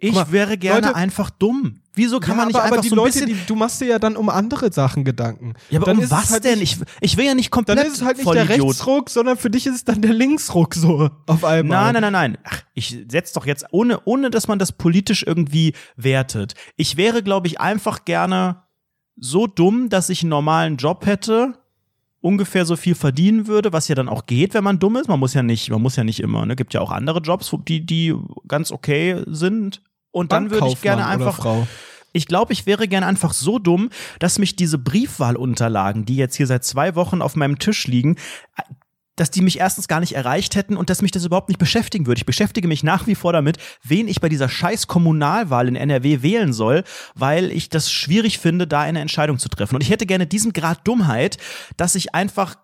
Ich 0.00 0.14
mal, 0.14 0.30
wäre 0.30 0.56
gerne 0.56 0.86
Leute- 0.86 0.94
einfach 0.96 1.30
dumm. 1.30 1.80
Wieso 1.94 2.20
kann 2.20 2.30
ja, 2.30 2.36
man 2.36 2.46
nicht 2.46 2.54
aber, 2.54 2.64
einfach 2.66 2.76
aber 2.76 2.82
die 2.82 2.88
so 2.90 2.94
ein 2.94 2.98
Leute, 2.98 3.12
bisschen 3.12 3.26
die, 3.26 3.36
du 3.46 3.56
machst 3.56 3.80
dir 3.80 3.86
ja 3.86 3.98
dann 3.98 4.16
um 4.16 4.28
andere 4.28 4.72
Sachen 4.72 5.02
Gedanken. 5.04 5.54
Ja, 5.68 5.80
aber 5.80 5.86
dann 5.86 5.98
um 5.98 6.08
was 6.08 6.30
halt 6.30 6.44
denn? 6.44 6.60
Nicht, 6.60 6.78
Ich, 6.80 7.10
ich 7.12 7.16
will 7.16 7.26
ja 7.26 7.34
nicht 7.34 7.50
komplett 7.50 7.76
dann 7.78 7.86
ist 7.86 7.94
es 7.96 8.02
halt 8.02 8.18
nicht 8.18 8.32
der. 8.32 8.48
Rechtsruck, 8.48 9.10
sondern 9.10 9.36
für 9.36 9.50
dich 9.50 9.66
ist 9.66 9.74
es 9.74 9.84
dann 9.84 10.00
der 10.00 10.12
Linksruck 10.14 10.74
so 10.76 11.10
auf 11.26 11.44
einmal. 11.44 11.92
Nein, 11.92 12.00
nein, 12.00 12.12
nein, 12.12 12.32
nein. 12.34 12.38
Ach, 12.44 12.62
ich 12.74 12.96
setz 13.10 13.32
doch 13.32 13.44
jetzt, 13.46 13.66
ohne, 13.72 14.00
ohne 14.04 14.30
dass 14.30 14.46
man 14.46 14.60
das 14.60 14.70
politisch 14.70 15.24
irgendwie 15.26 15.74
wertet. 15.96 16.54
Ich 16.76 16.96
wäre, 16.96 17.24
glaube 17.24 17.48
ich, 17.48 17.60
einfach 17.60 18.04
gerne 18.04 18.62
so 19.16 19.48
dumm, 19.48 19.88
dass 19.88 20.10
ich 20.10 20.22
einen 20.22 20.30
normalen 20.30 20.76
Job 20.76 21.04
hätte, 21.04 21.54
ungefähr 22.20 22.64
so 22.64 22.76
viel 22.76 22.94
verdienen 22.94 23.48
würde, 23.48 23.72
was 23.72 23.88
ja 23.88 23.96
dann 23.96 24.08
auch 24.08 24.26
geht, 24.26 24.54
wenn 24.54 24.62
man 24.62 24.78
dumm 24.78 24.94
ist. 24.96 25.08
Man 25.08 25.18
muss 25.18 25.34
ja 25.34 25.42
nicht, 25.42 25.68
man 25.70 25.82
muss 25.82 25.96
ja 25.96 26.04
nicht 26.04 26.20
immer, 26.20 26.46
ne? 26.46 26.54
Gibt 26.54 26.74
ja 26.74 26.80
auch 26.80 26.92
andere 26.92 27.18
Jobs, 27.20 27.52
die, 27.66 27.84
die 27.84 28.14
ganz 28.46 28.70
okay 28.70 29.22
sind. 29.26 29.82
Und 30.10 30.32
dann 30.32 30.50
würde 30.50 30.68
ich 30.68 30.80
gerne 30.80 31.06
einfach 31.06 31.36
Frau. 31.36 31.66
Ich 32.12 32.26
glaube, 32.26 32.52
ich 32.52 32.66
wäre 32.66 32.88
gerne 32.88 33.06
einfach 33.06 33.32
so 33.34 33.58
dumm, 33.58 33.90
dass 34.18 34.38
mich 34.38 34.56
diese 34.56 34.78
Briefwahlunterlagen, 34.78 36.04
die 36.04 36.16
jetzt 36.16 36.36
hier 36.36 36.46
seit 36.46 36.64
zwei 36.64 36.94
Wochen 36.94 37.20
auf 37.20 37.36
meinem 37.36 37.58
Tisch 37.58 37.86
liegen, 37.86 38.16
dass 39.18 39.30
die 39.30 39.42
mich 39.42 39.58
erstens 39.58 39.88
gar 39.88 40.00
nicht 40.00 40.14
erreicht 40.14 40.54
hätten 40.54 40.76
und 40.76 40.90
dass 40.90 41.02
mich 41.02 41.10
das 41.10 41.24
überhaupt 41.24 41.48
nicht 41.48 41.58
beschäftigen 41.58 42.06
würde. 42.06 42.20
Ich 42.20 42.26
beschäftige 42.26 42.68
mich 42.68 42.82
nach 42.82 43.06
wie 43.06 43.14
vor 43.14 43.32
damit, 43.32 43.58
wen 43.82 44.08
ich 44.08 44.20
bei 44.20 44.28
dieser 44.28 44.48
scheiß 44.48 44.86
Kommunalwahl 44.86 45.68
in 45.68 45.76
NRW 45.76 46.22
wählen 46.22 46.52
soll, 46.52 46.84
weil 47.14 47.50
ich 47.52 47.68
das 47.68 47.90
schwierig 47.90 48.38
finde, 48.38 48.66
da 48.66 48.80
eine 48.80 49.00
Entscheidung 49.00 49.38
zu 49.38 49.48
treffen. 49.48 49.74
Und 49.74 49.82
ich 49.82 49.90
hätte 49.90 50.06
gerne 50.06 50.26
diesen 50.26 50.52
Grad 50.52 50.86
Dummheit, 50.86 51.36
dass 51.76 51.94
ich 51.94 52.14
einfach 52.14 52.56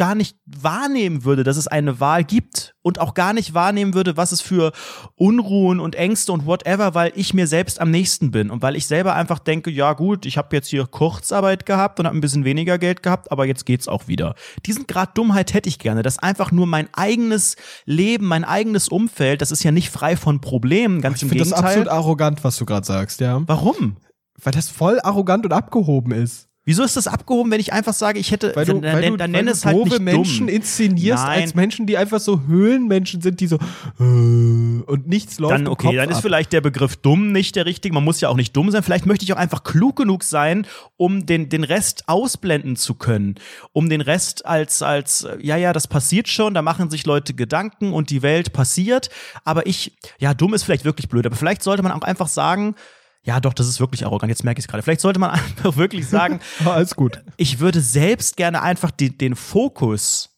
gar 0.00 0.14
nicht 0.14 0.38
wahrnehmen 0.46 1.24
würde, 1.24 1.44
dass 1.44 1.58
es 1.58 1.68
eine 1.68 2.00
Wahl 2.00 2.24
gibt 2.24 2.74
und 2.80 2.98
auch 2.98 3.12
gar 3.12 3.34
nicht 3.34 3.52
wahrnehmen 3.52 3.92
würde, 3.92 4.16
was 4.16 4.32
es 4.32 4.40
für 4.40 4.72
Unruhen 5.14 5.78
und 5.78 5.94
Ängste 5.94 6.32
und 6.32 6.46
whatever, 6.46 6.94
weil 6.94 7.12
ich 7.16 7.34
mir 7.34 7.46
selbst 7.46 7.82
am 7.82 7.90
nächsten 7.90 8.30
bin 8.30 8.48
und 8.48 8.62
weil 8.62 8.76
ich 8.76 8.86
selber 8.86 9.14
einfach 9.14 9.38
denke, 9.40 9.70
ja 9.70 9.92
gut, 9.92 10.24
ich 10.24 10.38
habe 10.38 10.56
jetzt 10.56 10.68
hier 10.68 10.86
Kurzarbeit 10.86 11.66
gehabt 11.66 12.00
und 12.00 12.06
habe 12.06 12.16
ein 12.16 12.22
bisschen 12.22 12.46
weniger 12.46 12.78
Geld 12.78 13.02
gehabt, 13.02 13.30
aber 13.30 13.44
jetzt 13.44 13.66
geht's 13.66 13.88
auch 13.88 14.08
wieder. 14.08 14.36
Diesen 14.64 14.86
Grad 14.86 15.18
Dummheit 15.18 15.52
hätte 15.52 15.68
ich 15.68 15.78
gerne, 15.78 16.02
dass 16.02 16.18
einfach 16.18 16.50
nur 16.50 16.66
mein 16.66 16.88
eigenes 16.94 17.56
Leben, 17.84 18.24
mein 18.24 18.44
eigenes 18.44 18.88
Umfeld, 18.88 19.42
das 19.42 19.50
ist 19.50 19.62
ja 19.64 19.70
nicht 19.70 19.90
frei 19.90 20.16
von 20.16 20.40
Problemen, 20.40 21.02
ganz 21.02 21.18
Ich 21.18 21.24
im 21.24 21.28
finde 21.28 21.44
das 21.44 21.50
Gegenteil. 21.50 21.68
absolut 21.72 21.88
arrogant, 21.88 22.42
was 22.42 22.56
du 22.56 22.64
gerade 22.64 22.86
sagst, 22.86 23.20
ja. 23.20 23.42
Warum? 23.46 23.98
Weil 24.42 24.54
das 24.54 24.70
voll 24.70 24.98
arrogant 25.02 25.44
und 25.44 25.52
abgehoben 25.52 26.12
ist. 26.12 26.49
Wieso 26.66 26.82
ist 26.84 26.94
das 26.94 27.06
abgehoben, 27.06 27.50
wenn 27.50 27.58
ich 27.58 27.72
einfach 27.72 27.94
sage, 27.94 28.18
ich 28.18 28.30
hätte, 28.30 28.52
Weil 28.54 28.66
du, 28.66 28.74
dann, 28.74 28.82
weil 28.82 29.02
dann, 29.02 29.10
du, 29.12 29.16
dann 29.16 29.32
weil 29.32 29.38
nenn 29.38 29.46
du 29.46 29.52
es 29.52 29.64
halt 29.64 29.76
nicht 29.82 29.98
Menschen 30.00 30.46
dumm. 30.46 30.54
inszenierst 30.54 31.24
Nein. 31.24 31.42
als 31.42 31.54
Menschen, 31.54 31.86
die 31.86 31.96
einfach 31.96 32.20
so 32.20 32.42
Höhlenmenschen 32.46 33.22
sind, 33.22 33.40
die 33.40 33.46
so 33.46 33.56
äh, 33.56 34.02
und 34.02 35.06
nichts 35.06 35.38
läuft 35.38 35.54
Dann 35.54 35.68
okay, 35.68 35.86
Kopf 35.86 35.96
dann 35.96 36.10
ist 36.10 36.16
ab. 36.16 36.22
vielleicht 36.22 36.52
der 36.52 36.60
Begriff 36.60 36.96
dumm 36.96 37.32
nicht 37.32 37.56
der 37.56 37.64
richtige. 37.64 37.94
Man 37.94 38.04
muss 38.04 38.20
ja 38.20 38.28
auch 38.28 38.36
nicht 38.36 38.54
dumm 38.54 38.70
sein. 38.70 38.82
Vielleicht 38.82 39.06
möchte 39.06 39.24
ich 39.24 39.32
auch 39.32 39.38
einfach 39.38 39.64
klug 39.64 39.96
genug 39.96 40.22
sein, 40.22 40.66
um 40.98 41.24
den, 41.24 41.48
den 41.48 41.64
Rest 41.64 42.04
ausblenden 42.08 42.76
zu 42.76 42.94
können. 42.94 43.36
Um 43.72 43.88
den 43.88 44.02
Rest 44.02 44.44
als, 44.44 44.82
als, 44.82 45.24
äh, 45.24 45.38
ja, 45.40 45.56
ja, 45.56 45.72
das 45.72 45.88
passiert 45.88 46.28
schon, 46.28 46.52
da 46.52 46.60
machen 46.60 46.90
sich 46.90 47.06
Leute 47.06 47.32
Gedanken 47.32 47.94
und 47.94 48.10
die 48.10 48.20
Welt 48.20 48.52
passiert. 48.52 49.08
Aber 49.44 49.66
ich, 49.66 49.96
ja, 50.18 50.34
dumm 50.34 50.52
ist 50.52 50.64
vielleicht 50.64 50.84
wirklich 50.84 51.08
blöd. 51.08 51.24
Aber 51.24 51.36
vielleicht 51.36 51.62
sollte 51.62 51.82
man 51.82 51.92
auch 51.92 52.02
einfach 52.02 52.28
sagen, 52.28 52.74
ja, 53.22 53.38
doch, 53.38 53.52
das 53.52 53.68
ist 53.68 53.80
wirklich 53.80 54.06
arrogant. 54.06 54.30
Jetzt 54.30 54.44
merke 54.44 54.58
ich 54.58 54.64
es 54.64 54.68
gerade. 54.68 54.82
Vielleicht 54.82 55.00
sollte 55.00 55.20
man 55.20 55.30
einfach 55.30 55.76
wirklich 55.76 56.06
sagen, 56.06 56.40
alles 56.64 56.94
gut. 56.94 57.22
ich 57.36 57.60
würde 57.60 57.80
selbst 57.80 58.36
gerne 58.36 58.62
einfach 58.62 58.90
die, 58.90 59.16
den 59.16 59.36
Fokus 59.36 60.30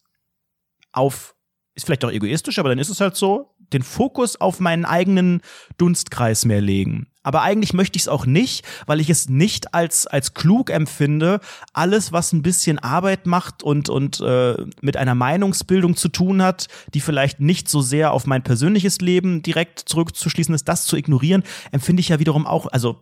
auf, 0.91 1.35
ist 1.75 1.85
vielleicht 1.85 2.05
auch 2.05 2.11
egoistisch, 2.11 2.59
aber 2.59 2.69
dann 2.69 2.79
ist 2.79 2.89
es 2.89 2.99
halt 2.99 3.15
so, 3.15 3.55
den 3.71 3.83
Fokus 3.83 4.39
auf 4.39 4.59
meinen 4.59 4.85
eigenen 4.85 5.41
Dunstkreis 5.77 6.45
mehr 6.45 6.61
legen. 6.61 7.07
Aber 7.23 7.41
eigentlich 7.41 7.73
möchte 7.73 7.97
ich 7.97 8.03
es 8.03 8.07
auch 8.07 8.25
nicht, 8.25 8.65
weil 8.85 8.99
ich 8.99 9.09
es 9.09 9.29
nicht 9.29 9.73
als, 9.73 10.05
als 10.07 10.33
klug 10.33 10.69
empfinde, 10.69 11.39
alles, 11.71 12.11
was 12.11 12.33
ein 12.33 12.41
bisschen 12.41 12.79
Arbeit 12.79 13.25
macht 13.25 13.63
und, 13.63 13.89
und 13.89 14.19
äh, 14.19 14.55
mit 14.81 14.97
einer 14.97 15.15
Meinungsbildung 15.15 15.95
zu 15.95 16.09
tun 16.09 16.43
hat, 16.43 16.67
die 16.93 17.01
vielleicht 17.01 17.39
nicht 17.39 17.69
so 17.69 17.81
sehr 17.81 18.11
auf 18.11 18.27
mein 18.27 18.43
persönliches 18.43 18.99
Leben 18.99 19.41
direkt 19.41 19.79
zurückzuschließen 19.79 20.53
ist, 20.53 20.67
das 20.67 20.85
zu 20.85 20.97
ignorieren, 20.97 21.43
empfinde 21.71 22.01
ich 22.01 22.09
ja 22.09 22.19
wiederum 22.19 22.45
auch, 22.45 22.67
also, 22.67 23.01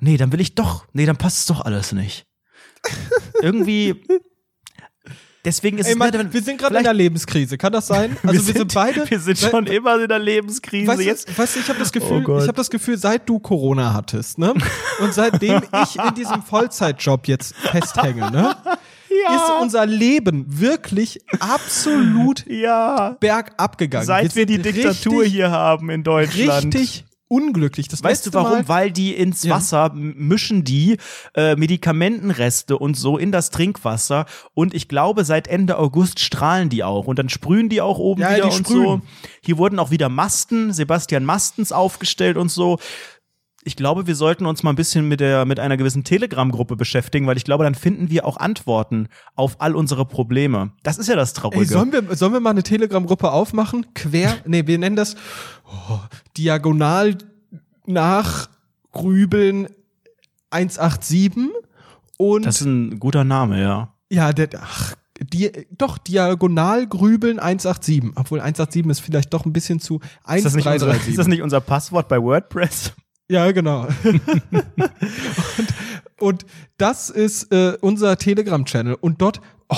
nee, 0.00 0.16
dann 0.16 0.32
will 0.32 0.40
ich 0.40 0.54
doch, 0.56 0.84
nee, 0.92 1.06
dann 1.06 1.16
passt 1.16 1.38
es 1.38 1.46
doch 1.46 1.60
alles 1.60 1.92
nicht. 1.92 2.26
Irgendwie. 3.42 4.02
Deswegen 5.44 5.78
ist 5.78 5.86
Ey, 5.86 5.92
es 5.92 5.98
Mann, 5.98 6.10
nett, 6.10 6.20
wenn- 6.20 6.32
wir 6.32 6.42
sind 6.42 6.58
gerade 6.58 6.74
in 6.74 6.80
einer 6.80 6.92
Lebenskrise. 6.92 7.56
Kann 7.56 7.72
das 7.72 7.86
sein? 7.86 8.16
Also 8.30 8.46
wir, 8.46 8.54
sind, 8.54 8.74
beide. 8.74 9.08
Wir 9.10 9.18
sind 9.18 9.38
schon 9.38 9.66
immer 9.66 10.00
in 10.00 10.08
der 10.08 10.18
Lebenskrise. 10.18 10.86
Weißt 10.86 11.02
jetzt. 11.02 11.38
weißt 11.38 11.56
du, 11.56 11.60
ich 11.60 11.68
habe 11.68 11.78
das 11.78 11.90
Gefühl, 11.90 12.24
Oh 12.26 12.38
ich 12.38 12.42
habe 12.46 12.56
das 12.56 12.70
Gefühl, 12.70 12.98
seit 12.98 13.28
du 13.28 13.38
Corona 13.38 13.94
hattest, 13.94 14.38
ne? 14.38 14.54
Und 15.00 15.14
seitdem 15.14 15.62
ich 15.82 15.96
in 15.96 16.14
diesem 16.14 16.42
Vollzeitjob 16.42 17.26
jetzt 17.26 17.54
festhänge, 17.56 18.30
ne? 18.30 18.54
Ist 19.08 19.50
unser 19.60 19.86
Leben 19.86 20.44
wirklich 20.46 21.20
absolut 21.40 22.46
ja. 22.46 23.16
bergab 23.20 23.76
gegangen. 23.76 24.06
Seit 24.06 24.36
wir 24.36 24.46
die 24.46 24.58
Diktatur 24.58 25.22
richtig, 25.22 25.32
hier 25.32 25.50
haben 25.50 25.90
in 25.90 26.04
Deutschland. 26.04 26.74
Richtig 26.74 27.04
unglücklich. 27.30 27.86
Das 27.88 28.02
Weißt 28.02 28.26
du 28.26 28.32
warum? 28.34 28.50
Mal, 28.50 28.68
Weil 28.68 28.90
die 28.90 29.14
ins 29.14 29.44
Ja. 29.44 29.54
Wasser 29.54 29.92
m- 29.94 30.14
mischen 30.18 30.64
die 30.64 30.96
äh, 31.34 31.54
Medikamentenreste 31.54 32.76
und 32.76 32.96
so 32.96 33.16
in 33.18 33.30
das 33.30 33.50
Trinkwasser 33.50 34.26
und 34.52 34.74
ich 34.74 34.88
glaube 34.88 35.24
seit 35.24 35.46
Ende 35.46 35.78
August 35.78 36.18
strahlen 36.20 36.68
die 36.68 36.82
auch 36.82 37.06
und 37.06 37.18
dann 37.18 37.28
sprühen 37.28 37.68
die 37.68 37.80
auch 37.80 37.98
oben 37.98 38.20
Ja, 38.22 38.34
wieder 38.34 38.48
die 38.50 38.56
und 38.56 38.66
sprühen. 38.66 38.84
so. 38.84 39.00
Hier 39.42 39.58
wurden 39.58 39.78
auch 39.78 39.90
wieder 39.92 40.08
Masten, 40.08 40.72
Sebastian 40.72 41.24
Mastens 41.24 41.70
aufgestellt 41.72 42.36
und 42.36 42.50
so. 42.50 42.78
Ich 43.62 43.76
glaube, 43.76 44.06
wir 44.06 44.14
sollten 44.14 44.46
uns 44.46 44.62
mal 44.62 44.70
ein 44.70 44.76
bisschen 44.76 45.06
mit 45.06 45.20
der 45.20 45.44
mit 45.44 45.60
einer 45.60 45.76
gewissen 45.76 46.02
Telegram-Gruppe 46.02 46.76
beschäftigen, 46.76 47.26
weil 47.26 47.36
ich 47.36 47.44
glaube, 47.44 47.64
dann 47.64 47.74
finden 47.74 48.08
wir 48.08 48.24
auch 48.24 48.38
Antworten 48.38 49.08
auf 49.34 49.60
all 49.60 49.76
unsere 49.76 50.06
Probleme. 50.06 50.72
Das 50.82 50.96
ist 50.96 51.08
ja 51.08 51.16
das 51.16 51.34
Traurige. 51.34 51.62
Ey, 51.62 51.66
sollen 51.66 51.92
wir, 51.92 52.16
sollen 52.16 52.32
wir 52.32 52.40
mal 52.40 52.50
eine 52.50 52.62
Telegram-Gruppe 52.62 53.30
aufmachen? 53.30 53.92
Quer, 53.94 54.38
nee, 54.46 54.66
wir 54.66 54.78
nennen 54.78 54.96
das 54.96 55.14
oh, 55.66 55.98
diagonal 56.36 57.18
nachgrübeln 57.84 59.68
187 60.50 61.50
und 62.16 62.44
das 62.44 62.60
ist 62.60 62.66
ein 62.66 62.98
guter 62.98 63.24
Name, 63.24 63.62
ja. 63.62 63.94
ja, 64.10 64.32
der, 64.32 64.48
ach, 64.60 64.94
die, 65.22 65.50
doch, 65.70 65.98
diagonal 65.98 66.86
grübeln 66.86 67.38
187. 67.38 68.12
Obwohl 68.14 68.40
187 68.40 68.86
ist 68.90 69.00
vielleicht 69.00 69.32
doch 69.32 69.44
ein 69.44 69.52
bisschen 69.52 69.80
zu 69.80 70.00
Ist 70.00 70.44
das, 70.44 70.54
nicht 70.54 70.66
unser, 70.66 70.86
1337. 70.86 71.08
ist 71.10 71.18
das 71.18 71.26
nicht 71.28 71.42
unser 71.42 71.60
Passwort 71.60 72.08
bei 72.08 72.20
WordPress? 72.20 72.92
Ja, 73.30 73.52
genau. 73.52 73.86
und, 75.56 75.68
und 76.18 76.46
das 76.78 77.10
ist 77.10 77.52
äh, 77.52 77.76
unser 77.80 78.16
Telegram-Channel. 78.16 78.94
Und 79.00 79.22
dort, 79.22 79.40
oh, 79.68 79.76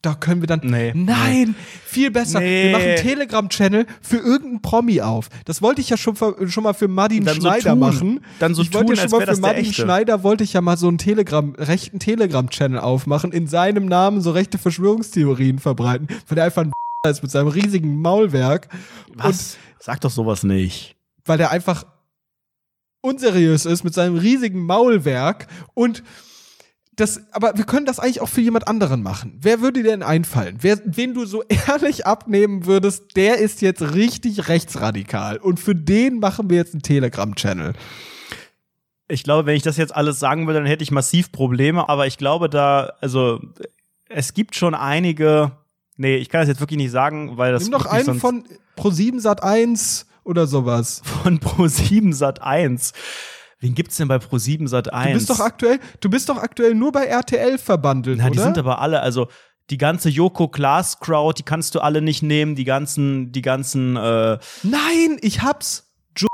da 0.00 0.14
können 0.14 0.40
wir 0.40 0.46
dann. 0.46 0.60
Nee, 0.64 0.92
Nein, 0.94 1.54
viel 1.84 2.10
besser. 2.10 2.40
Nee. 2.40 2.64
Wir 2.64 2.72
machen 2.72 2.86
einen 2.86 2.96
Telegram-Channel 2.96 3.86
für 4.00 4.16
irgendeinen 4.16 4.62
Promi 4.62 5.02
auf. 5.02 5.28
Das 5.44 5.60
wollte 5.60 5.82
ich 5.82 5.90
ja 5.90 5.98
schon, 5.98 6.16
schon 6.48 6.64
mal 6.64 6.72
für 6.72 6.88
Martin 6.88 7.26
so 7.26 7.34
Schneider 7.34 7.72
tun. 7.72 7.78
machen. 7.78 8.20
Dann 8.38 8.54
so 8.54 8.62
ich 8.62 8.72
wollte 8.72 8.94
tun, 8.94 8.96
ja 8.96 9.02
schon 9.02 9.18
mal 9.18 9.34
für 9.34 9.40
Martin. 9.42 9.72
Schneider 9.72 10.22
wollte 10.22 10.42
ich 10.42 10.54
ja 10.54 10.62
mal 10.62 10.78
so 10.78 10.88
einen 10.88 10.96
Telegram, 10.96 11.54
rechten 11.58 11.98
Telegram-Channel 11.98 12.80
aufmachen, 12.80 13.32
in 13.32 13.48
seinem 13.48 13.84
Namen 13.84 14.22
so 14.22 14.30
rechte 14.30 14.56
Verschwörungstheorien 14.56 15.58
verbreiten, 15.58 16.08
weil 16.26 16.38
er 16.38 16.44
einfach 16.44 16.62
ein 16.62 16.72
ist 17.06 17.22
mit 17.22 17.30
seinem 17.30 17.48
riesigen 17.48 18.00
Maulwerk. 18.00 18.68
Was? 19.14 19.58
Sag 19.78 20.00
doch 20.00 20.10
sowas 20.10 20.42
nicht. 20.42 20.96
Weil 21.24 21.38
der 21.38 21.50
einfach 21.50 21.84
unseriös 23.02 23.66
ist 23.66 23.84
mit 23.84 23.92
seinem 23.92 24.16
riesigen 24.16 24.64
Maulwerk 24.64 25.46
und 25.74 26.02
das, 26.94 27.22
aber 27.32 27.56
wir 27.56 27.64
können 27.64 27.86
das 27.86 27.98
eigentlich 27.98 28.20
auch 28.20 28.28
für 28.28 28.42
jemand 28.42 28.68
anderen 28.68 29.02
machen. 29.02 29.38
Wer 29.40 29.60
würde 29.60 29.82
dir 29.82 29.90
denn 29.90 30.02
einfallen? 30.02 30.58
Wer, 30.60 30.78
wen 30.84 31.14
du 31.14 31.24
so 31.24 31.42
ehrlich 31.66 32.06
abnehmen 32.06 32.66
würdest, 32.66 33.16
der 33.16 33.38
ist 33.38 33.62
jetzt 33.62 33.94
richtig 33.94 34.48
rechtsradikal. 34.48 35.38
Und 35.38 35.58
für 35.58 35.74
den 35.74 36.18
machen 36.18 36.50
wir 36.50 36.58
jetzt 36.58 36.74
einen 36.74 36.82
Telegram-Channel. 36.82 37.72
Ich 39.08 39.24
glaube, 39.24 39.46
wenn 39.46 39.56
ich 39.56 39.62
das 39.62 39.78
jetzt 39.78 39.94
alles 39.94 40.18
sagen 40.18 40.46
würde, 40.46 40.60
dann 40.60 40.68
hätte 40.68 40.82
ich 40.82 40.90
massiv 40.90 41.32
Probleme. 41.32 41.88
Aber 41.88 42.06
ich 42.06 42.18
glaube, 42.18 42.50
da, 42.50 42.92
also, 43.00 43.40
es 44.08 44.34
gibt 44.34 44.54
schon 44.54 44.74
einige. 44.74 45.52
Nee, 45.96 46.16
ich 46.16 46.28
kann 46.28 46.40
das 46.40 46.48
jetzt 46.48 46.60
wirklich 46.60 46.78
nicht 46.78 46.90
sagen, 46.90 47.36
weil 47.38 47.52
das. 47.52 47.62
Nimm 47.62 47.72
doch 47.72 47.86
einen 47.86 48.18
von 48.20 48.44
Pro7 48.76 49.18
Sat 49.20 49.42
1 49.42 50.06
oder 50.24 50.46
sowas. 50.46 51.02
Von 51.04 51.40
Pro7 51.40 52.12
Sat 52.14 52.42
1. 52.42 52.92
Wen 53.60 53.74
gibt's 53.74 53.96
denn 53.96 54.08
bei 54.08 54.16
Pro7 54.16 54.66
Sat 54.68 54.92
1? 54.92 55.12
Du 55.12 55.18
bist 55.18 55.30
doch 55.30 55.40
aktuell, 55.44 55.78
du 56.00 56.10
bist 56.10 56.28
doch 56.28 56.36
aktuell 56.38 56.74
nur 56.74 56.90
bei 56.92 57.04
RTL 57.04 57.58
verbandelt, 57.58 58.18
Na, 58.18 58.24
oder? 58.24 58.32
die 58.32 58.38
sind 58.40 58.58
aber 58.58 58.80
alle, 58.80 59.00
also 59.00 59.28
die 59.70 59.78
ganze 59.78 60.08
Joko 60.08 60.48
Klaas 60.48 60.98
Crowd, 60.98 61.38
die 61.38 61.44
kannst 61.44 61.74
du 61.74 61.80
alle 61.80 62.02
nicht 62.02 62.22
nehmen, 62.22 62.56
die 62.56 62.64
ganzen 62.64 63.32
die 63.32 63.42
ganzen 63.42 63.96
äh 63.96 64.38
Nein, 64.64 65.18
ich 65.20 65.42
hab's. 65.42 65.88
Jo 66.18 66.26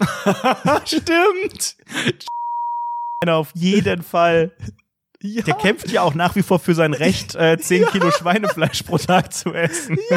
Stimmt. 0.84 1.76
auf 3.26 3.50
jeden 3.54 4.02
Fall. 4.02 4.52
Ja. 5.20 5.42
Der 5.42 5.54
kämpft 5.54 5.90
ja 5.90 6.02
auch 6.02 6.14
nach 6.14 6.36
wie 6.36 6.42
vor 6.42 6.60
für 6.60 6.74
sein 6.74 6.94
Recht, 6.94 7.34
äh, 7.34 7.58
10 7.58 7.86
Kilo 7.90 8.12
Schweinefleisch 8.12 8.84
pro 8.84 8.98
Tag 8.98 9.32
zu 9.32 9.52
essen. 9.52 9.98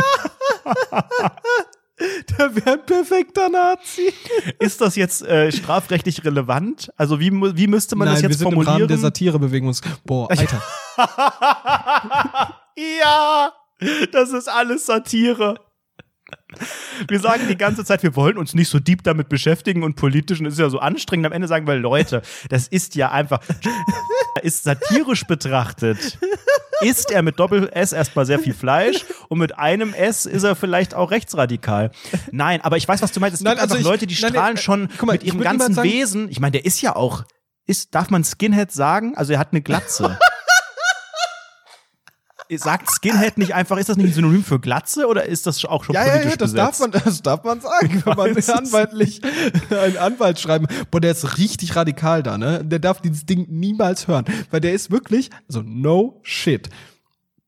Der 2.37 2.55
wäre 2.55 2.71
ein 2.73 2.85
perfekter 2.85 3.49
Nazi. 3.49 4.11
Ist 4.59 4.81
das 4.81 4.95
jetzt 4.95 5.21
äh, 5.23 5.51
strafrechtlich 5.51 6.23
relevant? 6.25 6.91
Also 6.97 7.19
wie, 7.19 7.31
wie 7.31 7.67
müsste 7.67 7.95
man 7.95 8.05
Nein, 8.07 8.15
das 8.15 8.21
jetzt 8.23 8.31
wir 8.31 8.37
sind 8.37 8.45
formulieren? 8.45 8.67
im 8.75 8.81
Rahmen 8.81 8.87
der 8.87 8.97
Satirebewegung. 8.97 9.67
uns- 9.69 9.81
Boah, 10.05 10.29
Alter. 10.31 10.61
ja, 12.75 13.51
das 14.11 14.31
ist 14.31 14.47
alles 14.49 14.85
Satire. 14.85 15.55
Wir 17.07 17.19
sagen 17.19 17.43
die 17.49 17.57
ganze 17.57 17.83
Zeit, 17.85 18.03
wir 18.03 18.15
wollen 18.15 18.37
uns 18.37 18.53
nicht 18.53 18.69
so 18.69 18.79
deep 18.79 19.03
damit 19.03 19.29
beschäftigen 19.29 19.83
und 19.83 19.95
politisch 19.95 20.39
und 20.39 20.45
es 20.45 20.53
ist 20.53 20.59
ja 20.59 20.69
so 20.69 20.79
anstrengend. 20.79 21.25
Am 21.25 21.31
Ende 21.31 21.47
sagen 21.47 21.65
wir, 21.67 21.75
Leute, 21.75 22.21
das 22.49 22.67
ist 22.67 22.95
ja 22.95 23.11
einfach, 23.11 23.39
ist 24.43 24.63
satirisch 24.63 25.23
betrachtet, 25.25 26.17
isst 26.81 27.11
er 27.11 27.21
mit 27.21 27.39
Doppel-S 27.39 27.93
erstmal 27.93 28.25
sehr 28.25 28.39
viel 28.39 28.53
Fleisch 28.53 29.05
und 29.29 29.39
mit 29.39 29.57
einem 29.57 29.93
S 29.93 30.25
ist 30.25 30.43
er 30.43 30.55
vielleicht 30.55 30.93
auch 30.93 31.11
rechtsradikal. 31.11 31.91
Nein, 32.31 32.61
aber 32.61 32.77
ich 32.77 32.87
weiß, 32.87 33.01
was 33.01 33.11
du 33.11 33.19
meinst. 33.19 33.35
Es 33.35 33.41
Nein, 33.41 33.53
gibt 33.53 33.61
also 33.63 33.75
einfach 33.75 33.79
ich- 33.85 33.91
Leute, 33.91 34.07
die 34.07 34.17
nein, 34.21 34.31
strahlen 34.33 34.57
äh, 34.57 34.61
schon 34.61 34.89
mal, 35.05 35.13
mit 35.13 35.23
ihrem 35.23 35.41
ganzen 35.41 35.73
sagen- 35.73 35.89
Wesen. 35.89 36.29
Ich 36.29 36.39
meine, 36.39 36.51
der 36.53 36.65
ist 36.65 36.81
ja 36.81 36.95
auch, 36.95 37.23
ist, 37.65 37.93
darf 37.95 38.09
man 38.09 38.23
Skinhead 38.23 38.71
sagen? 38.71 39.13
Also 39.15 39.33
er 39.33 39.39
hat 39.39 39.49
eine 39.51 39.61
Glatze. 39.61 40.17
Sagt 42.57 42.89
Skinhead 42.91 43.37
nicht 43.37 43.53
einfach, 43.53 43.77
ist 43.77 43.89
das 43.89 43.97
nicht 43.97 44.07
ein 44.07 44.13
Synonym 44.13 44.43
für 44.43 44.59
Glatze 44.59 45.07
oder 45.07 45.25
ist 45.25 45.47
das 45.47 45.63
auch 45.65 45.83
schon 45.83 45.95
Ja, 45.95 46.05
ja, 46.05 46.11
politisch 46.11 46.31
ja, 46.31 46.37
das 46.37 46.51
besetzt? 46.51 46.57
darf 46.57 46.79
man, 46.79 46.91
das 46.91 47.21
darf 47.21 47.43
man 47.43 47.61
sagen, 47.61 48.03
wenn 48.05 48.17
man 48.17 48.35
anwaltlich 48.57 49.21
einen 49.69 49.97
Anwalt 49.97 50.39
schreiben. 50.39 50.67
Boah, 50.91 50.99
der 51.01 51.11
ist 51.11 51.37
richtig 51.37 51.75
radikal 51.75 52.23
da, 52.23 52.37
ne? 52.37 52.63
Der 52.65 52.79
darf 52.79 53.01
dieses 53.01 53.25
Ding 53.25 53.45
niemals 53.49 54.07
hören, 54.07 54.25
weil 54.49 54.61
der 54.61 54.73
ist 54.73 54.91
wirklich, 54.91 55.29
also 55.47 55.61
no 55.63 56.19
shit. 56.23 56.69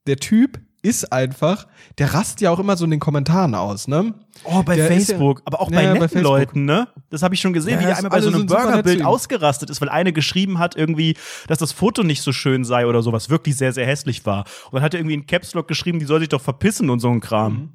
Der 0.08 0.18
Typ 0.18 0.60
ist 0.84 1.12
einfach, 1.14 1.66
der 1.98 2.14
rast 2.14 2.42
ja 2.42 2.52
auch 2.52 2.60
immer 2.60 2.76
so 2.76 2.84
in 2.84 2.92
den 2.92 3.00
Kommentaren 3.00 3.56
aus, 3.56 3.88
ne? 3.88 4.14
Oh, 4.44 4.64
bei 4.64 4.76
Der 4.76 4.88
Facebook, 4.88 5.42
aber 5.46 5.62
auch 5.62 5.72
Ja, 5.72 5.78
bei 5.78 5.84
ja, 5.84 5.88
bei 5.88 6.00
netten 6.00 6.10
Facebook. 6.10 6.24
Leuten, 6.24 6.66
ne? 6.66 6.90
Das 7.10 7.24
habe 7.24 7.34
ich 7.34 7.42
schon 7.42 7.54
gesehen, 7.54 7.76
Ja, 7.76 7.80
wie 7.80 7.86
der 7.86 7.98
einmal 7.98 8.12
bei 8.12 8.22
so 8.22 8.30
einem 8.30 8.46
Burgerbild 8.46 9.04
ausgerastet 9.04 9.70
ist, 9.70 9.80
weil 9.80 9.88
eine 9.88 10.12
geschrieben 10.12 10.60
hat 10.60 10.76
irgendwie, 10.76 11.16
dass 11.48 11.58
das 11.58 11.72
Foto 11.72 12.04
nicht 12.04 12.22
so 12.22 12.34
schön 12.34 12.66
sei 12.66 12.86
oder 12.86 13.02
so, 13.02 13.14
was 13.14 13.30
wirklich 13.30 13.56
sehr, 13.56 13.72
sehr 13.72 13.88
hässlich 13.88 14.26
war. 14.26 14.44
Und 14.66 14.74
dann 14.74 14.82
hat 14.82 14.94
er 14.94 15.00
irgendwie 15.00 15.16
in 15.16 15.26
Caps 15.26 15.54
Lock 15.54 15.70
geschrieben, 15.70 16.00
die 16.00 16.06
soll 16.06 16.20
sich 16.20 16.30
doch 16.30 16.42
verpissen 16.42 16.90
und 16.90 17.00
so 17.00 17.10
ein 17.10 17.22
Kram. 17.22 17.54
Mhm. 17.54 17.70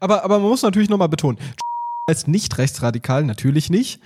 Aber, 0.00 0.24
aber 0.24 0.40
man 0.40 0.48
muss 0.48 0.62
natürlich 0.62 0.90
nochmal 0.90 1.08
betonen, 1.08 1.38
als 2.08 2.26
nicht 2.26 2.58
rechtsradikal 2.58 3.22
natürlich 3.24 3.70
nicht. 3.70 4.00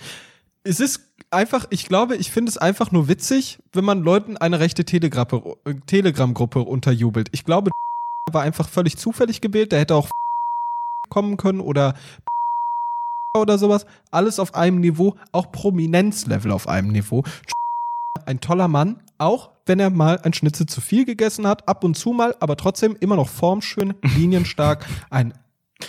Es 0.63 0.79
ist 0.79 1.01
einfach, 1.31 1.67
ich 1.71 1.87
glaube, 1.87 2.17
ich 2.17 2.31
finde 2.31 2.51
es 2.51 2.59
einfach 2.59 2.93
nur 2.93 3.09
witzig, 3.09 3.61
wenn 3.73 3.85
man 3.85 4.03
Leuten 4.03 4.37
eine 4.37 4.61
rechte 4.61 4.83
äh, 4.83 5.75
Telegram-Gruppe 5.87 6.61
unterjubelt. 6.61 7.29
Ich 7.33 7.45
glaube, 7.45 7.71
war 8.33 8.43
einfach 8.43 8.69
völlig 8.69 8.97
zufällig 8.97 9.41
gewählt. 9.41 9.73
Der 9.73 9.81
hätte 9.81 9.95
auch 9.95 10.11
kommen 11.09 11.37
können 11.37 11.61
oder 11.61 11.95
oder 13.35 13.59
sowas. 13.59 13.87
Alles 14.11 14.39
auf 14.39 14.55
einem 14.55 14.81
Niveau, 14.81 15.15
auch 15.33 15.53
Prominenzlevel 15.53 16.51
auf 16.53 16.69
einem 16.69 16.89
Niveau. 16.89 17.23
Ein 18.27 18.41
toller 18.41 18.69
Mann, 18.69 19.03
auch 19.19 19.51
wenn 19.67 19.79
er 19.79 19.91
mal 19.91 20.19
ein 20.23 20.33
Schnitzel 20.33 20.67
zu 20.67 20.81
viel 20.81 21.05
gegessen 21.05 21.47
hat, 21.47 21.69
ab 21.69 21.85
und 21.85 21.97
zu 21.97 22.13
mal, 22.13 22.35
aber 22.41 22.57
trotzdem 22.57 22.97
immer 22.99 23.17
noch 23.17 23.29
formschön, 23.29 23.95
linienstark, 24.17 24.87
ein 25.11 25.35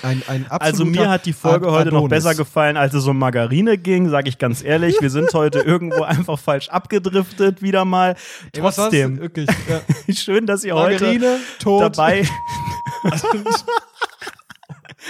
ein, 0.03 0.21
ein 0.27 0.45
Also 0.49 0.85
mir 0.85 1.09
hat 1.09 1.25
die 1.25 1.33
Folge 1.33 1.67
Ad- 1.67 1.75
heute 1.75 1.89
noch 1.91 2.03
Adonis. 2.05 2.23
besser 2.23 2.35
gefallen, 2.35 2.77
als 2.77 2.93
es 2.93 3.05
um 3.07 3.17
Margarine 3.17 3.77
ging, 3.77 4.09
sage 4.09 4.29
ich 4.29 4.37
ganz 4.37 4.63
ehrlich. 4.63 4.95
Wir 5.01 5.09
sind 5.09 5.33
heute 5.33 5.59
irgendwo 5.59 6.03
einfach 6.03 6.37
falsch 6.37 6.69
abgedriftet, 6.69 7.61
wieder 7.61 7.85
mal. 7.85 8.15
Ey? 8.53 8.61
Trotzdem, 8.61 9.17
Wirklich, 9.19 9.49
ja. 9.69 9.81
schön, 10.13 10.45
dass 10.45 10.63
ihr 10.63 10.75
heute 10.75 11.03
Margarine, 11.03 11.39
tot. 11.59 11.81
dabei. 11.97 12.27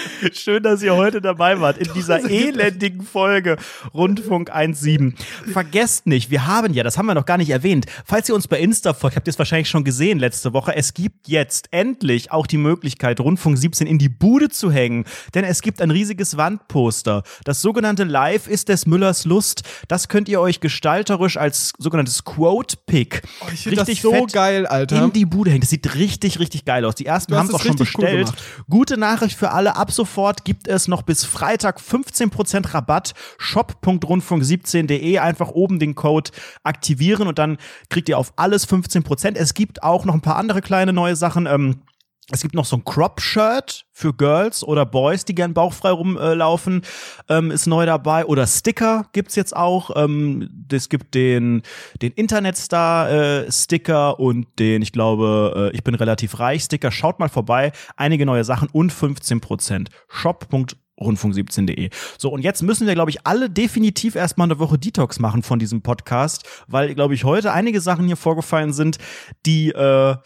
Schön, 0.33 0.63
dass 0.63 0.81
ihr 0.81 0.95
heute 0.95 1.21
dabei 1.21 1.59
wart 1.59 1.77
in 1.77 1.91
dieser 1.95 2.29
elendigen 2.29 3.01
Folge 3.01 3.57
Rundfunk 3.93 4.53
1.7. 4.53 5.13
Vergesst 5.51 6.07
nicht, 6.07 6.29
wir 6.29 6.45
haben 6.47 6.73
ja, 6.73 6.83
das 6.83 6.97
haben 6.97 7.05
wir 7.05 7.15
noch 7.15 7.25
gar 7.25 7.37
nicht 7.37 7.49
erwähnt, 7.49 7.85
falls 8.05 8.29
ihr 8.29 8.35
uns 8.35 8.47
bei 8.47 8.59
Insta 8.59 8.93
folgt, 8.93 9.15
habt 9.15 9.27
ihr 9.27 9.31
es 9.31 9.39
wahrscheinlich 9.39 9.69
schon 9.69 9.83
gesehen 9.83 10.19
letzte 10.19 10.53
Woche, 10.53 10.75
es 10.75 10.93
gibt 10.93 11.27
jetzt 11.27 11.69
endlich 11.71 12.31
auch 12.31 12.47
die 12.47 12.57
Möglichkeit, 12.57 13.19
Rundfunk 13.19 13.57
17 13.57 13.87
in 13.87 13.97
die 13.97 14.09
Bude 14.09 14.49
zu 14.49 14.71
hängen, 14.71 15.05
denn 15.33 15.43
es 15.43 15.61
gibt 15.61 15.81
ein 15.81 15.91
riesiges 15.91 16.37
Wandposter. 16.37 17.23
Das 17.43 17.61
sogenannte 17.61 18.03
Live 18.03 18.47
ist 18.47 18.69
des 18.69 18.85
Müllers 18.85 19.25
Lust. 19.25 19.63
Das 19.87 20.07
könnt 20.07 20.29
ihr 20.29 20.39
euch 20.41 20.59
gestalterisch 20.59 21.37
als 21.37 21.73
sogenanntes 21.77 22.23
Quote-Pick 22.23 23.21
Oh, 23.41 23.45
ich 23.53 23.61
find 23.61 23.77
das 23.77 23.87
so 24.01 24.25
geil, 24.31 24.65
Alter. 24.65 25.03
in 25.03 25.13
die 25.13 25.25
Bude 25.25 25.51
hängen. 25.51 25.61
Das 25.61 25.69
sieht 25.69 25.95
richtig, 25.95 26.39
richtig 26.39 26.65
geil 26.65 26.85
aus. 26.85 26.95
Die 26.95 27.05
ersten 27.05 27.35
haben 27.35 27.47
es 27.47 27.53
auch 27.53 27.61
schon 27.61 27.71
richtig 27.77 27.97
cool 27.97 28.03
bestellt. 28.03 28.25
gemacht. 28.27 28.43
Gute 28.69 28.97
Nachricht 28.97 29.37
für 29.37 29.51
alle. 29.51 29.75
Ab 29.75 29.86
sofort 29.91 30.45
gibt 30.45 30.67
es 30.67 30.87
noch 30.87 31.01
bis 31.01 31.23
Freitag 31.23 31.79
15% 31.79 32.73
Rabatt. 32.73 33.13
shop.rundfunk17.de. 33.37 35.19
Einfach 35.19 35.49
oben 35.49 35.79
den 35.79 35.95
Code 35.95 36.31
aktivieren 36.63 37.27
und 37.27 37.39
dann 37.39 37.57
kriegt 37.89 38.09
ihr 38.09 38.17
auf 38.17 38.33
alles 38.35 38.67
15%. 38.67 39.35
Es 39.35 39.53
gibt 39.53 39.83
auch 39.83 40.05
noch 40.05 40.13
ein 40.13 40.21
paar 40.21 40.37
andere 40.37 40.61
kleine 40.61 40.93
neue 40.93 41.15
Sachen. 41.15 41.45
Ähm, 41.45 41.81
es 42.29 42.41
gibt 42.41 42.55
noch 42.55 42.65
so 42.65 42.75
ein 42.75 42.83
Crop-Shirt 42.83 43.85
für 43.93 44.13
Girls 44.13 44.61
oder 44.61 44.85
Boys, 44.85 45.23
die 45.23 45.33
gern 45.33 45.53
bauchfrei 45.53 45.91
rumlaufen, 45.91 46.81
ähm, 47.29 47.51
ist 47.51 47.67
neu 47.67 47.85
dabei. 47.85 48.25
Oder 48.25 48.45
Sticker 48.45 49.05
gibt's 49.13 49.35
jetzt 49.35 49.55
auch. 49.55 49.91
Ähm, 49.95 50.65
es 50.69 50.89
gibt 50.89 51.15
den, 51.15 51.61
den 52.01 52.11
Internetstar-Sticker 52.11 54.19
und 54.19 54.47
den, 54.59 54.81
ich 54.81 54.91
glaube, 54.91 55.71
äh, 55.71 55.75
ich 55.75 55.85
bin 55.85 55.95
relativ 55.95 56.39
reich 56.39 56.63
Sticker. 56.63 56.91
Schaut 56.91 57.19
mal 57.19 57.29
vorbei. 57.29 57.71
Einige 57.95 58.25
neue 58.25 58.43
Sachen 58.43 58.67
und 58.73 58.91
15%. 58.91 59.87
Shop.rundfunk17.de. 60.09 61.91
So, 62.17 62.29
und 62.29 62.41
jetzt 62.41 62.61
müssen 62.61 62.87
wir, 62.87 62.93
glaube 62.93 63.11
ich, 63.11 63.25
alle 63.25 63.49
definitiv 63.49 64.15
erstmal 64.15 64.47
eine 64.47 64.59
Woche 64.59 64.77
Detox 64.77 65.19
machen 65.19 65.43
von 65.43 65.59
diesem 65.59 65.81
Podcast, 65.81 66.43
weil, 66.67 66.93
glaube 66.93 67.13
ich, 67.13 67.23
heute 67.23 67.53
einige 67.53 67.79
Sachen 67.79 68.05
hier 68.05 68.17
vorgefallen 68.17 68.73
sind, 68.73 68.97
die 69.45 69.69
äh, 69.69 70.17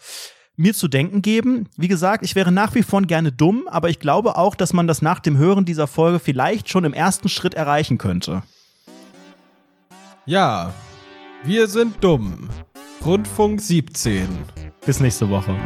mir 0.56 0.74
zu 0.74 0.88
denken 0.88 1.22
geben. 1.22 1.68
Wie 1.76 1.88
gesagt, 1.88 2.24
ich 2.24 2.34
wäre 2.34 2.52
nach 2.52 2.74
wie 2.74 2.82
vor 2.82 3.02
gerne 3.02 3.32
dumm, 3.32 3.64
aber 3.68 3.88
ich 3.88 3.98
glaube 3.98 4.36
auch, 4.36 4.54
dass 4.54 4.72
man 4.72 4.86
das 4.86 5.02
nach 5.02 5.20
dem 5.20 5.36
Hören 5.36 5.64
dieser 5.64 5.86
Folge 5.86 6.18
vielleicht 6.18 6.68
schon 6.68 6.84
im 6.84 6.92
ersten 6.92 7.28
Schritt 7.28 7.54
erreichen 7.54 7.98
könnte. 7.98 8.42
Ja, 10.26 10.72
wir 11.44 11.66
sind 11.66 12.02
dumm. 12.02 12.48
Rundfunk 13.04 13.60
17. 13.60 14.28
Bis 14.86 15.00
nächste 15.00 15.28
Woche. 15.28 15.56